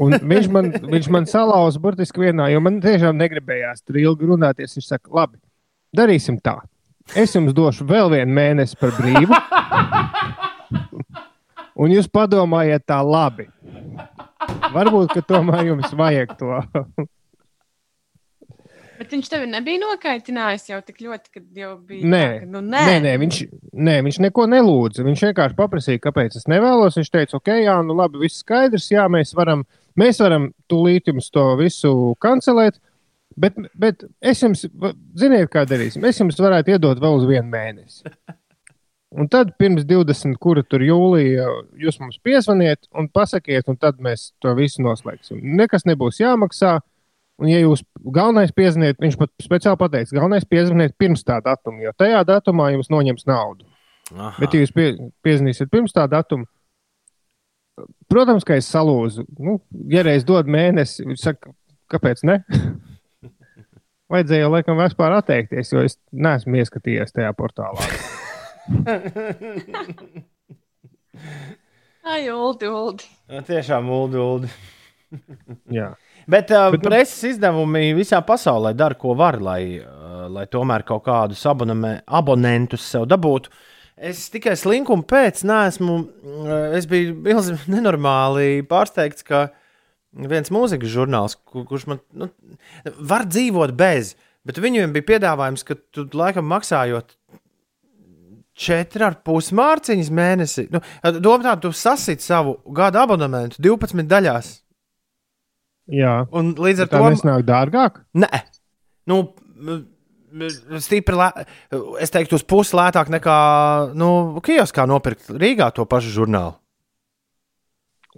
Un 0.02 0.18
viņš 0.32 0.48
man, 0.50 0.72
viņš 0.90 1.06
man 1.14 1.28
salauza 1.30 1.80
burtiski 1.82 2.26
vienā, 2.26 2.48
jo 2.50 2.60
man 2.62 2.80
tiešām 2.82 3.16
negribējās 3.18 3.84
tur 3.86 4.00
ilgi 4.02 4.26
runāties. 4.28 4.74
Viņš 4.76 4.90
saka, 4.90 5.10
labi, 5.20 5.38
darīsim 5.96 6.40
tā. 6.42 6.58
Es 7.18 7.34
jums 7.34 7.54
došu 7.56 7.86
vēl 7.86 8.10
vienu 8.12 8.34
mēnesi 8.34 8.78
par 8.78 8.92
brīvu. 8.98 9.38
Un 11.80 11.94
jūs 11.94 12.10
padomājiet 12.12 12.84
tā 12.90 12.98
labi. 13.06 13.48
Varbūt, 14.74 15.14
ka 15.14 15.22
tomēr 15.26 15.70
jums 15.70 15.94
vajag 15.96 16.36
to. 16.42 16.60
Bet 19.00 19.14
viņš 19.14 19.30
tevi 19.32 19.46
nebija 19.48 19.80
nokaitinājis 19.80 20.66
jau 20.68 20.78
tik 20.84 20.98
ļoti, 21.00 21.30
kad 21.32 21.44
jau 21.56 21.70
bija. 21.88 22.04
Nē, 22.04 22.20
tā, 22.20 22.40
ka, 22.42 22.48
nu, 22.52 22.60
nē. 22.60 22.80
nē, 22.84 22.96
nē, 23.06 23.12
viņš, 23.22 23.38
nē, 23.88 23.94
viņš 24.04 24.18
neko 24.26 24.44
nelūdza. 24.52 25.06
Viņš 25.06 25.22
vienkārši 25.30 25.56
paprasīja, 25.56 26.02
kāpēc 26.04 26.36
es 26.36 26.44
nevēlos. 26.52 26.98
Viņš 27.00 27.08
teica, 27.14 27.38
ok, 27.38 27.48
jā, 27.62 27.78
nu 27.86 27.96
labi, 27.96 28.20
viss 28.20 28.42
skaidrs, 28.44 28.90
jā, 28.92 29.06
mēs 29.08 29.32
varam, 29.38 29.64
mēs 30.00 30.20
varam 30.20 30.50
tūlīt 30.68 31.08
jums 31.08 31.30
to 31.32 31.46
visu 31.62 31.94
kancelēt. 32.20 32.76
Bet, 33.40 33.56
bet 33.78 34.04
es 34.20 34.44
jums, 34.44 34.66
ziniet, 35.16 35.48
kā 35.48 35.64
darīsim. 35.64 36.04
Es 36.04 36.20
jums 36.20 36.36
varētu 36.42 36.74
iedot 36.74 37.00
vēl 37.00 37.16
uz 37.22 37.24
vienu 37.30 37.48
mēnesi. 37.48 38.04
Un 39.10 39.26
tad 39.32 39.56
pirms 39.58 39.82
20, 39.88 40.36
kura 40.38 40.62
tur 40.62 40.84
jūlijā, 40.86 41.48
jūs 41.82 41.96
mums 42.02 42.20
piezvaniet 42.22 42.84
un 42.94 43.08
pasakiet, 43.10 43.66
un 43.72 43.80
tad 43.80 43.98
mēs 44.02 44.28
to 44.44 44.52
visu 44.58 44.84
noslēgsim. 44.84 45.40
Nekas 45.58 45.88
nebūs 45.88 46.20
jāmaksā. 46.20 46.76
Un, 47.40 47.48
ja 47.48 47.60
jūs 47.62 47.80
galvenais 48.12 48.52
piezvaniet, 48.52 48.98
viņš 49.00 49.16
pat 49.16 49.30
speciāli 49.40 49.80
pateica, 49.80 50.12
galvenais 50.16 50.44
piezvaniet 50.48 50.92
pirms 51.00 51.24
tā 51.24 51.38
datuma, 51.44 51.80
jo 51.86 51.92
tajā 51.96 52.20
datumā 52.28 52.68
jums 52.74 52.90
noņems 52.92 53.24
naudu. 53.30 53.64
Aha. 54.12 54.34
Bet, 54.42 54.52
ja 54.52 54.64
jūs 54.64 54.72
pie, 54.76 54.90
piezvanīsiet 55.24 55.70
pirms 55.72 55.94
tā 55.96 56.04
datuma, 56.10 56.44
protams, 58.12 58.44
ka 58.44 58.58
es 58.60 58.68
salūzu. 58.68 59.24
Nu, 59.40 59.56
ja 59.92 60.04
reiz 60.04 60.26
dod 60.28 60.50
mēnesi, 60.50 61.06
viņš 61.08 61.24
saka, 61.24 61.54
kāpēc 61.92 62.24
ne? 62.28 62.40
Vajadzēja 64.10 64.42
jau 64.44 64.52
laikam 64.56 64.80
vispār 64.80 65.14
atteikties, 65.20 65.70
jo 65.72 65.84
es 65.86 65.96
neesmu 66.10 66.58
ieskatījies 66.60 67.14
tajā 67.14 67.30
portālā. 67.38 67.86
Ai, 72.10 72.24
Uldi, 72.34 72.66
Uldi. 72.66 73.06
Jā, 73.30 73.42
Tiešām 73.46 73.88
uldi, 73.94 74.18
uldi. 74.18 74.50
Jā. 75.70 75.92
Bet, 76.30 76.50
uh, 76.54 76.68
Bet, 76.70 76.82
nu- 76.84 76.90
preses 76.90 77.22
izdevumi 77.34 77.90
visā 77.98 78.20
pasaulē 78.26 78.70
dara, 78.78 78.94
ko 78.94 79.16
var, 79.18 79.40
lai, 79.42 79.80
uh, 79.82 80.28
lai 80.30 80.44
tomēr 80.46 80.84
kaut 80.86 81.02
kādus 81.08 81.42
abonentus 81.48 82.84
sev 82.86 83.08
dabūtu. 83.10 83.50
Es 84.00 84.28
tikai 84.32 84.54
slinkumu 84.56 85.04
pēc 85.10 85.42
neesmu. 85.44 85.96
uh, 86.24 86.76
Es 86.78 86.86
biju 86.88 87.16
milzi, 87.26 87.56
nenormāli 87.74 88.62
pārsteigts, 88.70 89.26
ka 89.26 89.48
viens 90.12 90.50
mūzikas 90.54 90.90
žurnāls, 90.94 91.36
kur, 91.44 91.66
kurš 91.68 91.86
man 91.90 92.00
nu, 92.16 92.30
var 93.10 93.26
dzīvot 93.30 93.74
bez, 93.78 94.14
bet 94.46 94.58
viņiem 94.62 94.94
bija 94.96 95.08
piedāvājums, 95.14 95.66
ka 95.66 95.76
tu 95.94 96.06
laikam 96.16 96.46
maksājot. 96.50 97.16
Četri 98.60 99.04
ar 99.06 99.14
pus 99.24 99.52
mārciņas 99.56 100.08
mēnesi. 100.12 100.66
Nu, 100.74 100.80
Domā, 101.22 101.44
tā, 101.46 101.52
tu 101.62 101.70
sasit 101.72 102.20
savu 102.20 102.58
gada 102.76 103.06
abonementu 103.06 103.62
12 103.62 104.04
daļās. 104.10 104.50
Jā. 105.90 106.14
Un 106.36 106.52
līdz 106.58 106.84
ar 106.84 106.90
Tā 106.90 107.00
to 107.00 107.10
nesnāk 107.14 107.44
dārgāk. 107.48 108.02
Nē, 108.22 108.42
nu, 109.10 109.22
stipri, 110.82 111.16
lē, 111.18 111.28
es 112.02 112.12
teiktu, 112.14 112.38
uz 112.38 112.46
pusi 112.46 112.76
lētāk 112.78 113.10
nekā 113.12 113.38
nu, 113.98 114.10
kioskā 114.44 114.86
nopirkt 114.88 115.32
Rīgā 115.34 115.70
to 115.74 115.86
pašu 115.90 116.12
žurnālu. 116.14 116.54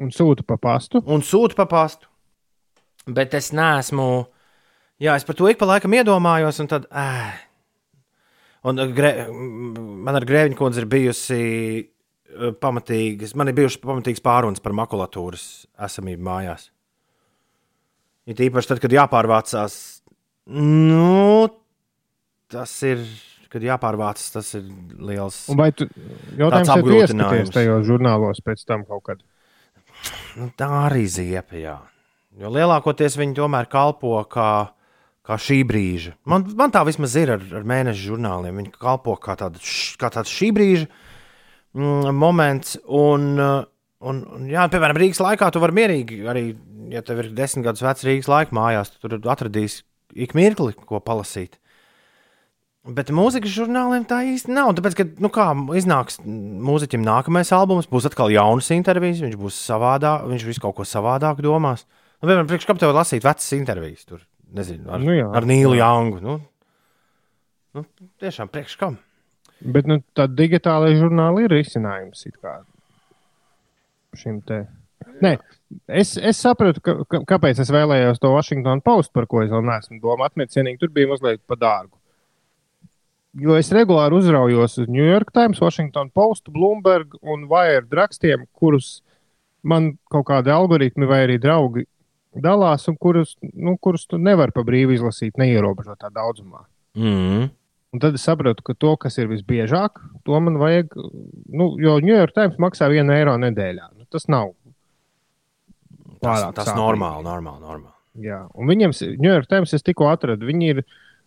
Un 0.01 0.13
sūta 0.13 0.45
pa 0.49 0.57
pastu. 0.61 1.03
Un 1.05 1.25
sūta 1.25 1.57
pa 1.59 1.67
pastu. 1.69 2.09
Bet 3.13 3.35
es 3.37 3.51
neesmu. 3.53 4.27
Jā, 5.03 5.17
es 5.19 5.27
par 5.27 5.37
to 5.37 5.49
ik 5.51 5.59
pa 5.61 5.69
laikam 5.69 5.93
iedomājos, 5.97 6.61
un 6.63 6.71
tad. 6.71 6.87
Ē. 6.89 7.33
Un 8.71 8.79
gre, 8.95 9.27
man 9.33 10.15
ar 10.15 10.25
Grēviņu 10.25 10.57
kundzi 10.57 10.85
ir 10.85 10.87
bijusi 10.89 11.41
pamatīgas, 12.63 13.35
man 13.37 13.51
ir 13.51 13.57
bijušas 13.59 13.83
pamatīgas 13.83 14.23
pārunas 14.25 14.63
par 14.63 14.75
makulatūras 14.77 15.67
esamību 15.89 16.25
mājās. 16.29 16.71
Ir 18.31 18.39
īpaši 18.47 18.71
tad, 18.71 18.81
kad 18.85 18.95
jāpārvācās. 18.95 19.77
Nu, 20.53 21.49
tas 22.53 22.75
ir. 22.87 23.03
Kad 23.53 23.61
jāpārvācas, 23.67 24.31
tas 24.33 24.47
ir 24.57 24.63
liels. 25.05 25.43
Un 25.53 25.59
vai 25.61 25.67
tu, 25.77 25.85
jautājums, 26.41 26.71
vai 26.73 26.85
tu 26.87 26.95
ieskaties 26.97 27.51
tajos 27.53 27.83
žurnālos 27.85 28.39
pēc 28.41 28.63
tam 28.65 28.87
kaut 28.89 29.03
kad? 29.11 29.19
Nu, 30.41 30.47
tā 30.57 30.71
arī 30.87 31.03
ziepa, 31.05 31.59
jā. 31.61 31.75
Jo 32.41 32.49
lielākoties 32.49 33.19
viņi 33.21 33.37
tomēr 33.37 33.69
kalpo 33.69 34.15
kā, 34.33 34.49
kā 35.21 35.37
šī 35.37 35.59
brīža. 35.69 36.15
Man, 36.25 36.47
man 36.57 36.73
tā 36.73 36.81
vismaz 36.89 37.13
ir 37.21 37.35
ar, 37.35 37.45
ar 37.61 37.69
mēneša 37.69 38.07
žurnāliem. 38.07 38.57
Viņi 38.63 38.73
kalpo 38.81 39.19
kā, 39.21 39.37
tāda, 39.37 39.61
š- 39.61 39.99
kā 40.01 40.09
tāds 40.17 40.33
šī 40.33 40.49
brīža 40.57 40.89
mm, 41.77 42.09
moments. 42.17 42.79
Un, 42.89 43.29
uh, 43.37 43.69
un, 44.03 44.21
un, 44.37 44.45
jā, 44.51 44.67
piemēram, 44.73 44.99
Rīgas 45.01 45.23
laikā 45.23 45.49
tu 45.55 45.63
vari 45.63 45.77
mierīgi, 45.79 46.21
arī, 46.29 46.45
ja 46.93 47.03
tev 47.07 47.23
ir 47.23 47.33
desmit 47.37 47.67
gadus 47.69 47.85
vecs 47.85 48.07
Rīgas 48.07 48.31
laika 48.31 48.57
mājās, 48.57 48.93
tu 48.95 49.03
tur 49.07 49.19
atradīsi 49.33 49.83
ik 50.27 50.37
mirkli, 50.39 50.75
ko 50.89 51.01
palasīt. 51.03 51.59
Bet 52.83 53.13
mūzikas 53.15 53.53
žurnāliem 53.55 54.03
tā 54.11 54.25
īsti 54.27 54.51
nav. 54.51 54.73
Tāpēc, 54.75 54.97
ka, 54.99 55.05
nu, 55.23 55.29
kā 55.31 55.53
iznāks 55.79 56.19
mūziķim 56.27 57.05
nākamais 57.07 57.53
albums, 57.55 57.87
būs 57.91 58.09
atkal 58.09 58.33
jaunas 58.35 58.73
intervijas, 58.75 59.21
viņš 59.23 59.37
būs 59.39 59.61
savādāk, 59.69 60.25
viņš 60.33 60.47
visu 60.49 60.65
kaut 60.65 60.81
ko 60.81 60.87
savādāk 60.89 61.45
domās. 61.47 61.87
Nu, 62.19 62.27
piemēram, 62.27 62.49
priekš 62.51 62.67
kam 62.67 62.81
tev 62.83 62.95
lasīt 62.97 63.23
vecas 63.23 63.47
intervijas, 63.55 64.03
tur, 64.09 64.25
nezinu, 64.59 64.91
ar, 64.91 65.03
Nu 65.03 65.15
jā, 65.15 65.29
ar 65.31 65.47
Nīlu 65.47 65.79
jā. 65.79 65.87
Jangu. 65.87 66.19
Nu, 66.27 66.37
nu, 67.79 67.87
tiešām, 68.23 68.51
priekš 68.51 68.75
kam? 68.83 68.99
Bet 69.63 69.87
nu, 69.87 70.01
tā 70.19 70.27
digitālajā 70.27 70.99
žurnālā 71.05 71.47
ir 71.47 71.55
risinājums 71.55 72.27
it 72.27 72.35
kā 72.43 72.59
šim 74.19 74.41
te. 74.47 74.65
Nē, 75.23 75.37
es, 75.91 76.15
es 76.19 76.39
sapratu, 76.43 76.83
ka, 76.85 76.95
ka, 77.11 77.23
kāpēc 77.35 77.61
es 77.63 77.71
vēlējos 77.75 78.21
to 78.23 78.31
Washington 78.33 78.83
Post, 78.85 79.13
par 79.17 79.27
ko 79.31 79.43
es 79.43 79.51
vēl 79.51 79.65
neesmu 79.67 79.99
domājis. 80.03 80.33
Atmiecienīgi 80.33 80.81
tur 80.83 80.93
bija 80.95 81.11
mazliet 81.11 81.43
par 81.49 81.59
dārgu. 81.63 81.97
Jo 83.43 83.57
es 83.57 83.73
regulāri 83.73 84.19
uzraujos 84.19 84.77
uz 84.83 84.91
New 84.93 85.07
York 85.07 85.33
Times, 85.33 85.61
Washington 85.63 86.11
Post, 86.13 86.51
Bloomberg 86.53 87.17
un 87.23 87.47
Wired 87.51 87.93
rakstiem, 87.97 88.45
kurus 88.53 89.01
man 89.65 89.95
kaut 90.13 90.27
kādi 90.29 90.53
algoritmi 90.53 91.09
vai 91.09 91.23
arī 91.25 91.39
draugi 91.41 91.87
dalās, 92.45 92.85
un 92.89 92.99
kurus, 93.01 93.35
nu, 93.41 93.77
kurus 93.81 94.05
tu 94.09 94.21
nevari 94.21 94.53
pa 94.55 94.65
brīvu 94.67 94.97
izlasīt 94.97 95.41
neierobežotā 95.41 96.13
daudzumā. 96.13 96.67
Mm. 96.99 97.51
Un 97.93 98.01
tad 98.01 98.17
es 98.17 98.25
sapratu, 98.25 98.65
ka 98.65 98.77
to, 98.77 98.95
kas 99.01 99.19
ir 99.21 99.29
visbiežāk, 99.29 100.01
to 100.25 100.39
man 100.41 100.57
vajag. 100.61 100.95
Nu, 101.53 101.75
jo 101.81 101.99
New 102.01 102.15
York 102.15 102.33
Times 102.37 102.61
maksā 102.61 102.89
vienu 102.93 103.13
eiro 103.13 103.37
nedēļā. 103.41 103.89
Tas 104.13 104.29
nav 104.31 104.53
Tas, 106.23 106.27
pārāk 106.27 106.55
tas 106.55 106.69
sāpīgi. 106.69 106.79
normāli, 106.79 107.25
normāli, 107.27 107.63
normāli. 107.67 107.95
Jā, 108.23 108.43
un 108.55 108.69
viņiem, 108.69 108.93
New 109.19 109.31
York 109.33 109.49
Times, 109.51 109.73
es 109.75 109.83
tikko 109.83 110.11
atradu, 110.13 110.45
viņi 110.47 110.69
ir, 110.75 110.83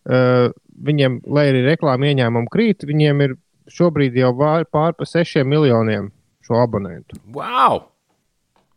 uh, 0.06 0.52
viņiem, 0.86 1.20
lai 1.28 1.48
arī 1.50 1.64
reklāmas 1.66 2.12
ieņēmumi 2.14 2.52
krīt, 2.54 2.86
viņiem 2.86 3.24
ir 3.26 3.34
šobrīd 3.74 4.16
jau 4.22 4.30
vār- 4.38 4.68
pār 4.70 4.94
pa 4.94 5.08
sešiem 5.10 5.50
miljoniem 5.50 6.12
šo 6.46 6.62
abonentu. 6.62 7.18
Wow! 7.34 7.88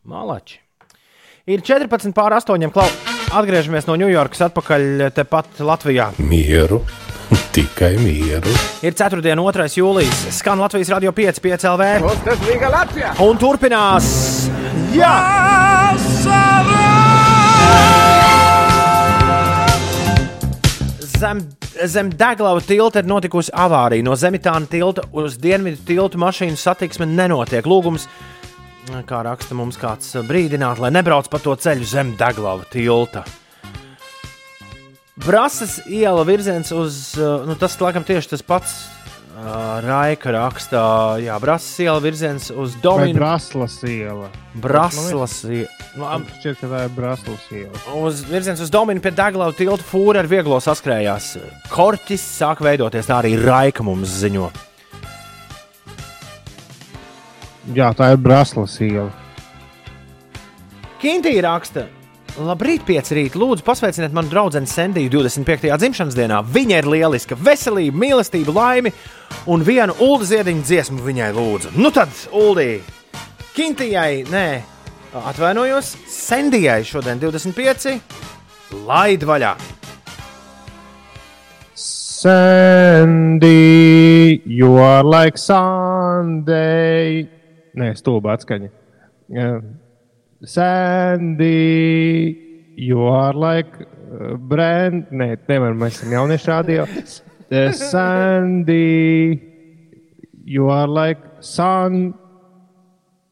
Malači! 0.08 0.58
Ir 1.48 1.60
14 1.64 2.12
pār 2.16 2.32
8. 2.40 2.70
Klau. 2.72 2.88
Atgriežamies 3.38 3.86
no 3.88 3.94
Ņujorkas 4.00 4.40
atpakaļ 4.48 5.10
tepat 5.16 5.60
Latvijā. 5.60 6.10
Mieru, 6.24 6.80
tikai 7.54 7.96
mieru. 8.00 8.52
Ir 8.82 8.94
4. 8.96 9.20
un 9.34 9.52
2. 9.52 9.68
jūlijas. 9.80 10.24
Skan 10.38 10.60
Latvijas 10.60 10.92
radio 10.94 11.12
5, 11.12 11.40
5 11.44 11.68
LV. 11.74 11.84
Un 13.24 13.40
turpinās! 13.40 14.08
Jā! 14.94 15.14
Zem, 21.18 21.40
zem 21.90 22.12
Dēlķa 22.14 22.52
tilta 22.62 23.02
ir 23.02 23.08
notikusi 23.10 23.50
avārija. 23.50 24.06
No 24.06 24.14
Zemitāna 24.14 24.70
tilta 24.70 25.02
uz 25.12 25.34
dienvidu 25.42 25.82
tiltu 25.88 26.20
mašīnu 26.22 26.56
satiksme 26.56 27.08
nenotiek. 27.10 27.66
Lūgums, 27.66 28.06
kā 29.08 29.24
raksta 29.26 29.58
mums 29.58 29.80
kāds, 29.80 30.14
brīdināt, 30.28 30.78
lai 30.78 30.92
nebrauc 30.94 31.26
pa 31.32 31.42
to 31.42 31.56
ceļu 31.58 31.90
zem 31.90 32.14
Dēlķa 32.20 32.54
tilta. 32.70 33.26
Brāzas 35.24 35.80
iela 35.86 36.22
virziens 36.28 36.70
uz, 36.72 37.00
uh, 37.18 37.42
nu, 37.48 37.56
tas 37.58 37.74
laikam 37.82 38.06
tieši 38.06 38.36
tas 38.36 38.44
pats 38.46 38.78
Uh, 39.38 39.78
Raika 39.84 40.32
rakstā, 40.34 40.80
jā, 41.22 41.36
Brasas 41.38 41.76
iela 41.78 42.00
virziens 42.02 42.48
uz 42.50 42.72
Dominu. 42.82 43.20
Braslas 43.20 43.76
iela? 43.86 44.32
Braslas 44.58 45.36
iela. 45.46 45.68
Man 45.94 46.24
šķiet, 46.40 46.56
ka 46.58 46.70
tā 46.72 46.80
ir 46.88 46.96
Braslas 46.96 47.44
iela. 47.54 47.82
Uz 48.00 48.24
virziens 48.26 48.58
uz 48.64 48.72
Dominu 48.74 48.98
pie 49.04 49.12
Daglau 49.14 49.52
tilta 49.54 49.86
fūra 49.86 50.24
ar 50.24 50.30
vieglo 50.30 50.58
saskrējās. 50.58 51.28
Korķis 51.70 52.24
sāk 52.40 52.64
veidoties, 52.66 53.06
tā 53.06 53.20
arī 53.20 53.36
Raika 53.38 53.86
mums 53.86 54.16
ziņo. 54.24 54.48
Jā, 57.78 57.92
tā 57.94 58.10
ir 58.16 58.18
Braslas 58.18 58.74
iela. 58.82 59.12
Kintī 60.98 61.36
raksta, 61.46 61.86
labrīt, 62.44 62.84
pieci 62.86 63.16
rīt. 63.16 63.36
Lūdzu, 63.38 63.64
pasveiciniet 63.66 64.14
manu 64.16 64.30
draugu 64.32 64.60
Sendiju 64.68 65.10
25. 65.12 65.70
dzimšanas 65.80 66.16
dienā. 66.16 66.42
Viņa 66.54 66.82
ir 66.82 66.88
lieliska, 66.90 67.36
veselība, 67.36 67.98
mīlestība, 68.04 68.54
laime 68.54 68.92
un 69.46 69.64
vienu 69.66 69.94
ulu 70.04 70.24
ziediņu 70.28 70.62
dziesmu 70.66 71.02
viņai 71.04 71.32
lūdzu. 71.36 71.68
Nu 71.76 71.90
tad, 71.94 72.08
Uldī, 72.32 72.80
Kintijai, 73.56 74.24
nē, 74.30 74.46
atvainojos, 75.18 75.96
Sendijai 76.12 76.84
šodien 76.86 77.18
25. 77.22 77.98
Laid 78.86 79.22
vaļā! 79.26 79.56
Sandy, 82.18 83.52
you 84.44 84.76
are 84.82 85.04
like 85.06 85.38
Sunday. 85.38 87.28
Nē, 87.78 87.94
stulba 87.94 88.34
atskaņa. 88.34 88.68
Uh, 89.28 89.62
Sandy, 90.44 91.54
you 92.76 93.02
are 93.02 93.32
like 93.32 93.74
uh, 93.80 94.36
brand. 94.36 95.06
Nē, 95.10 95.34
nevar, 95.48 95.74
mēs 95.74 95.98
esam 95.98 96.12
jaunieši 96.18 96.48
radio. 96.52 96.86
Uh, 97.48 97.72
Sandy, 97.72 99.40
you 100.44 100.68
are 100.68 100.86
like 100.86 101.16
sun. 101.40 102.12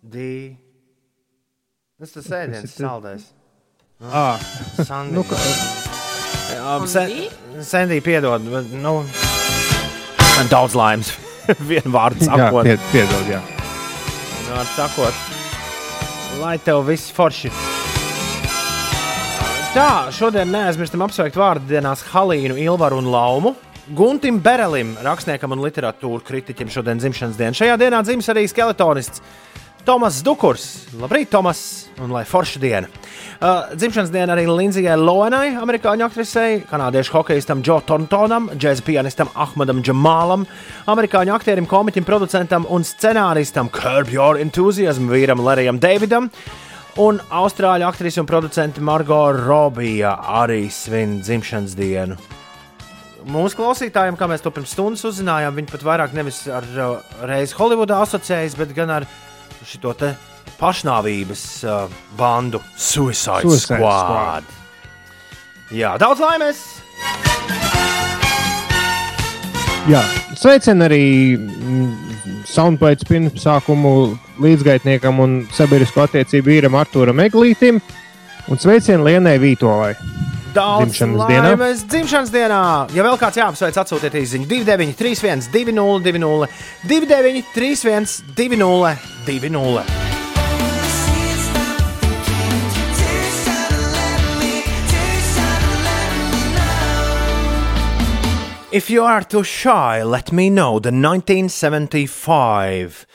Dī. 0.01 0.57
Tas 2.01 2.16
tas 2.16 2.31
ēdiens 2.39 2.73
saldēs. 2.81 3.28
Ah, 4.01 4.41
Sandī. 4.81 5.12
nu, 5.12 5.23
ka, 5.28 5.37
Sendija 7.61 8.01
piedod, 8.09 8.49
bet, 8.49 8.73
nu, 8.81 8.99
man 10.24 10.53
daudz 10.53 10.73
laimes. 10.81 11.12
Vienu 11.69 11.93
vārdu 11.93 12.24
jā, 12.24 12.33
sakot. 12.33 12.65
pied, 12.65 12.81
piedod, 12.93 13.33
jā. 13.37 13.45
Vārdu 14.49 14.70
sakot. 14.81 15.36
Lai 16.37 16.59
tev 16.61 16.83
viss 16.85 17.09
forši. 17.17 17.49
Tā, 19.73 20.09
šodien 20.13 20.51
neaizmirstam 20.53 21.05
apsveikt 21.07 21.37
vārdu 21.37 21.69
dienās 21.71 22.03
Halīnu, 22.11 22.59
Ilvaru 22.61 22.99
un 23.01 23.09
Laumu. 23.13 23.55
Guntim 23.97 24.41
Berelim, 24.45 24.95
rakstniekam 25.05 25.55
un 25.57 25.63
literatūra 25.65 26.25
kritiķim 26.27 26.73
šodien 26.73 27.01
dzimšanas 27.01 27.39
diena. 27.39 27.57
Šajā 27.57 27.77
dienā 27.81 28.03
dzimis 28.05 28.29
arī 28.33 28.45
skeletonists 28.51 29.23
Tomas 29.87 30.17
Dukurs. 30.27 30.65
Labrīt, 30.99 31.29
Tomas, 31.31 31.87
un 32.03 32.11
lai 32.11 32.25
forša 32.27 32.59
diena. 32.59 32.89
Uh, 33.39 33.69
dzimšanas 33.79 34.11
diena 34.11 34.35
arī 34.35 34.49
Linzijai 34.51 34.97
Loenai, 34.99 35.53
amerikāņu 35.63 36.03
aktrisei, 36.09 36.57
kanādiešu 36.67 37.15
hokeistam 37.15 37.61
Joe 37.63 37.85
Thorntonam, 37.87 38.49
džēza 38.59 38.83
pianistam 38.83 39.31
Ahmadam 39.39 39.85
Džamalam, 39.87 40.43
amerikāņu 40.91 41.35
aktierim, 41.37 41.69
komiķim, 41.71 42.03
producentam 42.09 42.67
un 42.67 42.83
scenāristam 42.83 43.71
Curb 43.71 44.11
Your 44.11 44.41
Enthusiasm 44.43 45.07
vīram 45.13 45.45
Lerijam 45.47 45.79
Davidam. 45.79 46.33
Un 46.99 47.21
austrāļu 47.31 47.87
aktrise 47.87 48.19
un 48.19 48.27
producente 48.27 48.83
Margot 48.83 49.39
Robija 49.39 50.17
arī 50.41 50.65
svin 50.73 51.21
dzimšanas 51.21 51.77
dienu. 51.79 52.17
Mūsu 53.31 53.61
klausītājiem, 53.61 54.19
kā 54.19 54.27
mēs 54.31 54.43
to 54.43 54.51
pirms 54.55 54.75
stundas 54.75 55.07
uzzinājām, 55.07 55.55
viņi 55.61 55.71
pat 55.71 55.87
vairāk 55.87 56.19
nevis 56.19 56.43
ar 56.51 56.67
uh, 56.75 57.15
reizi 57.27 57.55
Holivudā 57.59 58.01
asociējas, 58.03 58.59
bet 58.59 58.75
gan 58.75 58.91
ar 58.99 59.09
šo 59.66 59.93
te 59.98 60.12
pašnāvības 60.60 61.44
uh, 61.66 61.98
bandu 62.18 62.60
Suicide, 62.77 63.44
Suicide 63.44 63.78
Squad. 63.81 64.48
Jā, 65.74 65.97
daudz 66.01 66.23
laimes! 66.23 66.62
Jā, 69.86 70.02
sveicien 70.35 70.82
arī 70.82 71.05
mm, 71.39 72.43
Soundbites 72.47 73.06
pirmsākumu 73.06 73.93
līdzgaitniekam 74.43 75.20
un 75.23 75.36
sabiedrisko 75.55 76.06
attiecību 76.06 76.51
vīram 76.51 76.78
Arturam 76.78 77.23
Eglītim 77.23 77.78
un 78.51 78.62
sveicien 78.62 79.05
Lienai 79.06 79.36
Vītolai. 79.43 79.94
Daudz 80.57 80.89
Dzimšanas 80.89 81.28
dienā. 81.28 81.53
dzimšanas 81.85 82.33
dienā! 82.33 82.89
Ja 82.97 83.05
vēl 83.05 83.20
kāds 83.20 83.37
jāapsveic, 83.37 83.77
atsūtiet 83.77 84.16
īsiņu 84.16 84.49
2931, 84.49 85.53
20, 85.53 86.49
2931, 86.89 88.33
20, 88.33 88.97
20. 89.28 89.85
If 98.73 98.91
you 98.91 99.05
are 99.05 99.23
too 99.23 99.45
shy, 99.45 100.03
let 100.03 100.33
me 100.33 100.51
know. 100.51 100.78
The 100.78 100.91
1975. 100.91 103.07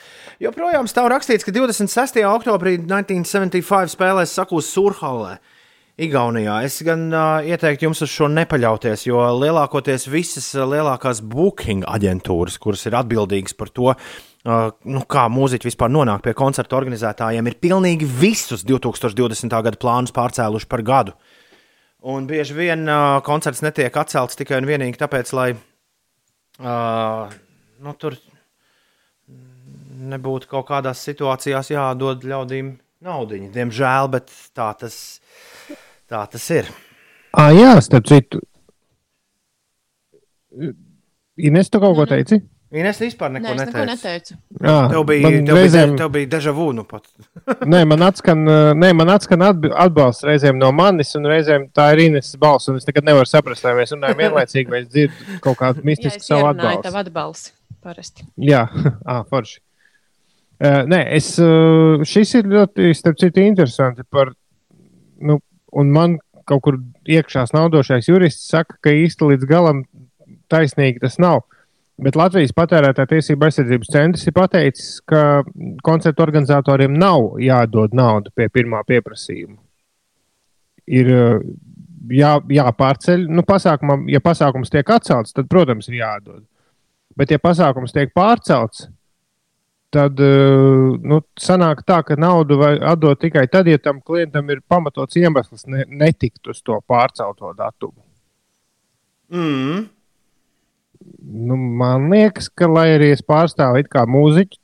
Joprojām 0.42 0.88
stāv 0.90 1.06
rakstīts, 1.12 1.44
ka 1.46 1.52
26. 1.54 2.16
oktobrī 2.26 2.72
1975 2.82 3.94
spēlēs 3.94 4.32
Sakūs 4.34 4.72
Surhalē. 4.74 5.36
Igaunijā. 6.00 6.54
Es 6.64 6.78
gan 6.86 7.10
uh, 7.12 7.44
ieteiktu 7.44 7.84
jums 7.84 8.00
uz 8.04 8.08
šo 8.08 8.28
nepaļauties, 8.32 9.04
jo 9.10 9.20
lielākoties 9.36 10.06
visas 10.08 10.46
lielākās 10.56 11.20
booking 11.20 11.84
aģentūras, 11.84 12.56
kuras 12.62 12.86
ir 12.88 12.96
atbildīgas 12.96 13.52
par 13.58 13.68
to, 13.76 13.90
uh, 13.92 14.70
nu, 14.88 15.02
kā 15.04 15.26
mūziķi 15.28 15.68
vispār 15.68 15.92
nonāk 15.92 16.24
pie 16.24 16.32
koncertu 16.38 16.78
organizētājiem, 16.78 17.50
ir 17.50 17.58
pilnīgi 17.60 18.08
visus 18.08 18.64
2020. 18.64 19.52
gada 19.52 19.80
plānus 19.84 20.16
pārcēluši 20.16 20.70
par 20.70 20.84
gadu. 20.86 21.16
Un 22.08 22.24
bieži 22.26 22.56
vien 22.56 22.88
uh, 22.88 23.20
koncerts 23.26 23.60
netiek 23.62 23.92
atcelts 23.92 24.40
tikai 24.40 24.62
un 24.62 24.70
vienīgi 24.72 24.96
tāpēc, 24.98 25.34
lai 25.36 25.50
uh, 25.52 27.36
nu, 27.84 27.94
tur 28.00 28.16
nebūtu 30.02 30.48
kaut 30.50 30.70
kādās 30.72 31.04
situācijās 31.04 31.70
jādod 31.74 32.24
ļaudīm 32.26 32.78
naudu. 33.04 33.38
Diemžēl, 33.52 34.10
bet 34.12 34.32
tā 34.56 34.72
tas, 34.78 34.96
tā 36.12 36.22
tas 36.36 36.46
ir. 36.52 36.68
Ah, 37.32 37.50
jā, 37.56 37.74
starp 37.84 38.04
citu. 38.12 38.40
Ines, 41.42 41.70
tu 41.72 41.80
kaut 41.80 41.96
ko 41.96 42.04
teici? 42.08 42.38
Ines 42.72 42.96
vispār 43.02 43.28
neko 43.34 43.44
Nē, 43.50 43.52
es 43.52 43.60
neko 43.68 43.82
neteicu. 43.84 43.88
neteicu. 43.92 44.34
Jā, 44.64 44.76
Tev 44.92 45.02
bija, 45.08 45.22
man 45.26 45.46
tev 45.48 45.58
reizēm- 45.58 45.90
bija, 45.92 45.98
tev 46.00 46.10
bija 46.14 46.28
deja 46.34 46.52
vu 46.56 46.66
nu 46.72 46.84
pat. 46.88 47.04
Nē, 47.72 47.82
man 47.88 48.04
atskan, 48.06 48.44
nē, 48.80 48.90
man 48.96 49.10
atskan 49.12 49.44
atbalsts 49.44 50.24
reizēm 50.24 50.56
no 50.60 50.70
manis, 50.72 51.10
un 51.18 51.28
reizēm 51.28 51.66
tā 51.76 51.90
ir 51.92 52.00
Ines 52.06 52.30
balss. 52.40 52.68
un 52.72 52.76
Es 52.80 52.86
nekad 52.88 53.04
nevaru 53.04 53.28
saprast, 53.28 53.64
vai 53.68 53.74
mēs 53.80 53.92
runājam 53.92 54.22
vienlaicīgi, 54.22 54.72
vai 54.72 54.80
es 54.84 54.88
dzirdu 54.88 55.38
kaut 55.44 55.58
kādu 55.60 55.82
Jā, 55.82 55.88
mistisku 55.90 56.22
es 56.24 56.30
savu 56.32 56.48
atbalstu. 56.48 56.82
tavu 56.88 57.00
atbalstu. 57.02 57.52
Parasti. 57.82 58.24
Jā, 58.40 58.64
ah, 59.12 59.22
forši. 59.28 59.58
Uh, 60.62 60.84
nē, 60.86 61.02
es, 61.18 61.32
uh, 61.42 62.00
šis 62.06 62.36
ir 62.38 62.48
ļoti, 62.52 62.92
starp 62.94 63.18
citu, 63.20 63.42
interesanti. 63.42 64.04
Par, 64.08 64.30
nu, 65.20 65.40
un 65.72 65.90
man 65.94 66.18
kaut 66.48 66.62
kur 66.66 66.78
iekšā 67.08 67.46
naudošais 67.54 68.08
jurists 68.10 68.50
saka, 68.50 68.76
ka 68.82 68.94
īsti 68.94 69.32
līdz 69.32 69.48
galam 69.48 69.84
taisnīgi 70.52 71.02
tas 71.02 71.18
nav. 71.22 71.44
Bet 72.02 72.16
Latvijas 72.18 72.54
patērētāja 72.56 73.10
tiesība 73.12 73.46
aizsardzības 73.46 73.90
centrs 73.92 74.24
ir 74.26 74.34
pateicis, 74.34 74.94
ka 75.06 75.42
koncertu 75.86 76.24
organizatoriem 76.24 76.94
nav 76.98 77.36
jādod 77.42 77.94
nauda 77.94 78.32
pie 78.34 78.48
pirmā 78.50 78.80
pieprasījuma. 78.88 79.58
Ir 80.90 81.10
uh, 81.12 81.44
jā, 82.10 82.32
jāpārceļ, 82.56 83.28
nu, 83.30 83.44
pasākumam, 83.46 84.08
ja 84.10 84.22
pasākums 84.24 84.72
tiek 84.72 84.88
atcelts, 84.90 85.36
tad, 85.36 85.46
protams, 85.52 85.88
ir 85.92 86.00
jādod. 86.00 86.42
Bet, 87.18 87.30
ja 87.30 87.38
pasākums 87.38 87.94
tiek 87.94 88.10
pārcelts, 88.16 88.88
tad 89.92 90.20
uh, 90.24 90.94
nu, 90.98 91.20
sanāk 91.40 91.82
tā, 91.88 92.00
ka 92.06 92.16
naudu 92.20 92.58
var 92.60 92.78
atdot 92.92 93.20
tikai 93.20 93.44
tad, 93.52 93.68
ja 93.68 93.80
tam 93.80 94.00
klientam 94.00 94.48
ir 94.50 94.62
pamatots 94.68 95.18
iemesls 95.20 95.66
ne, 95.70 95.84
netikt 95.88 96.48
uz 96.52 96.62
to 96.64 96.78
pārcelto 96.88 97.52
datumu. 97.58 98.00
Mm. 99.32 99.86
Nu, 101.48 101.56
man 101.56 102.10
liekas, 102.12 102.48
ka, 102.48 102.68
lai 102.70 102.92
arī 102.96 103.12
es 103.12 103.24
pārstāvu 103.26 103.82
mūziķu 104.08 104.60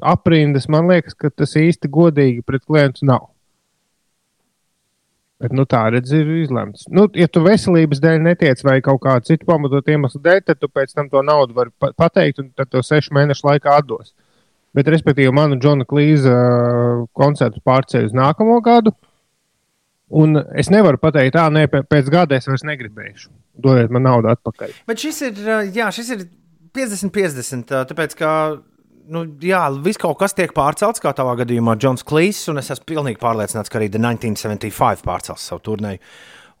aprindas, 0.00 0.68
man 0.68 0.88
liekas, 0.90 1.14
ka 1.14 1.30
tas 1.30 1.56
īsti 1.56 1.90
godīgi 1.92 2.44
pret 2.46 2.64
klientu 2.64 3.06
nav. 3.08 3.28
Bet, 5.40 5.54
nu, 5.56 5.64
tā 5.64 5.86
redz, 5.88 6.10
ir 6.12 6.28
izlemts. 6.42 6.84
Nu, 6.92 7.06
ja 7.16 7.24
tu 7.32 7.40
veselības 7.40 8.02
dēļ 8.04 8.18
netiec 8.26 8.60
vai 8.66 8.76
kaut 8.84 9.00
kāda 9.06 9.24
cita 9.24 9.46
pamatota 9.48 9.94
iemesla 9.94 10.20
dēļ, 10.26 10.40
tad 10.44 10.58
tu 10.60 10.68
pēc 10.68 10.92
tam 10.92 11.08
to 11.08 11.22
naudu 11.24 11.56
vari 11.56 11.72
pa 11.80 11.94
pateikt, 11.96 12.42
un 12.42 12.50
tad 12.52 12.68
to 12.68 12.82
sešu 12.84 13.14
mēnešu 13.16 13.46
laikā 13.48 13.78
atdos. 13.80 14.12
Bet, 14.76 14.90
respektīvi, 14.92 15.32
manu 15.34 15.56
Džona 15.58 15.86
Klīza 15.88 16.34
uh, 16.34 17.06
koncertu 17.16 17.62
pārceļ 17.64 18.10
uz 18.10 18.12
nākamo 18.14 18.58
gadu. 18.62 18.92
Un 20.20 20.36
es 20.58 20.68
nevaru 20.70 21.00
pateikt, 21.00 21.36
tā, 21.38 21.46
nē, 21.54 21.64
pē- 21.72 21.86
pēc 21.88 22.10
gada 22.12 22.36
es 22.36 22.46
vairs 22.50 22.66
negribēšu. 22.68 23.30
Dodiet 23.64 23.90
man 23.94 24.04
naudu 24.10 24.28
atpakaļ. 24.34 24.76
Bet 24.90 25.00
šis 25.00 25.22
ir, 25.30 25.40
uh, 25.46 25.64
jā, 25.72 25.88
šis 25.94 26.12
ir 26.18 26.26
50-50. 26.76 27.72
Tāpēc, 27.90 28.14
ka 28.18 28.30
nu, 29.10 29.24
jā, 29.42 29.62
viss 29.82 30.00
kaut 30.00 30.18
kas 30.20 30.36
tiek 30.36 30.52
pārcelts, 30.56 31.02
kā 31.02 31.12
tavā 31.16 31.34
gadījumā 31.42 31.76
Džons 31.78 32.06
Klīs, 32.06 32.42
un 32.52 32.62
es 32.62 32.70
esmu 32.72 32.86
pilnīgi 32.92 33.20
pārliecināts, 33.22 33.72
ka 33.72 33.80
arī 33.80 33.90
The 33.90 34.00
1975 34.02 35.04
pārcels 35.06 35.48
savu 35.50 35.64
turnēju 35.66 36.00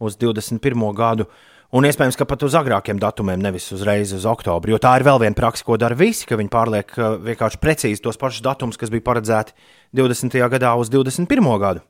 uz 0.06 0.18
21. 0.20 0.84
gadu. 0.96 1.28
Un 1.70 1.86
iespējams, 1.86 2.16
ka 2.18 2.26
pat 2.26 2.42
uz 2.42 2.56
agrākiem 2.58 2.98
datumiem, 2.98 3.38
nevis 3.38 3.68
uzreiz 3.70 4.10
uz 4.16 4.24
oktobru. 4.26 4.74
Jo 4.74 4.80
tā 4.82 4.96
ir 4.98 5.04
vēl 5.06 5.20
viena 5.22 5.38
praksa, 5.38 5.62
ko 5.66 5.76
dara 5.78 5.94
visi, 5.94 6.26
ka 6.26 6.38
viņi 6.40 6.50
pārliek 6.50 6.96
uh, 6.98 7.12
vienkārši 7.22 7.60
precīzi 7.62 8.02
tos 8.02 8.18
pašus 8.18 8.42
datumus, 8.42 8.78
kas 8.80 8.90
bija 8.90 9.06
paredzēti 9.06 9.54
20. 9.94 10.34
gadā 10.50 10.74
uz 10.80 10.90
21. 10.90 11.46
gadu. 11.62 11.84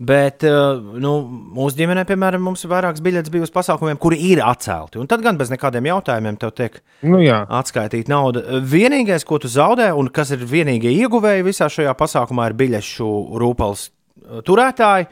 Bet 0.00 0.46
uh, 0.48 0.78
nu, 0.96 1.10
mūsu 1.52 1.76
ģimenē, 1.76 2.06
piemēram, 2.08 2.40
mums 2.40 2.62
ir 2.64 2.70
vairākas 2.72 3.02
biļetes 3.04 3.32
bijusi 3.34 3.52
pasākumiem, 3.52 3.98
kuri 4.00 4.16
ir 4.30 4.40
atcelti. 4.40 4.96
Un 4.96 5.10
tad 5.10 5.20
gan 5.20 5.36
bez 5.36 5.50
nekādiem 5.52 5.90
jautājumiem 5.90 6.38
tev 6.40 6.54
tiek 6.56 6.78
Nu, 7.04 7.18
jā. 7.20 7.42
atskaitīta 7.58 8.08
nauda. 8.08 8.40
Vienīgais, 8.64 9.26
ko 9.28 9.36
tu 9.42 9.50
zaudē, 9.52 9.90
un 9.92 10.08
kas 10.08 10.32
ir 10.32 10.46
vienīgie 10.48 10.94
ieguvēji 11.02 11.44
visā 11.50 11.68
šajā 11.68 11.92
pasākumā, 12.00 12.48
ir 12.48 12.56
biļešu 12.62 13.10
rūpals 13.44 13.84
uh, 13.90 14.40
turētāji. 14.48 15.10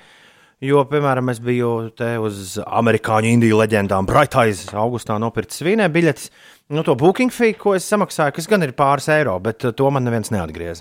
Jo, 0.64 0.86
piemēram, 0.90 1.28
es 1.30 1.38
biju 1.44 1.74
te 1.94 2.14
uz 2.18 2.56
amerikāņu 2.64 3.28
indiju 3.36 3.60
leģendām 3.60 4.08
Bright 4.08 4.40
Eyes 4.40 4.64
augustā 4.72 5.20
nopircis 5.20 5.62
vīnē 5.68 5.86
biļetes. 5.92 6.32
Nu, 6.72 6.80
to 6.82 6.96
booking 6.98 7.30
fee, 7.30 7.52
ko 7.60 7.76
es 7.76 7.84
samaksāju, 7.92 8.34
kas 8.40 8.48
gan 8.50 8.64
ir 8.64 8.72
pāris 8.72 9.12
eiro, 9.12 9.36
bet 9.44 9.68
uh, 9.68 9.76
to 9.76 9.92
man 9.92 10.08
neviens 10.08 10.32
neatgriez. 10.32 10.80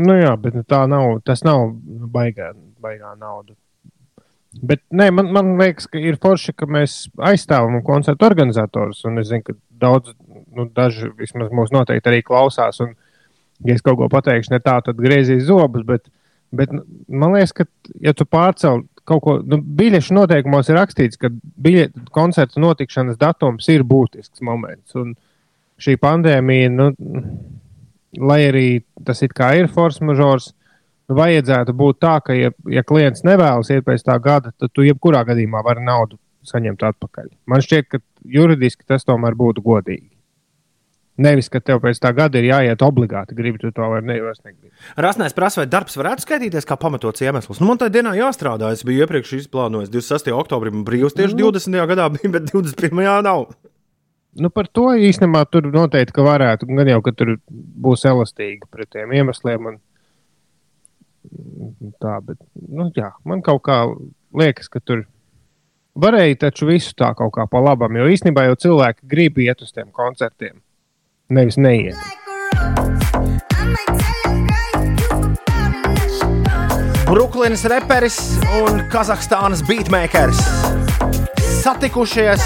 Nu, 0.00 0.14
jā, 0.16 0.32
bet 0.40 0.54
nu, 0.56 0.62
tā 0.64 0.84
nav. 0.88 1.18
Tas 1.26 1.44
nav 1.44 1.66
baigā, 2.12 2.52
baigā 2.80 3.12
nauda. 3.20 3.54
Bet 4.52 4.82
nē, 4.92 5.08
man, 5.16 5.30
man 5.32 5.54
liekas, 5.60 5.86
ka 5.88 6.00
ir 6.00 6.18
forši, 6.20 6.52
ka 6.56 6.68
mēs 6.68 7.06
aizstāvam 7.30 7.80
koncertu 7.84 8.26
organizatorus. 8.28 9.04
Es 9.20 9.30
zinu, 9.30 9.44
ka 9.46 9.56
daudz, 9.84 10.12
nu, 10.56 10.66
daži 10.76 11.08
vismaz 11.18 11.52
mūs 11.52 11.72
noteikti 11.72 12.10
arī 12.10 12.20
klausās. 12.24 12.80
Un, 12.84 12.92
ja 13.64 13.76
es 13.76 13.84
kaut 13.84 13.98
ko 14.00 14.08
pateikšu, 14.12 14.52
ne 14.52 14.60
tā, 14.64 14.78
tad 14.84 15.00
griezīs 15.00 15.46
zobus. 15.48 15.84
Bet, 15.88 16.08
bet 16.52 16.72
man 16.72 17.36
liekas, 17.36 17.54
ka, 17.56 17.68
ja 18.04 18.16
tu 18.16 18.28
pārcel 18.28 18.84
kaut 19.08 19.24
ko, 19.24 19.38
nu, 19.44 19.58
biļešu 19.80 20.14
noteikumos 20.16 20.68
ir 20.70 20.78
rakstīts, 20.78 21.20
ka 21.20 21.32
biļetu 21.32 22.06
koncerta 22.14 22.60
notikšanas 22.62 23.20
datums 23.20 23.68
ir 23.72 23.84
būtisks 23.88 24.44
moments. 24.44 24.94
Un 25.00 25.16
šī 25.82 25.96
pandēmija, 26.00 26.70
nu, 26.72 26.92
lai 28.18 28.40
arī 28.48 28.66
tas 29.06 29.22
it 29.24 29.34
kā 29.36 29.52
ir 29.58 29.70
force 29.72 30.04
mažors, 30.04 30.52
nu, 31.08 31.16
vajadzētu 31.18 31.74
būt 31.76 32.00
tā, 32.02 32.16
ka, 32.24 32.36
ja, 32.36 32.52
ja 32.68 32.84
klients 32.86 33.24
nevēlas 33.26 33.72
iet 33.72 33.86
pēc 33.86 34.04
tā 34.06 34.18
gada, 34.22 34.52
tad 34.58 34.72
tu 34.72 34.86
jebkurā 34.86 35.24
gadījumā 35.28 35.64
vari 35.64 35.84
naudu 35.84 36.18
saņemt 36.46 36.82
atpakaļ. 36.88 37.30
Man 37.46 37.62
šķiet, 37.62 37.88
ka 37.88 38.02
juridiski 38.26 38.86
tas 38.88 39.06
tomēr 39.06 39.36
būtu 39.38 39.62
godīgi. 39.64 40.10
Nevis, 41.22 41.50
ka 41.52 41.60
tev 41.60 41.82
pēc 41.82 41.98
tā 42.00 42.10
gada 42.16 42.40
ir 42.40 42.46
jāiet 42.48 42.82
obligāti, 42.82 43.36
gribi 43.36 43.60
tu 43.60 43.68
to 43.74 43.88
vai 43.92 44.00
ne. 44.00 44.16
Rasnēs 44.96 45.36
prasa, 45.36 45.60
vai 45.60 45.68
darbs 45.70 45.98
varētu 46.00 46.24
skaitīties 46.24 46.66
kā 46.66 46.78
pamatots 46.80 47.20
iemesls. 47.22 47.60
Nu, 47.60 47.68
man 47.68 47.80
tajā 47.80 47.92
dienā 47.98 48.14
jāstrādā. 48.16 48.70
Es 48.72 48.80
biju 48.88 49.04
iepriekš 49.04 49.34
izplānojis 49.42 49.92
26. 49.92 50.32
oktobrī, 50.32 50.72
brīvs 50.86 51.18
tieši 51.18 51.36
20. 51.36 51.76
gadā 51.92 52.08
bija, 52.16 52.32
bet 52.32 52.48
21. 52.48 53.04
nav. 53.28 53.44
Nu, 54.32 54.48
par 54.48 54.64
to 54.72 54.86
īstenībā 54.96 55.44
tur 55.52 55.66
noteikti 55.68 56.14
ka 56.16 56.24
varētu. 56.24 56.68
Gan 56.72 56.88
jau, 56.88 57.00
ka 57.04 57.12
tur 57.12 57.34
būs 57.52 58.06
elastīgi 58.08 58.64
pret 58.72 58.88
tiem 58.94 59.12
iemesliem. 59.18 59.68
Un... 59.68 59.80
Tā, 62.00 62.16
bet, 62.24 62.38
nu, 62.56 62.88
jā, 62.96 63.12
man 63.28 63.44
kaut 63.44 63.62
kā 63.68 63.82
liekas, 64.36 64.70
ka 64.72 64.80
tur 64.80 65.04
varēja 65.92 66.46
taču 66.46 66.70
visu 66.70 66.96
tā 66.96 67.12
kaut 67.18 67.34
kā 67.36 67.46
pa 67.50 67.60
labam. 67.60 67.96
Jo 68.00 68.08
īstenībā 68.08 68.46
jau 68.48 68.58
cilvēki 68.66 69.08
grib 69.12 69.40
iet 69.44 69.60
uz 69.64 69.72
tiem 69.76 69.92
koncertiem, 69.92 70.62
nevis 71.28 71.60
neiet. 71.60 72.00
Brooklynas 77.12 77.66
reperis 77.68 78.16
un 78.62 78.80
Kazahstānas 78.88 79.60
beatmakers 79.68 80.40
satikušies 81.62 82.42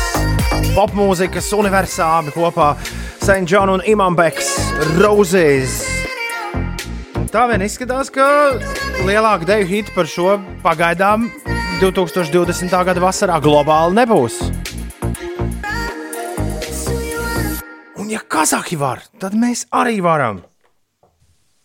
popmūzikas 0.74 1.46
universāli 1.56 2.34
kopā 2.34 2.74
St. 3.22 3.46
John 3.48 3.70
un 3.72 3.82
Imants 3.88 4.50
Roses. 4.98 5.78
Tā 7.32 7.46
vien 7.48 7.64
izskatās, 7.64 8.10
ka 8.12 8.26
lielāka 9.06 9.48
deju 9.48 9.68
hita 9.70 9.94
par 9.96 10.10
šo 10.10 10.36
pagaidām 10.64 11.30
2020. 11.80 12.76
gada 12.90 13.00
vasarā 13.00 13.38
globāli 13.40 13.96
nebūs. 13.96 14.36
Un, 17.96 18.10
ja 18.12 18.20
Kazahī 18.20 18.76
var, 18.76 19.00
tad 19.16 19.32
mēs 19.32 19.64
arī 19.72 20.02
varam. 20.04 20.42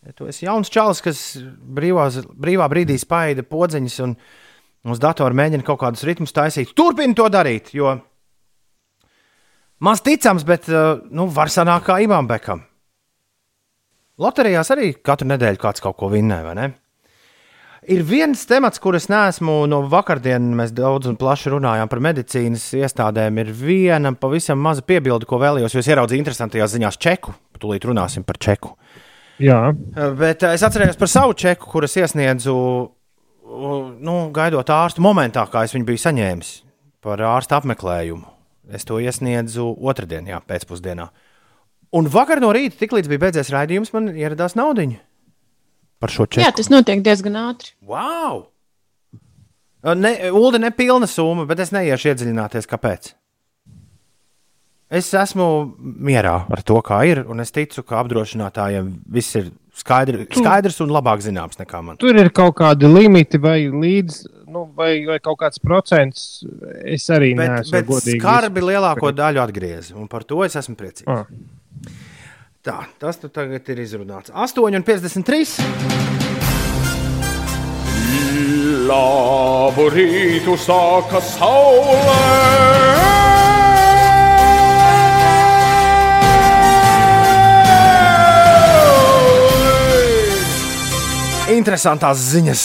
Ja 0.07 0.15
tu 0.15 0.31
esi 0.31 0.47
jauns 0.47 0.71
čalis, 0.71 1.03
kas 1.03 1.25
brīvās, 1.59 2.23
brīvā 2.31 2.71
brīdī 2.71 2.95
spaida 3.01 3.43
podziņas 3.43 3.99
un 4.07 4.15
uz 4.89 5.01
datora 5.01 5.35
mēģina 5.37 5.65
kaut 5.67 5.81
kādus 5.83 6.05
ritmus 6.07 6.33
taisīt, 6.33 6.73
turpini 6.77 7.17
to 7.17 7.27
darīt. 7.31 7.73
Jo 7.77 7.99
maz 9.81 10.03
ticams, 10.05 10.45
bet 10.47 10.69
uh, 10.71 11.01
nu, 11.13 11.27
var 11.29 11.51
sanākt 11.53 11.87
kā 11.89 11.97
Ivam 12.03 12.29
Bekam. 12.29 12.61
Loterijās 14.21 14.69
arī 14.73 14.91
katru 15.01 15.31
nedēļu 15.31 15.61
kāds 15.61 15.81
kaut 15.81 15.97
ko 15.97 16.11
vinnē, 16.11 16.41
vai 16.45 16.55
ne? 16.57 16.71
Ir 17.89 18.03
viens 18.05 18.43
temats, 18.45 18.77
kur 18.77 18.93
es 18.93 19.07
neesmu 19.09 19.63
no 19.65 19.79
vakardienas, 19.89 20.53
mēs 20.59 20.73
daudz 20.77 21.09
un 21.09 21.15
plaši 21.17 21.49
runājām 21.55 21.89
par 21.89 22.01
medicīnas 22.05 22.67
iestādēm. 22.77 23.39
Ir 23.41 23.49
viena 23.57 24.11
pavisam 24.13 24.61
maza 24.61 24.85
piebilde, 24.85 25.25
ko 25.25 25.39
vēlējos, 25.41 25.73
jo 25.73 25.81
es 25.81 25.89
ieraudzīju 25.89 26.21
interesantajās 26.21 26.75
ziņās 26.75 26.99
čeku. 27.01 27.33
Tūlīt 27.57 27.87
runāsim 27.89 28.25
par 28.27 28.37
čeku. 28.37 28.75
Jā, 29.41 29.71
Bet 30.17 30.45
eh, 30.45 30.53
es 30.53 30.61
atceros 30.61 30.99
par 31.01 31.09
savu 31.09 31.33
čeku, 31.33 31.65
kuras 31.73 31.97
iesniedzu, 31.97 32.53
nu, 34.01 34.15
gaidot 34.35 34.69
ārstu 34.73 35.03
momentā, 35.03 35.43
kā 35.51 35.65
es 35.67 35.75
viņu 35.75 35.87
biju 35.89 36.01
saņēmis 36.05 36.51
par 37.03 37.21
ārsta 37.25 37.59
apmeklējumu. 37.59 38.27
Es 38.71 38.85
to 38.87 38.99
iesniedzu 39.01 39.65
otrdien, 39.81 40.29
jā, 40.29 40.39
pēcpusdienā. 40.47 41.09
Un 41.97 42.07
vakar 42.07 42.39
no 42.39 42.53
rīta, 42.55 42.77
tiklīdz 42.79 43.09
bija 43.11 43.25
beidzies 43.25 43.51
raidījums, 43.51 43.91
man 43.95 44.13
ieradās 44.15 44.55
naudiņa 44.55 45.01
par 46.01 46.13
šo 46.13 46.27
čeku. 46.29 46.45
Jā, 46.45 46.51
tas 46.55 46.71
notiek 46.71 47.03
diezgan 47.05 47.37
ātri. 47.37 47.73
Wow! 47.85 48.45
Ne, 49.97 50.13
Ulda 50.29 50.61
nepilna 50.61 51.09
summa, 51.09 51.47
bet 51.49 51.61
es 51.63 51.73
neiešu 51.73 52.11
iedziļināties, 52.11 52.69
kāpēc. 52.69 53.11
Es 54.91 55.07
esmu 55.15 55.45
mierā 55.79 56.35
ar 56.51 56.61
to, 56.67 56.77
kā 56.85 56.99
ir, 57.07 57.23
un 57.31 57.41
es 57.41 57.53
ticu, 57.55 57.83
ka 57.87 58.01
apdrošinātājiem 58.01 58.91
viss 59.09 59.37
ir 59.39 59.53
skaidri, 59.75 60.25
skaidrs 60.35 60.81
un 60.83 60.89
labāk 60.93 61.19
zināms 61.23 61.57
nekā 61.61 61.81
man. 61.83 61.97
tur 62.01 62.15
ir 62.15 62.29
kaut 62.29 62.55
kādi 62.59 62.87
limiti 62.91 63.37
vai 63.41 63.59
līdz, 63.71 64.25
nu, 64.51 64.65
vai, 64.75 65.05
vai 65.07 65.19
kaut 65.23 65.39
kāds 65.39 65.59
procents. 65.63 66.43
Es 66.83 67.07
arī 67.09 67.31
Bet, 67.37 67.49
neesmu 67.49 67.71
bet 67.77 67.85
godīgi. 67.87 68.19
skarbi 68.19 68.61
lielāko 68.67 69.11
daļu 69.15 69.39
atgriezi, 69.45 69.93
un 69.95 70.07
par 70.11 70.23
to 70.27 70.43
es 70.43 70.55
esmu 70.59 70.75
priecīgs. 70.75 71.07
Ah. 71.07 71.25
Tā, 72.61 72.75
tas 73.01 73.17
tu 73.17 73.25
tagad 73.33 73.65
ir 73.73 73.79
izrunāts. 73.81 74.29
8,53. 74.29 75.57
Labu 78.91 79.85
rītu 79.93 80.57
sāka 80.59 81.21
saulē! 81.23 83.40
Interesantās 91.51 92.21
ziņas. 92.31 92.61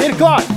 Ir 0.00 0.14
klāts! 0.16 0.48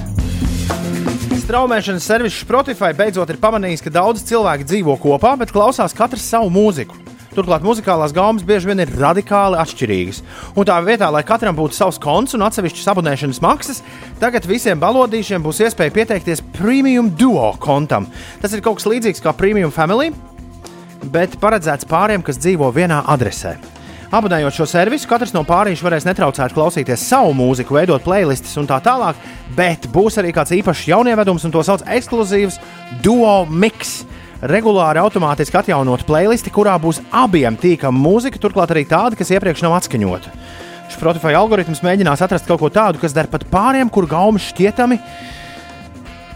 Straumēšanas 1.41 2.05
servis 2.07 2.37
Spotify 2.39 2.93
beidzot 2.95 3.33
ir 3.33 3.39
pamanījis, 3.41 3.83
ka 3.83 3.91
daudz 3.91 4.23
cilvēku 4.29 4.63
dzīvo 4.69 4.95
kopā, 5.03 5.33
bet 5.41 5.51
klausās 5.51 5.95
katrs 5.97 6.29
savu 6.31 6.47
mūziku. 6.53 6.95
Turklāt 7.35 7.65
muzikālās 7.65 8.13
gaumas 8.15 8.45
bieži 8.47 8.69
vien 8.69 8.85
ir 8.85 8.93
radikāli 8.95 9.59
atšķirīgas. 9.59 10.21
Un 10.55 10.69
tā 10.69 10.79
vietā, 10.85 11.11
lai 11.11 11.25
katram 11.27 11.59
būtu 11.59 11.75
savs 11.75 11.99
konts 11.99 12.37
un 12.37 12.47
atsevišķas 12.47 12.93
abonēšanas 12.93 13.43
maksas, 13.43 13.83
tagad 14.23 14.47
visiem 14.47 14.79
balodīšiem 14.79 15.43
būs 15.43 15.59
iespēja 15.67 15.97
pieteikties 15.97 16.45
Premium 16.55 17.11
Duo 17.19 17.51
kontam. 17.59 18.07
Tas 18.39 18.55
ir 18.55 18.63
kaut 18.63 18.79
kas 18.79 18.87
līdzīgs 18.87 19.25
kā 19.25 19.35
Premium 19.35 19.75
Family, 19.75 20.13
bet 21.11 21.35
paredzēts 21.43 21.89
pāriem, 21.89 22.23
kas 22.23 22.39
dzīvo 22.39 22.71
vienā 22.71 23.03
adresē. 23.11 23.57
Abonējot 24.13 24.53
šo 24.53 24.67
servisu, 24.69 25.07
katrs 25.09 25.31
no 25.33 25.41
pārīšiem 25.47 25.87
varēs 25.87 26.05
netraucēt 26.05 26.53
klausīties 26.53 27.01
savu 27.09 27.31
mūziku, 27.33 27.73
veidot 27.79 28.03
playlistus 28.05 28.53
un 28.61 28.67
tā 28.69 28.77
tālāk, 28.85 29.17
bet 29.57 29.87
būs 29.93 30.19
arī 30.21 30.29
kāds 30.35 30.53
īpašs 30.53 30.85
jaunievedums, 30.91 31.47
un 31.47 31.53
to 31.55 31.63
sauc 31.65 31.81
ekskluzīvs 31.97 32.59
Duo 33.01 33.43
Mix. 33.49 34.03
Regulāri 34.43 34.99
automātiski 35.01 35.57
atjaunot 35.57 36.03
playlisti, 36.05 36.51
kurā 36.53 36.75
būs 36.83 36.99
abiem 37.15 37.57
tīkama 37.57 37.97
mūzika, 38.05 38.41
turklāt 38.43 38.75
arī 38.75 38.83
tāda, 38.85 39.17
kas 39.17 39.31
iepriekš 39.33 39.63
nav 39.65 39.79
atskaņota. 39.79 40.33
Spotify 40.93 41.33
algoritms 41.39 41.81
mēģinās 41.81 42.21
atrast 42.21 42.45
kaut 42.45 42.61
ko 42.61 42.69
tādu, 42.69 43.01
kas 43.01 43.15
der 43.15 43.31
pat 43.31 43.47
pāriem, 43.49 43.89
kur 43.89 44.05
gaumas 44.05 44.51
šķietami 44.51 44.99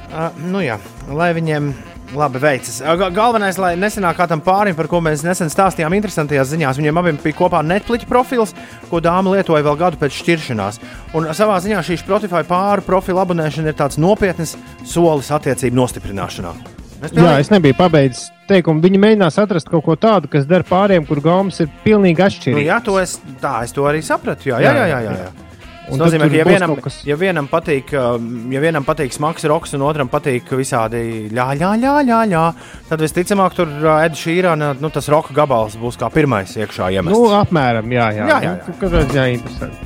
Uh, 0.07 0.31
nu 0.39 0.61
jā, 0.63 0.77
lai 1.11 1.33
viņiem 1.35 1.65
labi 2.15 2.39
veicas. 2.39 2.79
Ga- 2.81 3.09
Galvenais, 3.11 3.57
lai 3.59 3.75
nesenāk 3.75 4.15
kādam 4.19 4.41
pārim, 4.43 4.75
par 4.75 4.87
ko 4.87 5.01
mēs 5.03 5.23
nesen 5.27 5.49
stāstījām, 5.51 5.93
interesantajās 5.97 6.53
ziņās, 6.53 6.77
viņiem 6.79 6.99
abiem 7.01 7.19
bija 7.23 7.35
kopā 7.35 7.59
Netflix 7.65 8.05
profils, 8.07 8.53
ko 8.89 9.01
dāma 9.03 9.33
lietoja 9.35 9.63
vēl 9.65 9.77
gadu 9.77 9.97
pēc 10.01 10.15
šķiršanās. 10.21 10.79
Un 11.19 11.27
savā 11.35 11.57
ziņā 11.63 11.81
šī 11.83 11.97
Spotify 12.03 12.43
pāru 12.47 12.81
profila 12.85 13.25
abonēšana 13.25 13.73
ir 13.73 13.77
tāds 13.79 13.97
nopietns 13.99 14.55
solis 14.85 15.31
attiecību 15.31 15.75
nostiprināšanā. 15.81 16.53
Es 17.03 17.11
Jā, 17.13 17.35
es 17.39 17.51
nebiju 17.53 17.75
pabeidzis 17.77 18.31
teikumu. 18.49 18.81
Viņi 18.81 18.97
mēģinās 18.97 19.35
atrast 19.37 19.67
kaut 19.69 19.83
ko 19.85 19.93
tādu, 19.95 20.27
kas 20.33 20.47
der 20.49 20.63
pāriem, 20.65 21.05
kur 21.05 21.19
gaumas 21.21 21.59
ir 21.61 21.67
pilnīgi 21.83 22.17
Nu, 22.17 22.25
atšķirīgas. 22.25 22.65
jā, 22.65 22.79
to 22.83 22.95
es, 22.97 23.19
tā, 23.39 23.63
es 23.67 23.71
to 23.75 23.83
arī 23.85 24.01
sapratu. 24.01 24.49
Jā, 24.49 24.57
jā, 24.63 24.71
jā. 24.73 24.87
jā, 24.87 25.01
jā, 25.05 25.11
jā. 25.27 25.46
Tas 25.87 25.97
nozīmē, 26.01 26.25
ka 26.29 26.35
ja 26.35 26.43
vienam, 26.43 26.71
kas- 26.83 26.97
ja 27.07 27.15
vienam 27.15 27.47
patīk, 27.47 27.93
um, 27.95 28.51
ja 28.51 28.59
vienam 28.59 28.83
patīk 28.83 29.13
smags 29.15 29.45
roks, 29.47 29.71
un 29.77 29.85
otram 29.87 30.09
patīk 30.11 30.49
visādi 30.59 31.29
ļā, 31.31 31.45
ļā, 31.61 31.69
ļā, 31.79 31.93
ļā, 32.09 32.17
ļā 32.33 32.41
tad 32.89 32.99
visticamāk 33.05 33.55
tur 33.55 33.71
uh, 33.71 34.01
Edžers 34.03 34.25
Šīrāna, 34.25 34.73
nu, 34.83 34.89
tas 34.91 35.07
roka 35.07 35.31
gabals 35.37 35.77
būs 35.79 35.95
kā 35.97 36.09
pirmais 36.11 36.51
iekšā 36.59 36.91
iemests. 36.97 37.15
Nu, 37.15 37.31
apmēram, 37.39 37.87
jā, 37.95 38.09
jā. 38.19 38.27
Jā, 38.27 38.39
jā, 38.43 38.51
jā. 38.51 38.55
Nu, 38.67 38.75
Katrā 38.83 39.05
ziņā 39.07 39.25
interesanti. 39.37 39.77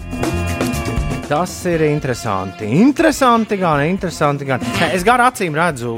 Tas 1.32 1.54
ir 1.70 1.86
interesanti. 1.88 2.66
Interesanti, 2.82 3.56
gan 3.62 3.86
interesanti. 3.86 4.44
Gan. 4.50 4.66
Es 4.92 5.06
gar 5.08 5.22
acīm 5.30 5.54
redzu, 5.56 5.94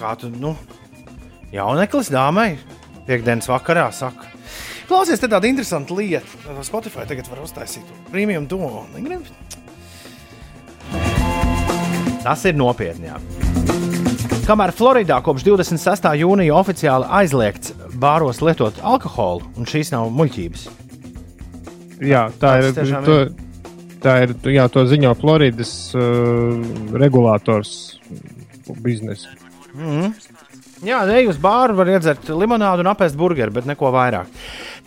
kā 0.00 0.14
tu, 0.16 0.30
nu, 0.30 0.54
jauneklis 1.52 2.08
dāmai 2.14 2.52
piekdienas 3.10 3.50
vakarā 3.50 3.90
saka. 3.92 4.29
Klausies, 4.90 5.20
te 5.22 5.28
tāda 5.30 5.46
interesanta 5.46 5.94
lieta. 5.94 6.56
Spotify 6.66 7.04
tagad 7.06 7.28
var 7.30 7.44
uztaisīt 7.44 7.86
premium 8.10 8.48
duo. 8.50 8.88
Negribi? 8.90 9.30
Tas 12.24 12.42
ir 12.50 12.56
nopietni. 12.58 13.06
Jā. 13.06 13.20
Kamēr 14.48 14.72
Floridā 14.74 15.20
kopš 15.22 15.44
26. 15.46 16.08
jūnija 16.24 16.56
oficiāli 16.58 17.06
aizliegts 17.20 17.70
bāros 18.02 18.42
lietot 18.42 18.80
alkoholu, 18.82 19.46
un 19.54 19.68
šīs 19.70 19.92
nav 19.94 20.10
muļķības. 20.16 20.66
Jā, 22.10 22.24
tā 22.42 22.56
ir. 22.58 22.72
To, 22.74 23.20
ir. 23.28 23.30
tā 24.02 24.16
ir. 24.24 24.34
Jā, 24.56 24.66
to 24.74 24.82
ziņo 24.90 25.14
Floridas 25.20 25.72
uh, 25.94 26.58
regulators 26.98 27.76
biznesa. 28.82 29.36
Mm. 29.70 30.10
Jā, 30.82 31.04
ej 31.12 31.30
uz 31.30 31.38
bāru, 31.38 31.76
var 31.78 31.92
iedzert 31.92 32.26
limonādu 32.32 32.82
un 32.82 32.90
apēst 32.90 33.18
burgeru, 33.20 33.52
bet 33.54 33.70
neko 33.70 33.92
vairāk. 33.94 34.34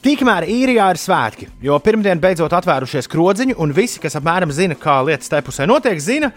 Tikmēr 0.04 0.44
īrijā 0.52 0.90
ir 0.92 0.98
svētki, 1.00 1.46
jo 1.64 1.78
pirmdien 1.80 2.20
beidzot 2.20 2.52
atvērušies 2.52 3.06
krodziņi, 3.08 3.54
un 3.64 3.72
visi, 3.72 4.02
kas 4.04 4.18
apmēram 4.20 4.52
zina, 4.52 4.76
kā 4.76 4.98
lietas 5.08 5.32
tajā 5.32 5.46
pusē 5.48 5.64
notiek, 5.70 5.96
zina, 6.04 6.28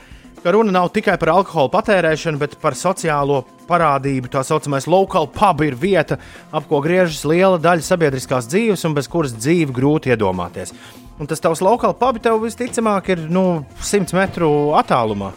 ka 0.45 0.53
runa 0.55 0.71
nav 0.77 0.93
tikai 0.95 1.17
par 1.19 1.33
alkohola 1.33 1.73
patērēšanu, 1.73 2.39
bet 2.39 2.55
par 2.63 2.77
sociālo 2.79 3.41
parādību. 3.67 4.31
Tā 4.31 4.45
saucamais 4.47 4.87
local 4.87 5.27
pub 5.35 5.65
ir 5.67 5.75
vieta, 5.83 6.21
ap 6.55 6.69
ko 6.71 6.79
griežas 6.85 7.25
liela 7.27 7.59
daļa 7.59 7.83
sabiedriskās 7.89 8.47
dzīves, 8.53 8.87
un 8.87 8.95
bez 8.95 9.11
kuras 9.11 9.35
dzīvi 9.35 9.75
grūti 9.75 10.15
iedomāties. 10.15 10.71
Un 11.19 11.27
tas 11.27 11.43
tavs 11.43 11.65
local 11.67 11.99
pub 11.99 12.23
tev 12.23 12.39
visticamāk 12.47 13.11
ir 13.17 13.27
nu, 13.27 13.65
100 13.83 14.15
metru 14.15 14.53
attālumā. 14.79 15.33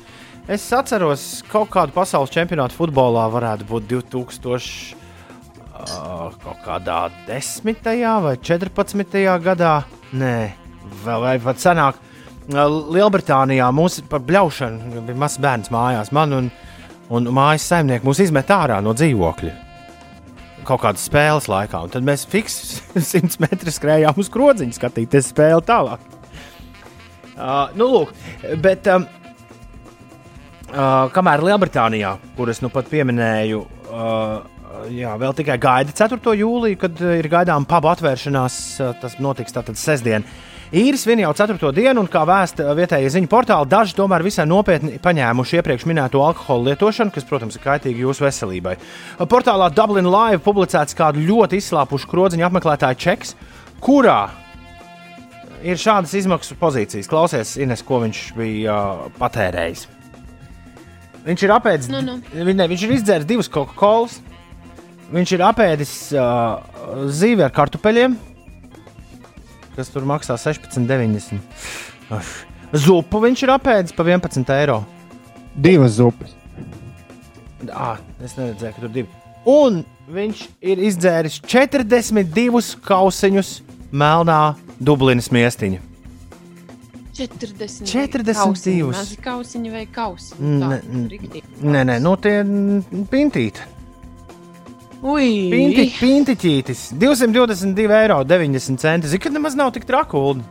Es 0.46 0.70
atceros, 0.70 1.42
ka 1.50 1.64
kaut 1.64 1.74
kādu 1.74 1.98
pasaules 1.98 2.38
čempionātu 2.38 2.78
futbolā 2.78 3.26
varētu 3.34 3.66
būt 3.74 3.90
2000. 3.98 4.99
Uh, 5.80 6.34
kaut 6.44 6.60
kādā 6.66 7.06
10. 7.30 7.78
vai 8.26 8.34
14. 8.36 9.14
gadā, 9.40 9.74
nē, 10.12 10.36
vēl 11.06 11.24
vai 11.24 11.38
pat 11.44 11.62
senāk. 11.64 12.02
Uh, 12.52 12.66
Lielbritānijā 12.92 13.70
mums 13.72 14.02
par 14.12 14.20
bļaušanu 14.28 15.06
bija 15.08 15.22
mazs 15.22 15.40
bērns 15.40 15.72
mājās. 15.72 16.12
Man 16.16 16.36
un, 16.36 16.52
un 17.16 17.32
mājas 17.32 17.70
saimnieki 17.72 18.08
mūs 18.08 18.20
izmet 18.26 18.52
ārā 18.52 18.82
no 18.84 18.92
dzīvokļa. 18.98 19.56
Kaut 20.68 20.84
kādas 20.84 21.08
spēles 21.08 21.48
laikā, 21.50 21.86
un 21.88 21.96
tad 21.96 22.06
mēs 22.06 22.28
fiksējām 22.30 23.06
100 23.14 23.44
metrus 23.46 23.80
skrējām 23.80 24.20
uz 24.20 24.30
krodziņa, 24.34 24.76
skatīties 24.76 25.32
spēli 25.32 25.64
tālāk. 25.66 26.04
Uh, 27.40 27.72
nu, 27.80 27.88
lūk, 27.88 28.12
bet 28.60 28.92
um, 28.92 29.08
uh, 30.74 31.08
kamēr 31.16 31.48
Lielbritānijā, 31.48 32.18
kuras 32.36 32.60
nu 32.60 32.68
pat 32.74 32.92
pieminēju, 32.92 33.64
uh, 33.88 34.59
jā, 34.94 35.16
vēl 35.20 35.34
tikai 35.38 35.58
gaida 35.62 35.94
4. 35.96 36.36
jūliju, 36.40 36.78
kad 36.80 37.02
uh, 37.04 37.16
ir 37.20 37.30
gaidām 37.32 37.68
pubu 37.70 37.90
atvēršanās, 37.92 38.56
uh, 38.80 38.94
tas 39.02 39.18
notiks 39.22 39.56
tātad 39.56 39.80
sestdien. 39.80 40.26
Īris 40.70 41.02
vien 41.10 41.24
jau 41.24 41.32
4. 41.34 41.72
dienu, 41.74 42.04
un 42.04 42.10
kā 42.12 42.22
vēsta 42.30 42.76
vietējie 42.78 43.10
ziņu 43.16 43.30
portāli, 43.32 43.66
daži 43.72 43.96
tomēr 43.98 44.22
visai 44.22 44.46
nopietni 44.46 45.00
paņēmuši 45.02 45.58
iepriekš 45.58 45.88
minēto 45.90 46.22
alkohola 46.22 46.70
lietošanu, 46.70 47.14
kas, 47.16 47.26
protams, 47.26 47.58
ir 47.58 47.64
kaitīga 47.64 48.04
jūsu 48.04 48.28
veselībai. 48.28 48.76
Portālā 49.32 49.72
Dublin 49.74 50.12
Live 50.14 50.44
publicēts 50.46 50.98
kādu 50.98 51.26
ļoti 51.26 51.58
izslāpušu 51.58 52.12
krodziņu 52.12 52.46
apmeklētāju 52.46 53.02
čeks, 53.02 53.34
kurā 53.82 54.28
ir 55.66 55.82
šādas 55.82 56.14
izmaksu 56.22 56.58
pozīcijas. 56.60 57.10
Klausies, 57.10 57.56
Ines, 57.58 57.82
ko 57.86 58.04
viņš 58.06 58.24
bija 58.38 58.76
uh, 58.76 59.08
patērējis. 59.18 59.88
Viņš 61.26 61.46
ir 61.46 61.54
apēdis, 61.58 61.90
Nu, 61.92 62.02
nu. 62.06 62.20
Ne, 62.34 62.70
viņš 62.70 62.86
ir 62.86 63.00
izdzēris 63.00 63.28
divas 63.28 63.50
Coca-Colas, 63.52 64.20
viņš 65.14 65.34
ir 65.36 65.44
apēdis 65.46 65.94
uh, 66.16 67.08
zīvi 67.14 67.46
ar 67.46 67.54
kartupeļiem, 67.56 68.18
kas 69.76 69.92
tur 69.94 70.06
maksā 70.10 70.38
16,90. 70.40 71.40
Uf. 72.16 72.34
Zupu 72.74 73.22
viņš 73.24 73.46
ir 73.46 73.54
apēdis 73.56 73.96
pa 73.98 74.06
11 74.06 74.54
eiro. 74.60 74.84
Divas 75.58 75.98
zupas. 75.98 76.36
À, 77.74 77.98
es 78.24 78.36
neredzēju, 78.38 78.76
ka 78.76 78.84
tur 78.86 78.94
divi. 78.94 79.10
Un 79.50 79.82
viņš 80.14 80.46
ir 80.72 80.82
izdzēris 80.90 81.40
42 81.50 82.80
kausiņus 82.86 83.54
melnā 83.92 84.42
Dublinas 84.80 85.32
miestiņa. 85.34 85.86
40. 87.20 87.90
42. 87.90 88.94
Mazi 88.94 89.18
kausiņi 89.20 89.74
vai 89.74 89.84
kausiņi. 89.92 90.60
Nē, 91.60 91.82
nē, 91.90 91.98
nu 92.00 92.14
tie 92.22 92.38
pintīti. 93.12 93.66
Ui, 95.00 95.28
Pinti, 95.52 95.86
pintiķītis. 95.96 96.90
222 97.00 97.96
eiro 98.02 98.20
90 98.28 98.82
centi. 98.82 99.08
Zini, 99.08 99.22
ka 99.24 99.32
nemaz 99.32 99.56
nav 99.56 99.72
tik 99.76 99.88
trakuldi. 99.88 100.44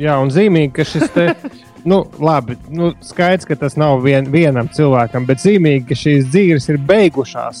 Jā, 0.00 0.16
un 0.20 0.32
zīmīgi, 0.34 0.72
ka 0.76 0.86
šis 0.86 1.14
te. 1.14 1.30
Nu, 1.86 2.00
labi, 2.18 2.56
nu, 2.74 2.88
skaidrs, 3.06 3.46
ka 3.46 3.54
tas 3.54 3.76
nav 3.78 4.00
vien, 4.02 4.26
vienam 4.26 4.66
cilvēkam, 4.74 5.22
bet 5.28 5.38
zīmīgi, 5.38 5.84
ka 5.86 5.94
šīs 5.94 6.24
dzīves 6.32 6.66
ir 6.72 6.80
beigušās 6.82 7.60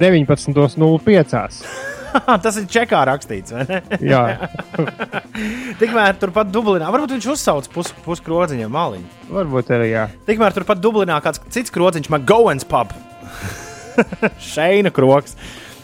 19.05. 0.00 1.58
Tas 2.46 2.56
ir 2.56 2.64
čekā 2.72 3.02
rakstīts, 3.10 3.52
vai 3.52 3.66
ne? 3.68 3.82
Jā. 4.00 4.22
Tikmēr 5.82 6.16
turpat 6.16 6.48
Dublinā, 6.48 6.88
varbūt 6.94 7.12
viņš 7.18 7.28
uzsauc 7.34 7.68
pus, 7.76 7.92
puskrodziņa 8.06 8.72
maliņu. 8.72 9.12
Varbūt 9.36 9.76
arī 9.76 9.92
jā. 9.92 10.08
Tikmēr 10.24 10.56
turpat 10.56 10.80
Dublinā 10.80 11.20
kāds 11.20 11.44
cits 11.52 11.76
krodziņš, 11.76 12.08
McGowan's 12.08 12.64
pub. 12.64 12.96
Šeina 14.52 14.92
kroks. 14.94 15.36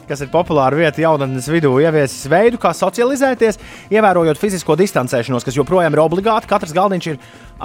Kas 0.08 0.20
ir 0.24 0.32
populāra 0.32 0.76
vieta 0.76 1.00
jaunatnes 1.00 1.46
vidū, 1.48 1.70
ieviesis 1.80 2.26
veidu, 2.28 2.58
kā 2.60 2.72
socializēties, 2.74 3.60
ievērojot 3.94 4.40
fizisko 4.40 4.74
distancēšanos, 4.76 5.46
kas 5.46 5.56
joprojām 5.56 5.94
ir 5.94 6.02
obligāti. 6.02 6.50
Katrs 6.50 6.74
galdiņš 6.76 7.06
ir 7.12 7.20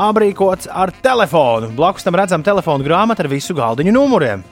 aprīkots 0.07 0.69
ar 0.69 0.93
telefonu. 1.03 1.71
Blakus 1.75 2.05
tam 2.05 2.15
redzam 2.19 2.45
telefonu 2.45 2.85
grāmatu 2.87 3.25
ar 3.25 3.31
visu 3.33 3.57
galdiņu 3.57 3.95
numuriem. 3.97 4.45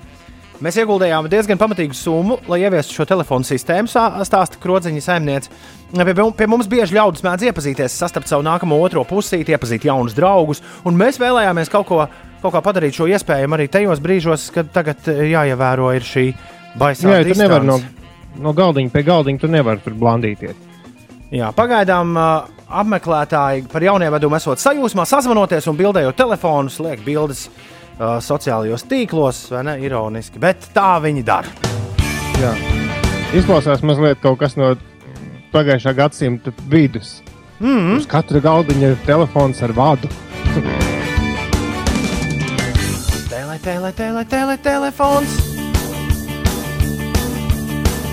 Mēs 0.64 0.78
ieguldījām 0.80 1.26
diezgan 1.28 1.60
pamatīgu 1.60 1.96
summu, 2.00 2.38
lai 2.48 2.62
ieviestu 2.64 2.96
šo 2.96 3.06
telefonu 3.10 3.44
sistēmu, 3.44 3.92
stāsta 3.92 4.60
krodziņa 4.64 5.02
saimniece. 5.04 5.52
Pie, 5.92 6.14
pie 6.40 6.48
mums 6.48 6.70
bieži 6.72 6.96
ļaudis 6.96 7.26
mēdz 7.26 7.50
iepazīties, 7.50 7.98
sastapt 8.00 8.32
savu 8.32 8.46
nākamo 8.48 8.78
otro 8.80 9.04
pusīti, 9.08 9.52
iepazīt 9.52 9.88
jaunus 9.90 10.16
draugus, 10.16 10.64
un 10.88 10.96
mēs 11.00 11.20
vēlējāmies 11.20 11.72
kaut 11.74 11.90
ko, 11.92 12.06
kaut 12.46 12.54
kā 12.54 12.62
padarīt 12.66 12.98
šo 12.98 13.08
iespējamu 13.10 13.58
arī 13.58 13.68
tajos 13.72 14.02
brīžos, 14.04 14.50
kad 14.54 14.70
tagad 14.74 15.08
eh, 15.10 15.26
jāievēro 15.34 15.90
šī 16.06 16.28
baisā 16.78 17.10
Jā, 17.10 17.24
tu 17.26 17.40
nevari 17.40 17.70
no, 17.70 17.80
no 18.42 18.54
galdiņa 18.56 18.94
pie 18.94 19.04
galdiņa, 19.08 19.42
tu 19.42 19.50
nevari 19.52 19.82
tur 19.84 19.98
blandīties. 19.98 20.62
Jā, 21.34 21.50
pagaidām 21.58 22.14
uh, 22.16 22.46
apmeklētāji 22.70 23.66
par 23.72 23.84
jaunievedumu 23.84 24.38
esot 24.38 24.62
sajūsmā, 24.62 25.08
sazvanoties 25.10 25.66
un 25.72 25.80
bildējot 25.80 26.20
telefonus, 26.20 26.78
liek 26.86 27.02
bildes 27.06 27.48
uh, 27.50 28.22
sociālajos 28.24 28.86
tīklos, 28.88 29.42
vai 29.56 29.66
ne? 29.72 29.78
Ironiski, 29.88 30.40
bet 30.42 30.70
tā 30.76 30.96
viņi 31.04 31.26
dara. 31.26 31.74
Jā. 32.40 32.54
Izklausās 33.36 33.84
mazliet 33.84 34.22
kaut 34.24 34.38
kas 34.44 34.54
no 34.60 34.76
pagājušā 35.56 35.96
gadsimta 35.98 36.54
vidus. 36.70 37.22
Mm 37.60 37.80
-hmm. 37.80 37.98
Uz 37.98 38.08
katra 38.08 38.40
galdiņa 38.40 38.92
ir 38.92 38.98
telefons 39.08 39.64
ar 39.64 39.72
vadu. 39.72 40.12
Tēlē, 43.66 43.90
tēlē, 43.98 44.22
tēlē, 44.30 44.56
telefons. 44.62 45.32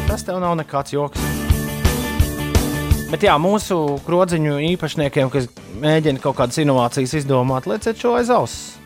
Tas 0.08 0.22
tev 0.24 0.38
nav 0.40 0.54
nekāds 0.56 0.94
joks. 0.94 1.20
Bet 3.10 3.26
jā, 3.26 3.34
mūsu 3.36 3.76
krodziņu 4.06 4.54
īpašniekiem, 4.70 5.28
kas 5.34 5.50
mēģina 5.82 6.22
kaut 6.24 6.38
kādas 6.38 6.56
inovācijas 6.62 7.12
izdomāt, 7.20 7.68
lieciet 7.68 8.00
šo 8.00 8.14
aiz 8.16 8.32
auss. 8.32 8.78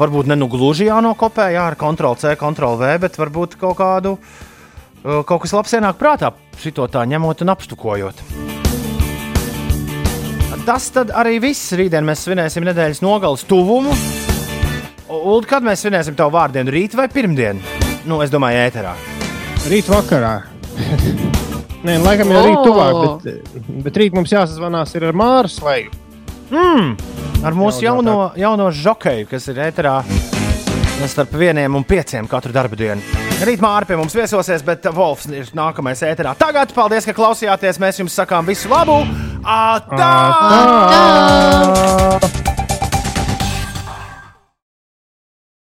Varbūt 0.00 0.32
ne 0.32 0.34
nu 0.40 0.48
gluži 0.50 0.88
jānokopē, 0.88 1.52
jā, 1.54 1.68
ar 1.70 1.78
Ctrl 1.78 2.18
C, 2.18 2.34
Ctrl 2.40 2.74
V, 2.80 2.90
bet 3.06 3.18
varbūt 3.20 3.54
kaut 3.60 3.78
kādu, 3.78 4.16
uh, 4.18 5.20
kaut 5.22 5.44
kas 5.44 5.54
labs 5.54 5.76
ienāk 5.78 6.00
prātā, 6.00 6.32
šito 6.58 6.88
tā 6.90 7.04
ņemot 7.06 7.46
un 7.46 7.54
apstukojot. 7.54 8.24
Tas 10.66 10.90
tad 10.90 11.14
arī 11.14 11.38
viss. 11.46 11.70
Rītdien 11.78 12.02
mēs 12.02 12.26
svinēsim 12.26 12.66
nedēļas 12.66 13.00
nogalas 13.06 13.46
tuvumu. 13.46 13.94
Ulu, 15.10 15.42
kad 15.48 15.64
mēs 15.66 15.82
svinēsim 15.82 16.14
tavu 16.14 16.36
vārdienu? 16.36 16.70
Rīt 16.70 16.94
vai 16.94 17.08
pirmdien? 17.10 17.58
Nu, 18.06 18.20
es 18.22 18.30
domāju, 18.30 18.60
ēterā. 18.68 18.92
Rīt 19.66 19.90
vakarā. 19.90 20.34
Nē, 21.86 21.96
laikam 22.04 22.30
jau 22.30 22.42
rīt 22.44 22.60
tuvāk, 22.62 23.24
bet, 23.24 23.56
bet 23.86 23.98
rīt 23.98 24.14
mums 24.14 24.30
jāsazvanās 24.30 24.92
ir 24.94 25.08
ar 25.08 25.16
Māru 25.16 25.50
Slēgu. 25.50 25.96
Mm, 26.52 26.92
ar 27.46 27.56
mūsu 27.56 27.86
jauno, 27.86 28.32
jauno 28.38 28.68
žokeju, 28.74 29.26
kas 29.30 29.48
ir 29.50 29.62
ēterā 29.66 29.96
starp 31.10 31.32
vieniem 31.40 31.78
un 31.78 31.86
pieciem 31.88 32.28
katru 32.30 32.52
darbu 32.54 32.76
dienu. 32.78 33.00
Rīt 33.40 33.62
mārciņā 33.64 33.88
pie 33.88 33.96
mums 33.96 34.14
viesosies, 34.14 34.62
bet 34.66 34.84
Wolfs 34.94 35.30
ir 35.32 35.48
nākamais 35.56 36.04
ēterā. 36.06 36.36
Tagad 36.38 36.74
paldies, 36.76 37.08
ka 37.08 37.16
klausījāties. 37.16 37.80
Mēs 37.80 38.02
jums 38.02 38.18
sakām 38.20 38.44
visu 38.46 38.68
labu! 38.70 39.00
Atā! 39.40 40.12
Atā! 41.00 42.39